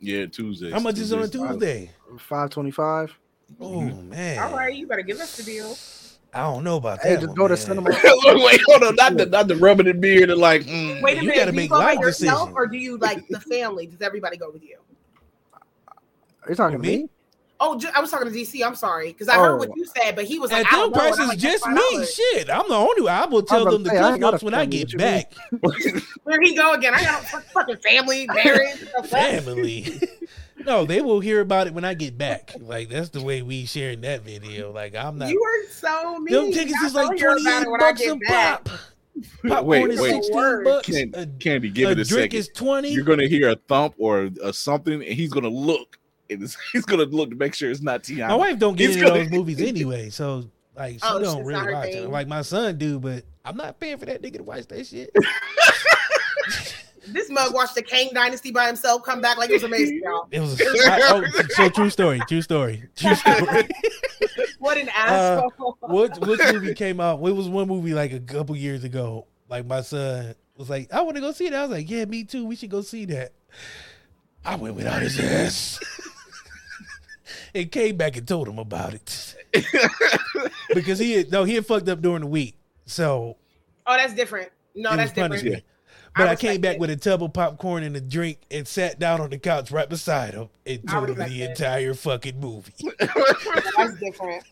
yeah, 0.00 0.26
Tuesday. 0.26 0.70
How 0.72 0.80
much 0.80 0.98
is 0.98 1.12
on 1.12 1.20
a 1.20 1.28
Tuesday's- 1.28 1.50
Tuesday? 1.52 1.90
Five 2.18 2.50
twenty 2.50 2.70
five. 2.72 3.16
Oh 3.60 3.80
man, 3.82 4.38
All 4.38 4.56
right, 4.56 4.74
you 4.74 4.86
better 4.86 5.02
give 5.02 5.20
us 5.20 5.36
the 5.36 5.42
deal. 5.44 5.76
I 6.34 6.40
don't 6.44 6.64
know 6.64 6.76
about 6.78 7.00
Hey, 7.02 7.10
that. 7.16 7.20
just 7.20 7.28
one, 7.28 7.36
go 7.36 7.48
to 7.48 7.54
man. 7.54 7.56
cinema. 7.58 7.90
Wait, 8.44 8.60
hold 8.66 8.82
on, 8.84 8.94
not 8.96 9.16
the 9.18 9.26
not 9.26 9.48
the 9.48 9.56
rubbing 9.56 9.86
the 9.86 9.92
beard 9.94 10.30
and 10.30 10.40
like. 10.40 10.62
mm. 10.62 11.02
Wait 11.02 11.18
a 11.18 11.20
You 11.20 11.26
minute. 11.28 11.36
gotta 11.38 11.50
do 11.52 11.56
make 11.56 11.64
you 11.64 11.68
go 11.76 11.78
by 11.80 11.92
yourself, 11.92 12.48
decisions. 12.48 12.52
or 12.56 12.66
do 12.66 12.76
you 12.78 12.96
like 12.98 13.28
the 13.28 13.38
family? 13.40 13.86
Does 13.86 14.00
everybody 14.00 14.36
go 14.38 14.50
with 14.50 14.62
you? 14.64 14.78
Are 15.52 16.48
you 16.50 16.54
talking 16.54 16.78
to 16.78 16.82
Me? 16.82 16.96
me? 17.02 17.08
Oh, 17.64 17.78
ju- 17.78 17.88
I 17.94 18.00
was 18.00 18.10
talking 18.10 18.26
to 18.30 18.34
DC. 18.36 18.60
I'm 18.66 18.74
sorry 18.74 19.08
because 19.08 19.28
I 19.28 19.36
heard 19.38 19.56
what 19.58 19.68
Oh. 19.68 19.74
you 19.76 19.84
said, 19.86 20.16
but 20.16 20.24
he 20.24 20.40
was 20.40 20.50
like, 20.50 20.66
At 20.66 20.72
I 20.72 20.80
them 20.80 20.90
don't 20.90 20.96
know. 20.96 21.00
and 21.02 21.08
I'm 21.12 21.14
prices, 21.14 21.28
like, 21.28 21.38
just 21.38 21.66
me. 21.68 22.04
Shit, 22.34 22.50
I'm 22.50 22.68
the 22.68 22.74
only 22.74 23.02
one. 23.02 23.12
I 23.12 23.24
will 23.26 23.42
tell 23.42 23.62
about 23.62 23.70
them 23.70 23.84
to 23.84 23.90
the 23.90 23.90
say, 23.90 23.98
I 23.98 24.00
cliff 24.02 24.12
ain't 24.14 24.20
got 24.20 24.28
a 24.28 24.32
notes 24.32 24.42
when 24.44 24.54
I 24.54 24.64
get 24.66 24.92
you 24.92 24.98
back. 24.98 25.32
Where 26.24 26.40
he 26.42 26.54
go 26.56 26.72
again? 26.74 26.92
I 26.94 27.02
got 27.04 27.22
a 27.22 27.40
fucking 27.40 27.76
family, 27.76 28.26
marriage. 28.34 28.84
Family. 29.06 30.00
no, 30.66 30.84
they 30.84 31.00
will 31.02 31.20
hear 31.20 31.40
about 31.40 31.68
it 31.68 31.74
when 31.74 31.84
I 31.84 31.94
get 31.94 32.18
back. 32.18 32.54
Like 32.60 32.88
that's 32.88 33.10
the 33.10 33.22
way 33.22 33.42
we 33.42 33.64
sharing 33.66 34.00
that 34.02 34.22
video. 34.22 34.72
Like 34.72 34.94
I'm 34.96 35.18
not. 35.18 35.28
You 35.30 35.40
are 35.42 35.70
so 35.70 36.18
mean. 36.18 36.34
them 36.34 36.52
tickets 36.52 36.78
I 36.82 36.86
is 36.86 36.94
like 36.94 37.06
told 37.08 37.20
you 37.20 37.26
twenty 37.26 37.42
about 37.42 37.60
eight 37.62 37.66
it 37.66 37.70
when 37.70 37.82
I 37.82 37.90
bucks 37.92 38.00
get 38.00 38.10
a 38.10 38.16
back. 38.18 38.64
pop. 38.64 38.78
Popcorn 39.46 39.66
Wait, 39.66 39.90
is 39.90 40.00
wait. 40.00 40.10
sixteen 40.14 40.34
Word. 40.36 40.64
bucks. 40.64 40.86
Can- 40.88 41.14
a, 41.14 41.26
Candy, 41.38 41.68
give 41.70 41.88
a 41.88 41.92
it 41.92 41.98
a 42.00 42.04
drink 42.04 42.32
second. 42.32 42.38
is 42.38 42.48
twenty. 42.48 42.88
You're 42.90 43.04
gonna 43.04 43.28
hear 43.28 43.50
a 43.50 43.56
thump 43.56 43.94
or 43.98 44.30
a 44.42 44.52
something, 44.52 44.94
and 44.94 45.04
he's 45.04 45.30
gonna 45.30 45.48
look. 45.48 45.98
And 46.40 46.56
he's 46.72 46.84
gonna 46.84 47.04
look 47.04 47.30
to 47.30 47.36
make 47.36 47.54
sure 47.54 47.70
it's 47.70 47.80
not 47.82 48.02
Tiana. 48.02 48.28
My 48.28 48.34
wife 48.34 48.58
don't 48.58 48.76
get 48.76 48.88
He's 48.88 48.96
into 48.96 49.08
gonna- 49.08 49.22
those 49.24 49.30
movies 49.32 49.60
anyway, 49.60 50.10
so 50.10 50.44
like 50.76 50.94
she 50.94 51.00
Oh, 51.02 51.18
don't 51.20 51.44
really 51.44 51.52
not 51.60 51.66
her 51.66 51.72
watch 51.72 51.88
it. 51.88 52.08
Like 52.10 52.28
my 52.28 52.42
son 52.42 52.78
do, 52.78 52.98
but 52.98 53.24
I'm 53.44 53.56
not 53.56 53.78
paying 53.80 53.98
for 53.98 54.06
that 54.06 54.22
nigga 54.22 54.38
to 54.38 54.42
watch 54.44 54.66
that 54.68 54.86
shit. 54.86 55.10
This 57.08 57.28
mug 57.30 57.52
watched 57.52 57.74
the 57.74 57.82
Kang 57.82 58.10
Dynasty 58.14 58.52
by 58.52 58.68
himself, 58.68 59.02
come 59.02 59.20
back 59.20 59.36
like 59.36 59.50
it 59.50 59.54
was 59.54 59.64
amazing, 59.64 60.00
y'all. 60.04 60.28
It 60.30 60.38
was 60.38 60.60
I, 60.60 61.00
oh, 61.10 61.24
so 61.48 61.68
true 61.68 61.90
story, 61.90 62.20
true 62.28 62.40
story, 62.42 62.84
true 62.94 63.14
story. 63.16 63.68
What 64.60 64.78
an 64.78 64.88
Uh, 64.88 64.92
asshole. 65.42 65.76
what 65.80 66.16
what 66.20 66.52
movie 66.54 66.74
came 66.74 67.00
out? 67.00 67.16
It 67.16 67.32
was 67.32 67.48
one 67.48 67.66
movie 67.66 67.92
like 67.92 68.12
a 68.12 68.20
couple 68.20 68.54
years 68.56 68.84
ago. 68.84 69.26
Like 69.48 69.66
my 69.66 69.80
son 69.80 70.36
was 70.56 70.70
like, 70.70 70.92
I 70.94 71.00
want 71.02 71.16
to 71.16 71.20
go 71.20 71.32
see 71.32 71.48
that. 71.50 71.58
I 71.58 71.62
was 71.62 71.72
like, 71.72 71.90
Yeah, 71.90 72.04
me 72.04 72.22
too. 72.22 72.46
We 72.46 72.54
should 72.54 72.70
go 72.70 72.82
see 72.82 73.04
that. 73.06 73.32
I 74.44 74.54
went 74.54 74.76
without 74.76 75.02
his 75.02 75.18
ass. 75.18 75.80
And 77.54 77.70
came 77.70 77.96
back 77.96 78.16
and 78.16 78.26
told 78.26 78.48
him 78.48 78.58
about 78.58 78.94
it. 78.94 79.34
because 80.74 80.98
he 80.98 81.12
had 81.12 81.30
no, 81.30 81.44
he 81.44 81.54
had 81.54 81.66
fucked 81.66 81.88
up 81.88 82.00
during 82.00 82.20
the 82.22 82.26
week. 82.26 82.56
So 82.86 83.36
Oh, 83.86 83.96
that's 83.96 84.14
different. 84.14 84.50
No, 84.74 84.96
that's 84.96 85.10
different. 85.12 85.32
punishment. 85.34 85.64
But 86.14 86.28
I, 86.28 86.32
respect 86.32 86.40
came 86.52 86.60
back 86.60 86.74
it. 86.74 86.80
with 86.80 86.90
a 86.90 86.96
tub 86.96 87.22
of 87.22 87.32
popcorn 87.32 87.82
and 87.84 87.96
a 87.96 88.00
drink 88.00 88.38
and 88.50 88.68
sat 88.68 88.98
down 88.98 89.22
on 89.22 89.30
the 89.30 89.38
couch 89.38 89.70
right 89.70 89.88
beside 89.88 90.34
him 90.34 90.50
and 90.66 90.86
told 90.86 91.08
him 91.08 91.16
the 91.16 91.42
it. 91.42 91.50
entire 91.50 91.94
fucking 91.94 92.38
movie. 92.38 92.72
That's 92.98 93.94
different. 93.98 94.44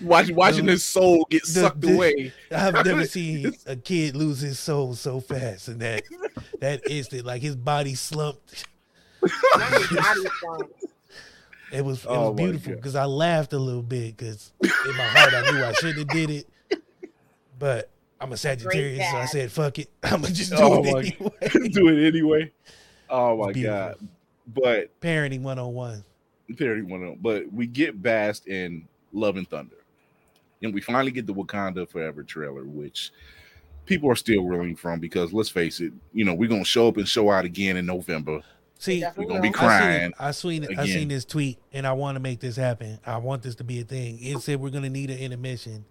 Watch, 0.00 0.30
watching 0.32 0.66
The- 0.66 0.72
his 0.72 0.82
soul 0.84 1.24
get 1.30 1.42
the- 1.42 1.48
sucked 1.48 1.80
the- 1.82 1.94
away. 1.94 2.32
I've 2.50 2.84
never 2.84 3.04
seen 3.06 3.52
a 3.66 3.76
kid 3.76 4.16
lose 4.16 4.40
his 4.40 4.58
soul 4.58 4.94
so 4.94 5.20
fast 5.20 5.68
and 5.68 5.80
that 5.80 6.02
that 6.60 6.82
instant, 6.90 7.24
like 7.24 7.42
his 7.42 7.54
body 7.54 7.94
slumped. 7.94 8.66
Not 9.22 9.72
his 9.72 9.88
body 9.88 10.26
slump. 10.40 10.70
It 11.72 11.84
was 11.84 12.04
it 12.04 12.08
Oh 12.08 12.30
was 12.30 12.38
my 12.38 12.44
beautiful 12.44 12.74
because 12.74 12.94
I 12.94 13.04
laughed 13.04 13.52
a 13.52 13.58
little 13.58 13.82
bit 13.82 14.16
because 14.16 14.52
in 14.62 14.96
my 14.96 15.04
heart 15.04 15.34
I 15.34 15.50
knew 15.50 15.64
I 15.64 15.72
shouldn't 15.72 15.98
have 15.98 16.08
did 16.08 16.30
it, 16.30 16.48
but 17.58 17.90
I'm 18.20 18.32
a 18.32 18.36
Sagittarius, 18.36 19.10
so 19.10 19.16
I 19.16 19.26
said, 19.26 19.52
"Fuck 19.52 19.78
it, 19.78 19.90
I'm 20.02 20.22
gonna 20.22 20.32
just 20.34 20.50
do 20.50 20.56
Oh 20.58 20.82
it 20.82 20.92
my 20.92 21.00
anyway." 21.00 21.68
Do 21.72 21.88
it 21.88 22.06
anyway. 22.06 22.52
Oh 23.10 23.36
my 23.36 23.52
god! 23.52 23.96
But 24.46 24.98
Parenting 25.00 25.42
101. 25.42 26.04
parody 26.56 26.82
one 26.82 27.02
of 27.02 27.08
them. 27.10 27.18
But 27.20 27.52
we 27.52 27.66
get 27.66 28.00
Bast 28.02 28.48
in 28.48 28.88
Love 29.12 29.36
and 29.36 29.48
Thunder, 29.48 29.76
and 30.62 30.74
we 30.74 30.80
finally 30.80 31.10
get 31.10 31.26
the 31.26 31.34
Wakanda 31.34 31.88
Forever 31.88 32.22
trailer, 32.22 32.64
which 32.64 33.12
people 33.86 34.10
are 34.10 34.16
still 34.16 34.42
reeling 34.44 34.76
from 34.76 35.00
because 35.00 35.32
let's 35.32 35.48
face 35.48 35.80
it, 35.80 35.92
you 36.12 36.24
know 36.24 36.34
we're 36.34 36.48
gonna 36.48 36.64
show 36.64 36.88
up 36.88 36.96
and 36.96 37.08
show 37.08 37.30
out 37.30 37.44
again 37.44 37.76
in 37.76 37.86
November. 37.86 38.40
See, 38.80 39.04
We're 39.16 39.26
gonna 39.26 39.40
be 39.40 39.50
crying. 39.50 40.12
I 40.20 40.30
seen 40.30 40.62
it. 40.62 40.70
I 40.70 40.74
seen, 40.74 40.78
I 40.78 40.86
seen 40.86 41.08
this 41.08 41.24
tweet, 41.24 41.58
and 41.72 41.84
I 41.86 41.92
want 41.92 42.14
to 42.14 42.20
make 42.20 42.38
this 42.38 42.54
happen. 42.54 43.00
I 43.04 43.16
want 43.18 43.42
this 43.42 43.56
to 43.56 43.64
be 43.64 43.80
a 43.80 43.84
thing. 43.84 44.18
It 44.22 44.40
said 44.40 44.60
we're 44.60 44.70
gonna 44.70 44.88
need 44.88 45.10
an 45.10 45.18
intermission, 45.18 45.84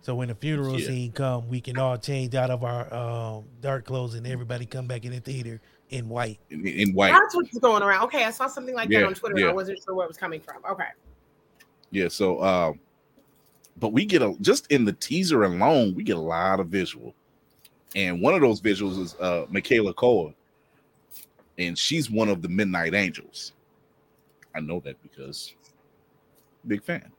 so 0.00 0.14
when 0.14 0.28
the 0.28 0.34
funeral 0.34 0.80
Yeah. 0.80 0.86
scene 0.86 1.12
come, 1.12 1.48
we 1.48 1.60
can 1.60 1.78
all 1.78 1.98
change 1.98 2.34
out 2.34 2.50
of 2.50 2.64
our 2.64 2.92
um, 2.94 3.44
dark 3.60 3.84
clothes, 3.84 4.14
and 4.14 4.26
everybody 4.26 4.64
come 4.64 4.86
back 4.86 5.04
in 5.04 5.12
the 5.12 5.20
theater 5.20 5.60
in 5.90 6.08
white. 6.08 6.38
In, 6.48 6.66
in 6.66 6.94
white, 6.94 7.12
That's 7.12 7.36
what's 7.36 7.58
going 7.58 7.82
around. 7.82 8.04
Okay, 8.04 8.24
I 8.24 8.30
saw 8.30 8.46
something 8.46 8.74
like 8.74 8.88
Yeah, 8.88 9.00
that 9.00 9.06
on 9.08 9.14
Twitter. 9.14 9.38
yeah. 9.38 9.48
I 9.48 9.52
wasn't 9.52 9.78
sure 9.84 9.94
where 9.94 10.06
it 10.06 10.08
was 10.08 10.16
coming 10.16 10.40
from. 10.40 10.62
Okay. 10.64 10.84
yeah. 11.90 12.08
So, 12.08 12.42
um, 12.42 12.80
but 13.76 13.92
we 13.92 14.06
get 14.06 14.22
a 14.22 14.34
just 14.40 14.66
in 14.72 14.86
the 14.86 14.94
teaser 14.94 15.42
alone, 15.42 15.94
we 15.94 16.04
get 16.04 16.16
a 16.16 16.20
lot 16.20 16.58
of 16.58 16.68
visual, 16.68 17.14
and 17.94 18.22
one 18.22 18.32
of 18.32 18.40
those 18.40 18.62
visuals 18.62 18.98
is 18.98 19.14
uh 19.20 19.44
Michaela 19.50 19.92
Coel, 19.92 20.32
and 21.58 21.76
she's 21.76 22.10
one 22.10 22.28
of 22.28 22.42
the 22.42 22.48
Midnight 22.48 22.94
Angels. 22.94 23.52
I 24.54 24.60
know 24.60 24.80
that 24.80 25.00
because 25.02 25.54
big 26.66 26.82
fan. 26.82 27.10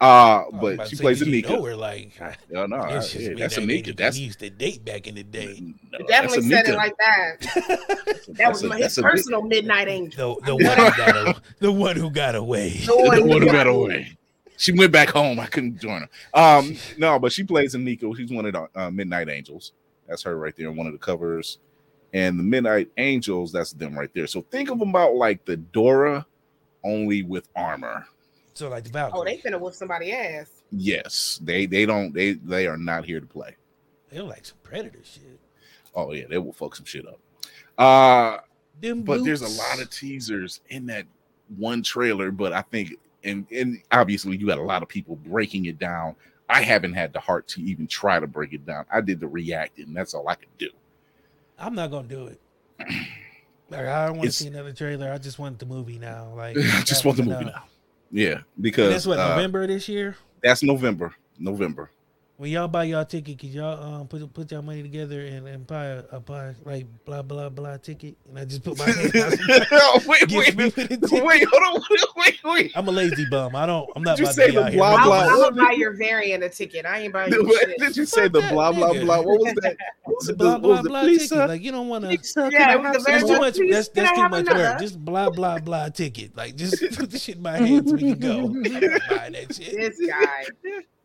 Uh, 0.00 0.04
I 0.04 0.44
but 0.52 0.88
she 0.88 0.94
plays 0.96 1.18
did 1.18 1.26
you 1.28 1.42
Aneka. 1.42 1.48
know 1.48 1.64
her 1.64 1.74
like 1.74 2.16
Yeah, 2.18 2.34
no, 2.66 2.76
it's 2.76 2.84
I- 2.84 2.98
just 2.98 3.14
yeah, 3.16 3.34
that's 3.36 3.56
that 3.56 3.64
Aneka. 3.64 3.96
That's 3.96 4.16
we 4.16 4.22
used 4.24 4.38
to 4.38 4.50
date 4.50 4.84
back 4.84 5.08
in 5.08 5.16
the 5.16 5.24
day. 5.24 5.60
no, 5.90 5.98
It 5.98 6.06
definitely 6.06 6.48
that's 6.48 6.68
said 6.68 6.74
it 6.74 6.76
like 6.76 6.94
that. 6.98 8.22
That 8.36 8.48
was 8.50 8.62
a- 8.62 8.68
my, 8.68 8.76
his 8.76 8.82
that's 8.84 8.98
a- 8.98 9.02
personal 9.02 9.42
midnight 9.42 9.88
angel. 9.88 10.38
The 10.44 10.56
the 10.56 10.64
one 10.64 10.76
who 10.76 10.96
got 10.96 11.16
a, 11.16 11.42
the 11.60 11.72
one 11.72 11.96
who 11.96 12.10
got 12.10 12.34
away. 12.36 12.70
The 12.70 12.86
the 12.86 12.96
one 12.96 13.06
one 13.28 13.40
who 13.42 13.46
who 13.46 13.46
got 13.46 13.64
got 13.64 13.66
away. 13.68 14.16
She 14.58 14.72
went 14.72 14.92
back 14.92 15.10
home. 15.10 15.38
I 15.40 15.46
couldn't 15.46 15.80
join 15.80 16.02
her. 16.02 16.08
Um, 16.32 16.76
no, 16.96 17.18
but 17.18 17.32
she 17.32 17.42
plays 17.44 17.74
Aneka. 17.74 18.16
She's 18.16 18.30
one 18.30 18.46
of 18.46 18.52
the 18.52 18.68
uh, 18.74 18.90
Midnight 18.90 19.28
Angels. 19.28 19.72
That's 20.08 20.22
her 20.22 20.36
right 20.38 20.54
there 20.56 20.68
on 20.70 20.76
one 20.76 20.86
of 20.86 20.92
the 20.92 20.98
covers. 20.98 21.58
And 22.12 22.38
the 22.38 22.42
Midnight 22.44 22.88
Angels, 22.96 23.52
that's 23.52 23.72
them 23.72 23.98
right 23.98 24.10
there. 24.14 24.26
So 24.26 24.42
think 24.50 24.70
of 24.70 24.78
them 24.78 24.90
about 24.90 25.14
like 25.16 25.44
the 25.44 25.56
Dora, 25.56 26.26
only 26.84 27.22
with 27.22 27.48
armor. 27.56 28.06
So 28.54 28.68
like 28.68 28.84
the 28.84 28.90
Valkyrie. 28.90 29.12
Oh, 29.20 29.24
Valkyrie. 29.24 29.42
they 29.42 29.50
finna 29.50 29.60
whoop 29.60 29.74
somebody 29.74 30.12
ass. 30.12 30.62
Yes, 30.70 31.40
they 31.42 31.66
they 31.66 31.84
don't 31.86 32.12
they 32.14 32.32
they 32.34 32.66
are 32.66 32.76
not 32.76 33.04
here 33.04 33.20
to 33.20 33.26
play. 33.26 33.54
they 34.10 34.18
look 34.20 34.30
like 34.30 34.44
some 34.46 34.58
predator 34.62 35.00
shit. 35.04 35.38
Oh 35.94 36.12
yeah, 36.12 36.24
they 36.28 36.38
will 36.38 36.52
fuck 36.52 36.74
some 36.76 36.86
shit 36.86 37.06
up. 37.06 37.18
Uh 37.78 38.38
Them 38.80 39.02
but 39.02 39.24
there's 39.24 39.42
a 39.42 39.48
lot 39.62 39.80
of 39.82 39.90
teasers 39.90 40.60
in 40.68 40.86
that 40.86 41.06
one 41.58 41.80
trailer 41.80 42.32
but 42.32 42.52
i 42.52 42.60
think 42.60 42.94
and 43.22 43.46
and 43.52 43.80
obviously 43.92 44.36
you 44.36 44.48
got 44.48 44.58
a 44.58 44.62
lot 44.62 44.82
of 44.82 44.88
people 44.88 45.14
breaking 45.14 45.66
it 45.66 45.78
down 45.78 46.16
i 46.48 46.60
haven't 46.60 46.92
had 46.92 47.12
the 47.12 47.20
heart 47.20 47.46
to 47.46 47.60
even 47.62 47.86
try 47.86 48.18
to 48.18 48.26
break 48.26 48.52
it 48.52 48.66
down 48.66 48.84
i 48.92 49.00
did 49.00 49.20
the 49.20 49.28
reacting 49.28 49.94
that's 49.94 50.12
all 50.12 50.26
i 50.28 50.34
could 50.34 50.48
do 50.58 50.68
I'm 51.58 51.74
not 51.74 51.90
gonna 51.90 52.08
do 52.08 52.26
it. 52.28 52.40
Like 53.68 53.80
I 53.80 54.06
don't 54.06 54.18
want 54.18 54.26
to 54.28 54.32
see 54.32 54.46
another 54.46 54.72
trailer. 54.72 55.10
I 55.10 55.18
just 55.18 55.40
want 55.40 55.58
the 55.58 55.66
movie 55.66 55.98
now. 55.98 56.32
Like 56.36 56.56
i 56.74 56.82
just 56.82 57.04
want 57.04 57.16
the 57.16 57.24
was 57.24 57.32
movie 57.32 57.46
now 57.46 57.64
yeah 58.12 58.32
And 58.34 58.44
because 58.60 58.90
that's 58.92 59.06
what 59.06 59.18
uh, 59.18 59.30
November 59.30 59.66
this 59.66 59.88
year. 59.88 60.16
that's 60.40 60.62
november 60.62 61.12
november 61.40 61.90
When 62.38 62.50
y'all 62.50 62.68
buy 62.68 62.84
y'all 62.84 63.06
ticket, 63.06 63.38
cause 63.40 63.48
y'all 63.48 63.82
um 63.82 64.08
put 64.08 64.30
put 64.34 64.52
y'all 64.52 64.60
money 64.60 64.82
together 64.82 65.22
and, 65.22 65.48
and 65.48 65.66
buy 65.66 65.86
a, 65.86 66.02
a 66.12 66.20
buy 66.20 66.54
like 66.66 66.84
blah 67.06 67.22
blah 67.22 67.48
blah 67.48 67.78
ticket, 67.78 68.18
and 68.28 68.38
I 68.38 68.44
just 68.44 68.62
put 68.62 68.76
my 68.76 68.84
hand 68.84 69.16
out. 69.72 70.04
Wait 70.06 70.30
wait 70.30 70.54
wait 70.54 70.76
with 70.76 70.90
a 70.90 70.96
ticket. 70.98 71.24
wait 71.24 71.46
hold 71.50 71.62
on 71.62 71.82
wait 72.16 72.38
wait 72.44 72.72
I'm 72.74 72.88
a 72.88 72.92
lazy 72.92 73.24
bum. 73.30 73.56
I 73.56 73.64
don't. 73.64 73.88
I'm 73.96 74.02
not 74.02 74.18
Did 74.18 74.26
you 74.26 74.32
say 74.34 74.50
the 74.50 74.52
blah, 74.52 74.70
blah, 74.70 74.96
I'm, 74.96 75.04
blah? 75.04 75.20
I'm 75.20 75.54
gonna 75.54 75.66
buy 75.66 75.72
your 75.78 75.96
variant 75.96 76.44
a 76.44 76.50
ticket. 76.50 76.84
I 76.84 76.98
ain't 76.98 77.12
buying 77.14 77.32
your 77.32 77.50
shit. 77.58 77.78
did 77.78 77.96
you 77.96 78.04
say 78.04 78.28
the 78.28 78.42
blah 78.52 78.70
blah 78.70 78.92
blah 78.92 79.22
what 79.22 79.40
was 79.40 79.54
that 79.62 79.76
what 80.04 80.16
was 80.16 80.26
The 80.26 80.34
blah 80.34 80.52
what 80.52 80.62
blah 80.62 80.82
blah 80.82 81.02
ticket. 81.04 81.28
sir 81.30 81.46
Like 81.46 81.62
you 81.62 81.72
don't 81.72 81.88
want 81.88 82.04
to. 82.04 82.10
Yeah, 82.10 82.50
can 82.50 82.68
I 82.68 82.72
it 82.74 82.78
was 82.78 82.84
have 82.84 82.94
the 82.94 83.00
some 83.00 83.04
very 83.04 83.20
That's 83.20 83.30
too 83.30 83.38
much. 83.38 83.72
That's 83.72 83.88
that's 83.88 84.12
too 84.12 84.28
much 84.28 84.46
work. 84.46 84.78
Just 84.78 85.02
blah 85.02 85.30
blah 85.30 85.58
blah 85.58 85.88
ticket. 85.88 86.36
Like 86.36 86.54
just 86.54 86.82
put 86.98 87.10
the 87.10 87.18
shit 87.18 87.36
in 87.36 87.42
my 87.42 87.56
hand 87.56 87.88
so 87.88 87.94
we 87.94 88.14
can 88.14 88.18
go. 88.18 88.44
I'm 88.44 88.62
not 88.62 88.82
buying 89.08 89.32
that 89.32 89.54
shit. 89.54 89.74
This 89.74 90.06
guy. 90.06 90.44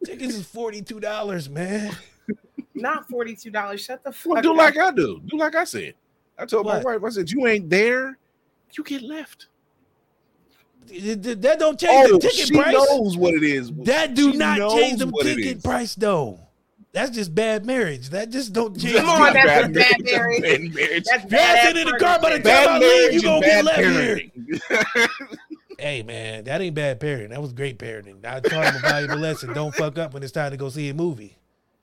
Tickets 0.05 0.35
is 0.35 0.45
forty 0.45 0.81
two 0.81 0.99
dollars, 0.99 1.49
man. 1.49 1.95
Not 2.73 3.07
$42. 3.09 3.77
Shut 3.79 4.03
the 4.03 4.11
fuck 4.11 4.33
Well, 4.33 4.41
do 4.41 4.51
up. 4.53 4.57
like 4.57 4.77
I 4.77 4.89
do. 4.91 5.21
Do 5.25 5.37
like 5.37 5.53
I 5.55 5.65
said. 5.65 5.93
I 6.39 6.45
told 6.45 6.65
What? 6.65 6.83
my 6.83 6.93
wife, 6.95 7.03
I 7.05 7.09
said, 7.09 7.29
you 7.29 7.45
ain't 7.45 7.69
there, 7.69 8.17
you 8.75 8.83
get 8.83 9.03
left. 9.03 9.47
Th- 10.87 11.21
th- 11.21 11.37
That 11.41 11.59
don't 11.59 11.79
change 11.79 12.09
Oh, 12.09 12.13
the 12.13 12.19
ticket 12.19 12.47
she 12.47 12.53
price. 12.55 12.73
knows 12.73 13.17
what 13.17 13.35
it 13.35 13.43
is. 13.43 13.71
That 13.83 14.15
do 14.15 14.31
She 14.31 14.37
not 14.37 14.57
change 14.75 14.99
the 14.99 15.11
ticket 15.21 15.63
price 15.63 15.93
though. 15.93 16.39
That's 16.93 17.11
just 17.11 17.35
bad 17.35 17.65
marriage. 17.65 18.09
That 18.09 18.31
just 18.31 18.51
don't 18.51 18.77
change. 18.79 18.95
Come 18.95 19.09
on, 19.09 19.33
that's 19.33 19.67
a 19.67 19.69
bad 19.69 20.03
marriage. 20.03 20.41
Bad 20.41 20.61
marriage. 20.73 21.03
That's 21.05 21.31
you're 21.31 21.57
sitting 21.63 21.81
in 21.87 21.87
the 21.93 21.97
car 21.99 22.19
by 22.19 22.37
the 22.37 22.43
time 22.43 22.67
I 22.69 22.79
leave, 22.79 23.13
you 23.13 23.21
gonna 23.21 23.45
get 23.45 23.63
left 23.65 23.79
here. 23.79 24.21
parenting. 25.81 25.83
Hey 25.83 26.03
man, 26.03 26.43
that 26.45 26.61
ain't 26.61 26.75
bad 26.75 26.99
parenting. 26.99 27.29
That 27.29 27.41
was 27.41 27.53
great 27.53 27.79
parenting. 27.79 28.25
I 28.25 28.39
taught 28.39 28.65
him 28.65 28.75
a 28.75 28.79
valuable 28.79 29.17
lesson. 29.17 29.53
Don't 29.53 29.73
fuck 29.75 29.97
up 29.97 30.13
when 30.13 30.23
it's 30.23 30.31
time 30.31 30.51
to 30.51 30.57
go 30.57 30.69
see 30.69 30.89
a 30.89 30.93
movie. 30.93 31.37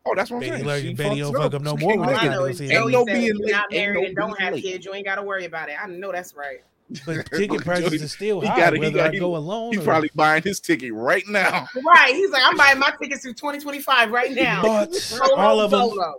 oh, 0.06 0.14
that's 0.14 0.30
what 0.30 0.36
I'm 0.38 0.40
Benny 0.42 0.52
saying. 0.56 0.64
learn- 0.66 0.82
She 0.82 0.94
Benny 0.94 1.20
don't 1.20 1.34
fuck 1.34 1.54
up 1.54 1.62
no 1.62 1.76
more 1.76 1.90
can't 1.90 2.00
when 2.00 2.08
it's 2.10 2.18
time 2.20 2.28
it. 2.28 2.34
know 2.34 2.46
to 2.46 2.52
go 2.52 2.56
see 2.56 2.64
Ain't 2.64 2.72
Joey 2.72 2.92
no 2.92 3.04
being 3.04 3.18
late, 3.18 3.34
you're 3.38 3.50
not 3.50 3.72
ain't 3.72 3.82
married 3.92 4.00
no 4.00 4.06
and 4.06 4.16
don't 4.16 4.40
have 4.40 4.54
late. 4.54 4.64
kids, 4.64 4.86
you 4.86 4.94
ain't 4.94 5.04
got 5.06 5.16
to 5.16 5.22
worry 5.22 5.44
about 5.44 5.68
it. 5.68 5.76
I 5.82 5.86
know 5.86 6.12
that's 6.12 6.34
right. 6.34 6.58
But 7.04 7.30
ticket 7.32 7.60
prices 7.64 8.02
are 8.02 8.08
still 8.08 8.40
he 8.40 8.46
high, 8.46 8.56
gotta- 8.56 8.76
he 8.76 8.80
whether 8.80 8.96
got- 8.96 9.14
I 9.14 9.18
go 9.18 9.36
alone 9.36 9.72
He's 9.72 9.80
or 9.82 9.84
probably 9.84 10.10
buying 10.14 10.42
his 10.42 10.60
ticket 10.60 10.94
right 10.94 11.26
now. 11.28 11.66
Right. 11.86 12.14
He's 12.14 12.30
like, 12.30 12.42
I'm 12.46 12.56
buying 12.56 12.78
my 12.78 12.92
tickets 13.00 13.22
through 13.22 13.34
2025 13.34 14.10
right 14.10 14.32
now. 14.32 14.62
bought 14.62 14.94
Solo, 14.94 15.34
all 15.36 15.60
of 15.60 15.70
them. 15.70 16.14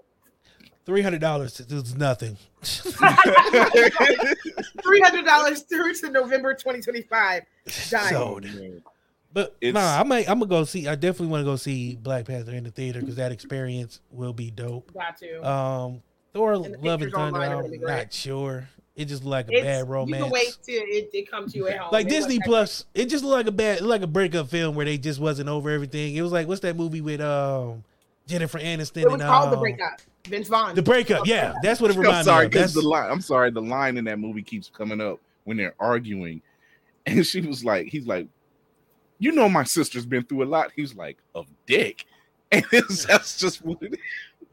Solo. 0.89 0.95
Three 0.95 1.01
hundred 1.01 1.21
dollars 1.21 1.59
is 1.59 1.95
nothing. 1.95 2.37
Three 4.83 5.01
hundred 5.01 5.25
dollars 5.25 5.61
through 5.63 5.93
to 5.95 6.09
November 6.11 6.53
2025. 6.53 7.43
Dying. 7.89 8.09
Sold. 8.13 8.45
But 9.31 9.55
It's- 9.61 9.73
nah, 9.73 9.99
I 9.99 10.03
might. 10.03 10.27
I'm 10.29 10.39
gonna 10.39 10.49
go 10.49 10.63
see. 10.63 10.87
I 10.87 10.95
definitely 10.95 11.27
want 11.27 11.41
to 11.41 11.45
go 11.45 11.55
see 11.55 11.95
Black 11.95 12.25
Panther 12.25 12.51
in 12.53 12.63
the 12.63 12.71
theater 12.71 12.99
because 12.99 13.15
that 13.17 13.31
experience 13.31 13.99
will 14.11 14.33
be 14.33 14.49
dope. 14.51 14.91
Got 14.93 15.17
to. 15.17 15.47
Um, 15.47 16.01
Thor: 16.33 16.53
And 16.53 16.63
Love 16.63 16.73
and 16.73 16.83
pictures 17.01 17.13
Thunder. 17.13 17.39
I'm 17.39 17.61
gonna 17.61 17.77
great. 17.77 17.81
not 17.87 18.13
sure. 18.13 18.67
It 18.95 19.05
just 19.05 19.23
looked 19.23 19.31
like 19.31 19.47
a 19.49 19.53
It's- 19.59 19.65
bad 19.65 19.87
You 19.87 19.93
romance. 19.93 20.23
can 20.23 20.31
wait 20.31 20.57
till 20.63 20.81
it, 20.81 21.09
it 21.13 21.31
comes 21.31 21.53
to 21.53 21.59
you 21.59 21.67
at 21.69 21.77
home. 21.77 21.89
like 21.91 22.07
It 22.07 22.09
Disney 22.09 22.37
was 22.39 22.45
Plus, 22.47 22.85
it 22.93 23.05
just 23.05 23.23
looked 23.23 23.37
like 23.37 23.47
a 23.47 23.51
bad, 23.51 23.79
like 23.81 24.01
a 24.01 24.07
breakup 24.07 24.49
film 24.49 24.75
where 24.75 24.85
they 24.85 24.97
just 24.97 25.19
wasn't 25.21 25.47
over 25.47 25.69
everything. 25.69 26.15
It 26.15 26.21
was 26.21 26.31
like 26.33 26.47
what's 26.47 26.59
that 26.61 26.75
movie 26.75 26.99
with 27.01 27.21
um 27.21 27.83
Jennifer 28.27 28.59
Aniston 28.59 28.97
It 29.03 29.05
was 29.05 29.13
and 29.13 29.21
called 29.23 29.51
the 29.51 29.55
um, 29.55 29.61
breakup. 29.61 30.01
Vince 30.27 30.47
Vaughn. 30.47 30.75
The 30.75 30.81
breakup, 30.81 31.25
yeah, 31.25 31.53
that's 31.63 31.79
what 31.81 31.91
it 31.91 31.97
I'm 32.05 32.23
sorry, 32.23 32.43
me 32.43 32.45
of. 32.47 32.51
That's 32.53 32.73
the 32.73 32.81
line. 32.81 33.09
I'm 33.11 33.21
sorry, 33.21 33.51
the 33.51 33.61
line 33.61 33.97
in 33.97 34.05
that 34.05 34.19
movie 34.19 34.41
keeps 34.41 34.69
coming 34.69 35.01
up 35.01 35.19
when 35.45 35.57
they're 35.57 35.75
arguing, 35.79 36.41
and 37.05 37.25
she 37.25 37.41
was 37.41 37.63
like, 37.63 37.87
"He's 37.87 38.05
like, 38.07 38.27
you 39.19 39.31
know, 39.31 39.49
my 39.49 39.63
sister's 39.63 40.05
been 40.05 40.23
through 40.23 40.43
a 40.43 40.45
lot." 40.45 40.71
He's 40.75 40.95
like, 40.95 41.17
"Of 41.33 41.47
dick," 41.65 42.05
and 42.51 42.63
it's, 42.71 43.05
that's 43.05 43.37
just 43.39 43.63
what 43.63 43.81
it 43.81 43.93
is. 43.93 43.99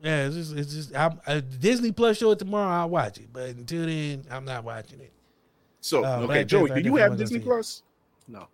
yeah, 0.03 0.27
it's 0.27 0.37
just, 0.37 0.53
it's 0.57 0.73
just 0.75 0.97
I'm, 0.97 1.21
uh, 1.27 1.41
Disney 1.59 1.93
Plus 1.93 2.19
show 2.19 2.31
it 2.31 2.39
tomorrow. 2.39 2.71
I'll 2.83 2.91
watch 2.91 3.19
it, 3.19 3.29
but 3.33 3.51
until 3.51 3.87
then, 3.87 4.25
I'm 4.31 4.45
not 4.45 4.65
watching 4.65 5.01
it. 5.01 5.13
So, 5.81 6.05
Uh, 6.05 6.17
okay, 6.19 6.27
Black 6.27 6.47
Joey, 6.47 6.71
do 6.71 6.81
you 6.81 6.97
have 6.97 7.17
Disney. 7.17 7.39
Plus? 7.39 7.83
No. 8.29 8.49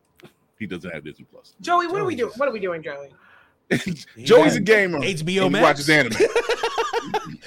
He 0.58 0.66
doesn't 0.66 0.90
have 0.90 1.02
Disney 1.02 1.24
Plus. 1.32 1.54
Joey, 1.60 1.86
what 1.88 2.00
are 2.00 2.04
we 2.04 2.14
doing? 2.14 2.28
just- 2.28 2.38
What 2.38 2.48
are 2.48 2.52
we 2.52 2.60
doing, 2.60 2.82
Joey? 2.82 3.08
He 4.16 4.24
Joey's 4.24 4.56
a 4.56 4.60
gamer. 4.60 4.98
HBO 5.00 5.46
and 5.46 5.56
he 5.56 5.60
Max. 5.62 5.62
watches 5.62 5.90
anime. 5.90 6.12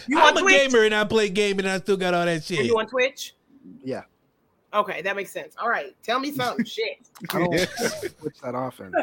You 0.07 0.19
I'm 0.19 0.38
a 0.38 0.41
Twitch? 0.41 0.53
gamer 0.72 0.84
and 0.85 0.93
I 0.93 1.03
play 1.06 1.30
game 1.30 1.57
and 1.57 1.68
I 1.68 1.80
still 1.80 1.97
got 1.97 2.14
all 2.14 2.26
that 2.26 2.43
shit. 2.43 2.60
Are 2.60 2.61
shit. 2.61 2.65
you 2.72 2.77
on 2.77 2.85
Twitch? 2.88 3.34
Yeah. 3.84 4.02
Okay, 4.73 5.02
that 5.02 5.15
makes 5.15 5.31
sense. 5.31 5.56
All 5.57 5.69
right, 5.69 5.95
tell 6.03 6.19
me 6.19 6.31
something. 6.31 6.65
Shit. 6.65 6.99
I 7.31 7.39
don't 7.39 7.57
switch 8.19 8.39
that 8.43 8.53
often. 8.53 8.93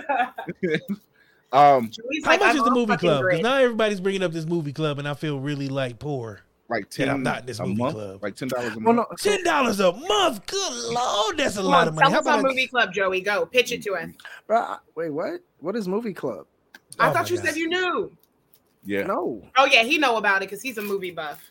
um, 1.52 1.90
Joey's 1.90 2.24
How 2.24 2.30
like, 2.32 2.40
much 2.40 2.50
I'm 2.50 2.56
is 2.58 2.64
the 2.64 2.70
movie 2.70 2.96
club? 2.96 3.00
Because 3.00 3.20
grid. 3.22 3.42
now 3.42 3.56
everybody's 3.56 4.00
bringing 4.00 4.22
up 4.22 4.32
this 4.32 4.44
movie 4.44 4.72
club, 4.72 4.98
and 4.98 5.08
I 5.08 5.14
feel 5.14 5.40
really 5.40 5.68
like 5.68 5.98
poor. 5.98 6.40
like 6.68 6.88
ten. 6.90 7.08
I'm 7.08 7.22
not 7.22 7.40
in 7.40 7.46
this 7.46 7.58
a 7.58 7.62
movie 7.64 7.76
month, 7.76 7.94
club. 7.94 8.22
Like 8.22 8.36
ten 8.36 8.48
dollars 8.48 8.74
a 8.76 8.80
Well, 8.80 8.94
month. 8.94 9.08
no, 9.10 9.16
so, 9.16 9.30
Ten 9.30 9.44
dollars 9.44 9.80
a 9.80 9.92
month, 9.92 10.46
good 10.46 10.72
lord, 10.92 11.38
that's 11.38 11.56
a 11.56 11.60
Come 11.60 11.66
lot 11.70 11.88
of 11.88 11.94
money. 11.94 12.04
Tell 12.04 12.12
How 12.12 12.18
us 12.20 12.26
about 12.26 12.42
movie 12.44 12.66
club, 12.66 12.92
Joey. 12.92 13.20
Go 13.22 13.46
pitch 13.46 13.72
it 13.72 13.82
to 13.84 13.94
us. 13.94 14.10
bro, 14.46 14.76
wait, 14.94 15.10
what? 15.10 15.40
What 15.60 15.74
is 15.74 15.88
movie 15.88 16.12
club? 16.14 16.46
I 16.98 17.08
Oh 17.08 17.12
thought 17.12 17.30
you 17.30 17.36
God. 17.36 17.46
said 17.46 17.56
you 17.56 17.68
knew. 17.68 18.12
Yeah, 18.84 19.04
No. 19.04 19.42
Oh 19.56 19.66
yeah, 19.66 19.82
he 19.84 19.98
know 19.98 20.16
about 20.16 20.42
it 20.42 20.46
because 20.50 20.62
he's 20.62 20.78
a 20.78 20.82
movie 20.82 21.10
buff. 21.12 21.42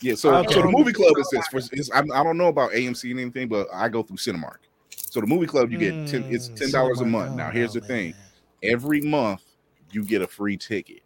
yeah. 0.00 0.14
So, 0.14 0.34
Okay. 0.34 0.54
so 0.54 0.62
the 0.62 0.68
movie 0.68 0.92
club 0.92 1.16
is 1.18 1.28
this. 1.30 1.48
For, 1.48 1.58
is, 1.58 1.90
I, 1.92 2.00
I 2.00 2.22
don't 2.22 2.38
know 2.38 2.48
about 2.48 2.72
AMC 2.72 3.10
and 3.10 3.20
anything, 3.20 3.48
but 3.48 3.66
I 3.72 3.88
go 3.88 4.02
through 4.02 4.18
Cinemark. 4.18 4.58
So 5.10 5.20
the 5.20 5.26
movie 5.26 5.46
club, 5.46 5.72
you 5.72 5.78
get 5.78 6.06
ten. 6.06 6.24
It's 6.28 6.48
Mm, 6.50 6.56
ten 6.56 6.70
dollars 6.70 7.00
a 7.00 7.04
month. 7.04 7.32
Oh, 7.32 7.36
Now, 7.36 7.50
here's 7.50 7.74
no, 7.74 7.80
the 7.80 7.86
thing: 7.86 8.14
every 8.62 9.00
month 9.00 9.42
you 9.90 10.04
get 10.04 10.22
a 10.22 10.26
free 10.26 10.56
ticket. 10.56 11.00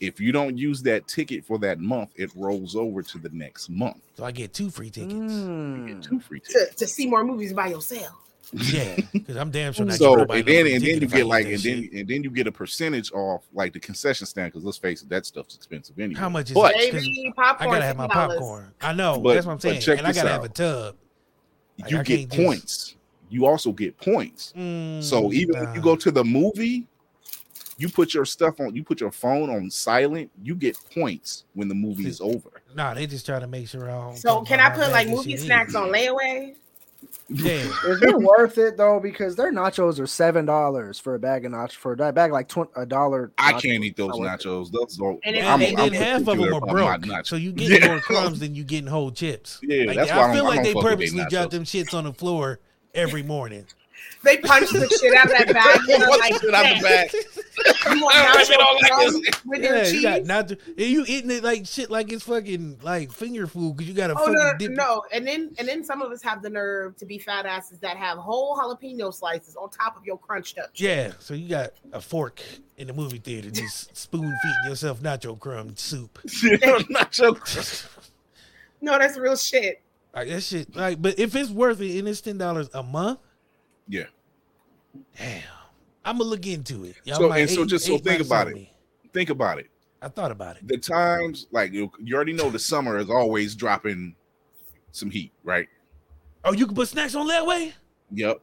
If 0.00 0.20
you 0.20 0.30
don't 0.32 0.58
use 0.58 0.82
that 0.82 1.08
ticket 1.08 1.44
for 1.44 1.58
that 1.60 1.78
month, 1.80 2.10
it 2.16 2.30
rolls 2.36 2.76
over 2.76 3.02
to 3.02 3.18
the 3.18 3.30
next 3.30 3.70
month. 3.70 4.02
So 4.16 4.24
I 4.24 4.30
get 4.30 4.52
two 4.52 4.70
free 4.70 4.90
tickets. 4.90 5.14
You 5.14 5.82
Mm. 5.82 5.86
get 5.86 6.02
two 6.02 6.20
free 6.20 6.40
tickets. 6.40 6.74
To, 6.74 6.76
to 6.84 6.86
see 6.86 7.06
more 7.06 7.24
movies 7.24 7.52
by 7.52 7.68
yourself. 7.68 8.12
Yeah, 8.52 8.96
because 9.12 9.36
I'm 9.36 9.50
damn 9.50 9.72
sure 9.72 9.86
not 9.86 9.96
So 9.96 10.14
nobody 10.14 10.40
and 10.40 10.48
then 10.48 10.66
and 10.66 10.74
then 10.76 10.80
you 10.82 11.00
ticket 11.00 11.02
if 11.04 11.14
I 11.14 11.16
get 11.18 11.26
like 11.26 11.44
that 11.46 11.52
and 11.54 11.62
then 11.62 11.82
shit. 11.82 11.92
and 11.92 12.08
then 12.08 12.22
you 12.22 12.30
get 12.30 12.46
a 12.46 12.52
percentage 12.52 13.10
off 13.12 13.44
like 13.52 13.72
the 13.72 13.80
concession 13.80 14.26
stand 14.26 14.52
because 14.52 14.64
let's 14.64 14.78
face 14.78 15.02
it, 15.02 15.08
that 15.08 15.26
stuff's 15.26 15.56
expensive 15.56 15.98
anyway. 15.98 16.20
how 16.20 16.28
much 16.28 16.50
is 16.50 16.54
But- 16.54 16.74
it? 16.76 16.92
'Cause 16.92 17.02
Baby, 17.02 17.32
I 17.36 17.66
gotta 17.66 17.82
have 17.84 17.96
my 17.96 18.06
popcorn. 18.08 18.72
I 18.80 18.92
know. 18.92 19.18
But- 19.20 19.34
that's 19.34 19.46
what 19.46 19.52
I'm 19.54 19.60
saying. 19.60 19.80
check 19.80 19.98
And 19.98 20.06
I 20.06 20.12
gotta 20.12 20.28
out. 20.28 20.32
have 20.42 20.44
a 20.44 20.48
tub. 20.48 20.96
Like, 21.80 21.90
you 21.90 21.98
I 21.98 22.02
get 22.02 22.18
can't 22.18 22.30
just- 22.32 22.42
points. 22.46 22.96
You 23.28 23.46
also 23.46 23.72
get 23.72 23.96
points. 23.98 24.52
Mm, 24.56 25.02
So 25.02 25.32
even 25.32 25.58
when 25.58 25.74
you 25.74 25.80
go 25.80 25.96
to 25.96 26.10
the 26.12 26.22
movie, 26.24 26.86
you 27.78 27.88
put 27.88 28.14
your 28.14 28.24
stuff 28.24 28.60
on, 28.60 28.74
you 28.76 28.84
put 28.84 29.00
your 29.00 29.10
phone 29.10 29.50
on 29.50 29.68
silent, 29.70 30.30
you 30.42 30.54
get 30.54 30.78
points 30.94 31.44
when 31.54 31.66
the 31.68 31.74
movie 31.74 32.06
is 32.06 32.20
over. 32.20 32.62
Nah, 32.74 32.94
they 32.94 33.06
just 33.06 33.26
try 33.26 33.40
to 33.40 33.46
make 33.48 33.68
sure 33.68 33.90
I 33.90 33.94
don't. 33.94 34.16
So 34.16 34.42
can 34.42 34.60
I 34.60 34.70
put 34.70 34.90
like 34.92 35.08
movie 35.08 35.36
snacks 35.36 35.74
on 35.74 35.88
layaway? 35.88 36.54
Yeah. 37.28 37.54
Is 37.86 38.02
it 38.02 38.16
worth 38.16 38.56
it 38.58 38.76
though? 38.76 39.00
Because 39.00 39.34
their 39.36 39.52
nachos 39.52 39.98
are 40.00 40.06
seven 40.06 40.44
dollars 40.46 40.98
for 40.98 41.14
a 41.14 41.18
bag 41.18 41.44
of 41.44 41.52
nachos 41.52 41.72
for 41.72 41.92
a 41.92 42.12
bag 42.12 42.30
like 42.32 42.48
twenty 42.48 42.70
a 42.76 42.86
dollar. 42.86 43.32
I 43.38 43.52
can't 43.52 43.82
eat 43.84 43.96
those 43.96 44.10
Not 44.10 44.18
worth 44.20 44.40
it. 44.40 44.46
nachos. 44.48 44.70
Those 44.70 44.96
don't. 44.96 45.20
And 45.24 45.36
And, 45.36 45.46
I'm- 45.46 45.62
and 45.62 45.76
then 45.76 45.92
half 45.92 46.20
of 46.28 46.38
them 46.38 46.54
are 46.54 46.60
broke, 46.60 47.26
so 47.26 47.36
you 47.36 47.52
get 47.52 47.82
Yeah. 47.82 47.88
more 47.88 48.00
crumbs 48.00 48.38
than 48.40 48.54
you 48.54 48.62
getting 48.64 48.86
whole 48.86 49.10
chips. 49.10 49.58
Yeah, 49.62 49.84
Like, 49.86 49.96
that's 49.96 50.10
I 50.10 50.16
why 50.16 50.22
I 50.22 50.26
don't- 50.26 50.36
feel 50.36 50.44
I 50.44 50.48
like 50.48 50.56
don't 50.56 50.64
they 50.64 50.72
fuck 50.72 50.82
with 50.84 50.84
they 50.84 51.06
purposely 51.06 51.24
drop 51.30 51.50
them 51.50 51.64
shits 51.64 51.94
on 51.94 52.04
the 52.04 52.12
floor 52.12 52.60
every 52.94 53.22
morning. 53.22 53.66
They 54.26 54.36
punch 54.38 54.70
the 54.70 54.88
shit 55.00 55.14
out 55.14 55.26
of 55.26 55.30
that 55.32 55.52
bag. 55.54 55.78
and 55.88 56.02
they're 56.02 56.08
like, 56.18 56.34
Shit 56.40 56.52
out 56.54 56.76
the 56.76 56.82
bag. 56.82 57.10
You 57.94 58.02
want 58.02 58.14
I 58.14 58.44
don't 58.44 58.58
nacho 58.58 58.82
like 58.82 58.92
crumbs 58.92 59.20
this. 59.22 59.44
with 59.46 59.62
your 59.62 59.78
cheese? 59.84 59.92
you 59.94 60.02
got 60.02 60.24
not 60.26 60.50
and 60.50 60.60
you 60.78 61.04
eating 61.08 61.30
it 61.30 61.42
like 61.42 61.66
shit, 61.66 61.90
like 61.90 62.12
it's 62.12 62.24
fucking 62.24 62.80
like 62.82 63.10
finger 63.10 63.46
food 63.46 63.76
because 63.76 63.88
you 63.88 63.94
got 63.94 64.08
to 64.08 64.14
Oh 64.14 64.18
fucking 64.18 64.34
no, 64.34 64.52
dip. 64.58 64.70
it- 64.72 64.74
no, 64.76 65.02
and 65.12 65.26
then 65.26 65.54
and 65.58 65.66
then 65.66 65.82
some 65.84 66.02
of 66.02 66.12
us 66.12 66.22
have 66.22 66.42
the 66.42 66.50
nerve 66.50 66.96
to 66.98 67.06
be 67.06 67.18
fat 67.18 67.46
asses 67.46 67.78
that 67.78 67.96
have 67.96 68.18
whole 68.18 68.56
jalapeno 68.58 69.12
slices 69.14 69.56
on 69.56 69.70
top 69.70 69.96
of 69.96 70.04
your 70.04 70.18
crunched 70.18 70.58
up. 70.58 70.70
shit. 70.74 70.86
Yeah, 70.86 71.12
so 71.18 71.32
you 71.34 71.48
got 71.48 71.70
a 71.92 72.00
fork 72.00 72.42
in 72.76 72.88
the 72.88 72.92
movie 72.92 73.18
theater, 73.18 73.50
just 73.50 73.96
spoon 73.96 74.20
feeding 74.42 74.68
yourself 74.70 75.00
nacho 75.00 75.38
crumb 75.38 75.76
soup. 75.76 76.18
Nacho. 76.26 77.86
No, 78.80 78.98
that's 78.98 79.16
real 79.16 79.36
shit. 79.36 79.80
Like 80.14 80.28
that 80.28 80.42
shit. 80.42 80.74
Like, 80.76 81.00
but 81.00 81.18
if 81.18 81.34
it's 81.34 81.50
worth 81.50 81.80
it 81.80 81.98
and 81.98 82.08
it's 82.08 82.20
ten 82.20 82.38
dollars 82.38 82.68
a 82.74 82.82
month, 82.82 83.18
Yeah. 83.88 84.04
Damn, 85.16 85.42
I'm 86.04 86.18
gonna 86.18 86.30
look 86.30 86.46
into 86.46 86.84
it. 86.84 86.96
Y'all 87.04 87.16
So- 87.18 87.28
might 87.28 87.40
and 87.40 87.50
so 87.50 87.62
eight- 87.62 87.68
just 87.68 87.86
so 87.86 87.94
eight 87.94 88.04
think 88.04 88.20
about 88.22 88.48
it. 88.48 88.54
me. 88.54 88.72
Think 89.12 89.30
about 89.30 89.58
it. 89.58 89.68
I 90.02 90.08
thought 90.08 90.30
about 90.30 90.56
it. 90.56 90.66
The 90.68 90.76
times, 90.78 91.46
like 91.50 91.72
you, 91.72 91.90
you 92.02 92.14
already 92.14 92.32
know, 92.34 92.50
the 92.50 92.58
summer 92.58 92.98
is 92.98 93.08
always 93.10 93.54
dropping 93.54 94.14
some 94.92 95.10
heat, 95.10 95.32
right? 95.42 95.68
Oh, 96.44 96.52
you 96.52 96.66
can 96.66 96.74
put 96.76 96.88
snacks 96.88 97.14
on 97.14 97.26
that 97.28 97.44
way. 97.46 97.74
Yep. 98.12 98.40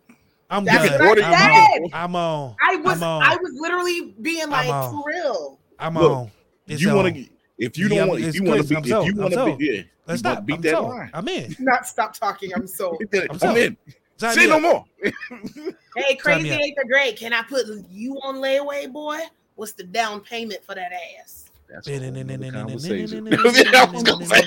I'm 0.49 0.65
That's 0.65 0.89
done. 0.89 0.91
what 0.99 1.01
I 1.01 1.07
order- 1.09 1.23
I'm, 1.23 1.31
said. 1.31 1.81
on. 1.83 1.89
I'm 1.93 2.15
on. 2.15 2.55
I 2.61 2.75
was 2.77 2.97
I'm 2.97 3.03
on. 3.03 3.23
I 3.23 3.35
was 3.37 3.51
literally 3.59 4.13
being 4.21 4.49
like 4.49 4.67
for 4.91 5.03
real. 5.05 5.59
I'm 5.79 5.93
Look, 5.95 6.11
on. 6.11 6.31
It's 6.67 6.81
you 6.81 6.93
want 6.93 7.15
to 7.15 7.25
if 7.57 7.77
you 7.77 7.87
don't 7.87 7.99
I'm- 7.99 8.07
want 8.09 8.21
if 8.21 8.35
you 8.35 8.43
want 8.43 8.61
to 8.61 8.67
be 8.67 8.75
if 8.75 9.05
you 9.05 9.15
want 9.15 9.33
to 9.33 9.55
be 9.55 9.65
yeah, 9.65 9.81
Let's 10.05 10.21
you 10.21 10.27
wanna 10.29 10.35
stop. 10.35 10.45
beat 10.45 10.55
I'm 10.55 10.61
that 10.61 10.71
sold. 10.71 10.89
line. 10.89 11.09
I'm 11.13 11.27
in. 11.27 11.55
Not 11.59 11.87
stop 11.87 12.13
talking. 12.13 12.51
I'm 12.53 12.67
so. 12.67 12.97
I'm 13.13 13.29
I'm 13.41 13.57
in. 13.57 13.77
Sign 14.23 14.35
Say 14.35 14.47
no 14.47 14.55
up. 14.55 14.61
more. 14.61 14.85
Hey, 15.95 16.15
crazy 16.15 16.51
up. 16.51 16.59
eighth 16.59 16.77
grade. 16.87 17.17
Can 17.17 17.33
I 17.33 17.43
put 17.43 17.65
you 17.91 18.15
on 18.23 18.35
layaway, 18.37 18.91
boy? 18.91 19.19
What's 19.55 19.73
the 19.73 19.83
down 19.83 20.21
payment 20.21 20.63
for 20.63 20.73
that 20.75 20.91
ass? 21.21 21.49
That's 21.69 21.87
a 21.87 21.99
whole 21.99 22.11
nother 22.11 22.51
conversation. 22.51 23.27
I'm 23.27 23.93
was 23.93 24.03
gonna 24.03 24.25
say. 24.25 24.43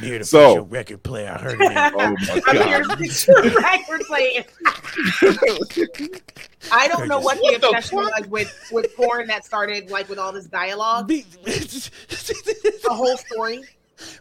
here 0.00 0.18
to 0.18 0.24
So- 0.24 0.38
fix 0.48 0.54
your 0.54 0.64
record 0.64 1.02
player. 1.02 1.32
I 1.34 1.38
heard 1.40 1.60
it. 1.60 1.72
Oh 1.72 1.96
my 1.96 2.42
I'm 2.46 2.56
here 2.66 2.82
to 2.82 2.88
god. 2.88 2.98
fix 2.98 3.26
your 3.28 3.42
record 3.42 4.00
playing. 4.02 4.44
I 6.72 6.88
don't 6.88 7.08
know 7.08 7.20
what 7.20 7.36
the 7.38 7.42
What 7.42 7.60
the 7.60 7.68
obsession 7.68 7.98
was 7.98 8.26
with 8.28 8.68
with 8.72 8.94
porn 8.96 9.26
that 9.28 9.44
started 9.44 9.90
like 9.90 10.08
with 10.08 10.18
all 10.18 10.32
this 10.32 10.46
dialogue, 10.46 11.08
the 11.08 11.24
whole 12.88 13.16
story. 13.16 13.62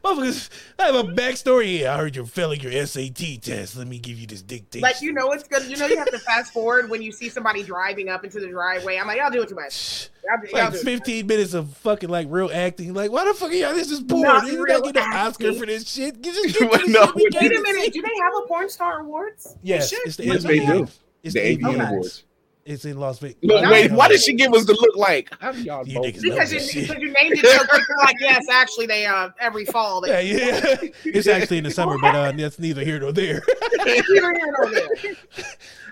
Motherfuckers, 0.04 0.50
I 0.78 0.86
have 0.88 0.96
a 0.96 1.04
backstory 1.04 1.66
here. 1.66 1.90
I 1.90 1.98
heard 1.98 2.16
you're 2.16 2.26
failing 2.26 2.60
your 2.62 2.72
SAT 2.86 3.42
test. 3.42 3.76
Let 3.78 3.88
me 3.88 4.00
give 4.00 4.18
you 4.18 4.28
this 4.28 4.42
dictation. 4.42 4.82
Like 4.82 5.02
you 5.02 5.14
know, 5.14 5.32
it's 5.32 5.44
good. 5.48 5.64
You 5.70 5.78
know, 5.78 5.88
you 5.88 5.98
have 5.98 6.10
to 6.12 6.20
fast 6.20 6.54
forward 6.54 6.90
when 6.90 7.02
you 7.02 7.12
see 7.12 7.30
somebody 7.30 7.64
driving 7.64 8.10
up 8.10 8.24
into 8.24 8.40
the 8.40 8.48
driveway. 8.48 8.98
I'm 8.98 9.08
like, 9.08 9.18
y'all 9.20 9.30
do 9.30 9.42
it 9.42 9.50
too 9.50 9.56
much. 9.56 10.10
Y'all, 10.26 10.38
do- 10.42 10.48
y'all 10.58 10.66
like 10.66 10.74
do 10.74 10.80
15 10.80 11.28
minutes 11.28 11.54
of 11.54 11.76
fucking 11.78 12.10
like 12.10 12.28
real 12.30 12.50
acting. 12.54 12.94
Like, 12.94 13.12
why 13.12 13.26
the 13.26 13.34
fuck 13.34 13.52
are 13.52 13.54
y'all? 13.54 13.74
This 13.74 13.92
is 13.92 14.02
porn. 14.02 14.22
Not 14.24 14.46
You 14.46 14.52
did 14.52 14.60
real 14.60 14.82
not 14.82 14.94
get 14.94 15.04
an 15.06 15.14
Oscar 15.14 15.54
for 15.54 15.66
this 15.66 15.90
shit. 15.90 16.16
You 16.26 16.34
just 16.34 16.60
get 16.60 16.70
Well, 16.70 16.82
no. 16.88 17.12
Wait 17.16 17.36
a 17.36 17.40
to 17.50 17.62
minute. 17.62 17.94
Do 17.94 18.02
they 18.02 18.08
have 18.24 18.34
a 18.44 18.48
porn 18.48 18.70
star 18.70 19.00
awards? 19.02 19.56
Yes, 19.64 19.92
They 19.92 19.98
it's 20.06 20.16
the 20.18 20.26
Yes, 20.26 20.44
they 20.44 20.60
do. 20.60 20.88
It's 21.24 21.34
The 21.34 21.42
the 21.42 21.58
AVN 21.58 21.76
AVN. 21.78 21.90
Awards. 21.90 22.24
It's 22.70 22.86
in 22.86 23.00
Las 23.00 23.18
Vegas. 23.18 23.38
Look, 23.42 23.64
No, 23.64 23.72
wait, 23.72 23.90
no. 23.90 23.98
why 23.98 24.08
did 24.10 24.22
she 24.22 24.34
give 24.34 24.54
us 24.54 24.64
the 24.66 24.74
look 24.74 24.96
like? 24.96 25.30
How 25.40 25.52
do 25.52 25.60
y'all 25.64 25.88
You 25.88 25.96
both 25.96 26.06
niggas 26.06 26.24
know 26.24 26.30
Because 26.36 26.52
you, 26.76 26.82
because 26.82 27.02
you 27.02 27.12
named 27.14 27.38
it 27.40 27.46
so 27.46 27.66
quick, 27.66 27.82
you're 27.90 27.98
like, 27.98 28.16
yes, 28.20 28.46
actually, 28.52 28.86
they 28.86 29.08
uh 29.08 29.30
every 29.40 29.66
fall 29.66 30.06
Yeah, 30.06 30.14
they 30.22 30.28
yeah. 30.28 30.76
yeah. 30.84 30.90
it's 31.06 31.28
actually 31.28 31.58
in 31.58 31.64
the 31.64 31.72
summer, 31.72 31.98
but 32.00 32.14
uh, 32.16 32.32
that's 32.34 32.60
neither 32.60 32.84
here 32.84 33.00
nor 33.00 33.12
there. 33.12 33.42
Neither 33.86 34.04
here 34.14 34.54
nor 34.58 34.70
there. 34.72 34.88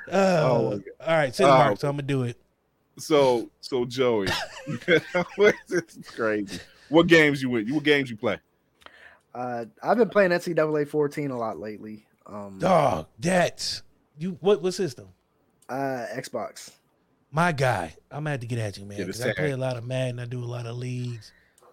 Uh, 0.09 0.13
Oh, 0.45 0.81
all 1.05 1.17
right, 1.17 1.33
Cinemark, 1.33 1.71
Oh. 1.71 1.75
so 1.75 1.89
I'm 1.89 1.95
gonna 1.95 2.03
do 2.03 2.23
it. 2.23 2.37
So, 2.99 3.49
so 3.59 3.83
Joey, 3.83 4.27
it's 4.67 6.11
crazy. 6.15 6.59
What 6.89 7.07
games 7.07 7.41
you 7.41 7.49
with? 7.49 7.69
What 7.71 7.83
games 7.83 8.09
you 8.09 8.15
play? 8.17 8.37
Uh, 9.35 9.65
I've 9.83 9.97
been 9.97 10.09
playing 10.09 10.31
NCAA 10.31 10.87
14 10.87 11.31
a 11.31 11.37
lot 11.37 11.59
lately. 11.59 12.05
Um, 12.25 12.57
Dog, 12.59 13.07
that's 13.19 13.83
you. 14.17 14.37
What 14.41 14.61
what 14.61 14.73
system? 14.75 15.07
Uh, 15.69 16.06
Xbox. 16.15 16.72
My 17.31 17.52
guy, 17.52 17.94
I'm 18.10 18.19
gonna 18.19 18.31
have 18.31 18.39
to 18.39 18.48
get 18.48 18.60
at 18.60 18.77
you, 18.77 18.85
man. 18.85 18.98
Because 18.98 19.22
I 19.22 19.34
play 19.34 19.52
a 19.52 19.57
lot 19.57 19.77
of 19.77 19.85
Madden. 19.85 20.19
I 20.19 20.26
do 20.26 20.44
a 20.44 20.45
lot 20.45 20.65
of 20.65 20.77
leagues. 20.77 21.31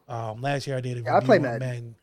Um, 0.08 0.42
last 0.42 0.66
year 0.66 0.76
I 0.76 0.80
did 0.80 0.98
a 0.98 1.00
Yeah, 1.02 1.16
I 1.16 1.20
play 1.20 1.36
on 1.36 1.42
Madden. 1.42 1.60
Madden. 1.60 1.94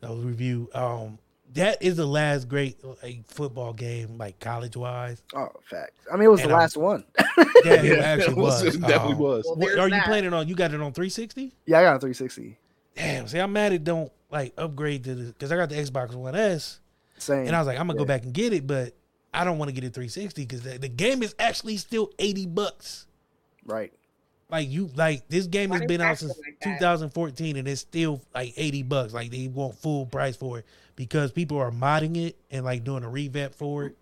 That 0.00 0.10
was 0.10 0.20
a 0.20 0.26
review. 0.26 0.68
Um, 0.74 1.18
that 1.54 1.82
is 1.82 1.96
the 1.96 2.06
last 2.06 2.48
great 2.48 2.76
like 3.02 3.24
football 3.26 3.72
game, 3.72 4.18
like 4.18 4.38
college 4.38 4.76
wise. 4.76 5.22
Oh, 5.34 5.48
fact. 5.68 5.92
I 6.12 6.16
mean, 6.16 6.24
it 6.26 6.30
was 6.30 6.40
And 6.42 6.50
the 6.50 6.54
I'm- 6.54 6.60
last 6.60 6.76
one. 6.76 7.04
Yeah, 7.64 7.72
it 7.74 7.84
Yeah, 7.98 8.04
actually 8.04 8.32
it 8.36 8.36
was- 8.36 8.62
was. 8.64 8.74
it 8.76 8.80
definitely 8.82 9.12
Um, 9.14 9.18
was. 9.18 9.44
Well, 9.46 9.56
what- 9.56 9.66
there's 9.68 9.78
are 9.78 9.88
you 9.88 9.94
that. 9.94 10.04
playing 10.06 10.24
it 10.26 10.34
on? 10.34 10.46
You 10.48 10.54
got 10.54 10.74
it 10.74 10.80
on 10.80 10.92
360? 10.92 11.54
yeah, 11.66 11.78
I 11.78 11.82
got 11.84 11.96
a 11.96 11.98
360. 12.00 12.58
Damn. 12.96 13.26
See, 13.28 13.38
I'm 13.38 13.52
mad 13.52 13.72
it 13.72 13.82
don't 13.82 14.12
like 14.30 14.52
upgrade 14.58 15.04
to 15.04 15.14
the 15.14 15.24
because 15.32 15.50
I 15.50 15.56
got 15.56 15.70
the 15.70 15.76
Xbox 15.76 16.14
One 16.14 16.34
S, 16.36 16.80
Same. 17.18 17.46
and 17.46 17.56
I 17.56 17.58
was 17.60 17.66
like, 17.66 17.78
I'm 17.78 17.86
gonna 17.86 17.98
Yeah. 17.98 18.04
go 18.04 18.08
back 18.08 18.24
and 18.24 18.32
get 18.34 18.52
it, 18.52 18.66
but 18.66 18.92
I 19.34 19.44
don't 19.44 19.58
want 19.58 19.68
to 19.68 19.74
get 19.74 19.84
it 19.84 19.92
360 19.94 20.42
because 20.42 20.62
the, 20.62 20.78
the 20.78 20.88
game 20.88 21.22
is 21.22 21.34
actually 21.38 21.76
still 21.76 22.10
80 22.18 22.46
bucks. 22.46 23.06
right. 23.64 23.92
Like 24.50 24.68
you, 24.70 24.90
like 24.94 25.26
this 25.28 25.46
game 25.46 25.70
has 25.70 25.80
been 25.86 26.00
out 26.02 26.18
since 26.18 26.38
like 26.38 26.60
2014, 26.62 27.56
and 27.56 27.66
it's 27.66 27.80
still 27.80 28.20
like 28.34 28.52
80 28.56 28.82
bucks. 28.84 29.12
Like 29.14 29.30
they 29.30 29.48
want 29.48 29.74
full 29.74 30.04
price 30.06 30.36
for 30.36 30.58
it 30.58 30.66
because 30.96 31.32
people 31.32 31.58
are 31.58 31.70
modding 31.72 32.16
it 32.18 32.36
and 32.50 32.64
like 32.64 32.84
doing 32.84 33.02
a 33.04 33.08
revamp 33.08 33.54
for 33.54 33.86
it. 33.86 33.96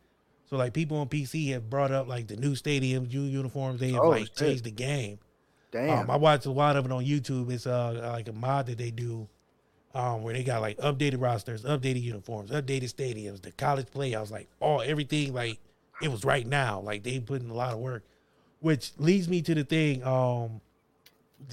So 0.51 0.57
like 0.57 0.75
people 0.75 0.99
on 0.99 1.09
PC 1.09 1.53
have 1.53 1.71
brought 1.71 1.93
up 1.93 2.09
like 2.09 2.27
the 2.27 2.37
new 2.37 2.53
stadiums, 2.53 3.11
new 3.15 3.23
uniforms. 3.23 3.81
They 3.81 3.93
have 3.93 4.03
Oh, 4.03 4.09
like 4.11 4.27
shit. 4.27 4.37
changed 4.37 4.65
the 4.65 4.73
game. 4.73 5.21
Damn. 5.71 6.01
Um, 6.01 6.11
I 6.11 6.17
watched 6.17 6.45
a 6.45 6.51
lot 6.51 6.77
of 6.77 6.85
it 6.85 6.93
on 6.93 7.05
YouTube. 7.05 7.51
It's 7.51 7.67
uh 7.67 8.11
like 8.13 8.29
a 8.29 8.33
mod 8.33 8.67
that 8.67 8.77
they 8.79 8.91
do, 8.91 9.29
um, 9.95 10.23
where 10.23 10.35
they 10.35 10.45
got 10.45 10.61
like 10.61 10.79
updated 10.79 11.21
rosters, 11.21 11.65
updated 11.65 12.03
uniforms, 12.03 12.51
updated 12.51 12.93
stadiums, 12.93 13.43
the 13.43 13.53
college 13.53 13.87
playoffs, 13.87 14.31
like 14.31 14.49
all 14.61 14.81
everything. 14.83 15.33
Like 15.33 15.59
it 16.01 16.11
was 16.11 16.25
right 16.25 16.47
now. 16.47 16.81
Like 16.81 17.03
they 17.03 17.19
put 17.21 17.43
in 17.43 17.51
a 17.51 17.55
lot 17.55 17.73
of 17.73 17.79
work, 17.79 18.05
which 18.61 18.93
leads 18.99 19.29
me 19.29 19.43
to 19.43 19.55
the 19.55 19.65
thing. 19.65 20.05
Um, 20.05 20.61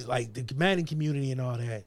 like 0.05 0.33
the 0.33 0.45
Madden 0.55 0.85
community 0.85 1.31
and 1.31 1.41
all 1.41 1.57
that. 1.57 1.83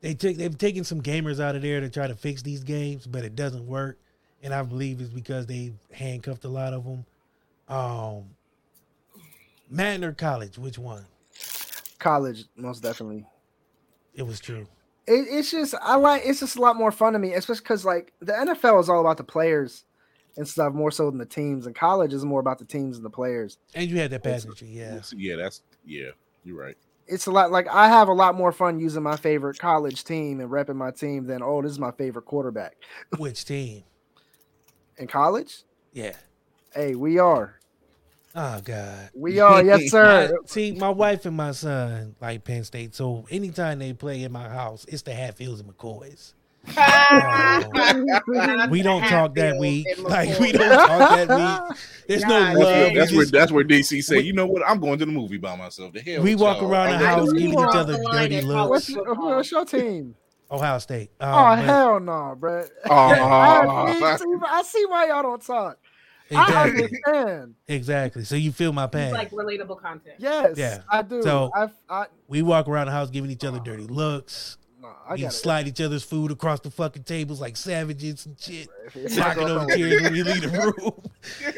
They 0.00 0.14
take 0.14 0.36
they've 0.36 0.56
taken 0.56 0.84
some 0.84 1.00
gamers 1.00 1.40
out 1.40 1.56
of 1.56 1.62
there 1.62 1.80
to 1.80 1.88
try 1.88 2.06
to 2.06 2.14
fix 2.14 2.42
these 2.42 2.62
games, 2.62 3.06
but 3.06 3.24
it 3.24 3.36
doesn't 3.36 3.66
work. 3.66 3.98
And 4.42 4.52
I 4.52 4.62
believe 4.62 5.00
it's 5.00 5.10
because 5.10 5.46
they 5.46 5.72
handcuffed 5.92 6.44
a 6.44 6.48
lot 6.48 6.74
of 6.74 6.84
them. 6.84 7.06
Um, 7.68 8.24
Madden 9.70 10.04
or 10.04 10.12
college, 10.12 10.58
which 10.58 10.78
one? 10.78 11.06
College, 11.98 12.44
most 12.54 12.82
definitely. 12.82 13.24
It 14.14 14.26
was 14.26 14.40
true. 14.40 14.66
It, 15.06 15.26
it's 15.30 15.50
just 15.50 15.74
I 15.82 15.96
like. 15.96 16.22
It's 16.24 16.40
just 16.40 16.56
a 16.56 16.60
lot 16.60 16.76
more 16.76 16.90
fun 16.92 17.12
to 17.12 17.18
me, 17.18 17.34
especially 17.34 17.62
because 17.62 17.84
like 17.84 18.12
the 18.20 18.32
NFL 18.32 18.80
is 18.80 18.88
all 18.88 19.00
about 19.00 19.16
the 19.18 19.24
players 19.24 19.84
and 20.36 20.48
stuff 20.48 20.72
more 20.72 20.90
so 20.90 21.10
than 21.10 21.18
the 21.18 21.26
teams, 21.26 21.66
and 21.66 21.74
college 21.74 22.12
is 22.12 22.24
more 22.24 22.40
about 22.40 22.58
the 22.58 22.64
teams 22.64 22.96
and 22.96 23.04
the 23.04 23.10
players. 23.10 23.58
And 23.74 23.88
you 23.90 23.98
had 23.98 24.10
that 24.10 24.22
pageantry, 24.22 24.68
yeah. 24.68 25.00
Yeah, 25.16 25.36
that's 25.36 25.62
yeah. 25.84 26.10
You're 26.44 26.58
right. 26.58 26.76
It's 27.06 27.26
a 27.26 27.30
lot 27.30 27.52
like 27.52 27.68
I 27.68 27.88
have 27.88 28.08
a 28.08 28.12
lot 28.12 28.34
more 28.34 28.50
fun 28.50 28.80
using 28.80 29.02
my 29.02 29.16
favorite 29.16 29.58
college 29.58 30.04
team 30.04 30.40
and 30.40 30.50
repping 30.50 30.76
my 30.76 30.90
team 30.90 31.26
than 31.26 31.42
oh 31.42 31.60
this 31.60 31.72
is 31.72 31.78
my 31.78 31.90
favorite 31.92 32.24
quarterback 32.24 32.76
Which 33.18 33.44
team? 33.44 33.84
in 34.96 35.06
college. 35.06 35.64
Yeah. 35.92 36.14
Hey, 36.74 36.94
we 36.94 37.18
are. 37.18 37.60
Oh 38.36 38.60
God. 38.64 39.10
We 39.14 39.38
are, 39.40 39.62
yes, 39.64 39.82
sir. 39.90 40.32
I- 40.32 40.46
see, 40.46 40.72
my 40.72 40.88
wife 40.90 41.24
and 41.26 41.36
my 41.36 41.52
son 41.52 42.14
like 42.20 42.44
Penn 42.44 42.64
State, 42.64 42.94
so 42.94 43.24
anytime 43.30 43.78
they 43.78 43.92
play 43.92 44.22
in 44.24 44.32
my 44.32 44.48
house, 44.48 44.84
it's 44.88 45.02
the 45.02 45.14
Hatfields 45.14 45.60
and 45.60 45.68
McCoys. 45.76 46.32
Um, 46.66 46.70
we 48.70 48.80
don't 48.82 49.02
talk 49.02 49.34
that 49.34 49.58
week. 49.58 49.86
Like 49.98 50.38
we 50.40 50.50
don't 50.52 50.68
talk 50.88 51.28
that 51.28 51.68
week. 51.68 51.78
There's 52.08 52.22
no 52.22 52.28
God, 52.28 52.54
That's, 52.54 52.54
love. 52.54 52.58
where, 52.58 52.88
We 52.88 52.94
that's 52.94 53.12
where 53.12 53.26
that's 53.26 53.52
where 53.52 53.64
DC 53.64 54.02
say, 54.02 54.20
you 54.20 54.32
know 54.32 54.46
what? 54.46 54.62
I'm 54.66 54.80
going 54.80 54.98
to 54.98 55.04
the 55.06 55.12
movie 55.12 55.36
by 55.36 55.54
myself. 55.56 55.92
The 55.92 56.00
hell 56.00 56.22
We 56.22 56.34
walk 56.34 56.60
y'all. 56.62 56.70
around 56.72 56.98
the 57.00 57.06
I'm 57.06 57.18
house 57.18 57.28
ready. 57.32 57.42
giving 57.42 57.58
each 57.58 57.74
other 57.74 57.98
dirty 58.12 58.40
looks. 58.40 58.54
college 58.54 58.70
What's, 58.70 58.94
football. 58.94 59.36
what's 59.36 59.50
your 59.52 59.64
team? 59.66 60.14
Ohio 60.50 60.78
State. 60.78 61.10
Um, 61.20 61.28
oh 61.30 61.56
but- 61.56 61.64
hell 61.64 62.00
no, 62.00 62.36
bro. 62.38 62.64
Aw. 62.88 64.02
I, 64.02 64.16
see, 64.16 64.24
I 64.48 64.62
see 64.62 64.86
why 64.86 65.08
y'all 65.08 65.22
don't 65.22 65.42
talk. 65.44 65.78
I 66.30 66.42
Exactly. 66.68 66.82
understand. 67.06 67.54
exactly. 67.68 68.24
So 68.24 68.36
you 68.36 68.50
feel 68.52 68.72
my 68.72 68.86
pain. 68.86 69.04
It's 69.04 69.12
like 69.14 69.30
relatable 69.30 69.80
content. 69.80 70.16
Yes, 70.18 70.56
Yeah. 70.56 70.82
I 70.88 71.02
do. 71.02 71.22
So- 71.22 71.50
I, 71.54 71.68
I, 71.88 72.06
we 72.28 72.42
walk 72.42 72.66
around 72.68 72.86
the 72.86 72.92
house 72.92 73.10
giving 73.10 73.30
each 73.30 73.44
other 73.44 73.58
dirty 73.60 73.84
looks. 73.86 74.56
no, 74.80 74.88
I 75.06 75.14
we 75.14 75.20
got 75.22 75.32
slide 75.34 75.68
each 75.68 75.80
other's 75.82 76.02
food 76.02 76.30
across 76.30 76.60
the 76.60 76.70
fucking 76.70 77.04
tables 77.04 77.40
like 77.40 77.56
savages 77.58 78.24
and 78.26 78.38
shit. 78.40 78.68
it. 78.94 79.16
Knocking 79.16 79.44
over 79.44 79.66
chairs 79.76 80.02
when 80.02 80.12
we 80.12 80.22
leave 80.22 80.42
the 80.42 80.72
room. 80.76 80.92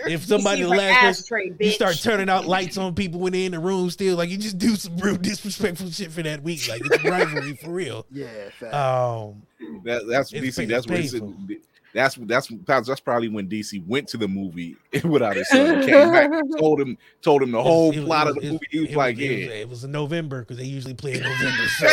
If 0.08 0.24
somebody 0.24 0.60
You 0.60 0.68
the 0.68 0.76
last 0.76 1.02
my 1.02 1.08
ashtray, 1.40 1.52
you 1.58 1.70
start 1.72 1.96
turning 2.00 2.28
out 2.28 2.46
lights 2.46 2.76
on 2.78 2.94
people 2.94 3.18
when 3.18 3.32
they're 3.32 3.46
in 3.46 3.52
the 3.52 3.58
room 3.58 3.90
still, 3.90 4.16
like 4.16 4.30
you 4.30 4.36
just 4.38 4.58
do 4.58 4.76
some 4.76 4.96
real 4.98 5.16
disrespectful 5.16 5.90
shit 5.90 6.12
for 6.12 6.22
that 6.22 6.42
week. 6.44 6.68
Like 6.68 6.82
it's 6.84 7.04
rivalry 7.04 7.54
for 7.56 7.70
real. 7.70 8.06
Yeah, 8.12 8.26
fact. 8.60 8.72
Um 8.74 9.42
That, 9.84 10.06
that's 10.08 10.32
It's 10.32 10.56
DC. 10.56 10.68
pa- 10.68 10.74
That's 10.74 10.86
where 10.86 10.98
he 10.98 11.10
painful. 11.10 11.34
said, 11.48 11.56
that's 11.96 12.14
that's 12.16 12.50
that's 12.66 13.00
probably 13.00 13.28
when 13.28 13.48
DC 13.48 13.84
went 13.86 14.06
to 14.08 14.16
the 14.16 14.28
movie 14.28 14.76
without 15.04 15.36
his 15.36 15.48
son. 15.48 15.80
Came 15.86 16.12
back, 16.12 16.30
told 16.58 16.80
him 16.80 16.96
told 17.22 17.42
him 17.42 17.50
the 17.52 17.62
whole 17.62 17.92
was- 17.92 18.04
plot 18.04 18.26
it 18.28 18.30
of 18.36 18.42
the 18.42 18.50
movie. 18.52 18.66
He 18.70 18.80
was 18.80 18.90
it 18.90 18.96
like, 18.96 19.16
yeah. 19.18 19.28
it 19.28 19.68
was 19.68 19.84
in 19.84 19.90
November 19.92 20.40
because 20.40 20.58
they 20.58 20.64
usually 20.64 20.94
play 20.94 21.14
in 21.14 21.22
November. 21.22 21.62
So 21.68 21.86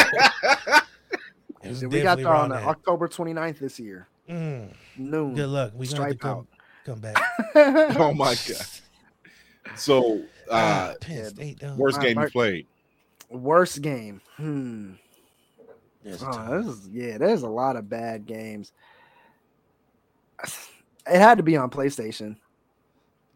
it 1.64 1.88
we 1.88 2.02
got 2.02 2.18
definitely 2.18 2.24
there 2.24 2.34
on 2.34 2.52
around 2.52 2.52
uh, 2.52 2.56
that. 2.60 2.68
October 2.68 3.08
29th 3.08 3.60
this 3.60 3.80
year. 3.80 4.08
Mm, 4.30 4.74
Noon. 4.98 5.36
good 5.36 5.48
luck. 5.50 5.72
We 5.76 5.88
gonna 5.88 6.04
have 6.04 6.12
to 6.12 6.18
Stripe 6.18 6.20
come, 6.20 6.38
out. 6.40 6.48
come 6.86 7.00
back. 7.00 7.98
oh 8.00 8.14
my 8.14 8.36
god. 8.36 8.66
So, 9.78 10.18
uh, 10.52 10.52
Ah, 10.52 10.94
Penn 11.00 11.26
State, 11.30 11.60
though. 11.62 11.76
worst 11.76 12.02
game 12.02 12.16
my- 12.16 12.26
you 12.26 12.30
played? 12.30 12.68
Worst 13.30 13.82
game. 13.82 14.22
Hmm. 14.36 14.92
There's 16.04 16.22
Oh, 16.22 16.62
this 16.62 16.68
is, 16.68 16.90
yeah, 16.90 17.18
there's 17.18 17.44
a 17.44 17.48
lot 17.50 17.78
of 17.78 17.90
bad 17.90 18.26
games. 18.26 18.74
It 20.42 21.20
had 21.20 21.38
to 21.38 21.44
be 21.44 21.58
on 21.58 21.70
PlayStation. 21.70 22.38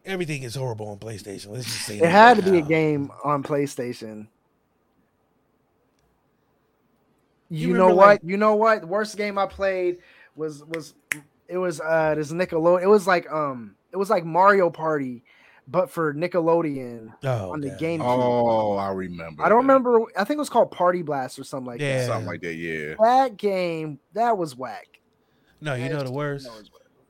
Everything 0.06 0.42
is 0.42 0.54
horrible 0.54 0.88
on 0.88 0.98
PlayStation. 0.98 1.48
Let's 1.48 1.66
just 1.66 1.84
say 1.86 1.98
It 1.98 2.00
that 2.00 2.10
had 2.10 2.36
to 2.38 2.42
right 2.42 2.52
be 2.52 2.58
a 2.58 2.62
game 2.62 3.10
on 3.24 3.42
PlayStation. 3.42 4.28
You 7.50 7.68
You, 7.68 7.74
know 7.74 7.86
what? 7.88 7.96
like- 7.96 8.20
you 8.24 8.36
know 8.36 8.54
what? 8.56 8.82
The 8.82 8.86
worst 8.86 9.16
game 9.16 9.38
I 9.38 9.46
played 9.46 9.98
was 10.36 10.64
was 10.64 10.94
it 11.48 11.56
was 11.58 11.80
uh 11.80 12.14
this 12.14 12.30
Nickelodeon. 12.32 12.82
It 12.82 12.88
was 12.88 13.06
like 13.06 13.30
um 13.32 13.74
it 13.92 13.96
was 13.96 14.10
like 14.10 14.24
Mario 14.24 14.68
Party, 14.70 15.24
but 15.66 15.90
for 15.90 16.12
Nickelodeon 16.14 17.12
Oh, 17.24 17.52
on 17.52 17.60
the 17.60 17.70
God. 17.70 17.78
GameCube. 17.78 18.00
Oh, 18.02 18.76
I 18.76 18.90
remember. 18.90 19.42
I 19.42 19.48
don't 19.48 19.66
that. 19.66 19.72
remember. 19.74 20.00
I 20.16 20.24
think 20.24 20.36
it 20.36 20.40
was 20.40 20.50
called 20.50 20.70
Party 20.70 21.02
Blast 21.02 21.38
or 21.38 21.44
something 21.44 21.66
like 21.66 21.80
Yeah. 21.80 21.98
that. 21.98 22.06
something 22.06 22.26
like 22.26 22.42
that. 22.42 22.54
Yeah. 22.54 22.94
That 23.00 23.36
game 23.36 23.98
that 24.12 24.36
was 24.36 24.54
whack. 24.56 25.00
No, 25.60 25.74
you 25.74 25.88
That 25.88 25.94
know 25.94 26.02
the 26.04 26.12
worst. 26.12 26.48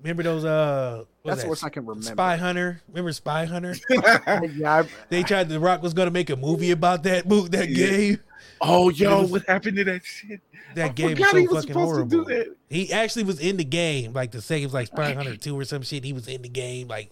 That 0.02 0.16
was 0.16 0.16
whack. 0.16 0.16
Remember 0.16 0.22
those? 0.22 0.44
Uh, 0.44 1.04
That's 1.24 1.36
was 1.36 1.42
the 1.42 1.48
worst 1.48 1.60
that? 1.62 1.66
I 1.66 1.70
can 1.70 1.86
remember. 1.86 2.06
Spy 2.06 2.36
Hunter. 2.36 2.82
Remember 2.88 3.12
Spy 3.12 3.44
Hunter? 3.46 3.74
yeah, 3.90 4.82
I, 4.82 4.88
They 5.08 5.22
tried. 5.22 5.48
The 5.48 5.60
Rock 5.60 5.82
was 5.82 5.94
gonna 5.94 6.10
make 6.10 6.30
a 6.30 6.36
movie 6.36 6.70
about 6.70 7.02
that 7.04 7.26
move, 7.28 7.50
that 7.52 7.68
Yeah. 7.68 7.86
game. 7.86 8.20
oh, 8.60 8.90
yo, 8.90 9.22
was- 9.22 9.30
what 9.30 9.42
happened 9.46 9.76
to 9.76 9.84
that 9.84 10.04
shit? 10.04 10.40
That 10.74 10.90
I 10.90 10.92
game 10.92 11.16
was 11.18 11.30
so 11.30 11.36
he 11.36 11.48
was 11.48 11.56
fucking 11.64 11.68
supposed 11.68 11.74
to 11.74 11.78
horrible. 11.80 12.24
do 12.24 12.24
that. 12.26 12.56
He 12.68 12.92
actually 12.92 13.24
was 13.24 13.40
in 13.40 13.56
the 13.56 13.64
game. 13.64 14.12
Like 14.12 14.30
the 14.32 14.42
second 14.42 14.64
was 14.64 14.74
like 14.74 14.88
Spy 14.88 15.14
Hunter 15.14 15.36
Two 15.38 15.58
or 15.58 15.64
some 15.64 15.82
shit. 15.82 16.04
He 16.04 16.12
was 16.12 16.28
in 16.28 16.42
the 16.42 16.48
game. 16.48 16.88
Like, 16.88 17.10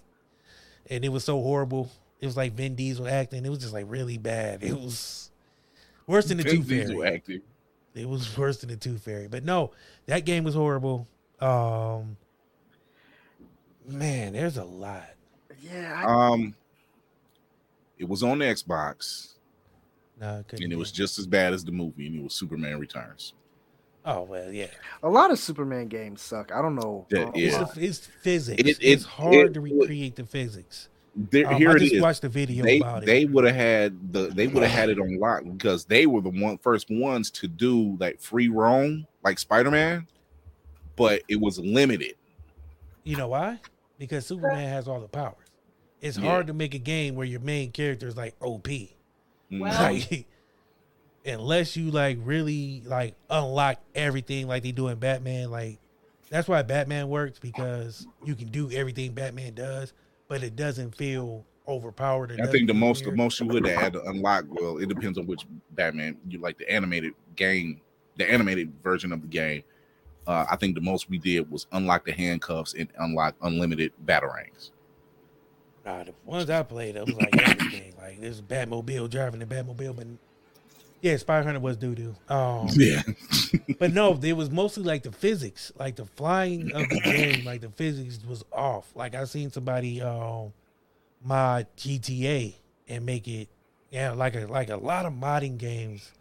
and 0.90 1.04
it 1.04 1.08
was 1.08 1.24
so 1.24 1.40
horrible. 1.42 1.90
It 2.20 2.26
was 2.26 2.36
like 2.36 2.52
Vin 2.52 2.74
Diesel 2.76 3.08
acting. 3.08 3.44
It 3.44 3.48
was 3.48 3.58
just 3.60 3.72
like 3.72 3.86
really 3.88 4.18
bad. 4.18 4.62
It 4.62 4.74
was 4.78 5.30
worse 6.06 6.26
than 6.26 6.36
the 6.36 6.44
Vin 6.44 6.56
Tooth 6.56 6.68
Diesel 6.68 7.00
Fairy. 7.00 7.14
acting. 7.16 7.40
It 7.94 8.08
was 8.08 8.36
worse 8.36 8.58
than 8.58 8.68
the 8.70 8.76
Tooth 8.76 9.02
Fairy. 9.02 9.26
But 9.26 9.42
no, 9.44 9.72
that 10.06 10.24
game 10.26 10.44
was 10.44 10.54
horrible. 10.54 11.08
Um, 11.40 12.16
man, 13.86 14.32
there's 14.32 14.56
a 14.56 14.64
lot. 14.64 15.08
yeah. 15.60 16.02
I, 16.06 16.32
Um, 16.32 16.54
it 17.98 18.08
was 18.08 18.22
on 18.22 18.38
the 18.38 18.44
Xbox, 18.44 19.34
No, 20.20 20.38
it 20.40 20.48
couldn't 20.48 20.64
and 20.64 20.72
it 20.72 20.76
was 20.76 20.92
just 20.92 21.18
as 21.18 21.26
bad 21.26 21.52
as 21.52 21.64
the 21.64 21.72
movie, 21.72 22.06
and 22.06 22.16
it 22.16 22.22
was 22.22 22.34
Superman 22.34 22.78
Returns. 22.78 23.32
Oh 24.04 24.22
well, 24.22 24.52
yeah. 24.52 24.66
a 25.02 25.08
lot 25.08 25.30
of 25.32 25.38
Superman 25.38 25.88
games 25.88 26.22
suck. 26.22 26.52
I 26.52 26.62
don't 26.62 26.76
know. 26.76 27.06
Yeah, 27.10 27.30
yeah. 27.34 27.62
It's, 27.62 27.72
the, 27.74 27.84
it's 27.86 27.98
physics. 28.22 28.60
It- 28.60 28.66
it- 28.68 28.78
it's 28.80 29.04
hard 29.04 29.34
it- 29.34 29.54
to 29.54 29.60
recreate 29.60 30.14
the 30.16 30.24
physics. 30.24 30.88
There, 31.18 31.46
Um, 31.48 31.54
here 31.56 31.70
I 31.70 31.76
it 31.76 31.78
just 31.78 31.94
is. 31.94 32.02
watched 32.02 32.22
the 32.22 32.28
video 32.28 32.62
They 32.62 32.78
about 32.78 33.02
it. 33.02 33.06
they 33.06 33.24
would 33.24 33.44
have 33.46 33.56
had 33.56 34.12
the 34.12 34.26
they 34.28 34.46
would 34.48 34.62
have 34.62 34.70
had 34.70 34.90
it 34.90 34.98
on 35.00 35.18
lock 35.18 35.44
because 35.44 35.86
they 35.86 36.04
were 36.06 36.20
the 36.20 36.28
one 36.28 36.58
first 36.58 36.88
ones 36.90 37.30
to 37.32 37.48
do 37.48 37.96
like 37.98 38.20
free 38.20 38.48
roam 38.48 39.06
like 39.24 39.38
Spider 39.38 39.70
Man, 39.70 40.06
but 40.94 41.22
it 41.26 41.40
was 41.40 41.58
limited. 41.58 42.14
You 43.02 43.16
know 43.16 43.28
why? 43.28 43.58
Because 43.98 44.26
Superman 44.26 44.68
has 44.68 44.86
all 44.88 45.00
the 45.00 45.08
powers. 45.08 45.46
It's 46.00 46.18
Yeah. 46.18 46.28
hard 46.28 46.46
to 46.48 46.52
make 46.54 46.74
a 46.74 46.78
game 46.78 47.14
where 47.14 47.26
your 47.26 47.40
main 47.40 47.72
character 47.72 48.06
is 48.06 48.16
like 48.16 48.34
OP. 48.40 48.68
Mm. 49.50 49.60
Well- 49.60 49.82
Like, 49.92 50.26
unless 51.26 51.76
you 51.76 51.90
like 51.90 52.18
really 52.22 52.82
like 52.84 53.14
unlock 53.30 53.80
everything 53.94 54.46
like 54.46 54.62
they 54.62 54.72
do 54.72 54.88
in 54.88 54.98
Batman, 54.98 55.50
like 55.50 55.78
That's 56.28 56.48
why 56.48 56.62
Batman 56.62 57.08
works 57.08 57.38
because 57.38 58.06
you 58.24 58.34
can 58.34 58.48
do 58.48 58.70
everything 58.72 59.12
Batman 59.12 59.54
does, 59.54 59.92
but 60.28 60.42
it 60.42 60.56
doesn't 60.56 60.96
feel 60.96 61.44
overpowered. 61.68 62.32
I 62.40 62.46
think 62.46 62.66
the 62.66 62.72
feel 62.74 62.80
most 62.80 63.04
the 63.04 63.12
most 63.12 63.38
you 63.40 63.46
would 63.46 63.66
add 63.66 63.92
to 63.94 64.02
unlock. 64.04 64.44
Well, 64.48 64.78
it 64.78 64.88
depends 64.88 65.18
on 65.18 65.26
which 65.26 65.46
Batman 65.72 66.16
you 66.28 66.40
like. 66.40 66.58
The 66.58 66.68
animated 66.70 67.12
game, 67.36 67.80
the 68.16 68.28
animated 68.30 68.72
version 68.82 69.12
of 69.12 69.22
the 69.22 69.28
game. 69.28 69.62
Uh, 70.26 70.44
I 70.50 70.56
think 70.56 70.74
the 70.74 70.80
most 70.80 71.08
we 71.08 71.18
did 71.18 71.50
was 71.50 71.66
unlock 71.72 72.04
the 72.04 72.12
handcuffs 72.12 72.74
and 72.74 72.88
unlock 72.98 73.36
unlimited 73.42 73.92
batarangs. 74.04 74.70
Nah, 75.84 76.02
the 76.02 76.14
ones 76.24 76.50
I 76.50 76.62
played, 76.64 76.96
it 76.96 77.06
was 77.06 77.14
like 77.14 77.36
everything. 77.48 77.94
like 77.96 78.20
this 78.20 78.40
Batmobile 78.40 79.08
driving 79.08 79.38
the 79.40 79.46
Batmobile, 79.46 79.94
but 79.94 80.06
yeah, 81.00 81.16
Spy 81.16 81.42
Hunter 81.42 81.60
was 81.60 81.76
doo 81.76 81.94
doo. 81.94 82.16
Um, 82.28 82.68
Yeah, 82.72 83.02
but 83.78 83.92
no, 83.92 84.18
it 84.20 84.32
was 84.32 84.50
mostly 84.50 84.82
like 84.82 85.04
the 85.04 85.12
physics, 85.12 85.70
like 85.78 85.94
the 85.94 86.04
flying 86.04 86.72
of 86.72 86.88
the 86.88 87.00
game, 87.04 87.44
like 87.44 87.60
the 87.60 87.70
physics 87.70 88.18
was 88.26 88.44
off. 88.52 88.90
Like 88.96 89.14
I 89.14 89.24
seen 89.24 89.50
somebody 89.50 90.02
um 90.02 90.52
mod 91.22 91.68
GTA 91.76 92.54
and 92.88 93.06
make 93.06 93.28
it, 93.28 93.48
yeah, 93.90 94.10
like 94.10 94.34
a 94.34 94.46
like 94.46 94.70
a 94.70 94.76
lot 94.76 95.06
of 95.06 95.12
modding 95.12 95.56
games. 95.56 96.12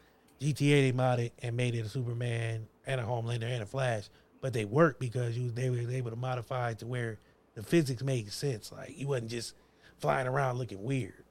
GTA 0.42 0.82
they 0.82 0.92
modded 0.92 1.32
and 1.42 1.58
made 1.58 1.74
it 1.74 1.86
a 1.86 1.90
Superman 1.90 2.68
and 2.88 3.02
a 3.02 3.04
Homelander 3.04 3.44
and 3.44 3.64
a 3.64 3.66
Flash, 3.66 4.10
but 4.42 4.54
they 4.54 4.66
worked 4.66 5.00
because 5.00 5.38
you 5.38 5.52
they 5.52 5.70
were 5.70 5.78
able 5.92 6.12
to 6.12 6.16
modify 6.16 6.72
it 6.72 6.80
to 6.80 6.88
where 6.88 7.20
the 7.56 7.64
physics 7.64 8.04
made 8.04 8.32
sense. 8.32 8.72
Like 8.72 8.90
he 8.90 9.06
wasn't 9.06 9.32
just 9.32 9.56
flying 10.00 10.28
around 10.28 10.58
looking 10.58 10.84
weird. 10.84 11.24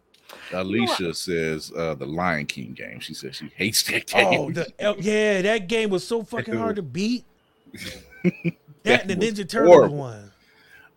Alicia 0.53 1.15
says 1.15 1.71
uh, 1.77 1.95
the 1.95 2.07
Lion 2.07 2.47
King 2.47 2.73
game. 2.73 2.99
She 3.01 3.15
says 3.15 3.37
she 3.37 3.51
hates 3.57 3.83
that 3.85 4.07
game. 4.07 4.41
Oh, 4.41 4.51
the, 4.51 4.97
yeah, 4.99 5.43
that 5.43 5.69
game 5.69 5.91
was 5.91 6.07
so 6.07 6.23
fucking 6.23 6.55
hard 6.57 6.77
to 6.77 6.83
beat. 6.83 7.25
That, 8.83 9.03
and 9.03 9.11
the 9.11 9.17
Ninja 9.17 9.49
Turtle 9.49 9.73
horrible. 9.73 9.97
one. 9.97 10.31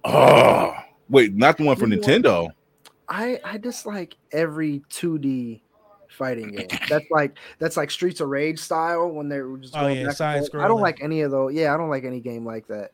Oh, 0.03 0.73
wait, 1.09 1.33
not 1.33 1.57
the 1.57 1.63
one 1.65 1.75
for 1.75 1.87
You 1.87 1.97
know? 1.97 2.01
Nintendo. 2.01 2.49
I 3.09 3.39
I 3.43 3.57
dislike 3.57 4.15
every 4.31 4.81
2D 4.89 5.61
fighting 6.17 6.51
game. 6.55 6.67
That's 6.89 7.09
like 7.11 7.37
that's 7.59 7.77
like 7.77 7.89
Streets 7.91 8.19
of 8.19 8.29
Rage 8.29 8.59
style 8.59 9.09
when 9.09 9.29
they're 9.29 9.55
just 9.57 9.75
Oh, 9.75 9.81
going 9.81 9.97
yeah, 10.01 10.11
side 10.11 10.39
forth. 10.39 10.55
I 10.63 10.67
don't 10.67 10.81
like 10.81 11.01
any 11.01 11.21
of 11.21 11.31
those. 11.31 11.53
Yeah, 11.53 11.73
I 11.73 11.77
don't 11.77 11.89
like 11.89 12.03
any 12.03 12.19
game 12.19 12.45
like 12.45 12.67
that. 12.67 12.91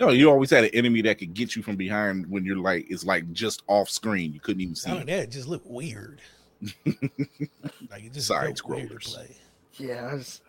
No, 0.00 0.10
you 0.10 0.28
always 0.30 0.50
had 0.50 0.64
an 0.64 0.70
enemy 0.74 1.02
that 1.02 1.18
could 1.18 1.34
get 1.34 1.56
you 1.56 1.62
from 1.62 1.76
behind 1.76 2.28
when 2.28 2.44
you're 2.44 2.56
like 2.58 2.86
it's 2.90 3.04
like 3.04 3.32
just 3.32 3.62
off 3.66 3.88
screen. 3.88 4.32
You 4.32 4.40
couldn't 4.40 4.60
even 4.60 4.74
see. 4.74 4.90
None 4.90 5.02
of 5.02 5.08
it. 5.08 5.16
that 5.16 5.30
just 5.30 5.48
looked 5.48 5.66
weird. 5.66 6.20
like 6.86 8.04
it 8.04 8.12
just 8.12 8.28
Side 8.28 8.58
felt 8.58 8.68
weird 8.68 8.90
to 8.90 8.96
scrollers. 8.96 9.30
Yeah, 9.74 10.10
I 10.12 10.16
just- 10.18 10.42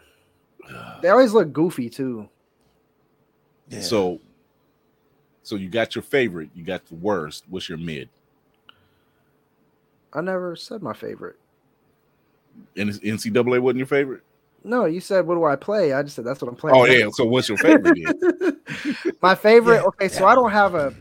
they 1.02 1.10
always 1.10 1.34
look 1.34 1.52
goofy 1.54 1.90
too. 1.90 2.30
Yeah. 3.70 3.82
So, 3.82 4.20
so 5.44 5.56
you 5.56 5.70
got 5.70 5.96
your 5.96 6.02
favorite. 6.04 6.50
You 6.54 6.64
got 6.64 6.86
the 6.86 6.96
worst. 6.96 7.44
What's 7.50 7.68
your 7.70 7.78
mid? 7.80 8.10
I 10.14 10.22
never 10.22 10.56
said 10.56 10.82
my 10.82 10.94
favorite. 10.94 11.36
N- 12.78 12.90
NCAA 12.90 13.60
wasn't 13.62 13.78
your 13.78 13.88
favorite. 13.88 14.22
No, 14.64 14.86
you 14.86 15.00
said 15.00 15.28
what 15.28 15.36
do 15.36 15.44
I 15.44 15.56
play? 15.56 15.94
I 15.94 16.02
just 16.04 16.16
said 16.16 16.26
that's 16.26 16.42
what 16.42 16.50
I'm 16.50 16.56
playing. 16.56 16.76
Oh 16.76 16.86
yeah. 16.86 17.08
So 17.12 17.26
what's 17.26 17.48
your 17.50 17.58
favorite? 17.58 17.98
then? 18.40 18.60
my 19.22 19.36
favorite. 19.36 19.76
Yeah, 19.76 19.82
okay, 19.84 20.08
so 20.08 20.26
I 20.26 20.34
don't 20.36 20.52
have 20.52 20.74
a. 20.76 20.94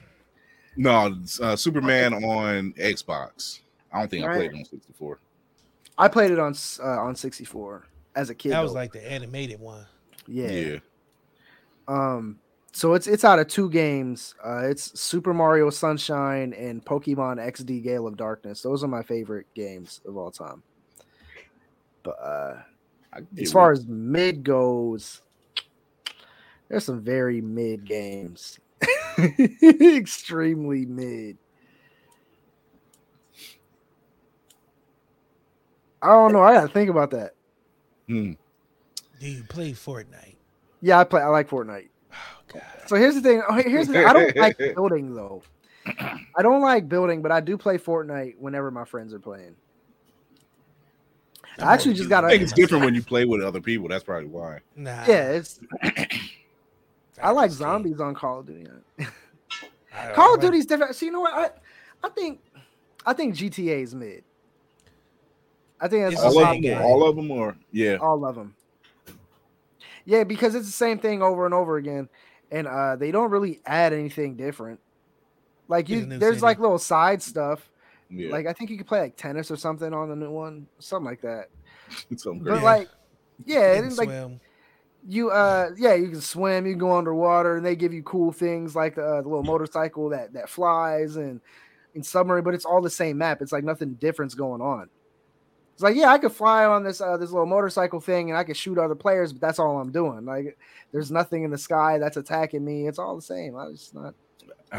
no, 0.77 1.15
uh, 1.43 1.57
Superman 1.57 2.13
on 2.15 2.73
Xbox. 2.75 3.61
I 3.93 4.01
don't 4.01 4.11
think 4.11 4.25
I 4.25 4.29
Right. 4.29 4.51
it 4.51 4.55
on 4.55 4.65
64. 4.65 5.19
I 5.97 6.09
played 6.09 6.31
it 6.31 6.39
on 6.39 6.55
uh, 6.83 6.87
on 6.87 7.15
64 7.17 7.87
as 8.17 8.29
a 8.29 8.35
kid. 8.35 8.53
that 8.53 8.61
was 8.61 8.73
though. 8.73 8.79
like 8.81 8.93
the 8.93 9.11
animated 9.11 9.61
one. 9.61 9.87
yeah. 10.27 10.51
Yeah. 10.51 10.79
Um, 11.89 12.39
so 12.73 12.95
it's 12.95 13.07
it's 13.07 13.25
out 13.25 13.39
of 13.39 13.47
two 13.47 13.71
games. 13.71 14.35
Uh, 14.45 14.63
it's 14.65 14.99
Super 14.99 15.33
Mario 15.33 15.71
Sunshine 15.71 16.53
and 16.55 16.85
Pokemon 16.85 17.37
XD 17.37 17.83
Gale 17.85 18.07
of 18.07 18.17
Darkness. 18.17 18.63
Those 18.63 18.83
are 18.83 18.89
my 18.89 19.03
favorite 19.03 19.47
games 19.55 20.01
of 20.07 20.17
all 20.17 20.31
time. 20.31 20.63
But 22.05 22.17
uh, 22.23 22.63
as 23.39 23.51
far 23.51 23.71
with- 23.71 23.81
as 23.81 23.87
mid 23.89 24.45
goes, 24.45 25.21
there's 26.69 26.85
some 26.85 27.01
very 27.01 27.41
mid 27.41 27.85
games. 27.85 28.61
Extremely 29.63 30.87
mid. 30.87 31.39
I 36.03 36.09
don't 36.09 36.33
know. 36.33 36.43
I 36.43 36.53
gotta 36.55 36.69
think 36.69 36.91
about 36.91 37.11
that. 37.13 37.33
Hmm. 38.09 38.33
Do 39.19 39.29
you 39.29 39.43
play 39.45 39.73
Fortnite? 39.73 40.35
Yeah, 40.83 40.99
I 41.01 41.05
play. 41.05 41.23
I 41.23 41.29
like 41.29 41.49
Fortnite. 41.49 41.89
Oh 42.13 42.17
god. 42.53 42.63
So 42.87 42.97
here's 42.97 43.15
the 43.15 43.23
thing. 43.23 43.43
oh, 43.49 43.55
Here's 43.55 43.87
the 43.87 43.95
thing. 43.95 44.07
I 44.07 44.13
don't 44.13 44.37
like 44.37 44.59
building 44.75 45.15
though. 45.15 45.43
I 45.87 46.43
don't 46.43 46.61
like 46.63 46.89
building, 46.89 47.23
but 47.23 47.33
I 47.33 47.41
do 47.41 47.57
play 47.57 47.79
Fortnite 47.79 48.35
whenever 48.39 48.71
my 48.71 48.85
friends 48.85 49.15
are 49.15 49.19
playing. 49.19 49.55
I 51.59 51.75
actually 51.75 51.95
just 51.95 52.09
got 52.09 52.25
I 52.25 52.29
a- 52.29 52.31
think 52.31 52.43
it's 52.43 52.53
different 52.53 52.85
when 52.85 52.95
you 52.95 53.03
play 53.03 53.25
with 53.25 53.43
other 53.43 53.61
people. 53.61 53.89
That's 53.89 54.05
probably 54.05 54.29
why. 54.29 54.61
Nah. 54.77 55.05
Yeah, 55.07 55.31
it's. 55.33 55.61
I 57.23 57.31
like 57.31 57.51
zombies 57.51 58.01
on 58.01 58.15
Call 58.15 58.41
of 58.41 58.47
Duty. 58.47 58.67
I- 58.99 60.13
Call 60.15 60.35
of 60.35 60.41
Duty's 60.41 60.67
different. 60.67 60.97
So 60.97 61.07
you 61.07 61.13
know 61.13 61.21
what? 61.21 61.33
I, 61.35 62.07
I 62.07 62.11
think, 62.11 62.41
I 63.07 63.13
think 63.13 63.35
GTA 63.37 63.83
is 63.83 63.95
mid. 63.95 64.25
I 65.81 65.89
think 65.89 66.03
that's 66.05 66.15
It's 66.15 66.23
All 66.23 66.45
of 66.45 66.63
them. 66.63 66.83
All 66.83 67.09
of 67.09 67.17
them 67.17 67.31
are. 67.31 67.57
Yeah. 67.71 67.97
all 67.97 68.25
of 68.25 68.35
them. 68.35 68.55
Yeah, 70.07 70.25
because 70.25 70.55
it's 70.55 70.67
the 70.67 70.73
same 70.73 70.99
thing 70.99 71.23
over 71.23 71.45
and 71.47 71.55
over 71.55 71.77
again, 71.77 72.09
and 72.51 72.67
uh 72.67 72.97
they 72.97 73.11
don't 73.11 73.31
really 73.31 73.61
add 73.65 73.93
anything 73.93 74.37
different. 74.37 74.81
Like 75.69 75.89
you, 75.89 76.05
there's 76.05 76.35
city. 76.37 76.43
like 76.43 76.59
little 76.59 76.79
side 76.79 77.23
stuff. 77.23 77.71
Yeah. 78.11 78.31
Like 78.31 78.47
I 78.47 78.53
think 78.53 78.71
you 78.71 78.77
could 78.79 78.87
play 78.87 79.01
like 79.01 79.17
tennis 79.17 79.51
or 79.51 79.57
something 79.57 79.93
on 79.93 80.09
the 80.09 80.17
new 80.17 80.31
one, 80.31 80.67
something 80.79 81.07
like 81.07 81.21
that. 81.23 81.49
Something 82.17 82.45
But. 82.45 82.55
Yeah. 82.57 82.63
like, 82.63 82.89
yeah, 83.45 83.73
You 83.75 83.79
it 83.85 83.89
can 83.89 83.97
like 83.97 84.09
swim. 84.09 84.41
you, 85.07 85.31
uh, 85.31 85.71
yeah, 85.77 85.95
you 85.95 86.09
can 86.09 86.21
swim, 86.21 86.67
you 86.67 86.73
can 86.73 86.79
go 86.79 86.97
underwater, 86.97 87.57
and 87.57 87.65
they 87.67 87.77
give 87.77 87.93
you 87.93 88.03
cool 88.03 88.33
things 88.33 88.75
like 88.75 88.95
the, 88.95 89.03
uh, 89.05 89.23
the 89.23 89.29
little 89.29 89.43
motorcycle 89.45 90.09
that 90.11 90.33
that 90.33 90.49
flies 90.49 91.17
and 91.17 91.41
in 91.95 92.03
submarine, 92.03 92.43
but 92.45 92.55
it's 92.55 92.65
all 92.65 92.81
the 92.81 92.91
same 92.91 93.19
map. 93.19 93.43
It's 93.43 93.53
like 93.53 93.65
nothing 93.65 93.95
different's 93.95 94.35
going 94.35 94.61
on. 94.61 94.89
It's 95.75 95.83
like, 95.83 95.97
yeah, 95.97 96.09
I 96.11 96.19
could 96.19 96.33
fly 96.33 96.65
on 96.65 96.85
this 96.85 97.01
uh, 97.01 97.17
this 97.17 97.31
little 97.33 97.47
motorcycle 97.47 98.01
thing 98.01 98.31
and 98.31 98.39
I 98.39 98.45
could 98.45 98.57
shoot 98.57 98.79
other 98.79 98.95
players, 98.95 99.33
but 99.33 99.41
that's 99.41 99.59
all 99.59 99.79
I'm 99.81 99.91
doing. 99.93 100.25
Like, 100.25 100.57
there's 100.93 101.11
nothing 101.11 101.43
in 101.45 101.51
the 101.51 101.59
sky 101.59 101.99
that's 101.99 102.17
attacking 102.17 102.65
me. 102.65 102.87
It's 102.87 102.99
all 102.99 103.17
the 103.17 103.23
same. 103.23 103.57
I 103.57 103.71
just 103.73 103.95
not. 103.95 104.15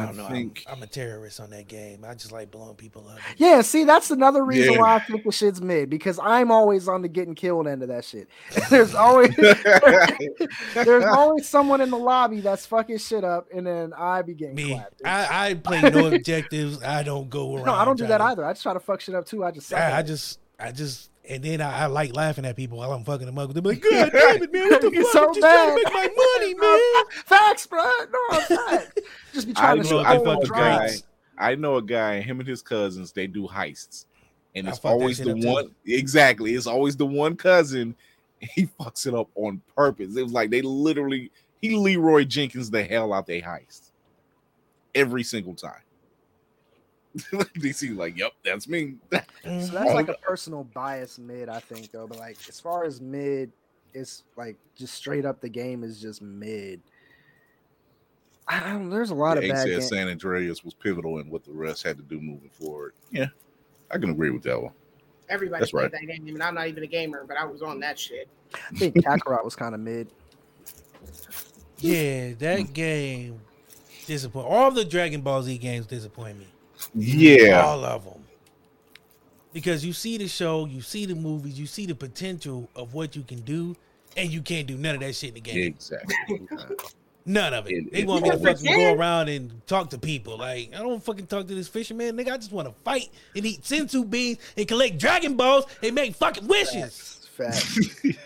I 0.01 0.05
don't 0.05 0.17
know. 0.17 0.27
think- 0.27 0.63
I'm, 0.67 0.76
I'm 0.77 0.84
a 0.84 0.88
terrorist 0.88 1.39
on 1.39 1.49
that 1.51 1.67
game. 1.67 2.03
I 2.05 2.13
just 2.13 2.31
like 2.31 2.51
blowing 2.51 2.76
people 2.76 3.07
up. 3.07 3.19
Yeah, 3.38 3.61
see, 3.61 3.84
that's 3.84 4.11
another 4.11 4.43
reason 4.43 4.73
Yeah. 4.73 4.80
why 4.81 4.95
I 4.95 4.99
think 4.99 5.23
the 5.23 5.31
shit's 5.31 5.61
mid 5.61 5.89
because 5.89 6.19
I'm 6.22 6.51
always 6.51 6.88
on 6.88 7.01
the 7.01 7.07
getting 7.07 7.35
killed 7.35 7.67
end 7.67 7.81
of 7.81 7.89
that 7.89 8.03
shit. 8.05 8.27
There's 8.69 8.93
always 8.95 9.35
there's 10.73 11.05
always 11.05 11.47
someone 11.47 11.81
in 11.81 11.89
the 11.89 11.97
lobby 11.97 12.39
that's 12.41 12.65
fucking 12.65 12.97
shit 12.97 13.23
up, 13.23 13.47
and 13.53 13.65
then 13.65 13.93
I 13.93 14.22
be 14.22 14.34
getting 14.34 14.55
Me, 14.55 14.73
clapped. 14.73 15.01
I, 15.05 15.49
I 15.49 15.53
play 15.55 15.81
no 15.81 16.07
objectives. 16.13 16.81
I 16.84 17.03
don't 17.03 17.30
go 17.30 17.55
around. 17.55 17.65
no, 17.65 17.73
I 17.73 17.85
don't 17.85 17.97
do 17.97 18.07
that 18.07 18.17
to- 18.19 18.23
either. 18.26 18.45
I 18.45 18.51
just 18.53 18.63
try 18.63 18.73
to 18.73 18.80
fuck 18.80 19.01
shit 19.01 19.15
up 19.15 19.26
too. 19.26 19.43
I 19.43 19.51
just 19.51 19.73
I, 19.73 19.97
I 19.99 20.01
just, 20.01 20.39
I 20.59 20.72
just, 20.72 21.09
and 21.30 21.43
then 21.43 21.61
I, 21.61 21.84
I 21.84 21.85
like 21.88 22.15
laughing 22.15 22.45
at 22.45 22.56
people 22.56 22.77
while 22.80 22.91
I'm 22.93 23.03
fucking 23.03 23.26
them 23.26 23.38
up. 23.38 23.53
They're 23.53 23.61
like, 23.61 23.81
"God 23.81 24.11
damn 24.11 24.43
it, 24.43 24.52
man! 24.53 24.69
What 24.69 24.81
the 24.81 24.91
You're 24.93 25.03
fuck? 25.03 25.11
so 25.14 25.27
I'm 25.27 25.34
just 25.34 25.39
trying 25.41 25.69
to 25.69 25.76
make 25.84 25.93
my 25.93 26.10
money, 26.39 26.53
man." 26.60 27.03
facts, 27.26 27.68
bro. 27.68 27.81
No, 27.84 28.19
I'm 28.31 28.41
facts. 28.41 29.02
Just 29.34 29.47
be 29.47 29.53
I 29.56 29.60
trying 29.61 29.77
to 29.77 29.84
know, 29.84 29.89
shoot 29.89 30.06
I 30.06 30.18
know 30.18 30.41
a 30.41 30.45
guy. 30.47 30.77
drinks. 30.77 31.03
I 31.38 31.56
know 31.56 31.76
a 31.77 31.81
guy. 31.81 32.22
Him 32.22 32.39
and 32.39 32.47
his 32.49 32.61
cousins. 32.61 33.11
They 33.11 33.27
do 33.27 33.47
heists, 33.47 34.06
and 34.56 34.68
I 34.68 34.72
it's 34.72 34.80
always 34.80 35.18
the 35.19 35.31
up 35.31 35.39
too. 35.41 35.47
one. 35.47 35.72
Exactly, 35.85 36.53
it's 36.56 36.68
always 36.68 36.95
the 36.97 37.06
one 37.06 37.35
cousin. 37.35 37.95
He 38.53 38.68
fucks 38.80 39.07
it 39.07 39.15
up 39.15 39.30
on 39.35 39.61
purpose. 39.76 40.15
It 40.18 40.22
was 40.22 40.34
like 40.34 40.52
they 40.52 40.61
literally 40.61 41.31
he 41.61 41.76
Leeroy 41.77 42.26
Jenkins 42.26 42.69
the 42.69 42.84
hell 42.84 43.14
out 43.14 43.26
they 43.26 43.41
heist 43.41 43.89
every 44.93 45.23
single 45.23 45.56
time. 45.56 45.81
DC 47.56 47.96
like, 47.96 48.18
yep, 48.18 48.34
that's 48.44 48.68
me. 48.68 48.96
So 49.12 49.18
Mhm. 49.46 49.72
that's 49.72 49.94
like 49.94 50.10
a 50.10 50.16
personal 50.16 50.64
bias 50.64 51.18
mid, 51.20 51.50
I 51.50 51.60
think, 51.60 51.92
though. 51.92 52.08
But 52.08 52.20
like 52.20 52.38
as 52.50 52.60
far 52.60 52.84
as 52.84 53.00
mid, 53.02 53.52
it's 53.94 54.24
like 54.36 54.58
just 54.76 54.94
straight 54.94 55.26
up 55.26 55.42
the 55.42 55.50
game 55.50 55.84
is 55.84 56.02
just 56.02 56.22
mid. 56.22 56.82
I 58.48 58.60
don't. 58.60 58.90
There's 58.90 59.10
a 59.10 59.16
lot 59.16 59.38
Yeah, 59.38 59.42
of 59.42 59.44
he 59.44 59.50
bad 59.50 59.58
said 59.64 59.70
games. 59.72 59.88
San 59.88 60.08
Andreas 60.08 60.64
was 60.64 60.74
pivotal 60.74 61.20
in 61.20 61.30
what 61.30 61.44
the 61.44 61.52
rest 61.52 61.84
had 61.84 61.98
to 61.98 62.04
do 62.04 62.20
moving 62.20 62.50
forward. 62.50 62.94
Yeah, 63.12 63.28
I 63.90 63.98
can 63.98 64.10
agree 64.12 64.30
with 64.30 64.44
that 64.44 64.62
one. 64.62 64.74
Everybody 65.30 65.62
That's 65.62 65.72
played 65.72 65.84
right. 65.84 65.92
that 65.92 66.06
game, 66.06 66.28
and 66.28 66.44
I'm 66.44 66.54
not 66.54 66.68
even 66.68 66.84
a 66.84 66.88
gamer, 66.88 67.24
but 67.28 67.38
I 67.38 67.46
was 67.46 67.64
on 67.64 67.80
that 67.80 67.98
shit. 67.98 68.28
I 68.54 68.78
think 68.78 68.96
Kakarot 68.96 69.44
was 69.44 69.56
kind 69.56 69.74
of 69.74 69.82
mid. 69.82 70.08
Yeah, 71.80 72.34
that 72.40 72.74
game 72.74 73.42
disappoint. 74.06 74.48
All 74.48 74.70
the 74.72 74.86
Dragon 74.86 75.22
Ball 75.22 75.42
Z 75.42 75.58
games 75.58 75.88
disappoint 75.88 76.38
me. 76.38 76.48
Yeah, 76.94 77.64
all 77.66 77.84
of 77.84 78.03
them. 78.06 78.14
Because 79.53 79.86
you 79.86 79.94
see 79.94 80.18
the 80.18 80.28
show, 80.28 80.66
you 80.66 80.82
see 80.82 81.06
the 81.06 81.16
movies, 81.16 81.57
you 81.57 81.66
see 81.66 81.86
the 81.86 81.95
potential 81.95 82.70
of 82.76 82.94
what 82.94 83.16
you 83.16 83.24
can 83.24 83.40
do, 83.41 83.76
and 84.18 84.30
you 84.30 84.41
can't 84.41 84.68
do 84.68 84.76
none 84.78 84.95
of 84.95 85.02
that 85.02 85.16
shit 85.16 85.30
in 85.30 85.36
the 85.36 85.41
game. 85.41 85.57
exactly. 85.57 86.41
None 87.26 87.53
of 87.53 87.66
it. 87.68 87.72
It- 87.74 87.91
they 87.94 87.99
it- 88.02 88.07
want 88.07 88.24
me 88.24 88.30
to 88.32 88.38
fucking 88.38 88.66
go 88.66 88.94
around 88.94 89.30
and 89.30 89.66
talk 89.66 89.90
to 89.91 89.98
people. 89.98 90.38
Like 90.38 90.72
I 90.76 90.80
don't 90.80 91.02
fucking 91.03 91.26
talk 91.28 91.48
to 91.48 91.56
this 91.56 91.68
fisherman, 91.68 92.16
nigga. 92.18 92.34
I 92.34 92.38
just 92.38 92.52
want 92.52 92.68
to 92.68 92.74
fight 92.84 93.10
and 93.36 93.45
eat 93.45 93.62
senzu 93.64 94.07
beans 94.07 94.38
and 94.56 94.68
collect 94.68 94.98
Dragon 94.99 95.36
Balls 95.36 95.66
and 95.82 95.95
make 95.95 96.16
fucking 96.16 96.48
wishes. 96.48 97.28
Facts. 97.36 97.78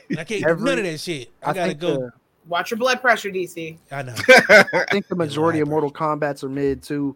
And 0.09 0.19
I 0.19 0.23
can't 0.23 0.43
do 0.45 0.63
none 0.63 0.79
of 0.79 0.83
that 0.83 0.99
shit. 0.99 1.31
I, 1.43 1.51
I 1.51 1.53
gotta 1.53 1.73
go. 1.75 1.93
the, 1.95 2.11
Watch 2.47 2.71
your 2.71 2.77
blood 2.79 2.99
pressure, 2.99 3.29
DC. 3.29 3.77
I 3.91 4.01
know. 4.01 4.15
I 4.27 4.85
think 4.91 5.07
the 5.07 5.15
majority 5.15 5.59
of 5.59 5.67
Mortal 5.69 5.91
Kombat's 5.91 6.43
are 6.43 6.49
mid 6.49 6.81
too. 6.83 7.15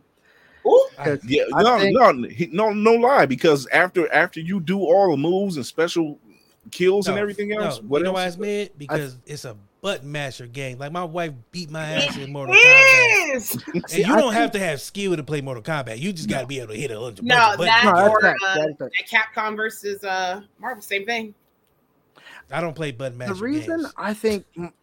Ooh, 0.98 1.02
I- 1.02 1.03
'cause 1.06 1.20
Yeah, 1.26 1.44
no, 1.49 1.80
think- 1.80 1.98
no, 1.98 2.28
he- 2.30 2.49
no, 2.52 2.72
no 2.74 2.94
lie. 2.94 3.26
Because 3.26 3.68
after 3.68 4.11
after 4.14 4.40
you 4.40 4.60
do 4.60 4.80
all 4.80 5.11
the 5.11 5.18
moves 5.18 5.57
and 5.57 5.65
special 5.65 6.20
kills 6.72 7.07
and 7.07 7.15
No, 7.15 7.22
everything 7.22 7.49
no, 7.49 7.60
else, 7.60 7.82
what 7.82 7.99
you 7.99 8.03
know 8.06 8.10
else? 8.11 8.15
why 8.15 8.28
it's 8.28 8.38
mid? 8.38 8.78
Because 8.78 9.18
it's 9.26 9.45
a 9.45 9.56
button 9.82 10.11
masher 10.11 10.48
game. 10.48 10.78
Like 10.78 10.91
my 10.94 11.03
wife 11.03 11.34
beat 11.52 11.70
my 11.70 11.84
ass 11.84 12.15
in 12.18 12.32
Mortal 12.32 12.56
Kombat. 12.56 12.61
yes. 12.64 13.57
And 13.74 13.84
See, 13.90 14.03
you 14.03 14.14
I 14.14 14.20
don't 14.20 14.34
have 14.34 14.52
to 14.52 14.60
have 14.60 14.80
skill 14.80 15.15
to 15.18 15.24
play 15.24 15.41
Mortal 15.41 15.61
Kombat. 15.64 15.99
You 15.99 16.14
just 16.14 16.30
got 16.30 16.41
to 16.41 16.48
be 16.48 16.60
able 16.60 16.74
to 16.74 16.80
hit 16.80 16.90
a 16.91 16.95
bunch 16.99 17.20
of 17.20 17.26
No, 17.26 17.36
buttons. 17.36 17.65
that 17.65 17.82
No, 17.86 17.91
that's 17.95 18.10
or 18.10 18.22
fact, 18.22 18.40
uh, 18.48 18.56
that 18.56 18.70
is 18.70 18.78
that 18.78 18.91
Capcom 19.36 19.57
versus 19.57 20.03
uh 20.06 20.41
Marvel, 20.60 20.82
same 20.82 21.06
thing. 21.06 21.34
I 22.52 22.61
don't 22.61 22.76
play 22.76 22.91
button 22.91 23.18
masher 23.18 23.34
The 23.34 23.41
reason 23.41 23.82
games. 23.82 23.94
I 23.98 24.14
think 24.14 24.45
M- 24.57 24.74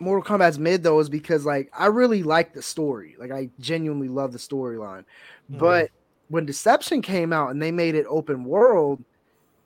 Mortal 0.00 0.38
Kombat's 0.38 0.58
mid 0.58 0.82
though 0.82 1.00
is 1.00 1.08
because 1.08 1.44
like 1.44 1.70
I 1.76 1.86
really 1.86 2.22
like 2.22 2.52
the 2.52 2.62
story. 2.62 3.16
Like 3.18 3.32
I 3.32 3.50
genuinely 3.60 4.08
love 4.08 4.32
the 4.32 4.38
storyline. 4.38 5.04
Mhm. 5.50 5.58
But 5.58 5.90
when 6.28 6.46
Deception 6.46 7.02
came 7.02 7.32
out 7.32 7.50
and 7.50 7.60
they 7.60 7.72
made 7.72 7.94
it 7.94 8.06
open 8.08 8.44
world, 8.44 9.02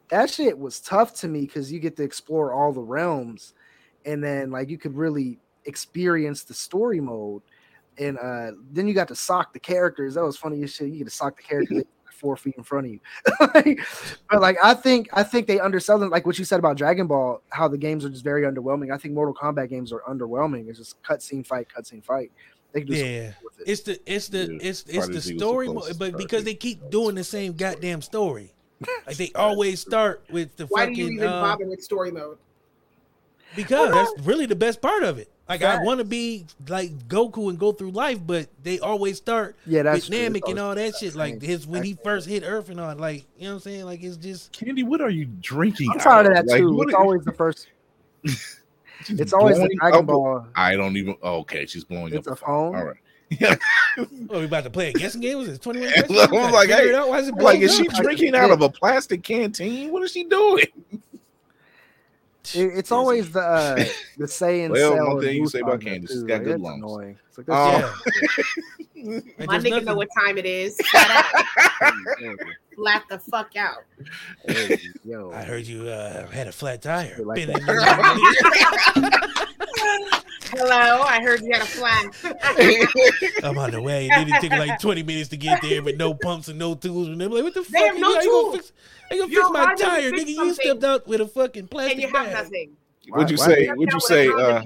that 0.08 0.30
shit 0.30 0.58
was 0.58 0.80
tough 0.80 1.14
to 1.14 1.28
me 1.28 1.42
because 1.42 1.72
you 1.72 1.80
get 1.80 1.96
to 1.96 2.02
explore 2.02 2.52
all 2.52 2.72
the 2.72 2.80
realms, 2.80 3.54
and 4.04 4.22
then 4.22 4.50
like 4.50 4.68
you 4.70 4.78
could 4.78 4.96
really 4.96 5.38
experience 5.64 6.44
the 6.44 6.54
story 6.54 7.00
mode. 7.00 7.42
And 7.98 8.18
uh 8.18 8.52
then 8.72 8.88
you 8.88 8.94
got 8.94 9.08
to 9.08 9.14
sock 9.14 9.52
the 9.52 9.60
characters. 9.60 10.14
That 10.14 10.24
was 10.24 10.36
funny 10.36 10.62
as 10.62 10.72
shit. 10.74 10.88
You 10.88 10.98
get 10.98 11.04
to 11.04 11.10
sock 11.10 11.36
the 11.36 11.42
characters 11.42 11.84
four 12.22 12.36
feet 12.36 12.54
in 12.56 12.62
front 12.62 12.86
of 12.86 12.92
you. 12.92 13.00
Like, 13.54 13.80
but 14.30 14.40
like 14.40 14.56
I 14.62 14.72
think 14.74 15.08
I 15.12 15.22
think 15.24 15.46
they 15.48 15.58
undersell 15.60 15.98
them. 15.98 16.08
Like 16.08 16.24
what 16.24 16.38
you 16.38 16.44
said 16.44 16.58
about 16.60 16.76
Dragon 16.78 17.06
Ball, 17.08 17.42
how 17.50 17.68
the 17.68 17.76
games 17.76 18.04
are 18.04 18.08
just 18.08 18.24
very 18.24 18.42
underwhelming. 18.44 18.92
I 18.92 18.96
think 18.96 19.12
Mortal 19.12 19.34
Kombat 19.34 19.68
games 19.68 19.92
are 19.92 20.02
underwhelming. 20.08 20.68
It's 20.68 20.78
just 20.78 21.02
cutscene 21.02 21.44
fight, 21.46 21.66
cutscene 21.76 22.02
fight. 22.04 22.30
They 22.72 22.80
can 22.80 22.88
do 22.88 22.96
Yeah. 22.96 23.04
it. 23.04 23.34
It's 23.66 23.82
the 23.82 23.98
it's 24.06 24.28
the 24.28 24.44
Yeah, 24.52 24.58
it's 24.68 24.84
it's 24.84 24.96
Fighter 25.06 25.12
the 25.12 25.20
story, 25.20 25.66
the 25.66 25.74
mo- 25.74 25.86
but 25.98 26.16
because 26.16 26.44
they 26.44 26.54
keep 26.54 26.88
doing 26.90 27.14
the 27.16 27.24
same 27.24 27.52
goddamn 27.54 28.00
story, 28.02 28.54
like 29.06 29.16
they 29.16 29.30
always 29.34 29.80
start 29.80 30.24
with 30.30 30.56
the 30.56 30.66
Why 30.66 30.86
do 30.86 30.92
you 30.92 31.08
even 31.10 31.28
uh, 31.28 31.40
bother 31.40 31.66
with 31.66 31.82
story 31.82 32.12
mode? 32.12 32.38
because 33.56 33.92
that's 33.92 34.26
really 34.26 34.46
the 34.46 34.56
best 34.56 34.80
part 34.80 35.02
of 35.02 35.18
it. 35.18 35.28
Like 35.48 35.62
I 35.62 35.82
want 35.82 35.98
to 35.98 36.04
be 36.04 36.46
like 36.68 36.92
Goku 37.08 37.50
and 37.50 37.58
go 37.58 37.72
through 37.72 37.90
life, 37.90 38.18
but 38.24 38.46
they 38.62 38.78
always 38.78 39.18
start 39.18 39.54
Yeah, 39.66 39.82
that's 39.82 40.08
with 40.08 40.18
true. 40.18 40.28
Namek 40.30 40.48
and 40.48 40.58
all 40.58 40.74
that 40.74 40.92
the 40.92 40.98
shit. 40.98 41.14
Like 41.14 41.42
his 41.42 41.66
when 41.66 41.82
he 41.82 41.92
That's- 41.92 42.04
first 42.04 42.28
hit 42.28 42.42
Earth 42.46 42.70
and 42.70 42.80
all, 42.80 42.94
like 42.96 43.26
you 43.36 43.44
know 43.44 43.50
what 43.50 43.54
I'm 43.54 43.60
saying. 43.60 43.84
Like 43.84 44.02
it's 44.02 44.16
just 44.16 44.52
Candy, 44.52 44.82
what 44.82 45.00
are 45.00 45.10
you 45.10 45.26
drinking? 45.26 45.90
I'm 45.92 45.98
tired 45.98 46.26
of 46.26 46.34
that 46.34 46.46
Like, 46.46 46.60
too. 46.60 46.72
what 46.74 46.88
It's 46.88 46.94
are 46.94 46.98
you- 46.98 47.04
always 47.04 47.24
the 47.24 47.32
first. 47.32 47.66
It's 49.08 49.32
always 49.32 49.58
the 49.58 49.68
Dragon 49.80 50.06
Ball. 50.06 50.46
I 50.54 50.76
don't 50.76 50.96
even. 50.96 51.16
Oh, 51.24 51.38
okay, 51.38 51.66
she's 51.66 51.82
blowing 51.82 52.14
It's 52.14 52.28
up 52.28 52.38
a 52.40 52.42
a 52.44 52.46
phone. 52.46 52.76
All 52.76 52.84
right. 52.84 52.96
oh, 53.98 54.38
we 54.38 54.44
about 54.44 54.62
to 54.62 54.70
play 54.70 54.90
a 54.90 54.92
guessing 54.92 55.20
game. 55.20 55.38
Was 55.38 55.48
it 55.48 55.60
21 55.60 55.88
I 55.88 55.92
questions? 56.02 56.30
was 56.30 56.52
like, 56.52 56.68
hey, 56.68 56.88
it 56.90 56.94
out. 56.94 57.08
Why 57.08 57.18
is 57.18 57.26
it 57.28 57.34
like, 57.34 57.58
is 57.60 57.74
she 57.74 57.88
drinking 57.88 58.36
out 58.36 58.52
of 58.52 58.60
a 58.62 58.68
plastic 58.68 59.24
canteen? 59.24 59.90
What 59.90 60.04
is 60.04 60.12
she 60.12 60.22
doing? 60.24 60.66
It- 62.54 62.78
it's 62.78 62.90
always 62.92 63.30
the 63.32 63.40
uh, 63.40 63.74
the 64.18 64.24
Saiyan 64.26 64.70
Well, 64.72 64.96
cell 64.96 65.06
one 65.14 65.20
thing 65.22 65.36
you 65.36 65.46
say 65.48 65.60
about 65.60 65.80
that 65.80 65.84
Candace, 65.86 66.10
too, 66.10 66.14
she's 66.16 66.22
got 66.24 66.42
good 66.44 66.54
it's 66.54 66.62
lungs. 66.62 66.82
Annoying. 66.82 67.18
It's 67.28 67.38
like, 67.38 67.46
Oh. 67.50 68.02
Yeah. 68.94 69.20
My 69.46 69.58
there's 69.58 69.64
nigga 69.64 69.84
know 69.84 69.94
what 69.96 70.08
time 70.16 70.38
it 70.38 70.46
is. 70.46 70.76
Flat 70.90 71.34
out. 71.80 71.94
yeah. 72.20 72.34
Flat 72.76 73.02
the 73.10 73.18
fuck 73.18 73.54
out. 73.56 73.84
Hey, 74.46 74.78
yo, 75.04 75.30
I 75.32 75.42
heard 75.42 75.66
you 75.66 75.88
uh, 75.88 76.26
had 76.28 76.46
a 76.48 76.52
flat 76.52 76.82
tire. 76.82 77.18
Like 77.22 77.36
Been 77.46 77.50
in 77.50 77.66
the- 77.66 79.32
Hello, 80.54 81.02
I 81.02 81.20
heard 81.22 81.40
you 81.42 81.50
had 81.52 81.62
a 81.62 81.64
flat. 81.64 82.04
I'm 83.42 83.56
on 83.58 83.70
the 83.70 83.80
way. 83.80 84.08
Then 84.08 84.28
it 84.28 84.40
took 84.40 84.50
like 84.50 84.78
20 84.80 85.02
minutes 85.02 85.28
to 85.30 85.36
get 85.36 85.62
there, 85.62 85.80
but 85.82 85.96
no 85.96 86.12
pumps 86.14 86.48
and 86.48 86.58
no 86.58 86.74
tools. 86.74 87.08
And 87.08 87.20
they're 87.20 87.28
like, 87.28 87.42
what 87.42 87.54
the 87.54 87.62
They 87.62 87.78
fuck? 87.78 87.86
have 87.86 87.98
no 87.98 88.08
you 88.10 88.14
gonna 88.30 88.52
tools. 88.58 88.72
Fix, 89.12 89.22
how 89.22 89.28
you 89.28 89.34
fix 89.34 89.50
my 89.50 89.64
why 89.64 89.74
didn't 89.74 89.78
you 89.78 89.86
tire, 89.86 90.10
fix 90.10 90.22
nigga? 90.22 90.34
You 90.34 90.54
stepped 90.54 90.84
out 90.84 91.06
with 91.06 91.20
a 91.20 91.26
fucking 91.26 91.68
plastic 91.68 91.92
and 91.92 92.02
you 92.02 92.08
have 92.08 92.26
bag. 92.26 92.44
nothing. 92.44 92.76
What'd 93.08 93.30
you 93.30 93.36
say? 93.36 93.68
What'd 93.68 93.92
you 93.92 94.00
say? 94.00 94.28
Uh, 94.28 94.62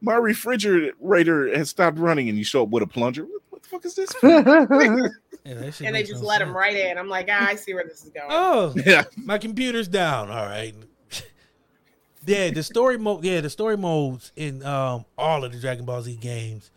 my 0.00 0.14
refrigerator 0.14 1.56
has 1.56 1.70
stopped 1.70 1.98
running, 1.98 2.28
and 2.28 2.38
you 2.38 2.44
show 2.44 2.62
up 2.62 2.68
with 2.68 2.82
a 2.82 2.86
plunger. 2.86 3.24
What, 3.24 3.42
what 3.50 3.62
the 3.62 3.68
fuck 3.68 3.84
is 3.84 3.94
this? 3.94 4.12
Yeah, 5.42 5.70
and 5.82 5.94
they 5.94 6.02
just 6.02 6.22
no 6.22 6.28
let 6.28 6.42
him 6.42 6.54
right 6.54 6.76
in. 6.76 6.98
I'm 6.98 7.08
like, 7.08 7.28
ah, 7.30 7.46
I 7.48 7.54
see 7.54 7.72
where 7.72 7.84
this 7.84 8.04
is 8.04 8.10
going. 8.10 8.26
Oh, 8.28 8.74
yeah, 8.86 9.04
my 9.16 9.38
computer's 9.38 9.88
down. 9.88 10.30
All 10.30 10.44
right. 10.44 10.74
yeah, 12.26 12.50
the 12.50 12.62
story 12.62 12.98
mode. 12.98 13.24
Yeah, 13.24 13.40
the 13.40 13.48
story 13.48 13.78
modes 13.78 14.32
in 14.36 14.62
um 14.64 15.06
all 15.16 15.42
of 15.42 15.52
the 15.52 15.58
Dragon 15.58 15.86
Ball 15.86 16.02
Z 16.02 16.16
games 16.16 16.70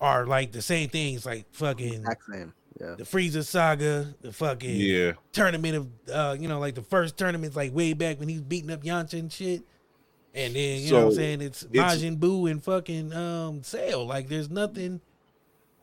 are 0.00 0.26
like 0.26 0.50
the 0.50 0.60
same 0.60 0.88
things. 0.88 1.24
Like 1.24 1.46
fucking 1.52 1.94
Exact 1.94 2.22
same. 2.30 2.52
Yeah. 2.80 2.94
the 2.96 3.04
Frieza 3.04 3.44
saga, 3.44 4.14
the 4.20 4.32
fucking 4.32 4.76
yeah. 4.76 5.12
tournament 5.32 5.76
of 5.76 5.88
uh 6.12 6.36
you 6.38 6.48
know 6.48 6.58
like 6.58 6.74
the 6.74 6.82
first 6.82 7.16
tournaments 7.16 7.54
like 7.56 7.72
way 7.74 7.92
back 7.92 8.18
when 8.18 8.28
he 8.28 8.34
was 8.34 8.42
beating 8.42 8.70
up 8.70 8.82
Yamcha 8.82 9.14
and 9.18 9.32
shit. 9.32 9.62
And 10.34 10.56
then 10.56 10.80
you 10.80 10.90
know 10.90 11.02
what 11.04 11.06
I'm 11.10 11.14
saying 11.14 11.40
it's 11.42 11.62
it's- 11.62 11.96
Majin 11.96 12.18
Buu 12.18 12.50
and 12.50 12.62
fucking 12.62 13.12
um 13.12 13.62
Cell. 13.62 14.04
Like 14.06 14.28
there's 14.28 14.50
nothing. 14.50 15.00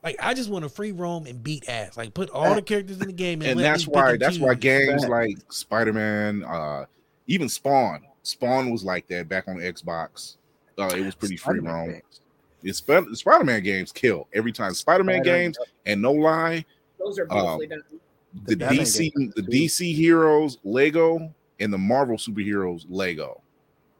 Like 0.03 0.17
I 0.19 0.33
just 0.33 0.49
want 0.49 0.63
to 0.63 0.69
free 0.69 0.91
roam 0.91 1.27
and 1.27 1.41
beat 1.41 1.69
ass. 1.69 1.95
Like 1.95 2.13
put 2.13 2.29
all 2.31 2.55
the 2.55 2.61
characters 2.61 2.99
in 2.99 3.07
the 3.07 3.13
game 3.13 3.41
and, 3.41 3.51
and 3.51 3.59
let 3.61 3.71
that's 3.71 3.87
why 3.87 4.17
that's 4.17 4.39
why 4.39 4.53
games 4.55 5.03
Facts. 5.03 5.07
like 5.09 5.37
Spider 5.49 5.93
Man, 5.93 6.43
uh, 6.43 6.85
even 7.27 7.47
Spawn, 7.47 8.01
Spawn 8.23 8.69
was 8.71 8.83
like 8.83 9.07
that 9.07 9.29
back 9.29 9.47
on 9.47 9.57
Xbox. 9.57 10.35
Uh, 10.77 10.87
it 10.95 11.05
was 11.05 11.15
pretty 11.15 11.37
free 11.37 11.59
Spider-Man 11.59 11.73
roam. 11.73 11.91
games. 11.91 12.21
It's 12.63 13.19
Spider 13.19 13.43
Man 13.43 13.61
games 13.63 13.91
kill 13.91 14.27
every 14.33 14.51
time. 14.51 14.73
Spider 14.73 15.03
Man 15.03 15.23
Spider- 15.23 15.23
games, 15.37 15.57
and 15.85 16.01
no 16.01 16.11
lie, 16.11 16.65
Those 17.03 17.19
are 17.19 17.31
Um, 17.31 17.59
done. 17.67 17.81
the 18.45 18.55
Batman 18.55 18.79
DC 18.85 19.11
the 19.35 19.41
too. 19.41 19.47
DC 19.49 19.93
heroes 19.95 20.57
Lego 20.63 21.33
and 21.59 21.73
the 21.73 21.77
Marvel 21.77 22.17
superheroes 22.17 22.85
Lego 22.89 23.41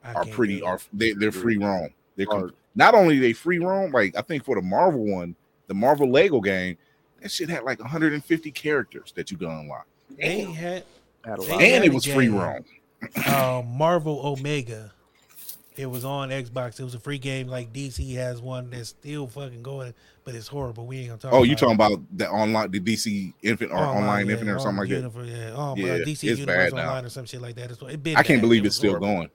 I 0.04 0.12
are 0.14 0.24
pretty 0.26 0.62
are 0.62 0.78
they 0.92 1.12
they're 1.12 1.32
free 1.32 1.56
roam. 1.58 1.90
They're 2.16 2.26
com- 2.26 2.52
not 2.74 2.94
only 2.94 3.18
they 3.18 3.32
free 3.32 3.58
roam, 3.58 3.92
like 3.92 4.16
I 4.16 4.22
think 4.22 4.44
for 4.44 4.54
the 4.56 4.62
Marvel 4.62 5.04
one, 5.04 5.36
the 5.66 5.74
Marvel 5.74 6.10
Lego 6.10 6.40
game, 6.40 6.76
that 7.20 7.30
shit 7.30 7.48
had 7.50 7.62
like 7.64 7.78
150 7.80 8.50
characters 8.52 9.12
that 9.16 9.30
you 9.30 9.36
can 9.36 9.48
unlock, 9.48 9.86
They 10.18 10.40
had 10.40 10.84
Had 11.24 11.38
a 11.38 11.42
lot. 11.42 11.60
and 11.62 11.84
it 11.84 11.92
was 11.92 12.04
free 12.06 12.28
roam. 12.28 12.64
um, 13.26 13.66
Marvel 13.76 14.20
Omega. 14.24 14.92
It 15.76 15.86
was 15.86 16.04
on 16.04 16.28
Xbox. 16.30 16.78
It 16.78 16.84
was 16.84 16.94
a 16.94 16.98
free 17.00 17.18
game. 17.18 17.48
Like 17.48 17.72
DC 17.72 18.14
has 18.16 18.42
one 18.42 18.70
that's 18.70 18.90
still 18.90 19.26
fucking 19.26 19.62
going, 19.62 19.94
but 20.24 20.34
it's 20.34 20.48
horrible. 20.48 20.86
We 20.86 20.98
ain't 20.98 21.08
gonna 21.08 21.18
talk. 21.20 21.32
Oh, 21.32 21.42
you 21.44 21.56
talking 21.56 21.74
about 21.74 22.00
the 22.16 22.28
online, 22.30 22.70
the 22.70 22.80
DC 22.80 23.32
Infinite 23.42 23.72
or 23.72 23.78
online, 23.78 24.26
yeah, 24.26 24.32
Infinite 24.32 24.54
or 24.54 24.58
something 24.58 24.80
like 24.80 24.88
that? 24.90 24.96
Universe, 24.96 25.28
Yeah, 25.28 25.50
um, 25.56 25.78
Yeah, 25.78 25.92
uh, 25.94 25.98
DC 25.98 26.28
it's 26.28 26.40
Universe 26.40 26.46
bad 26.46 26.74
now. 26.74 26.88
Online 26.88 27.04
or 27.06 27.08
some 27.08 27.24
shit 27.24 27.40
like 27.40 27.54
that. 27.56 27.70
It's, 27.70 27.80
it 27.82 28.02
been 28.02 28.16
I 28.16 28.22
can't 28.22 28.40
bad. 28.40 28.42
believe 28.42 28.64
It 28.64 28.66
it's 28.66 28.76
still 28.76 28.90
horrible. 28.90 29.08
going. 29.08 29.30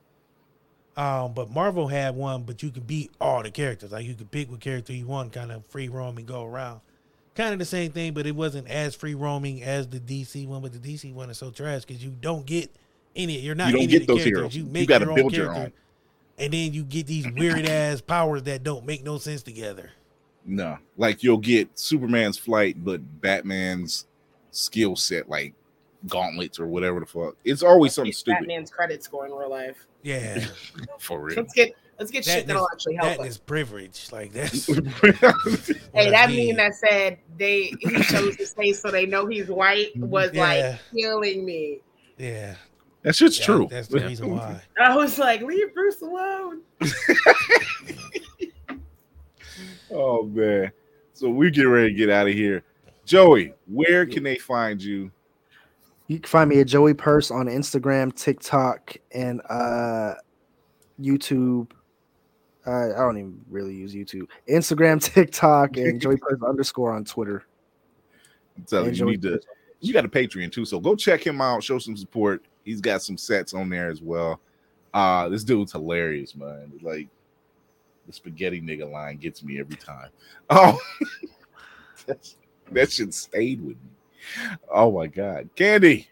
Um, 0.96 1.32
but 1.32 1.50
Marvel 1.50 1.86
had 1.88 2.16
one, 2.16 2.42
but 2.42 2.62
you 2.62 2.70
could 2.70 2.86
beat 2.86 3.12
all 3.20 3.42
the 3.42 3.50
characters. 3.50 3.92
Like 3.92 4.04
you 4.06 4.14
could 4.14 4.30
pick 4.30 4.50
what 4.50 4.60
character 4.60 4.92
you 4.92 5.06
want, 5.06 5.32
kind 5.32 5.52
of 5.52 5.64
free 5.66 5.88
roam 5.88 6.18
and 6.18 6.26
go 6.26 6.44
around. 6.44 6.80
Kind 7.34 7.52
of 7.52 7.60
the 7.60 7.64
same 7.64 7.92
thing, 7.92 8.14
but 8.14 8.26
it 8.26 8.34
wasn't 8.34 8.68
as 8.68 8.96
free 8.96 9.14
roaming 9.14 9.62
as 9.62 9.86
the 9.88 10.00
DC 10.00 10.46
one. 10.48 10.60
But 10.60 10.72
the 10.72 10.78
DC 10.80 11.12
one 11.14 11.30
is 11.30 11.38
so 11.38 11.50
trash 11.50 11.84
because 11.84 12.02
you 12.02 12.10
don't 12.20 12.44
get 12.46 12.70
any. 13.14 13.38
You're 13.38 13.54
not. 13.54 13.68
You 13.68 13.74
don't 13.74 13.82
any 13.82 13.92
get 13.92 14.00
of 14.02 14.06
the 14.08 14.14
those 14.14 14.24
characters. 14.24 14.54
heroes. 14.54 14.56
You 14.56 14.64
You 14.64 14.86
your 14.98 15.10
own 15.10 15.14
build 15.14 15.32
your 15.34 15.46
character, 15.46 15.66
own. 15.66 15.72
And 16.38 16.52
then 16.52 16.72
you 16.72 16.84
get 16.84 17.06
these 17.06 17.26
weird 17.32 17.66
ass 17.66 18.00
powers 18.00 18.42
that 18.44 18.62
don't 18.62 18.86
make 18.86 19.04
no 19.04 19.18
sense 19.18 19.42
together. 19.42 19.90
No, 20.44 20.78
like 20.96 21.22
you'll 21.22 21.36
get 21.38 21.78
Superman's 21.78 22.38
flight, 22.38 22.82
but 22.84 23.20
Batman's 23.20 24.06
skill 24.50 24.96
set, 24.96 25.28
like 25.28 25.52
gauntlets 26.06 26.58
or 26.58 26.66
whatever 26.66 27.00
the 27.00 27.06
fuck. 27.06 27.36
It's 27.44 27.62
always 27.62 27.92
something 27.92 28.12
stupid 28.12 28.40
Batman's 28.40 28.70
credit 28.70 29.02
score 29.02 29.26
in 29.26 29.32
real 29.32 29.50
life. 29.50 29.86
Yeah, 30.02 30.44
for 30.98 31.20
real. 31.20 31.36
Let's 31.36 31.52
get 31.52 31.72
let's 31.98 32.10
get 32.10 32.24
shit 32.24 32.46
that 32.46 32.46
that'll 32.46 32.68
actually 32.72 32.94
help 32.94 33.18
that 33.18 33.20
us. 33.20 33.26
is 33.32 33.38
privilege. 33.38 34.08
Like 34.12 34.32
that's 34.32 34.66
Hey, 34.72 34.80
what 34.80 36.06
I 36.06 36.10
that 36.10 36.30
need. 36.30 36.48
meme 36.48 36.56
that 36.56 36.74
said 36.74 37.18
they 37.36 37.72
he 37.80 38.02
chose 38.04 38.36
his 38.36 38.52
face 38.54 38.80
so 38.80 38.90
they 38.90 39.04
know 39.06 39.26
he's 39.26 39.48
white 39.48 39.90
was 39.96 40.30
Yeah. 40.32 40.42
like 40.42 40.80
killing 40.94 41.44
me. 41.44 41.80
yeah, 42.16 42.54
That 43.02 43.14
shit's 43.14 43.38
yeah, 43.38 43.46
true. 43.46 43.68
That's 43.70 43.88
the 43.88 44.00
reason 44.00 44.30
why. 44.30 44.60
I 44.80 44.96
was 44.96 45.18
like, 45.18 45.42
leave 45.42 45.72
Bruce 45.72 46.02
alone. 46.02 46.62
Oh 49.90 50.24
man. 50.24 50.72
So 51.12 51.28
we 51.28 51.50
get 51.50 51.62
ready 51.62 51.88
to 51.88 51.94
get 51.94 52.10
out 52.10 52.28
of 52.28 52.34
here. 52.34 52.62
Joey, 53.04 53.54
where 53.66 54.06
can 54.06 54.22
they 54.22 54.36
find 54.36 54.82
you? 54.82 55.10
You 56.06 56.20
can 56.20 56.28
find 56.28 56.48
me 56.48 56.60
at 56.60 56.66
Joey 56.66 56.94
Purse 56.94 57.30
on 57.30 57.46
Instagram, 57.46 58.14
TikTok, 58.14 58.96
and 59.12 59.40
uh, 59.48 60.14
YouTube. 61.00 61.70
I, 62.66 62.92
I 62.92 62.98
don't 62.98 63.18
even 63.18 63.40
really 63.48 63.74
use 63.74 63.94
YouTube. 63.94 64.28
Instagram, 64.48 65.02
TikTok, 65.14 65.76
and 65.76 66.00
Joey 66.00 66.16
Purse 66.16 66.42
underscore 66.46 66.92
on 66.92 67.04
Twitter. 67.04 67.44
I'm 68.56 68.64
telling 68.64 68.88
And 68.88 68.98
you, 68.98 69.06
you 69.06 69.10
need 69.12 69.22
to. 69.22 69.40
You 69.80 69.92
got 69.92 70.04
a 70.04 70.08
Patreon 70.08 70.50
too, 70.52 70.64
so 70.64 70.80
go 70.80 70.96
check 70.96 71.26
him 71.26 71.40
out. 71.40 71.62
Show 71.62 71.78
some 71.78 71.96
support. 71.96 72.44
He's 72.68 72.80
got 72.82 73.02
some 73.02 73.16
sets 73.16 73.54
on 73.54 73.70
there 73.70 73.88
as 73.88 74.02
well. 74.02 74.40
Uh 74.92 75.28
this 75.28 75.42
dude's 75.44 75.72
hilarious, 75.72 76.34
man. 76.36 76.72
Like 76.82 77.08
the 78.06 78.12
spaghetti 78.12 78.60
nigga 78.60 78.90
line 78.90 79.16
gets 79.16 79.42
me 79.42 79.58
every 79.58 79.76
time. 79.76 80.10
Oh, 80.50 80.78
that 82.72 82.90
shit 82.92 83.12
stayed 83.14 83.60
with 83.60 83.76
me. 83.76 84.56
Oh 84.72 84.90
my 84.92 85.06
god, 85.06 85.48
Candy. 85.56 86.08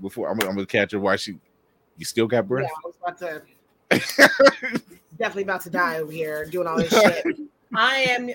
Before 0.00 0.28
I'm, 0.30 0.36
gonna- 0.38 0.50
I'm 0.50 0.56
gonna 0.56 0.66
catch 0.66 0.92
her. 0.92 1.00
Why 1.00 1.16
she? 1.16 1.38
You 1.96 2.04
still 2.04 2.26
got 2.26 2.36
Yeah, 2.38 2.42
breath? 2.42 2.70
I 2.84 2.86
was 2.86 2.94
about 3.02 3.18
to 3.18 3.42
definitely 5.18 5.42
about 5.44 5.60
to 5.62 5.70
die 5.70 5.98
over 5.98 6.10
here 6.12 6.44
doing 6.46 6.66
all 6.66 6.76
this 6.76 6.92
shit. 6.92 7.24
I 7.74 7.98
am 7.98 8.30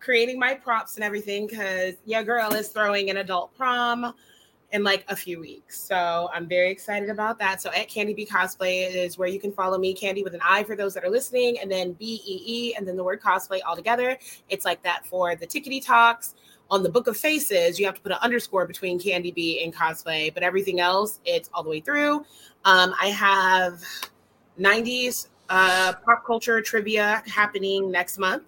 creating 0.00 0.38
my 0.38 0.54
props 0.54 0.96
and 0.96 1.04
everything 1.04 1.46
because 1.46 1.94
your 2.04 2.22
girl 2.22 2.52
is 2.52 2.68
throwing 2.68 3.10
an 3.10 3.16
adult 3.18 3.56
prom 3.56 4.14
in 4.76 4.84
like 4.84 5.04
a 5.08 5.16
few 5.16 5.40
weeks. 5.40 5.80
So 5.80 6.28
I'm 6.32 6.46
very 6.46 6.70
excited 6.70 7.08
about 7.08 7.38
that. 7.38 7.62
So 7.62 7.70
at 7.72 7.88
Candy 7.88 8.12
B 8.12 8.26
Cosplay 8.26 8.94
is 8.94 9.16
where 9.16 9.26
you 9.26 9.40
can 9.40 9.50
follow 9.50 9.78
me, 9.78 9.94
Candy 9.94 10.22
with 10.22 10.34
an 10.34 10.40
I 10.44 10.62
for 10.64 10.76
those 10.76 10.92
that 10.94 11.02
are 11.02 11.10
listening, 11.10 11.58
and 11.58 11.72
then 11.72 11.94
B 11.94 12.20
E 12.24 12.42
E, 12.46 12.74
and 12.76 12.86
then 12.86 12.96
the 12.96 13.02
word 13.02 13.20
cosplay 13.20 13.60
all 13.66 13.74
together. 13.74 14.18
It's 14.50 14.64
like 14.64 14.82
that 14.82 15.06
for 15.06 15.34
the 15.34 15.46
Tickety 15.46 15.84
Talks. 15.84 16.34
On 16.68 16.82
the 16.82 16.88
Book 16.88 17.06
of 17.06 17.16
Faces, 17.16 17.78
you 17.78 17.86
have 17.86 17.94
to 17.94 18.00
put 18.00 18.10
an 18.10 18.18
underscore 18.22 18.66
between 18.66 18.98
Candy 18.98 19.30
B 19.30 19.62
and 19.62 19.72
cosplay, 19.72 20.34
but 20.34 20.42
everything 20.42 20.80
else, 20.80 21.20
it's 21.24 21.48
all 21.54 21.62
the 21.62 21.70
way 21.70 21.80
through. 21.80 22.24
Um, 22.64 22.92
I 23.00 23.06
have 23.06 23.84
90s 24.58 25.28
uh, 25.48 25.92
pop 26.04 26.26
culture 26.26 26.60
trivia 26.60 27.22
happening 27.32 27.92
next 27.92 28.18
month. 28.18 28.42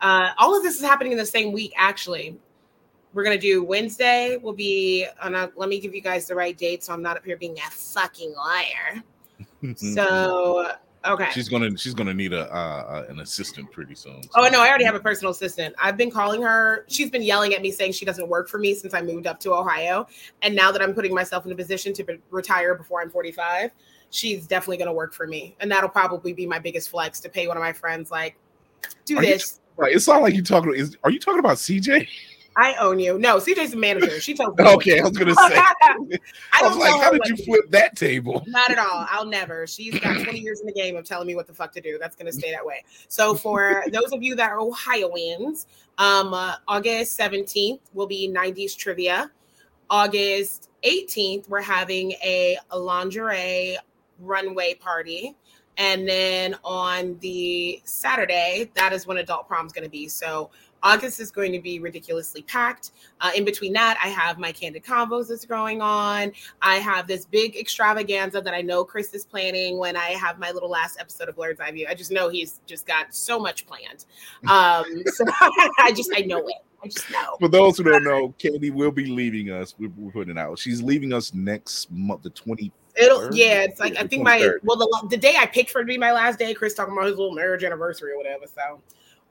Uh, 0.00 0.30
all 0.38 0.56
of 0.56 0.62
this 0.62 0.76
is 0.76 0.82
happening 0.82 1.12
in 1.12 1.18
the 1.18 1.26
same 1.26 1.52
week, 1.52 1.74
actually. 1.76 2.38
We're 3.12 3.24
gonna 3.24 3.38
do 3.38 3.64
Wednesday. 3.64 4.36
Will 4.36 4.52
be 4.52 5.06
on 5.20 5.34
a, 5.34 5.50
let 5.56 5.68
me 5.68 5.80
give 5.80 5.94
you 5.94 6.00
guys 6.00 6.26
the 6.26 6.34
right 6.34 6.56
date, 6.56 6.84
so 6.84 6.92
I'm 6.92 7.02
not 7.02 7.16
up 7.16 7.24
here 7.24 7.36
being 7.36 7.58
a 7.58 7.70
fucking 7.70 8.34
liar. 8.34 9.02
So 9.74 10.72
okay. 11.04 11.28
she's 11.32 11.48
gonna 11.48 11.76
she's 11.76 11.92
gonna 11.92 12.14
need 12.14 12.32
a 12.32 12.50
uh, 12.54 13.04
an 13.08 13.20
assistant 13.20 13.70
pretty 13.72 13.94
soon. 13.94 14.22
Oh 14.34 14.48
no, 14.50 14.62
I 14.62 14.68
already 14.68 14.84
have 14.84 14.94
a 14.94 15.00
personal 15.00 15.32
assistant. 15.32 15.74
I've 15.78 15.98
been 15.98 16.10
calling 16.10 16.40
her. 16.42 16.86
She's 16.88 17.10
been 17.10 17.22
yelling 17.22 17.54
at 17.54 17.60
me 17.60 17.70
saying 17.70 17.92
she 17.92 18.06
doesn't 18.06 18.26
work 18.28 18.48
for 18.48 18.58
me 18.58 18.74
since 18.74 18.94
I 18.94 19.02
moved 19.02 19.26
up 19.26 19.38
to 19.40 19.52
Ohio. 19.52 20.06
And 20.40 20.54
now 20.54 20.72
that 20.72 20.80
I'm 20.80 20.94
putting 20.94 21.14
myself 21.14 21.44
in 21.44 21.52
a 21.52 21.54
position 21.54 21.92
to 21.94 22.04
be- 22.04 22.20
retire 22.30 22.74
before 22.74 23.02
I'm 23.02 23.10
45, 23.10 23.70
she's 24.10 24.46
definitely 24.46 24.78
going 24.78 24.88
to 24.88 24.94
work 24.94 25.12
for 25.12 25.26
me. 25.26 25.56
And 25.60 25.70
that'll 25.70 25.90
probably 25.90 26.32
be 26.32 26.46
my 26.46 26.58
biggest 26.58 26.90
flex 26.90 27.20
to 27.20 27.28
pay 27.28 27.48
one 27.48 27.56
of 27.56 27.62
my 27.62 27.72
friends 27.72 28.10
like 28.10 28.36
do 29.04 29.18
Are 29.18 29.22
you 29.22 29.34
this. 29.34 29.60
Right, 29.76 29.94
it's 29.94 30.06
not 30.06 30.22
like 30.22 30.34
you're 30.34 30.44
talking. 30.44 30.74
Is 30.74 30.96
are 31.04 31.10
you 31.10 31.18
talking 31.18 31.38
about 31.38 31.56
CJ? 31.56 32.06
I 32.60 32.74
own 32.74 32.98
you. 32.98 33.18
No, 33.18 33.36
CJ's 33.36 33.70
the 33.70 33.78
manager. 33.78 34.20
She 34.20 34.34
told 34.34 34.58
me. 34.58 34.64
Okay, 34.66 35.00
I 35.00 35.02
was 35.02 35.16
gonna 35.16 35.34
say. 35.34 35.40
I 35.56 35.94
I 36.52 36.68
was 36.68 36.76
like, 36.76 36.92
how 37.02 37.10
did 37.10 37.22
you 37.24 37.36
flip 37.38 37.70
that 37.70 37.96
table? 37.96 38.44
Not 38.46 38.70
at 38.70 38.78
all. 38.78 39.06
I'll 39.10 39.24
never. 39.24 39.66
She's 39.66 39.98
got 39.98 40.22
20 40.22 40.38
years 40.38 40.60
in 40.60 40.66
the 40.66 40.72
game 40.72 40.94
of 40.94 41.06
telling 41.06 41.26
me 41.26 41.34
what 41.34 41.46
the 41.46 41.54
fuck 41.54 41.72
to 41.72 41.80
do. 41.80 41.96
That's 41.98 42.14
going 42.14 42.26
to 42.26 42.38
stay 42.38 42.50
that 42.50 42.64
way. 42.64 42.84
So, 43.08 43.34
for 43.34 43.84
those 43.92 44.12
of 44.12 44.22
you 44.22 44.34
that 44.36 44.50
are 44.50 44.60
Ohioans, 44.60 45.68
um, 45.96 46.34
uh, 46.34 46.56
August 46.68 47.18
17th 47.18 47.80
will 47.94 48.06
be 48.06 48.28
90s 48.28 48.76
trivia. 48.76 49.30
August 49.88 50.68
18th, 50.84 51.48
we're 51.48 51.62
having 51.62 52.12
a 52.22 52.58
lingerie 52.76 53.78
runway 54.18 54.74
party. 54.74 55.34
And 55.78 56.06
then 56.06 56.56
on 56.62 57.16
the 57.20 57.80
Saturday, 57.84 58.70
that 58.74 58.92
is 58.92 59.06
when 59.06 59.16
adult 59.16 59.48
prom 59.48 59.64
is 59.64 59.72
going 59.72 59.84
to 59.84 59.90
be. 59.90 60.08
So, 60.08 60.50
August 60.82 61.20
is 61.20 61.30
going 61.30 61.52
to 61.52 61.60
be 61.60 61.78
ridiculously 61.78 62.42
packed. 62.42 62.92
Uh, 63.20 63.30
in 63.36 63.44
between 63.44 63.72
that, 63.74 63.98
I 64.02 64.08
have 64.08 64.38
my 64.38 64.52
candid 64.52 64.84
combos 64.84 65.28
that's 65.28 65.44
going 65.44 65.80
on. 65.80 66.32
I 66.62 66.76
have 66.76 67.06
this 67.06 67.26
big 67.26 67.56
extravaganza 67.56 68.40
that 68.40 68.54
I 68.54 68.62
know 68.62 68.84
Chris 68.84 69.12
is 69.14 69.24
planning 69.24 69.78
when 69.78 69.96
I 69.96 70.10
have 70.10 70.38
my 70.38 70.50
little 70.50 70.70
last 70.70 70.98
episode 70.98 71.28
of 71.28 71.36
Blerd's 71.36 71.60
Eye 71.60 71.70
View. 71.70 71.86
I 71.88 71.94
just 71.94 72.10
know 72.10 72.28
he's 72.28 72.60
just 72.66 72.86
got 72.86 73.14
so 73.14 73.38
much 73.38 73.66
planned. 73.66 74.06
Um, 74.48 75.02
so 75.06 75.24
I 75.78 75.92
just 75.94 76.10
I 76.14 76.20
know 76.20 76.46
it. 76.46 76.56
I 76.82 76.88
just 76.88 77.10
know. 77.10 77.36
For 77.38 77.48
those 77.48 77.76
who 77.76 77.84
don't 77.84 78.04
know, 78.04 78.34
Candy 78.38 78.70
will 78.70 78.90
be 78.90 79.04
leaving 79.04 79.50
us. 79.50 79.74
We're, 79.78 79.90
we're 79.96 80.12
putting 80.12 80.30
it 80.30 80.38
out. 80.38 80.58
She's 80.58 80.82
leaving 80.82 81.12
us 81.12 81.34
next 81.34 81.90
month, 81.90 82.22
the 82.22 82.30
twenty. 82.30 82.72
It'll 82.96 83.34
yeah. 83.34 83.62
It's 83.62 83.78
like 83.78 83.94
Yeah, 83.94 84.02
I 84.02 84.06
think 84.06 84.22
my 84.24 84.50
well 84.62 84.76
the 84.76 85.08
the 85.10 85.16
day 85.16 85.36
I 85.38 85.46
picked 85.46 85.70
for 85.70 85.80
it 85.80 85.84
to 85.84 85.88
be 85.88 85.98
my 85.98 86.12
last 86.12 86.38
day. 86.38 86.54
Chris 86.54 86.74
talking 86.74 86.94
about 86.94 87.06
his 87.06 87.16
little 87.16 87.34
marriage 87.34 87.64
anniversary 87.64 88.12
or 88.12 88.16
whatever. 88.16 88.46
So 88.46 88.80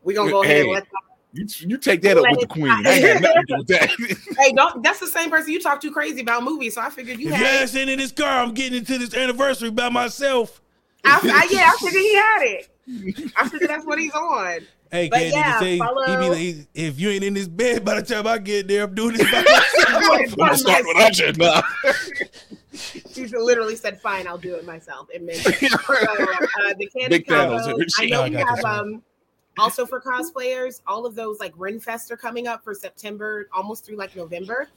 we're 0.04 0.16
gonna 0.16 0.32
go 0.32 0.44
ahead 0.44 0.58
and 0.58 0.68
Hey. 0.68 0.74
let. 0.74 0.88
You, 1.32 1.46
you 1.60 1.78
take 1.78 2.02
that 2.02 2.18
up 2.18 2.26
with 2.32 2.40
the 2.40 2.48
queen. 2.48 2.70
I 2.72 2.82
ain't 2.90 3.04
got 3.04 3.22
nothing 3.22 3.42
to 3.42 3.46
do 3.48 3.58
with 3.58 3.68
that. 3.68 4.36
Hey, 4.40 4.52
don't. 4.54 4.82
That's 4.82 5.00
the 5.00 5.08
same 5.08 5.30
person 5.30 5.52
you 5.54 5.60
talk 5.62 5.80
too 5.80 5.92
crazy 5.92 6.22
about 6.22 6.44
movies. 6.44 6.74
So 6.76 6.82
I 6.82 6.90
figured 6.90 7.20
you 7.20 7.28
If 7.30 7.36
had. 7.36 7.42
your 7.42 7.50
it. 7.54 7.62
ass 7.64 7.76
in 7.76 7.98
this 8.00 8.12
car, 8.12 8.42
I'm 8.44 8.54
getting 8.54 8.80
into 8.80 8.98
this 8.98 9.14
anniversary 9.14 9.70
by 9.70 9.90
myself. 9.90 10.60
I, 11.06 11.20
I, 11.24 11.48
yeah, 11.52 11.72
I 11.74 11.78
figured 11.80 12.02
he 12.02 12.16
had 12.16 12.42
it. 12.42 13.32
I 13.38 13.48
figured 13.48 13.70
that's 13.70 13.86
what 13.86 14.00
he's 14.00 14.12
on. 14.14 14.60
Hey, 14.92 15.08
But 15.08 15.20
Candy, 15.20 15.36
yeah, 15.38 15.54
to 15.54 15.60
say, 15.60 15.72
he 15.74 16.16
be 16.18 16.30
like, 16.58 16.68
if 16.74 17.00
you 17.00 17.10
ain't 17.12 17.24
in 17.24 17.36
this 17.36 17.48
bed 17.48 17.86
by 17.86 18.02
the 18.02 18.02
time 18.02 18.26
I 18.26 18.40
get 18.40 18.68
there, 18.68 18.86
I'm 18.86 18.96
doing 18.96 19.16
this 19.18 19.30
by 19.32 19.42
myself. 19.88 20.10
I'm 20.10 20.30
gonna 20.36 20.58
start 20.58 20.84
without 20.88 21.20
you. 21.20 21.32
Nah. 21.34 21.62
She 23.14 23.28
literally 23.28 23.76
said, 23.76 24.00
"Fine, 24.02 24.26
I'll 24.28 24.38
do 24.38 24.56
it 24.56 24.66
myself." 24.66 25.08
And 25.14 25.28
then, 25.30 25.36
so, 25.42 25.52
uh, 25.54 26.74
the 26.78 26.90
candy 26.96 27.18
Big 27.20 27.28
combo. 27.28 27.58
I 27.58 28.06
know 28.08 28.22
Oh, 28.22 28.24
I 28.24 28.30
we 28.30 28.36
have 28.36 28.56
this 28.56 28.64
one. 28.64 28.80
um 28.80 29.04
also 29.60 29.86
for 29.86 30.00
cosplayers. 30.00 30.82
All 30.88 31.06
of 31.06 31.16
those 31.16 31.40
like 31.40 31.56
Renfest 31.56 32.12
are 32.12 32.18
coming 32.18 32.48
up 32.48 32.64
for 32.64 32.74
September, 32.74 33.48
almost 33.54 33.86
through 33.86 33.98
like 33.98 34.16
November. 34.16 34.68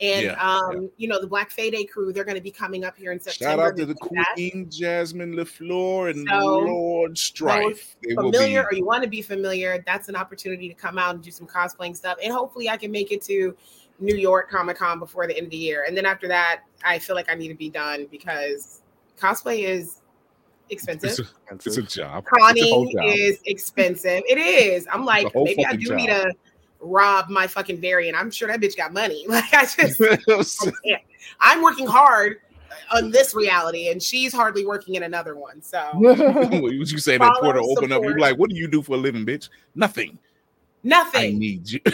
And 0.00 0.22
Yeah, 0.24 0.32
um, 0.32 0.90
you 0.96 1.06
know, 1.06 1.20
the 1.20 1.26
Black 1.28 1.50
Fade 1.50 1.76
crew, 1.92 2.12
they're 2.12 2.24
going 2.24 2.36
to 2.36 2.42
be 2.42 2.50
coming 2.50 2.84
up 2.84 2.96
here 2.96 3.12
in 3.12 3.20
September. 3.20 3.62
Shout 3.62 3.68
out 3.70 3.76
to 3.76 3.86
the 3.86 3.94
do 3.94 4.08
that. 4.14 4.32
Queen 4.34 4.68
Jasmine 4.68 5.34
LaFleur 5.34 6.10
and 6.10 6.26
So, 6.28 6.58
Lord 6.58 7.16
Strife. 7.16 7.94
They 8.02 8.14
will 8.14 8.32
familiar 8.32 8.62
be 8.62 8.66
or 8.66 8.78
you 8.78 8.84
want 8.84 9.04
to 9.04 9.08
be 9.08 9.22
familiar, 9.22 9.82
that's 9.86 10.08
an 10.08 10.16
opportunity 10.16 10.68
to 10.68 10.74
come 10.74 10.98
out 10.98 11.14
and 11.14 11.22
do 11.22 11.30
some 11.30 11.46
cosplaying 11.46 11.96
stuff. 11.96 12.18
And 12.22 12.32
hopefully 12.32 12.68
I 12.68 12.76
can 12.76 12.90
make 12.90 13.12
it 13.12 13.22
to 13.22 13.54
New 14.00 14.16
York 14.16 14.50
Comic 14.50 14.78
Con 14.78 14.98
before 14.98 15.28
the 15.28 15.36
end 15.36 15.46
of 15.46 15.50
the 15.50 15.56
year. 15.56 15.84
And 15.86 15.96
then 15.96 16.04
after 16.04 16.26
that, 16.26 16.62
I 16.84 16.98
feel 16.98 17.14
like 17.14 17.30
I 17.30 17.34
need 17.34 17.48
to 17.48 17.54
be 17.54 17.70
done 17.70 18.08
because 18.10 18.82
cosplay 19.18 19.62
is 19.64 20.01
expensive. 20.72 21.10
it's 21.10 21.20
a, 21.20 21.70
it's 21.70 21.76
a 21.76 21.82
job. 21.82 22.24
Conning 22.24 22.90
job. 22.92 23.04
is 23.06 23.40
expensive. 23.46 24.22
It 24.28 24.38
is. 24.38 24.86
I'm 24.90 25.04
like, 25.04 25.32
maybe 25.34 25.64
I 25.64 25.76
do 25.76 25.86
job. 25.86 25.96
need 25.96 26.06
to 26.08 26.32
rob 26.80 27.28
my 27.28 27.46
fucking 27.46 27.80
variant. 27.80 28.16
I'm 28.18 28.30
sure 28.30 28.48
that 28.48 28.60
bitch 28.60 28.76
got 28.76 28.92
money. 28.92 29.26
Like 29.32 29.52
I 29.54 29.64
just 29.64 30.00
I'm 31.40 31.62
working 31.62 31.86
hard 31.86 32.38
on 32.92 33.10
this 33.10 33.34
reality 33.34 33.88
and 33.90 34.02
she's 34.02 34.32
hardly 34.32 34.66
working 34.66 34.96
in 34.96 35.04
another 35.04 35.36
one. 35.36 35.62
So 35.62 35.80
what 35.94 36.72
you 36.72 36.98
say 36.98 37.16
that 37.18 37.36
portal 37.40 37.70
open 37.70 37.92
up? 37.92 38.02
You're 38.02 38.18
like, 38.18 38.36
what 38.36 38.50
do 38.50 38.56
you 38.56 38.68
do 38.68 38.82
for 38.82 38.94
a 38.94 38.98
living, 38.98 39.24
bitch? 39.24 39.48
Nothing. 39.74 40.18
I 40.84 40.88
nothing. 40.88 41.38
need 41.38 41.70
you. 41.70 41.80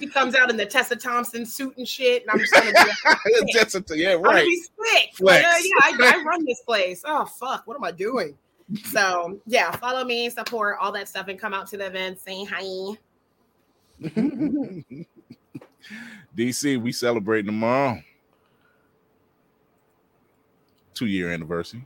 She 0.00 0.08
comes 0.08 0.34
out 0.34 0.50
in 0.50 0.56
the 0.56 0.66
Tessa 0.66 0.96
Thompson 0.96 1.46
suit 1.46 1.76
and 1.76 1.86
shit, 1.86 2.22
and 2.22 2.30
I'm 2.32 2.38
just 2.40 2.52
gonna 2.52 2.66
be 2.66 2.72
like, 2.72 3.54
That's 3.54 3.76
a, 3.76 3.84
yeah, 3.90 4.14
I'm 4.14 4.22
gonna 4.22 4.34
right. 4.38 4.44
be 4.44 4.56
sick. 4.56 5.10
Flex. 5.14 5.20
Like, 5.20 5.44
uh, 5.44 5.58
yeah, 5.62 5.74
I, 6.10 6.14
I 6.20 6.24
run 6.24 6.44
this 6.44 6.60
place. 6.62 7.02
Oh 7.06 7.24
fuck, 7.24 7.66
what 7.68 7.76
am 7.76 7.84
I 7.84 7.92
doing? 7.92 8.36
So 8.86 9.38
yeah, 9.46 9.70
follow 9.76 10.02
me, 10.04 10.28
support 10.28 10.78
all 10.80 10.90
that 10.92 11.08
stuff, 11.08 11.28
and 11.28 11.38
come 11.38 11.54
out 11.54 11.68
to 11.68 11.76
the 11.76 11.86
event. 11.86 12.18
Say 12.18 12.44
hi. 12.44 12.96
DC, 16.36 16.80
we 16.82 16.90
celebrating 16.92 17.46
tomorrow. 17.46 18.02
Two 20.94 21.06
year 21.06 21.30
anniversary. 21.30 21.84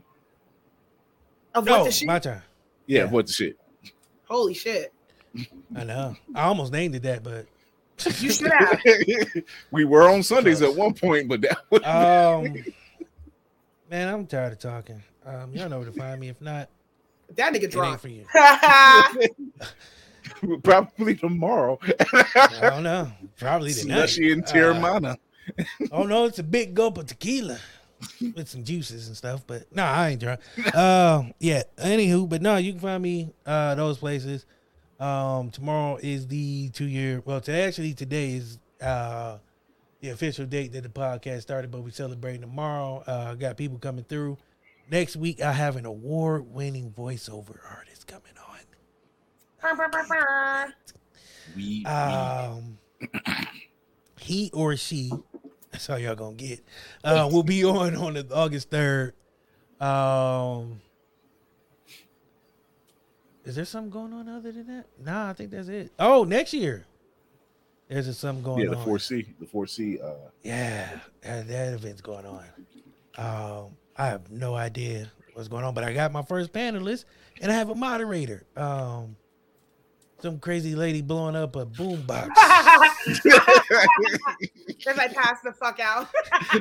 Of 1.53 1.65
what 1.67 1.77
No, 1.77 1.83
the 1.85 1.91
shit? 1.91 2.07
my 2.07 2.17
turn. 2.19 2.41
Yeah, 2.87 3.03
Yeah. 3.03 3.09
what 3.11 3.27
the 3.27 3.33
shit? 3.33 3.57
Holy 4.27 4.53
shit! 4.55 4.91
I 5.75 5.83
know. 5.83 6.15
I 6.35 6.43
almost 6.43 6.71
named 6.71 6.95
it 6.95 7.03
that, 7.03 7.23
but 7.23 7.45
You 8.19 8.31
should 8.31 8.51
have. 8.51 8.81
we 9.71 9.85
were 9.85 10.09
on 10.09 10.23
Sundays 10.23 10.61
at 10.61 10.75
one 10.75 10.93
point, 10.93 11.27
but 11.27 11.41
that 11.41 11.57
was 11.69 11.81
um, 11.83 12.63
man, 13.89 14.13
I'm 14.13 14.25
tired 14.27 14.53
of 14.53 14.59
talking. 14.59 15.01
Um, 15.25 15.51
y'all 15.53 15.69
know 15.69 15.77
where 15.79 15.87
to 15.89 15.93
find 15.93 16.19
me. 16.19 16.29
If 16.29 16.39
not, 16.41 16.69
that 17.35 17.53
nigga 17.53 17.57
it 17.57 17.63
ain't 17.63 17.71
drunk. 17.73 17.99
for 17.99 18.07
you. 18.09 18.25
probably 20.63 21.15
tomorrow. 21.15 21.79
I 22.13 22.69
don't 22.69 22.83
know. 22.83 23.11
Probably 23.37 23.73
tonight. 23.73 23.95
Slushy 24.07 24.31
and 24.31 24.43
Uh, 24.43 24.47
Teremana. 24.47 25.17
Oh 25.91 26.03
no, 26.03 26.25
it's 26.25 26.39
a 26.39 26.43
big 26.43 26.73
gulp 26.75 26.97
of 26.97 27.07
tequila 27.07 27.57
with 28.35 28.47
some 28.49 28.63
juices 28.63 29.07
and 29.07 29.15
stuff. 29.17 29.43
But 29.47 29.73
no, 29.73 29.83
I 29.83 30.09
ain't 30.09 30.19
drunk. 30.21 30.41
Um, 30.75 31.33
yeah. 31.39 31.63
Anywho, 31.77 32.27
but 32.27 32.41
no, 32.41 32.57
you 32.57 32.73
can 32.73 32.81
find 32.81 33.01
me 33.01 33.31
uh 33.45 33.75
those 33.75 33.97
places. 33.97 34.45
Um, 34.99 35.51
tomorrow 35.51 35.97
is 36.01 36.27
the 36.27 36.69
two 36.69 36.85
year. 36.87 37.21
Well, 37.25 37.39
to 37.41 37.51
actually 37.51 37.93
today 37.93 38.31
is 38.33 38.57
uh 38.81 39.37
the 40.01 40.09
official 40.09 40.45
date 40.45 40.73
that 40.73 40.83
the 40.83 40.89
podcast 40.89 41.41
started, 41.41 41.71
but 41.71 41.81
we're 41.83 41.89
celebrating 41.91 42.41
tomorrow. 42.41 43.03
Uh, 43.07 43.33
got 43.35 43.57
people 43.57 43.79
coming 43.79 44.03
through. 44.03 44.37
Next 44.89 45.15
week, 45.15 45.41
I 45.41 45.51
have 45.51 45.75
an 45.75 45.85
award 45.85 46.53
winning 46.53 46.91
voiceover 46.97 47.57
artist 47.69 48.07
coming 48.07 48.31
on. 48.49 48.59
We, 51.55 51.83
Um, 51.85 52.77
he 54.19 54.49
or 54.53 54.75
she, 54.77 55.11
that's 55.71 55.89
all 55.89 55.97
y'all 55.99 56.15
gonna 56.15 56.35
get. 56.35 56.61
Uh, 57.03 57.27
will 57.31 57.43
be 57.43 57.63
on 57.65 57.95
on 57.95 58.13
the 58.13 58.27
August 58.33 58.69
third. 58.69 59.13
Um, 59.79 60.79
is 63.47 63.55
there 63.55 63.65
something 63.65 63.89
going 63.89 64.13
on 64.13 64.27
other 64.29 64.51
than 64.51 64.67
that? 64.67 64.85
Nah, 65.03 65.29
I 65.29 65.33
think 65.33 65.51
that's 65.51 65.67
it. 65.69 65.91
Oh, 65.97 66.23
next 66.23 66.53
year, 66.53 66.85
there's 67.87 68.05
just 68.05 68.19
something 68.19 68.43
going 68.43 68.59
on. 68.59 68.73
yeah, 68.73 68.77
the 68.79 68.83
four 68.85 68.99
C, 68.99 69.25
the 69.39 69.45
four 69.45 69.65
C. 69.67 69.99
Uh, 69.99 70.13
Yeah, 70.43 70.99
that, 71.21 71.47
that 71.47 71.73
event's 71.73 72.01
going 72.01 72.25
on. 72.25 72.43
Um, 73.17 73.71
I 73.97 74.07
have 74.07 74.29
no 74.29 74.55
idea 74.55 75.11
what's 75.33 75.47
going 75.47 75.63
on, 75.63 75.73
but 75.73 75.83
I 75.83 75.93
got 75.93 76.11
my 76.11 76.21
first 76.21 76.51
panelist 76.51 77.05
and 77.41 77.51
I 77.51 77.55
have 77.55 77.69
a 77.69 77.75
moderator. 77.75 78.43
Um, 78.55 79.15
some 80.19 80.39
crazy 80.39 80.75
lady 80.75 81.01
blowing 81.01 81.35
up 81.35 81.55
a 81.55 81.65
boombox. 81.65 82.29
As 84.87 84.97
I 84.97 85.07
pass 85.09 85.41
the 85.43 85.51
fuck 85.53 85.79
out. 85.79 86.07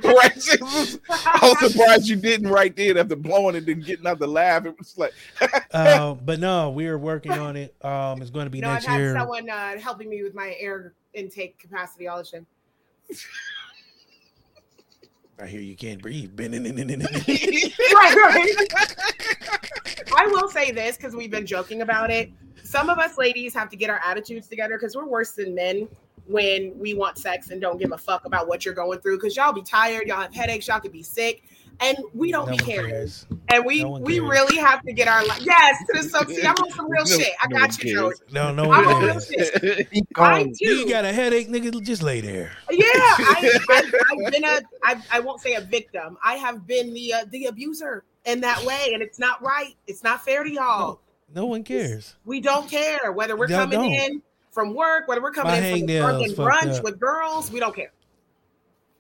right? 0.05 0.99
I 1.11 1.55
was 1.61 1.73
surprised 1.73 2.09
you 2.09 2.17
didn't 2.17 2.49
right 2.49 2.75
there 2.77 2.99
after 2.99 3.17
blowing 3.17 3.57
it 3.57 3.69
and 3.69 3.85
getting 3.85 4.07
out 4.07 4.19
the 4.19 4.27
lab. 4.27 4.67
It 4.67 4.77
was 4.79 4.97
like, 4.99 5.13
uh, 5.73 6.15
but 6.15 6.41
no, 6.41 6.71
we 6.71 6.87
are 6.87 6.99
working 6.99 7.33
on 7.33 7.57
it. 7.57 7.75
Um, 7.85 8.21
it's 8.21 8.31
going 8.31 8.47
to 8.47 8.51
be 8.51 8.59
You 8.59 8.63
know, 8.63 8.69
I've 8.71 8.75
next 8.75 8.87
had 8.87 8.99
year. 8.99 9.15
someone 9.17 9.49
uh, 9.49 9.79
helping 9.79 10.09
me 10.11 10.23
with 10.23 10.35
my 10.35 10.55
air 10.59 10.93
intake 11.15 11.59
capacity 11.59 12.09
all 12.09 12.19
the 12.19 12.25
time. 12.25 12.47
I 15.39 15.47
hear 15.47 15.61
you 15.61 15.77
can't 15.77 16.01
breathe. 16.01 16.33
right, 16.39 18.17
right. 18.17 18.55
I 20.17 20.27
will 20.29 20.49
say 20.49 20.71
this 20.71 20.97
because 20.97 21.15
we've 21.15 21.31
been 21.31 21.47
joking 21.47 21.83
about 21.83 22.11
it. 22.11 22.31
Some 22.63 22.89
of 22.89 22.99
us 22.99 23.19
ladies 23.19 23.55
have 23.55 23.69
to 23.71 23.77
get 23.77 23.91
our 23.91 24.01
attitudes 24.05 24.49
together 24.49 24.77
because 24.79 24.97
we're 24.97 25.07
worse 25.07 25.33
than 25.33 25.55
men 25.55 25.89
when 26.27 26.77
we 26.79 26.95
want 26.95 27.19
sex 27.19 27.51
and 27.51 27.61
don't 27.61 27.79
give 27.79 27.93
a 27.93 27.99
fuck 27.99 28.25
about 28.25 28.49
what 28.49 28.65
you're 28.65 28.75
going 28.75 28.99
through 29.01 29.19
because 29.19 29.37
y'all 29.37 29.53
be 29.53 29.63
tired, 29.63 30.09
y'all 30.09 30.23
have 30.23 30.35
headaches, 30.35 30.67
y'all 30.67 30.81
could 30.81 30.91
be 30.93 31.03
sick, 31.03 31.45
and 31.81 31.99
we 32.15 32.33
don't 32.33 32.47
No 32.51 32.57
be 32.57 32.59
caring. 32.59 32.91
cares. 32.91 33.27
And 33.53 33.65
we 33.65 33.83
No 33.83 33.91
we 33.99 34.19
cares. 34.19 34.29
really 34.31 34.57
have 34.59 34.83
to 34.83 34.93
get 34.93 35.09
our 35.09 35.23
li- 35.23 35.31
yes 35.41 35.79
to 35.87 36.03
the 36.03 36.09
so 36.09 36.23
see, 36.25 36.43
I'm 36.45 36.55
on 36.57 36.71
some 36.73 36.91
real 36.91 37.05
No- 37.05 37.19
shit. 37.19 37.33
I 37.41 37.47
no 37.49 37.59
got 37.59 37.83
you, 37.83 37.95
Joey. 37.95 38.09
cares. 38.11 38.23
No, 38.33 38.53
no 38.53 38.73
I'm 38.73 38.85
one 38.87 38.95
on 38.95 39.03
real 39.05 39.13
cares. 39.21 39.27
shit. 39.29 39.89
I 39.95 40.01
going. 40.13 40.55
too. 40.55 40.69
You 40.75 40.89
got 40.89 41.05
a 41.05 41.13
headache, 41.13 41.49
nigga? 41.49 41.81
Just 41.83 42.03
lay 42.03 42.21
there. 42.21 42.53
Yeah, 42.71 42.83
I, 42.93 43.59
I, 43.71 43.93
I've 44.27 44.33
been 44.33 44.45
a, 44.45 44.61
I, 44.83 45.03
I 45.13 45.21
won't 45.21 45.41
say 45.41 45.55
a 45.55 45.61
victim. 45.61 46.17
I 46.25 46.35
have 46.35 46.67
been 46.67 46.93
the 46.93 47.13
uh, 47.15 47.25
the 47.31 47.47
abuser 47.47 48.05
in 48.25 48.41
that 48.41 48.65
way, 48.65 48.91
and 48.93 49.03
it's 49.03 49.19
not 49.19 49.41
right. 49.43 49.75
It's 49.87 50.03
not 50.03 50.25
fair 50.25 50.43
to 50.43 50.51
y'all. 50.51 51.01
No 51.35 51.47
one 51.47 51.63
cares. 51.65 52.15
We 52.25 52.41
don't 52.41 52.69
care 52.71 53.13
whether 53.13 53.37
we're 53.37 53.49
Y'all 53.49 53.61
coming 53.69 53.81
don't. 53.81 53.93
in 53.93 54.23
from 54.53 54.75
work, 54.75 55.07
whether 55.09 55.21
we're 55.23 55.33
coming 55.33 55.53
My 55.53 55.59
in 55.59 55.81
from 55.81 55.89
a 55.89 55.93
hangnails 55.93 56.35
brunch 56.37 56.79
up. 56.79 56.85
with 56.85 56.99
girls. 56.99 57.51
We 57.51 57.61
don't 57.61 57.75
care. 57.77 57.93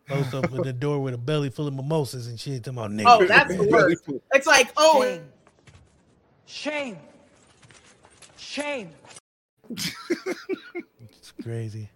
Post 0.08 0.34
up 0.34 0.50
with 0.50 0.64
the 0.64 0.72
door 0.72 1.00
with 1.00 1.14
a 1.14 1.18
belly 1.18 1.50
full 1.50 1.66
of 1.66 1.74
mimosas 1.74 2.28
and 2.28 2.38
shit. 2.38 2.62
Talking 2.64 2.78
about 2.78 2.90
nigga. 2.92 3.04
Oh, 3.06 3.26
that's 3.26 3.56
the 3.56 3.68
worst. 3.70 4.04
It's 4.32 4.46
like, 4.46 4.70
oh, 4.76 5.02
Shame. 5.02 5.24
Shame. 6.46 6.98
Shame. 8.36 8.90
It's 9.68 11.32
crazy. 11.42 11.90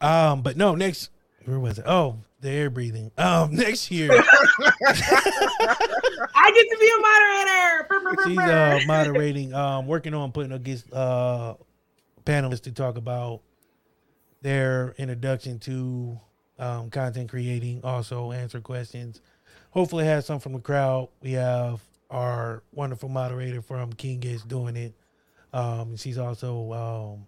Um, 0.00 0.42
but 0.42 0.56
no, 0.56 0.76
next 0.76 1.10
where 1.44 1.58
was 1.58 1.78
it? 1.78 1.84
Oh, 1.86 2.18
the 2.40 2.50
air 2.50 2.70
breathing. 2.70 3.10
Um, 3.18 3.54
next 3.56 3.90
year 3.90 4.10
I 4.12 4.22
get 6.54 6.66
to 6.70 6.76
be 6.78 6.92
a 6.96 7.00
moderator. 7.00 8.24
She's 8.24 8.38
uh 8.38 8.80
moderating, 8.86 9.52
um, 9.54 9.86
working 9.86 10.14
on 10.14 10.30
putting 10.32 10.52
against 10.52 10.92
uh 10.92 11.54
panelists 12.24 12.62
to 12.62 12.72
talk 12.72 12.96
about 12.96 13.40
their 14.42 14.94
introduction 14.98 15.58
to 15.60 16.20
um 16.58 16.90
content 16.90 17.28
creating, 17.28 17.80
also 17.84 18.32
answer 18.32 18.60
questions. 18.60 19.20
Hopefully 19.70 20.04
have 20.04 20.24
some 20.24 20.40
from 20.40 20.54
the 20.54 20.60
crowd. 20.60 21.08
We 21.22 21.32
have 21.32 21.80
our 22.10 22.62
wonderful 22.72 23.08
moderator 23.08 23.62
from 23.62 23.92
King 23.92 24.22
is 24.22 24.42
doing 24.42 24.76
it. 24.76 24.94
Um, 25.52 25.96
she's 25.96 26.18
also 26.18 26.72
um, 26.72 27.26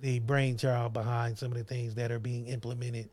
the 0.00 0.18
brainchild 0.20 0.92
behind 0.92 1.38
some 1.38 1.52
of 1.52 1.58
the 1.58 1.64
things 1.64 1.94
that 1.94 2.10
are 2.10 2.18
being 2.18 2.46
implemented 2.48 3.08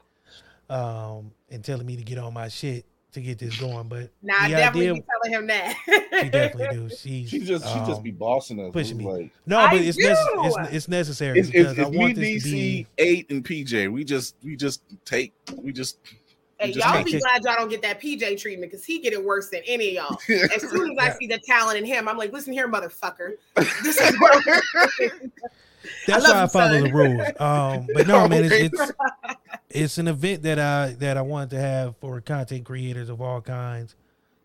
um, 0.70 1.32
and 1.50 1.64
telling 1.64 1.86
me 1.86 1.96
to 1.96 2.04
get 2.04 2.18
on 2.18 2.34
my 2.34 2.48
shit 2.48 2.86
to 3.14 3.22
get 3.22 3.40
this 3.40 3.56
going. 3.60 3.88
But 3.88 4.12
Nah, 4.22 4.34
I 4.40 4.48
the 4.50 4.56
definitely 4.56 4.90
idea, 4.90 4.94
be 5.02 5.04
telling 5.24 5.42
him 5.42 5.48
that. 5.48 5.76
she 6.22 6.30
definitely 6.30 6.78
do. 6.78 6.90
She's 6.96 7.30
she 7.30 7.40
just, 7.40 7.66
she 7.68 7.80
just 7.80 7.92
um, 7.98 8.02
be 8.04 8.12
bossing 8.12 8.60
us. 8.60 8.72
pushing 8.74 8.98
me. 8.98 9.06
Like, 9.06 9.32
no, 9.46 9.60
I 9.60 9.72
but 9.72 9.82
it's, 9.82 9.98
necess- 9.98 10.34
do. 10.34 10.46
it's 10.46 10.74
it's 10.74 10.88
necessary 10.88 11.40
it's, 11.40 11.50
because 11.50 11.72
it's, 11.72 11.80
I 11.80 11.84
it's 11.84 11.92
me, 11.92 11.98
want 11.98 12.16
this 12.16 12.44
to 12.44 12.50
DC, 12.50 12.52
be. 12.52 12.88
eight, 12.98 13.30
and 13.32 13.44
PJ. 13.44 13.92
We 13.92 14.04
just, 14.04 14.36
we 14.44 14.56
just 14.56 14.82
take, 15.06 15.34
we 15.58 15.72
just. 15.72 15.98
Hey, 16.60 16.68
we 16.68 16.74
just 16.76 16.86
y'all 16.86 17.04
be 17.04 17.16
it. 17.16 17.20
glad 17.22 17.42
y'all 17.44 17.56
don't 17.58 17.70
get 17.70 17.82
that 17.82 18.00
PJ 18.00 18.40
treatment 18.40 18.72
because 18.72 18.86
he 18.86 19.00
get 19.00 19.12
it 19.14 19.24
worse 19.24 19.50
than 19.50 19.62
any 19.66 19.98
of 19.98 20.06
y'all. 20.06 20.20
As 20.56 20.62
soon 20.62 20.92
as 20.92 20.98
I 21.00 21.08
Yeah. 21.08 21.14
see 21.20 21.28
the 21.28 21.40
talent 21.40 21.80
in 21.80 21.84
him, 21.86 22.08
I'm 22.08 22.18
like, 22.18 22.32
listen 22.32 22.54
here, 22.54 22.68
motherfucker. 22.70 23.32
This 23.84 24.00
is 24.00 24.16
what 24.20 24.44
That's 26.08 26.24
love 26.24 26.36
why 26.36 26.44
I 26.44 26.48
follow 26.48 26.80
son. 26.80 26.84
the 26.84 26.94
rules. 26.94 27.28
Um, 27.40 27.88
but 27.94 28.08
no, 28.08 28.28
man, 28.28 28.46
it's, 28.46 28.74
it's 28.80 28.92
it's 29.74 29.98
an 29.98 30.08
event 30.08 30.44
that 30.44 30.60
I 30.60 30.96
that 31.00 31.18
I 31.18 31.22
wanted 31.22 31.50
to 31.52 31.60
have 31.60 31.98
for 31.98 32.22
content 32.22 32.64
creators 32.66 33.10
of 33.10 33.22
all 33.22 33.42
kinds, 33.42 33.96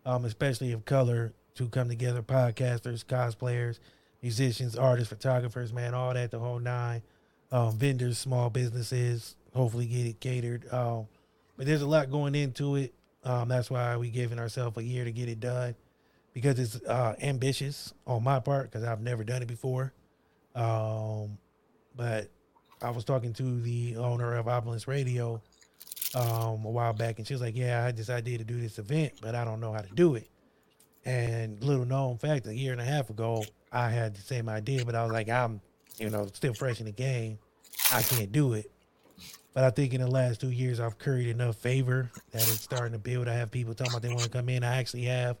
um, 0.05 0.25
especially 0.25 0.71
of 0.71 0.85
color, 0.85 1.33
to 1.55 1.67
come 1.69 1.87
together, 1.87 2.23
podcasters, 2.23 3.05
cosplayers, 3.05 3.79
musicians, 4.21 4.75
artists, 4.75 5.09
photographers, 5.09 5.71
man, 5.71 5.93
all 5.93 6.13
that, 6.13 6.31
the 6.31 6.39
whole 6.39 6.59
nine, 6.59 7.03
um, 7.51 7.77
vendors, 7.77 8.17
small 8.17 8.49
businesses, 8.49 9.35
hopefully 9.53 9.85
get 9.85 10.07
it 10.07 10.19
catered. 10.19 10.71
Um, 10.73 11.07
but 11.57 11.67
there's 11.67 11.83
a 11.83 11.87
lot 11.87 12.09
going 12.09 12.33
into 12.33 12.75
it. 12.75 12.93
Um, 13.23 13.49
that's 13.49 13.69
why 13.69 13.97
we 13.97 14.09
giving 14.09 14.39
ourselves 14.39 14.77
a 14.77 14.83
year 14.83 15.03
to 15.03 15.11
get 15.11 15.29
it 15.29 15.39
done 15.39 15.75
because 16.33 16.57
it's 16.57 16.83
uh, 16.85 17.15
ambitious 17.21 17.93
on 18.07 18.23
my 18.23 18.39
part 18.39 18.71
because 18.71 18.87
I've 18.87 19.01
never 19.01 19.23
done 19.23 19.41
it 19.43 19.47
before. 19.47 19.93
Um, 20.55 21.37
but 21.95 22.29
I 22.81 22.91
was 22.91 23.03
talking 23.03 23.33
to 23.33 23.61
the 23.61 23.97
owner 23.97 24.35
of 24.35 24.47
Opulence 24.47 24.87
Radio 24.87 25.41
um, 26.15 26.65
a 26.65 26.69
while 26.69 26.93
back, 26.93 27.17
and 27.17 27.27
she 27.27 27.33
was 27.33 27.41
like, 27.41 27.55
"Yeah, 27.55 27.79
I 27.81 27.85
had 27.85 27.97
this 27.97 28.09
idea 28.09 28.37
to 28.37 28.43
do 28.43 28.59
this 28.59 28.79
event, 28.79 29.13
but 29.21 29.35
I 29.35 29.43
don't 29.43 29.59
know 29.59 29.73
how 29.73 29.81
to 29.81 29.93
do 29.93 30.15
it." 30.15 30.27
And 31.05 31.63
little 31.63 31.85
known 31.85 32.17
fact, 32.17 32.47
a 32.47 32.55
year 32.55 32.71
and 32.71 32.81
a 32.81 32.85
half 32.85 33.09
ago, 33.09 33.43
I 33.71 33.89
had 33.89 34.15
the 34.15 34.21
same 34.21 34.49
idea, 34.49 34.85
but 34.85 34.95
I 34.95 35.03
was 35.03 35.11
like, 35.11 35.29
"I'm, 35.29 35.61
you 35.97 36.09
know, 36.09 36.27
still 36.33 36.53
fresh 36.53 36.79
in 36.79 36.85
the 36.85 36.91
game. 36.91 37.37
I 37.91 38.01
can't 38.01 38.31
do 38.31 38.53
it." 38.53 38.71
But 39.53 39.63
I 39.63 39.71
think 39.71 39.93
in 39.93 40.01
the 40.01 40.07
last 40.07 40.41
two 40.41 40.51
years, 40.51 40.79
I've 40.79 40.97
curried 40.97 41.27
enough 41.27 41.57
favor 41.57 42.09
that 42.31 42.41
it's 42.41 42.61
starting 42.61 42.93
to 42.93 42.99
build. 42.99 43.27
I 43.27 43.33
have 43.33 43.51
people 43.51 43.73
talking 43.73 43.93
about 43.93 44.01
they 44.01 44.09
want 44.09 44.21
to 44.21 44.29
come 44.29 44.49
in. 44.49 44.63
I 44.63 44.77
actually 44.77 45.03
have 45.03 45.37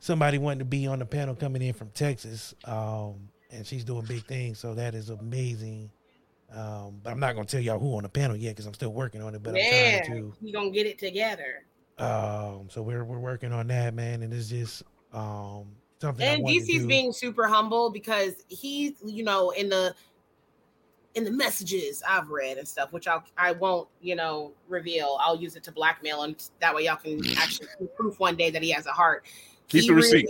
somebody 0.00 0.38
wanting 0.38 0.60
to 0.60 0.64
be 0.64 0.86
on 0.86 0.98
the 0.98 1.06
panel 1.06 1.34
coming 1.34 1.62
in 1.62 1.74
from 1.74 1.90
Texas, 1.90 2.54
um, 2.64 3.28
and 3.50 3.66
she's 3.66 3.84
doing 3.84 4.04
big 4.06 4.24
things. 4.26 4.58
So 4.58 4.74
that 4.74 4.94
is 4.94 5.10
amazing. 5.10 5.90
Um, 6.56 7.00
but 7.02 7.10
I'm 7.10 7.20
not 7.20 7.34
gonna 7.34 7.46
tell 7.46 7.60
y'all 7.60 7.78
who 7.78 7.96
on 7.96 8.02
the 8.04 8.08
panel 8.08 8.34
yet 8.36 8.50
because 8.50 8.66
I'm 8.66 8.74
still 8.74 8.92
working 8.92 9.22
on 9.22 9.34
it. 9.34 9.42
But 9.42 9.50
I'm 9.50 9.54
man, 9.56 10.04
trying 10.06 10.32
we 10.40 10.52
gonna 10.52 10.70
get 10.70 10.86
it 10.86 10.98
together. 10.98 11.64
Um, 11.98 12.68
so 12.70 12.82
we're 12.82 13.04
we're 13.04 13.18
working 13.18 13.52
on 13.52 13.66
that, 13.68 13.94
man, 13.94 14.22
and 14.22 14.32
it's 14.32 14.48
just 14.48 14.82
um 15.12 15.66
something. 16.00 16.26
I 16.26 16.32
And 16.32 16.46
to 16.46 16.52
DC's 16.52 16.82
do. 16.82 16.86
being 16.86 17.12
super 17.12 17.46
humble 17.46 17.90
because 17.90 18.34
he's, 18.48 18.92
you 19.04 19.22
know, 19.22 19.50
in 19.50 19.68
the 19.68 19.94
in 21.14 21.24
the 21.24 21.30
messages 21.30 22.02
I've 22.06 22.28
read 22.30 22.58
and 22.58 22.66
stuff, 22.68 22.92
which 22.92 23.06
I'll 23.08 23.24
I 23.36 23.52
won't, 23.52 23.88
you 24.00 24.16
know, 24.16 24.52
reveal. 24.68 25.18
I'll 25.20 25.36
use 25.36 25.56
it 25.56 25.62
to 25.64 25.72
blackmail 25.72 26.22
him. 26.22 26.36
That 26.60 26.74
way 26.74 26.84
y'all 26.86 26.96
can 26.96 27.20
actually 27.38 27.68
see 27.78 27.86
proof 27.96 28.18
one 28.18 28.36
day 28.36 28.50
that 28.50 28.62
he 28.62 28.70
has 28.70 28.86
a 28.86 28.92
heart. 28.92 29.24
Keep 29.68 29.82
He 29.82 29.88
the 29.88 29.94
really- 29.94 30.26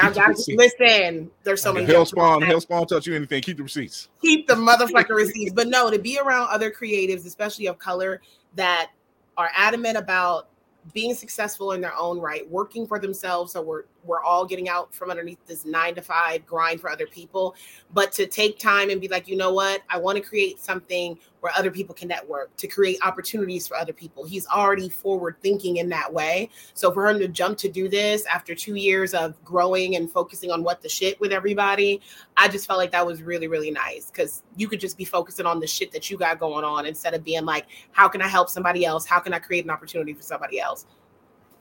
I 0.00 0.12
gotta 0.12 0.34
listen. 0.48 1.30
There's 1.42 1.62
so 1.62 1.72
many 1.72 1.86
Hell 1.86 2.06
spawn, 2.06 2.42
hell 2.42 2.60
spawn 2.60 2.86
touch 2.86 3.06
you 3.06 3.14
anything. 3.14 3.42
Keep 3.42 3.56
the 3.56 3.62
receipts. 3.64 4.08
keep 4.22 4.46
the 4.46 4.54
motherfucking 4.54 5.14
receipts. 5.14 5.52
But 5.52 5.68
no, 5.68 5.90
to 5.90 5.98
be 5.98 6.18
around 6.18 6.48
other 6.50 6.70
creatives, 6.70 7.26
especially 7.26 7.66
of 7.66 7.78
color, 7.78 8.20
that 8.54 8.90
are 9.36 9.50
adamant 9.56 9.96
about 9.96 10.48
being 10.92 11.14
successful 11.14 11.72
in 11.72 11.80
their 11.80 11.94
own 11.96 12.20
right, 12.20 12.48
working 12.48 12.86
for 12.86 12.98
themselves. 12.98 13.52
So 13.52 13.62
we're 13.62 13.84
we're 14.04 14.22
all 14.22 14.44
getting 14.44 14.68
out 14.68 14.94
from 14.94 15.10
underneath 15.10 15.44
this 15.46 15.64
nine 15.64 15.94
to 15.94 16.02
five 16.02 16.46
grind 16.46 16.80
for 16.80 16.90
other 16.90 17.06
people. 17.06 17.54
But 17.92 18.12
to 18.12 18.26
take 18.26 18.58
time 18.58 18.90
and 18.90 19.00
be 19.00 19.08
like, 19.08 19.28
you 19.28 19.36
know 19.36 19.52
what, 19.52 19.82
I 19.88 19.98
want 19.98 20.16
to 20.16 20.22
create 20.22 20.60
something 20.60 21.18
where 21.40 21.52
other 21.58 21.70
people 21.70 21.94
can 21.94 22.08
network, 22.08 22.56
to 22.56 22.66
create 22.66 22.98
opportunities 23.02 23.68
for 23.68 23.76
other 23.76 23.92
people. 23.92 24.24
He's 24.24 24.46
already 24.46 24.88
forward 24.88 25.36
thinking 25.42 25.76
in 25.76 25.90
that 25.90 26.10
way. 26.10 26.48
So 26.72 26.90
for 26.90 27.06
him 27.06 27.18
to 27.18 27.28
jump 27.28 27.58
to 27.58 27.68
do 27.68 27.86
this 27.86 28.24
after 28.24 28.54
two 28.54 28.76
years 28.76 29.12
of 29.12 29.42
growing 29.44 29.96
and 29.96 30.10
focusing 30.10 30.50
on 30.50 30.62
what 30.62 30.80
the 30.80 30.88
shit 30.88 31.20
with 31.20 31.32
everybody, 31.32 32.00
I 32.38 32.48
just 32.48 32.66
felt 32.66 32.78
like 32.78 32.92
that 32.92 33.06
was 33.06 33.22
really, 33.22 33.46
really 33.46 33.70
nice 33.70 34.10
because 34.10 34.42
you 34.56 34.68
could 34.68 34.80
just 34.80 34.96
be 34.96 35.04
focusing 35.04 35.44
on 35.44 35.60
the 35.60 35.66
shit 35.66 35.92
that 35.92 36.10
you 36.10 36.16
got 36.16 36.38
going 36.38 36.64
on 36.64 36.86
instead 36.86 37.12
of 37.12 37.22
being 37.22 37.44
like, 37.44 37.66
how 37.92 38.08
can 38.08 38.22
I 38.22 38.28
help 38.28 38.48
somebody 38.48 38.86
else? 38.86 39.04
How 39.04 39.20
can 39.20 39.34
I 39.34 39.38
create 39.38 39.64
an 39.64 39.70
opportunity 39.70 40.14
for 40.14 40.22
somebody 40.22 40.60
else? 40.60 40.86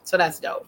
So 0.06 0.18
that's 0.18 0.40
dope. 0.40 0.68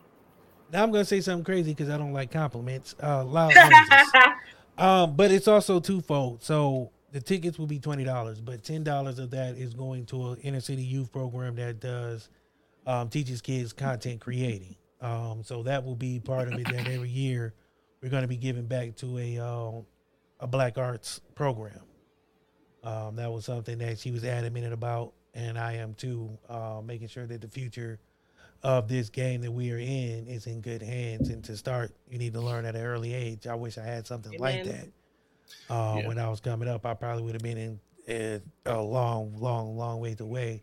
Now 0.72 0.84
I'm 0.84 0.92
gonna 0.92 1.06
say 1.06 1.22
something 1.22 1.46
crazy 1.46 1.72
because 1.72 1.90
I 1.90 1.98
don't 1.98 2.14
like 2.14 2.32
compliments. 2.32 2.96
Uh, 3.02 3.24
loud 3.24 3.54
noises. 3.56 4.34
Um, 4.78 5.16
but 5.16 5.32
it's 5.32 5.48
also 5.48 5.80
twofold. 5.80 6.44
So 6.44 6.92
the 7.12 7.22
tickets 7.22 7.58
will 7.58 7.68
be 7.68 7.80
twenty 7.80 8.04
dollars, 8.04 8.42
but 8.42 8.64
ten 8.64 8.84
dollars 8.84 9.20
of 9.20 9.32
that 9.32 9.56
is 9.58 9.74
going 9.74 10.06
to 10.08 10.32
an 10.32 10.38
inner 10.40 10.60
city 10.60 10.84
youth 10.84 11.12
program 11.12 11.56
that 11.56 11.80
does 11.80 12.30
um, 12.86 13.10
teaches 13.10 13.42
kids 13.42 13.74
content 13.74 14.20
creating. 14.22 14.76
Um, 15.02 15.42
so 15.44 15.64
that 15.64 15.84
will 15.84 15.96
be 15.96 16.20
part 16.20 16.48
of 16.48 16.60
it. 16.60 16.68
That 16.68 16.88
every 16.88 17.10
year 17.10 17.54
we're 18.02 18.10
going 18.10 18.24
to 18.24 18.28
be 18.28 18.38
giving 18.38 18.66
back 18.66 18.96
to 18.98 19.18
a 19.18 19.38
uh, 19.40 19.82
a 20.40 20.48
black 20.48 20.78
arts 20.78 21.22
program. 21.36 21.80
Um, 22.84 23.16
that 23.16 23.32
was 23.32 23.46
something 23.46 23.78
that 23.80 23.98
she 23.98 24.12
was 24.12 24.24
adamant 24.24 24.72
about, 24.72 25.14
and 25.34 25.58
I 25.58 25.74
am 25.74 25.96
too, 25.96 26.38
uh, 26.48 26.82
making 26.86 27.08
sure 27.08 27.26
that 27.26 27.42
the 27.42 27.48
future 27.48 28.00
of 28.64 28.88
this 28.88 29.10
game 29.10 29.42
that 29.42 29.52
we 29.52 29.72
are 29.72 29.78
in 29.78 30.28
is 30.28 30.48
in 30.48 30.62
good 30.62 30.82
hands. 30.82 31.30
And 31.30 31.44
to 31.46 31.56
start, 31.58 31.92
you 32.10 32.18
need 32.18 32.34
to 32.34 32.42
learn 32.42 32.66
at 32.66 32.76
an 32.76 32.82
early 32.84 33.14
age. 33.14 33.48
I 33.48 33.56
wish 33.56 33.78
I 33.78 33.84
had 33.84 34.08
something 34.08 34.40
like 34.40 34.64
that 34.66 34.88
uh, 35.70 35.98
Yeah. 36.00 36.08
when 36.08 36.18
I 36.18 36.30
was 36.30 36.40
coming 36.40 36.68
up. 36.68 36.86
I 36.86 36.94
probably 36.96 37.24
would 37.24 37.34
have 37.36 37.44
been 37.44 37.58
in, 37.58 37.80
in 38.08 38.42
a 38.66 38.82
long, 38.82 39.36
long, 39.38 39.78
long 39.78 40.00
ways 40.00 40.20
away. 40.20 40.62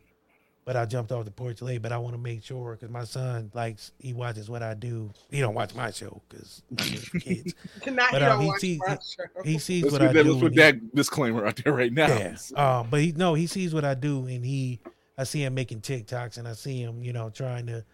But 0.65 0.77
I 0.77 0.85
jumped 0.85 1.11
off 1.11 1.25
the 1.25 1.31
porch 1.33 1.61
late. 1.61 1.83
But 1.83 1.91
I 1.91 1.99
want 1.99 2.15
to 2.15 2.21
make 2.23 2.45
sure 2.45 2.73
because 2.77 2.89
my 2.89 3.03
son 3.03 3.51
likes 3.53 3.91
he 3.99 4.13
watches 4.13 4.49
what 4.49 4.63
I 4.63 4.75
do. 4.75 5.13
He 5.29 5.41
don't 5.41 5.55
watch 5.55 5.75
my 5.75 5.91
show 5.91 6.23
because 6.29 6.63
kids. 7.21 7.55
Not 7.87 8.13
But, 8.13 8.23
you 8.23 8.29
um, 8.29 8.33
don't 8.39 8.41
he 8.43 8.47
watch 8.49 8.61
sees- 8.61 8.81
my 8.87 8.95
show. 8.95 9.43
He 9.45 9.59
sees 9.59 9.83
Let's 9.83 9.93
what 9.93 10.03
I 10.03 10.13
that, 10.13 10.23
do. 10.23 10.31
let's 10.31 10.41
put 10.41 10.47
and 10.53 10.55
he- 10.55 10.61
that 10.61 10.95
disclaimer 10.95 11.47
out 11.47 11.57
there 11.65 11.73
right 11.73 11.93
now. 11.93 12.07
yeah. 12.07 12.37
Um, 12.55 12.87
but 12.91 13.01
he 13.01 13.11
no, 13.11 13.35
he 13.35 13.49
sees 13.49 13.75
what 13.75 13.85
I 13.85 13.95
do, 13.95 14.27
and 14.27 14.45
he, 14.45 14.79
I 15.19 15.25
see 15.25 15.45
him 15.45 15.55
making 15.55 15.81
TikToks, 15.83 16.39
and 16.39 16.49
I 16.49 16.55
see 16.55 16.81
him, 16.81 17.03
you 17.03 17.13
know, 17.13 17.31
trying 17.31 17.67
to 17.67 17.85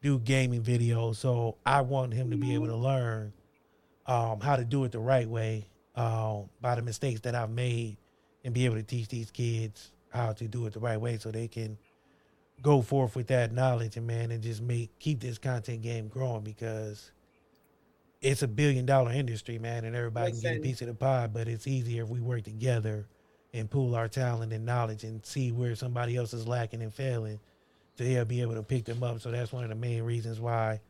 do 0.00 0.18
gaming 0.20 0.62
videos. 0.62 1.16
So 1.16 1.56
I 1.66 1.80
want 1.80 2.14
him 2.14 2.30
to 2.30 2.36
be 2.36 2.54
able 2.54 2.66
to 2.68 2.76
learn 2.76 3.32
um, 4.06 4.40
how 4.40 4.56
to 4.56 4.64
do 4.64 4.84
it 4.84 4.92
the 4.92 5.00
right 5.00 5.28
way 5.28 5.68
um, 5.96 6.48
by 6.60 6.76
the 6.76 6.82
mistakes 6.82 7.20
that 7.22 7.34
I've 7.34 7.50
made, 7.50 7.96
and 8.44 8.54
be 8.54 8.64
able 8.64 8.76
to 8.76 8.82
teach 8.82 9.08
these 9.08 9.30
kids 9.30 9.90
how 10.10 10.32
to 10.32 10.46
do 10.46 10.66
it 10.66 10.72
the 10.72 10.80
right 10.80 11.00
way, 11.00 11.18
so 11.18 11.30
they 11.30 11.48
can 11.48 11.76
go 12.62 12.80
forth 12.80 13.16
with 13.16 13.26
that 13.28 13.52
knowledge 13.52 13.96
and 13.96 14.06
man, 14.06 14.30
and 14.30 14.42
just 14.42 14.62
make 14.62 14.96
keep 14.98 15.20
this 15.20 15.38
content 15.38 15.82
game 15.82 16.08
growing 16.08 16.42
because. 16.42 17.12
It's 18.20 18.42
a 18.42 18.48
billion 18.48 18.84
dollar 18.84 19.12
industry, 19.12 19.60
man, 19.60 19.84
and 19.84 19.94
everybody 19.94 20.32
can 20.32 20.40
get 20.40 20.56
a 20.56 20.58
piece 20.58 20.80
of 20.80 20.88
the 20.88 20.94
pie, 20.94 21.28
but 21.28 21.46
it's 21.46 21.68
easier 21.68 22.02
if 22.02 22.08
we 22.08 22.18
work 22.18 22.42
together 22.42 23.06
and 23.54 23.70
pool 23.70 23.94
our 23.94 24.08
talent 24.08 24.52
and 24.52 24.64
knowledge 24.66 25.04
and 25.04 25.24
see 25.24 25.52
where 25.52 25.74
somebody 25.74 26.16
else 26.16 26.34
is 26.34 26.46
lacking 26.46 26.82
and 26.82 26.92
failing 26.92 27.40
to 27.96 28.04
yeah, 28.04 28.24
be 28.24 28.40
able 28.42 28.54
to 28.54 28.62
pick 28.62 28.84
them 28.84 29.02
up. 29.02 29.20
So 29.20 29.30
that's 29.30 29.52
one 29.52 29.64
of 29.64 29.70
the 29.70 29.76
main 29.76 30.02
reasons 30.02 30.38
why 30.40 30.80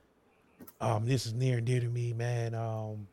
um, 0.80 1.06
this 1.06 1.26
is 1.26 1.35
near 1.35 1.59
and 1.59 1.66
dear 1.66 1.80
to 1.80 1.86
me, 1.86 2.12
man. 2.12 2.55
Um, 2.55 3.06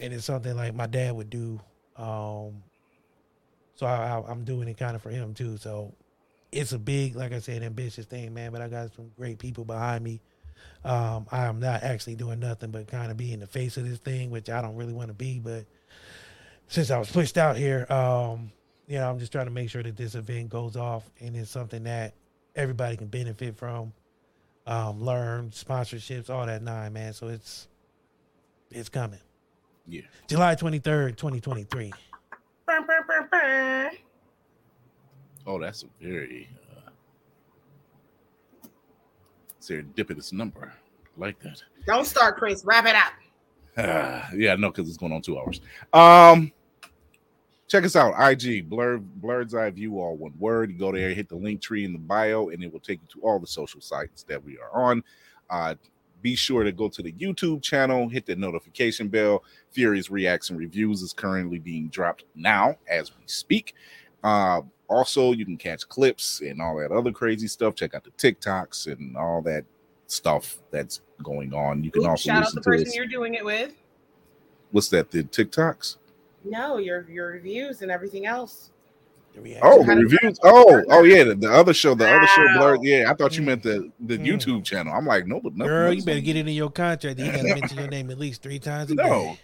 and 0.00 0.12
it's 0.14 0.24
something 0.24 0.56
like 0.56 0.74
my 0.74 0.86
dad 0.86 1.14
would 1.14 1.30
do. 1.30 1.60
Um, 1.96 2.62
so 3.74 3.86
I, 3.86 4.22
I'm 4.28 4.44
doing 4.44 4.68
it 4.68 4.78
kind 4.78 4.96
of 4.96 5.02
for 5.02 5.10
him 5.10 5.34
too. 5.34 5.56
So 5.56 5.92
it's 6.50 6.72
a 6.72 6.78
big, 6.78 7.16
like 7.16 7.32
I 7.32 7.40
said, 7.40 7.62
ambitious 7.62 8.06
thing, 8.06 8.32
man. 8.32 8.52
But 8.52 8.62
I 8.62 8.68
got 8.68 8.94
some 8.94 9.10
great 9.16 9.38
people 9.38 9.64
behind 9.64 10.02
me. 10.02 10.20
Um, 10.84 11.26
I 11.30 11.46
am 11.46 11.60
not 11.60 11.82
actually 11.82 12.14
doing 12.14 12.40
nothing 12.40 12.70
but 12.70 12.86
kind 12.86 13.10
of 13.10 13.16
being 13.16 13.40
the 13.40 13.46
face 13.46 13.76
of 13.76 13.88
this 13.88 13.98
thing, 13.98 14.30
which 14.30 14.48
I 14.48 14.62
don't 14.62 14.76
really 14.76 14.92
want 14.92 15.08
to 15.08 15.14
be, 15.14 15.38
but 15.38 15.64
since 16.68 16.90
I 16.90 16.98
was 16.98 17.10
pushed 17.10 17.36
out 17.38 17.56
here, 17.56 17.90
um, 17.90 18.52
you 18.86 18.98
know, 18.98 19.10
I'm 19.10 19.18
just 19.18 19.32
trying 19.32 19.46
to 19.46 19.50
make 19.50 19.70
sure 19.70 19.82
that 19.82 19.96
this 19.96 20.14
event 20.14 20.50
goes 20.50 20.76
off 20.76 21.10
and 21.20 21.34
it's 21.36 21.50
something 21.50 21.82
that 21.84 22.14
everybody 22.54 22.96
can 22.96 23.08
benefit 23.08 23.56
from, 23.56 23.92
um, 24.66 25.02
learn 25.02 25.50
sponsorships, 25.50 26.30
all 26.30 26.46
that 26.46 26.62
nine, 26.62 26.92
man. 26.92 27.12
So 27.12 27.28
it's 27.28 27.68
it's 28.70 28.88
coming. 28.88 29.20
Yeah. 29.86 30.02
July 30.26 30.54
23rd, 30.54 31.16
2023. 31.16 31.92
Burn, 32.66 32.86
burn, 32.86 33.02
burn, 33.06 33.28
burn. 33.30 33.90
Oh, 35.46 35.58
that's 35.58 35.84
a 35.84 35.86
very 36.04 36.50
uh, 36.86 36.90
serendipitous 39.62 40.34
number. 40.34 40.70
I 41.04 41.20
like 41.20 41.40
that. 41.40 41.62
Don't 41.86 42.04
start, 42.04 42.36
Chris. 42.36 42.62
Wrap 42.66 42.84
it 42.84 42.94
up. 42.94 43.12
Ah, 43.78 44.28
yeah, 44.36 44.54
no, 44.56 44.70
because 44.70 44.88
it's 44.88 44.98
going 44.98 45.12
on 45.12 45.22
two 45.22 45.38
hours. 45.38 45.62
Um, 45.94 46.52
check 47.68 47.84
us 47.84 47.94
out, 47.94 48.14
IG 48.18 48.68
Blur 48.68 48.98
Blerd's 48.98 49.54
Eye 49.54 49.70
View, 49.70 50.00
all 50.00 50.16
one 50.16 50.32
word. 50.38 50.72
You 50.72 50.78
go 50.78 50.90
there, 50.90 51.10
hit 51.10 51.28
the 51.28 51.36
link 51.36 51.60
tree 51.60 51.84
in 51.84 51.92
the 51.92 51.98
bio, 51.98 52.48
and 52.48 52.64
it 52.64 52.72
will 52.72 52.80
take 52.80 53.00
you 53.02 53.20
to 53.20 53.26
all 53.26 53.38
the 53.38 53.46
social 53.46 53.80
sites 53.80 54.24
that 54.24 54.42
we 54.42 54.58
are 54.58 54.72
on. 54.72 55.04
Uh, 55.48 55.74
be 56.20 56.34
sure 56.34 56.64
to 56.64 56.72
go 56.72 56.88
to 56.88 57.02
the 57.02 57.12
YouTube 57.12 57.62
channel, 57.62 58.08
hit 58.08 58.26
the 58.26 58.34
notification 58.34 59.08
bell. 59.08 59.44
Furious 59.70 60.10
Reacts 60.10 60.50
and 60.50 60.58
Reviews 60.58 61.02
is 61.02 61.12
currently 61.12 61.58
being 61.60 61.88
dropped 61.88 62.24
now 62.34 62.76
as 62.88 63.12
we 63.16 63.22
speak. 63.26 63.74
Uh, 64.24 64.62
also, 64.88 65.32
you 65.32 65.44
can 65.44 65.56
catch 65.56 65.88
clips 65.88 66.40
and 66.40 66.60
all 66.60 66.76
that 66.78 66.90
other 66.90 67.12
crazy 67.12 67.46
stuff. 67.46 67.76
Check 67.76 67.94
out 67.94 68.02
the 68.02 68.10
TikToks 68.10 68.90
and 68.90 69.16
all 69.16 69.42
that 69.42 69.64
stuff 70.06 70.58
that's 70.70 71.02
going 71.22 71.54
on. 71.54 71.84
You 71.84 71.90
can 71.90 72.04
Ooh, 72.04 72.08
also 72.08 72.30
shout 72.30 72.44
out 72.44 72.54
the 72.54 72.62
person 72.62 72.92
you're 72.94 73.06
doing 73.06 73.34
it 73.34 73.44
with. 73.44 73.74
What's 74.72 74.88
that? 74.88 75.10
The 75.10 75.22
TikToks? 75.22 75.97
No, 76.44 76.78
your 76.78 77.08
your 77.10 77.28
reviews 77.32 77.82
and 77.82 77.90
everything 77.90 78.26
else. 78.26 78.70
The. 79.34 79.58
Oh, 79.62 79.84
the 79.84 79.94
reviews. 79.94 80.38
Oh, 80.42 80.82
oh 80.90 81.04
yeah, 81.04 81.24
the, 81.24 81.34
the 81.34 81.52
other 81.52 81.72
show, 81.74 81.94
the 81.94 82.08
other 82.08 82.26
show 82.26 82.44
Wow. 82.46 82.58
blurred. 82.58 82.82
Yeah, 82.82 83.10
I 83.10 83.14
thought 83.14 83.36
you 83.36 83.42
meant 83.42 83.62
the 83.62 83.90
the 84.00 84.18
Mm. 84.18 84.26
YouTube 84.26 84.64
channel. 84.64 84.92
I'm 84.92 85.06
like, 85.06 85.26
no, 85.26 85.40
but 85.40 85.54
nothing. 85.54 85.68
Girl, 85.70 85.92
you 85.92 86.02
better 86.02 86.20
get 86.20 86.36
it 86.36 86.48
in 86.48 86.54
your 86.54 86.70
contract. 86.70 87.18
that 87.18 87.24
You 87.24 87.32
got 87.32 87.42
to 87.42 87.54
mention 87.54 87.78
your 87.78 87.88
name 87.88 88.10
at 88.10 88.18
least 88.18 88.42
three 88.42 88.58
times 88.58 88.90
a 88.90 88.94
No. 88.94 89.04
day. 89.04 89.36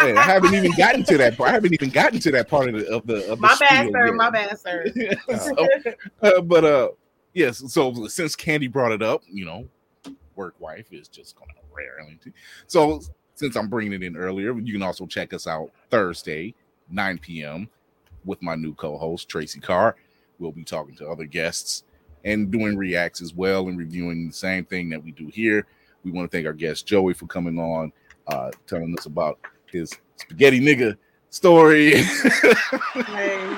Hey, 0.00 0.16
I 0.16 0.22
haven't 0.22 0.54
even 0.54 0.72
gotten 0.76 1.04
to 1.04 1.18
that 1.18 1.36
part. 1.36 1.50
I 1.50 1.52
haven't 1.52 1.74
even 1.74 1.90
gotten 1.90 2.18
to 2.20 2.30
that 2.32 2.48
part 2.48 2.68
of 2.70 2.74
the 2.80 2.88
of 2.90 3.06
the 3.06 3.24
of 3.24 3.38
the 3.40 3.42
my 3.42 3.56
bad, 3.60 3.86
spiel 3.86 3.92
sir. 3.92 4.06
yet. 4.06 4.14
My 4.14 4.30
bad, 4.30 4.58
sir. 4.58 4.86
so, 5.44 5.68
uh, 6.22 6.40
but 6.40 6.64
uh, 6.64 6.88
yes. 7.34 7.62
So 7.72 8.06
since 8.06 8.34
Candy 8.34 8.66
brought 8.66 8.92
it 8.92 9.02
up, 9.02 9.22
you 9.30 9.44
know, 9.44 9.68
work 10.36 10.54
wife 10.58 10.86
is 10.92 11.08
just 11.08 11.36
gonna 11.36 11.52
rarely. 11.72 12.18
So 12.66 13.00
since 13.40 13.56
I'm 13.56 13.68
bringing 13.68 13.94
it 13.94 14.02
in 14.02 14.18
earlier, 14.18 14.52
you 14.58 14.74
can 14.74 14.82
also 14.82 15.06
check 15.06 15.32
us 15.32 15.46
out 15.46 15.70
Thursday, 15.88 16.54
9 16.90 17.16
p.m. 17.20 17.70
with 18.26 18.42
my 18.42 18.54
new 18.54 18.74
co-host 18.74 19.30
Tracy 19.30 19.60
Carr. 19.60 19.96
We'll 20.38 20.52
be 20.52 20.62
talking 20.62 20.94
to 20.96 21.08
other 21.08 21.24
guests 21.24 21.84
and 22.22 22.50
doing 22.50 22.76
reacts 22.76 23.22
as 23.22 23.32
well 23.32 23.68
and 23.68 23.78
reviewing 23.78 24.26
the 24.26 24.34
same 24.34 24.66
thing 24.66 24.90
that 24.90 25.02
we 25.02 25.12
do 25.12 25.28
here. 25.28 25.66
We 26.04 26.10
want 26.10 26.30
to 26.30 26.36
thank 26.36 26.46
our 26.46 26.52
guest 26.52 26.86
Joey 26.86 27.14
for 27.14 27.26
coming 27.28 27.58
on, 27.58 27.94
uh, 28.26 28.50
telling 28.66 28.94
us 28.98 29.06
about 29.06 29.38
his 29.72 29.90
spaghetti 30.16 30.60
nigga 30.60 30.98
story. 31.30 31.94
Hey, 32.92 33.56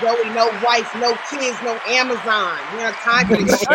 Joey, 0.00 0.28
no 0.34 0.46
wife, 0.64 0.90
no 0.96 1.14
kids, 1.30 1.56
no 1.62 1.78
Amazon. 1.88 2.58
We 2.72 2.78
got 2.78 2.94
time 2.94 3.26
for 3.28 3.36
this. 3.42 3.58
shit. 3.60 3.68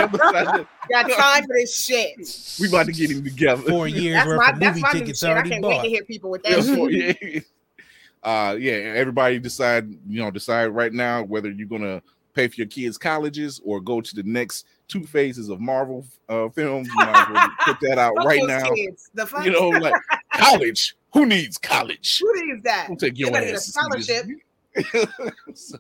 got 0.90 1.10
time 1.12 1.44
for 1.44 1.54
this 1.56 1.76
shit. 1.86 2.58
we 2.60 2.68
about 2.68 2.88
to 2.88 2.92
get 2.92 3.12
him 3.12 3.24
together. 3.24 3.62
Four 3.70 3.88
years 3.88 4.16
That's 4.16 4.28
worth 4.28 4.38
my 4.40 4.50
of 4.52 4.60
that's 4.60 4.70
movie 4.76 4.82
my 4.82 4.92
tickets 4.92 5.20
shit. 5.20 5.30
I 5.30 5.34
already 5.34 5.50
can't 5.52 5.64
wait 5.66 5.74
bought. 5.76 5.84
to 5.84 5.90
hit 5.90 6.08
people 6.08 6.30
with 6.32 6.42
Yeah, 6.46 6.56
that. 6.60 6.76
four- 6.76 6.92
yeah. 6.92 7.40
Uh, 8.24 8.56
yeah, 8.60 8.74
everybody 8.74 9.40
decide, 9.40 9.90
you 10.08 10.22
know, 10.22 10.30
decide 10.30 10.68
right 10.68 10.94
now 10.94 11.24
whether 11.24 11.50
you're 11.50 11.68
gonna 11.68 12.02
pay 12.34 12.48
for 12.48 12.56
your 12.56 12.68
kids' 12.68 12.98
colleges 12.98 13.60
or 13.66 13.82
go 13.82 14.00
to 14.00 14.16
the 14.16 14.24
next 14.24 14.68
two 14.88 15.04
phases 15.06 15.50
of 15.50 15.60
Marvel 15.60 16.06
uh, 16.30 16.48
films. 16.50 16.88
You 16.88 16.96
might 16.96 17.32
well 17.34 17.50
put 17.66 17.78
that 17.82 17.98
out 17.98 18.14
Fuck 18.18 18.26
right 18.26 18.40
those 18.42 18.48
now. 18.48 18.70
kids. 18.74 19.10
The 19.16 19.26
fuck? 19.26 19.44
You 19.46 19.52
know, 19.52 19.70
like 19.70 19.94
college. 20.36 20.96
Who 21.14 21.26
needs 21.26 21.58
college? 21.58 22.20
who 22.24 22.46
needs 22.48 22.64
that? 22.64 22.86
Don't 22.88 23.00
take 23.00 23.16
They 23.16 23.20
your 23.22 23.32
better 23.32 23.46
get 23.48 23.54
a 23.54 23.58
ass. 23.58 23.66
to 23.66 23.72
see 23.72 23.80
scholarship. 23.80 24.26
this. 25.48 25.74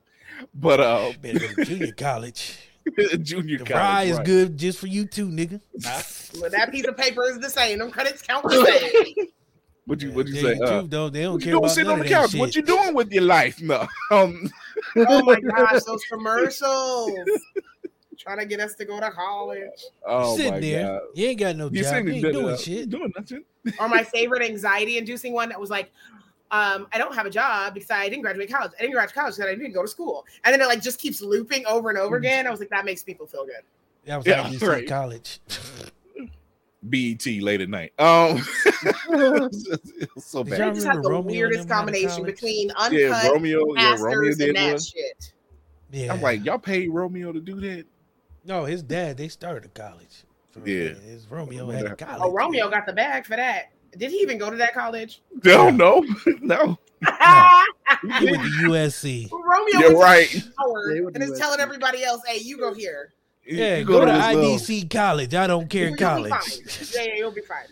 But 0.54 0.80
uh, 0.80 1.12
Better 1.22 1.54
go 1.56 1.64
junior 1.64 1.92
college. 1.94 2.58
junior 3.22 3.60
The 3.60 3.66
college, 3.66 3.70
rye 3.72 4.04
is 4.04 4.18
right. 4.18 4.26
good 4.26 4.58
just 4.58 4.80
for 4.80 4.88
you 4.88 5.06
too, 5.06 5.28
nigga. 5.28 5.62
Well, 6.40 6.50
that 6.50 6.72
piece 6.72 6.88
of 6.88 6.96
paper 6.96 7.26
is 7.26 7.40
the 7.40 7.50
same. 7.50 7.80
Them 7.80 7.92
credits 7.92 8.22
count 8.22 8.46
the 8.46 8.66
same. 8.66 9.28
What'd 9.86 10.02
you 10.02 10.12
What'd 10.14 10.34
you 10.34 10.42
Tell 10.42 10.56
say? 10.56 10.60
Uh, 10.62 10.80
truth, 10.80 10.90
though, 10.90 11.10
they 11.10 11.24
don't 11.24 11.34
what 11.34 11.42
you 11.42 11.46
care 11.46 11.52
doing 11.52 11.64
about 11.66 11.72
sitting 11.72 11.92
on 11.92 12.00
the 12.00 12.08
couch? 12.08 12.36
What 12.36 12.56
you 12.56 12.62
doing 12.62 12.94
with 12.94 13.12
your 13.12 13.24
life? 13.24 13.62
No. 13.62 13.86
Um, 14.12 14.50
oh 14.96 15.24
my 15.24 15.42
gosh, 15.42 15.84
those 15.84 16.06
commercials. 16.06 17.12
Trying 18.18 18.38
to 18.38 18.46
get 18.46 18.62
us 18.62 18.76
to 18.76 18.86
go 18.86 19.00
to 19.02 19.12
college. 19.12 19.68
oh 20.06 20.38
sitting 20.38 20.54
my 20.54 20.60
there. 20.62 20.88
god. 20.88 21.02
You 21.16 21.28
ain't 21.28 21.40
got 21.40 21.56
no 21.58 21.70
You 21.70 21.84
job. 21.84 22.06
You 22.08 22.14
ain't 22.14 22.32
doing 22.32 22.46
uh, 22.48 22.58
shit. 22.58 22.90
Doing 22.90 23.12
nothing. 23.18 23.44
Or 23.78 23.90
my 23.90 24.04
favorite 24.04 24.44
anxiety 24.44 24.98
inducing 24.98 25.34
one 25.34 25.50
that 25.50 25.60
was 25.60 25.70
like, 25.70 25.92
um, 26.52 26.88
I 26.94 26.98
don't 26.98 27.16
have 27.16 27.26
a 27.26 27.30
job 27.30 27.74
because 27.74 27.90
I 27.90 28.08
didn't 28.10 28.22
graduate 28.24 28.52
college. 28.52 28.72
I 28.78 28.82
didn't 28.82 28.94
graduate 28.94 29.16
college 29.16 29.36
because 29.36 29.50
I 29.50 29.56
didn't 29.56 29.72
go 29.74 29.82
to 29.82 29.88
school. 29.88 30.26
And 30.44 30.54
then 30.54 30.62
it 30.62 30.68
like 30.68 30.82
just 30.82 31.00
keeps 31.00 31.22
looping 31.22 31.66
over 31.66 31.90
and 31.90 31.98
over 31.98 32.18
again. 32.18 32.46
I 32.46 32.50
was 32.52 32.60
like, 32.60 32.70
that 32.70 32.86
makes 32.86 33.04
people 33.04 33.26
feel 33.26 33.46
good. 33.46 33.62
That 34.06 34.18
was 34.18 34.26
Yeah, 34.28 34.44
how 34.44 34.50
you 34.50 34.60
see 34.60 34.66
right. 34.68 34.88
college. 34.88 35.40
BET 36.84 37.26
late 37.28 37.62
at 37.62 37.70
night. 37.70 37.94
Um, 38.00 38.40
so 40.18 40.44
bad. 40.44 40.60
y'all 40.60 40.74
just 40.74 40.88
have 40.88 41.04
the 41.04 41.10
Romeo 41.10 41.32
weirdest 41.32 41.68
them 41.68 41.72
out 41.72 41.84
of 41.84 41.86
combination 41.86 42.10
college? 42.10 42.26
between 42.36 42.68
Yeah, 42.70 42.74
uncut 42.78 43.32
Romeo. 43.34 43.76
Yeah, 43.76 43.96
Romeo 44.00 44.34
did 44.34 44.48
and 44.50 44.58
that 44.58 44.72
one. 44.74 44.82
shit. 44.82 45.34
Yeah. 45.92 46.14
I'm 46.14 46.22
like, 46.22 46.44
y'all 46.44 46.58
paid 46.58 46.90
Romeo 46.90 47.32
to 47.32 47.40
do 47.40 47.60
that? 47.62 47.86
no, 48.44 48.66
his 48.66 48.82
dad, 48.82 49.18
they 49.18 49.28
started 49.28 49.66
a 49.66 49.68
college. 49.70 50.24
For 50.52 50.68
Yeah. 50.68 50.90
yeah. 50.90 50.94
His 50.96 51.30
Romeo 51.30 51.70
I 51.70 51.74
had 51.76 51.84
wonder- 51.84 51.96
college. 51.98 52.22
Oh, 52.24 52.32
Romeo 52.34 52.70
got 52.70 52.86
the 52.88 52.94
bag 52.94 53.26
for 53.26 53.36
that. 53.36 53.72
Did 53.98 54.12
he 54.12 54.18
even 54.18 54.38
go 54.38 54.50
to 54.50 54.58
that 54.58 54.74
college? 54.74 55.22
No, 55.44 55.70
no, 55.70 56.06
no. 56.42 56.78
He 57.02 58.26
went 58.32 58.44
to 58.44 58.50
USC. 58.70 59.30
Romeo 59.32 59.80
You're 59.80 59.98
right. 60.00 60.34
Yeah, 60.34 60.42
he 60.94 61.02
went 61.02 61.16
to 61.16 61.22
and 61.22 61.32
is 61.32 61.38
telling 61.40 61.60
everybody 61.60 62.04
else, 62.04 62.22
"Hey, 62.28 62.40
you 62.40 62.58
go 62.58 62.74
here. 62.74 63.14
Yeah, 63.46 63.78
You 63.78 63.86
go, 63.86 64.00
to, 64.02 64.06
this 64.12 64.36
little- 64.36 64.56
IDC 64.58 64.90
college. 64.90 65.34
I 65.34 65.48
don't 65.48 65.70
care 65.70 65.88
You'll 65.90 65.98
college. 65.98 66.32
Yeah, 66.96 67.02
yeah, 67.04 67.16
you'll 67.18 67.32
be 67.32 67.42
fine." 67.42 67.66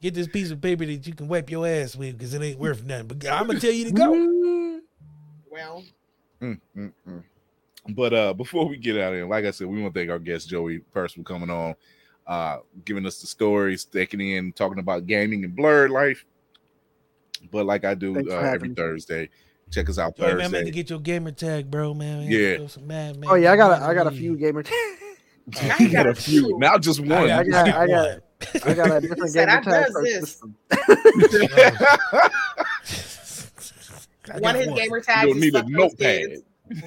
Get 0.00 0.14
this 0.14 0.28
piece 0.28 0.50
of 0.50 0.60
paper 0.60 0.86
that 0.86 1.06
you 1.06 1.14
can 1.14 1.26
wipe 1.28 1.50
your 1.50 1.66
ass 1.66 1.96
with 1.96 2.16
because 2.18 2.32
it 2.34 2.42
ain't 2.42 2.58
worth 2.58 2.84
nothing. 2.84 3.06
But 3.08 3.26
I'm 3.28 3.46
gonna 3.46 3.58
tell 3.60 3.72
you 3.72 3.86
to 3.86 3.92
go. 3.92 4.80
Well, 5.50 5.82
Mm, 6.40 6.60
mm, 6.76 6.92
mm. 7.08 7.22
But 7.88 8.12
uh, 8.14 8.32
before 8.34 8.68
we 8.68 8.76
get 8.76 8.96
out 8.96 9.12
of 9.12 9.18
here, 9.18 9.26
like 9.26 9.44
I 9.44 9.50
said, 9.50 9.66
we 9.66 9.80
want 9.82 9.92
to 9.92 9.98
thank 10.00 10.10
our 10.10 10.18
guest 10.20 10.48
Joey 10.48 10.82
first 10.92 11.16
for 11.16 11.22
coming 11.24 11.50
on, 11.50 11.74
uh, 12.28 12.58
giving 12.84 13.04
us 13.06 13.20
the 13.20 13.26
stories, 13.26 13.84
taking 13.84 14.20
in, 14.20 14.52
talking 14.52 14.78
about 14.78 15.06
gaming 15.06 15.44
and 15.44 15.56
blerd 15.56 15.90
life. 15.90 16.24
But 17.50 17.66
like 17.66 17.84
I 17.84 17.94
do 17.94 18.16
uh, 18.30 18.34
every 18.36 18.68
me. 18.68 18.74
Thursday, 18.74 19.30
check 19.70 19.88
us 19.88 19.98
out 19.98 20.16
Joey, 20.16 20.26
man, 20.34 20.40
I'm 20.40 20.50
Thursday. 20.52 20.64
to 20.64 20.70
get 20.70 20.90
your 20.90 21.00
gamer 21.00 21.30
tag, 21.32 21.70
bro, 21.70 21.94
man. 21.94 22.22
Yeah. 22.30 22.58
Mad, 22.84 23.16
man. 23.18 23.24
Oh 23.30 23.34
yeah, 23.34 23.52
I 23.52 23.56
got 23.56 23.80
a, 23.80 23.84
I 23.84 23.94
got 23.94 24.06
a 24.06 24.10
few 24.12 24.36
gamer. 24.36 24.62
Now 25.62 25.76
You 25.78 25.86
you 25.86 25.92
got 25.92 26.04
got 26.04 26.06
a 26.08 26.10
a 26.10 26.14
few, 26.14 26.44
few. 26.44 26.58
now 26.58 26.76
just 26.76 27.00
one. 27.00 27.10
I 27.30 27.38
I 27.38 27.44
got, 27.44 27.66
got- 27.66 27.74
I 27.74 27.86
got- 27.86 28.20
I 28.66 28.74
got 28.74 28.90
a 28.96 29.00
different 29.08 29.30
said, 29.30 29.48
gamer 29.48 29.60
"I 29.60 29.62
tag 29.62 29.92
this." 30.02 30.20
system. 30.30 30.54
I 34.30 34.38
one 34.38 34.42
got 34.42 34.56
his 34.56 34.66
one. 34.68 34.76
gamer 34.76 34.96
you 34.98 35.02
tags. 35.02 35.26
don't 35.30 35.40
need 35.40 35.54
a 35.54 35.64
notepad. 35.68 36.28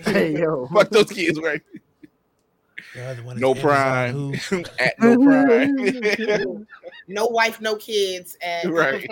Hey 0.05 0.37
yo, 0.39 0.67
Fuck 0.67 0.89
those 0.91 1.09
kids, 1.11 1.39
right? 1.39 1.61
The 1.63 1.73
other 1.73 1.79
one 1.81 2.77
is 2.77 2.80
No 2.95 3.51
Amazon 3.51 3.55
prime. 3.55 4.33
At 4.79 4.99
no 4.99 5.17
prime. 5.23 6.67
No 7.07 7.25
wife, 7.27 7.61
no 7.61 7.75
kids, 7.75 8.37
and 8.41 8.73
right. 8.73 9.09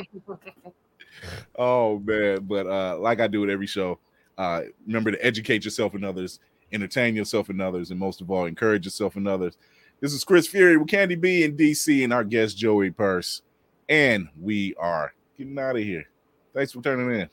Oh 1.58 2.00
man, 2.00 2.40
but 2.44 2.68
uh, 2.68 2.98
like 3.00 3.20
I 3.20 3.28
do 3.28 3.44
at 3.44 3.50
every 3.50 3.68
show, 3.68 4.00
uh, 4.38 4.62
remember 4.88 5.12
to 5.12 5.26
educate 5.26 5.66
yourself 5.66 5.94
and 5.94 6.06
others, 6.06 6.40
entertain 6.72 7.16
yourself 7.16 7.50
and 7.50 7.62
others, 7.62 7.92
and 7.92 8.00
most 8.00 8.22
of 8.22 8.32
all, 8.32 8.46
encourage 8.46 8.86
yourself 8.86 9.18
and 9.18 9.28
others. 9.28 9.58
This 10.00 10.14
is 10.14 10.24
Chris 10.24 10.48
Fury 10.48 10.78
with 10.78 10.88
Candy 10.88 11.16
B 11.16 11.44
in 11.44 11.58
DC 11.58 12.04
and 12.04 12.14
our 12.14 12.24
guest 12.24 12.58
Joey 12.58 12.90
Purse, 12.92 13.42
and 13.90 14.30
we 14.40 14.76
are 14.76 15.14
getting 15.38 15.60
out 15.60 15.76
of 15.76 15.84
here. 15.84 16.06
Thanks 16.54 16.72
for 16.72 16.82
turning 16.82 17.20
in. 17.20 17.30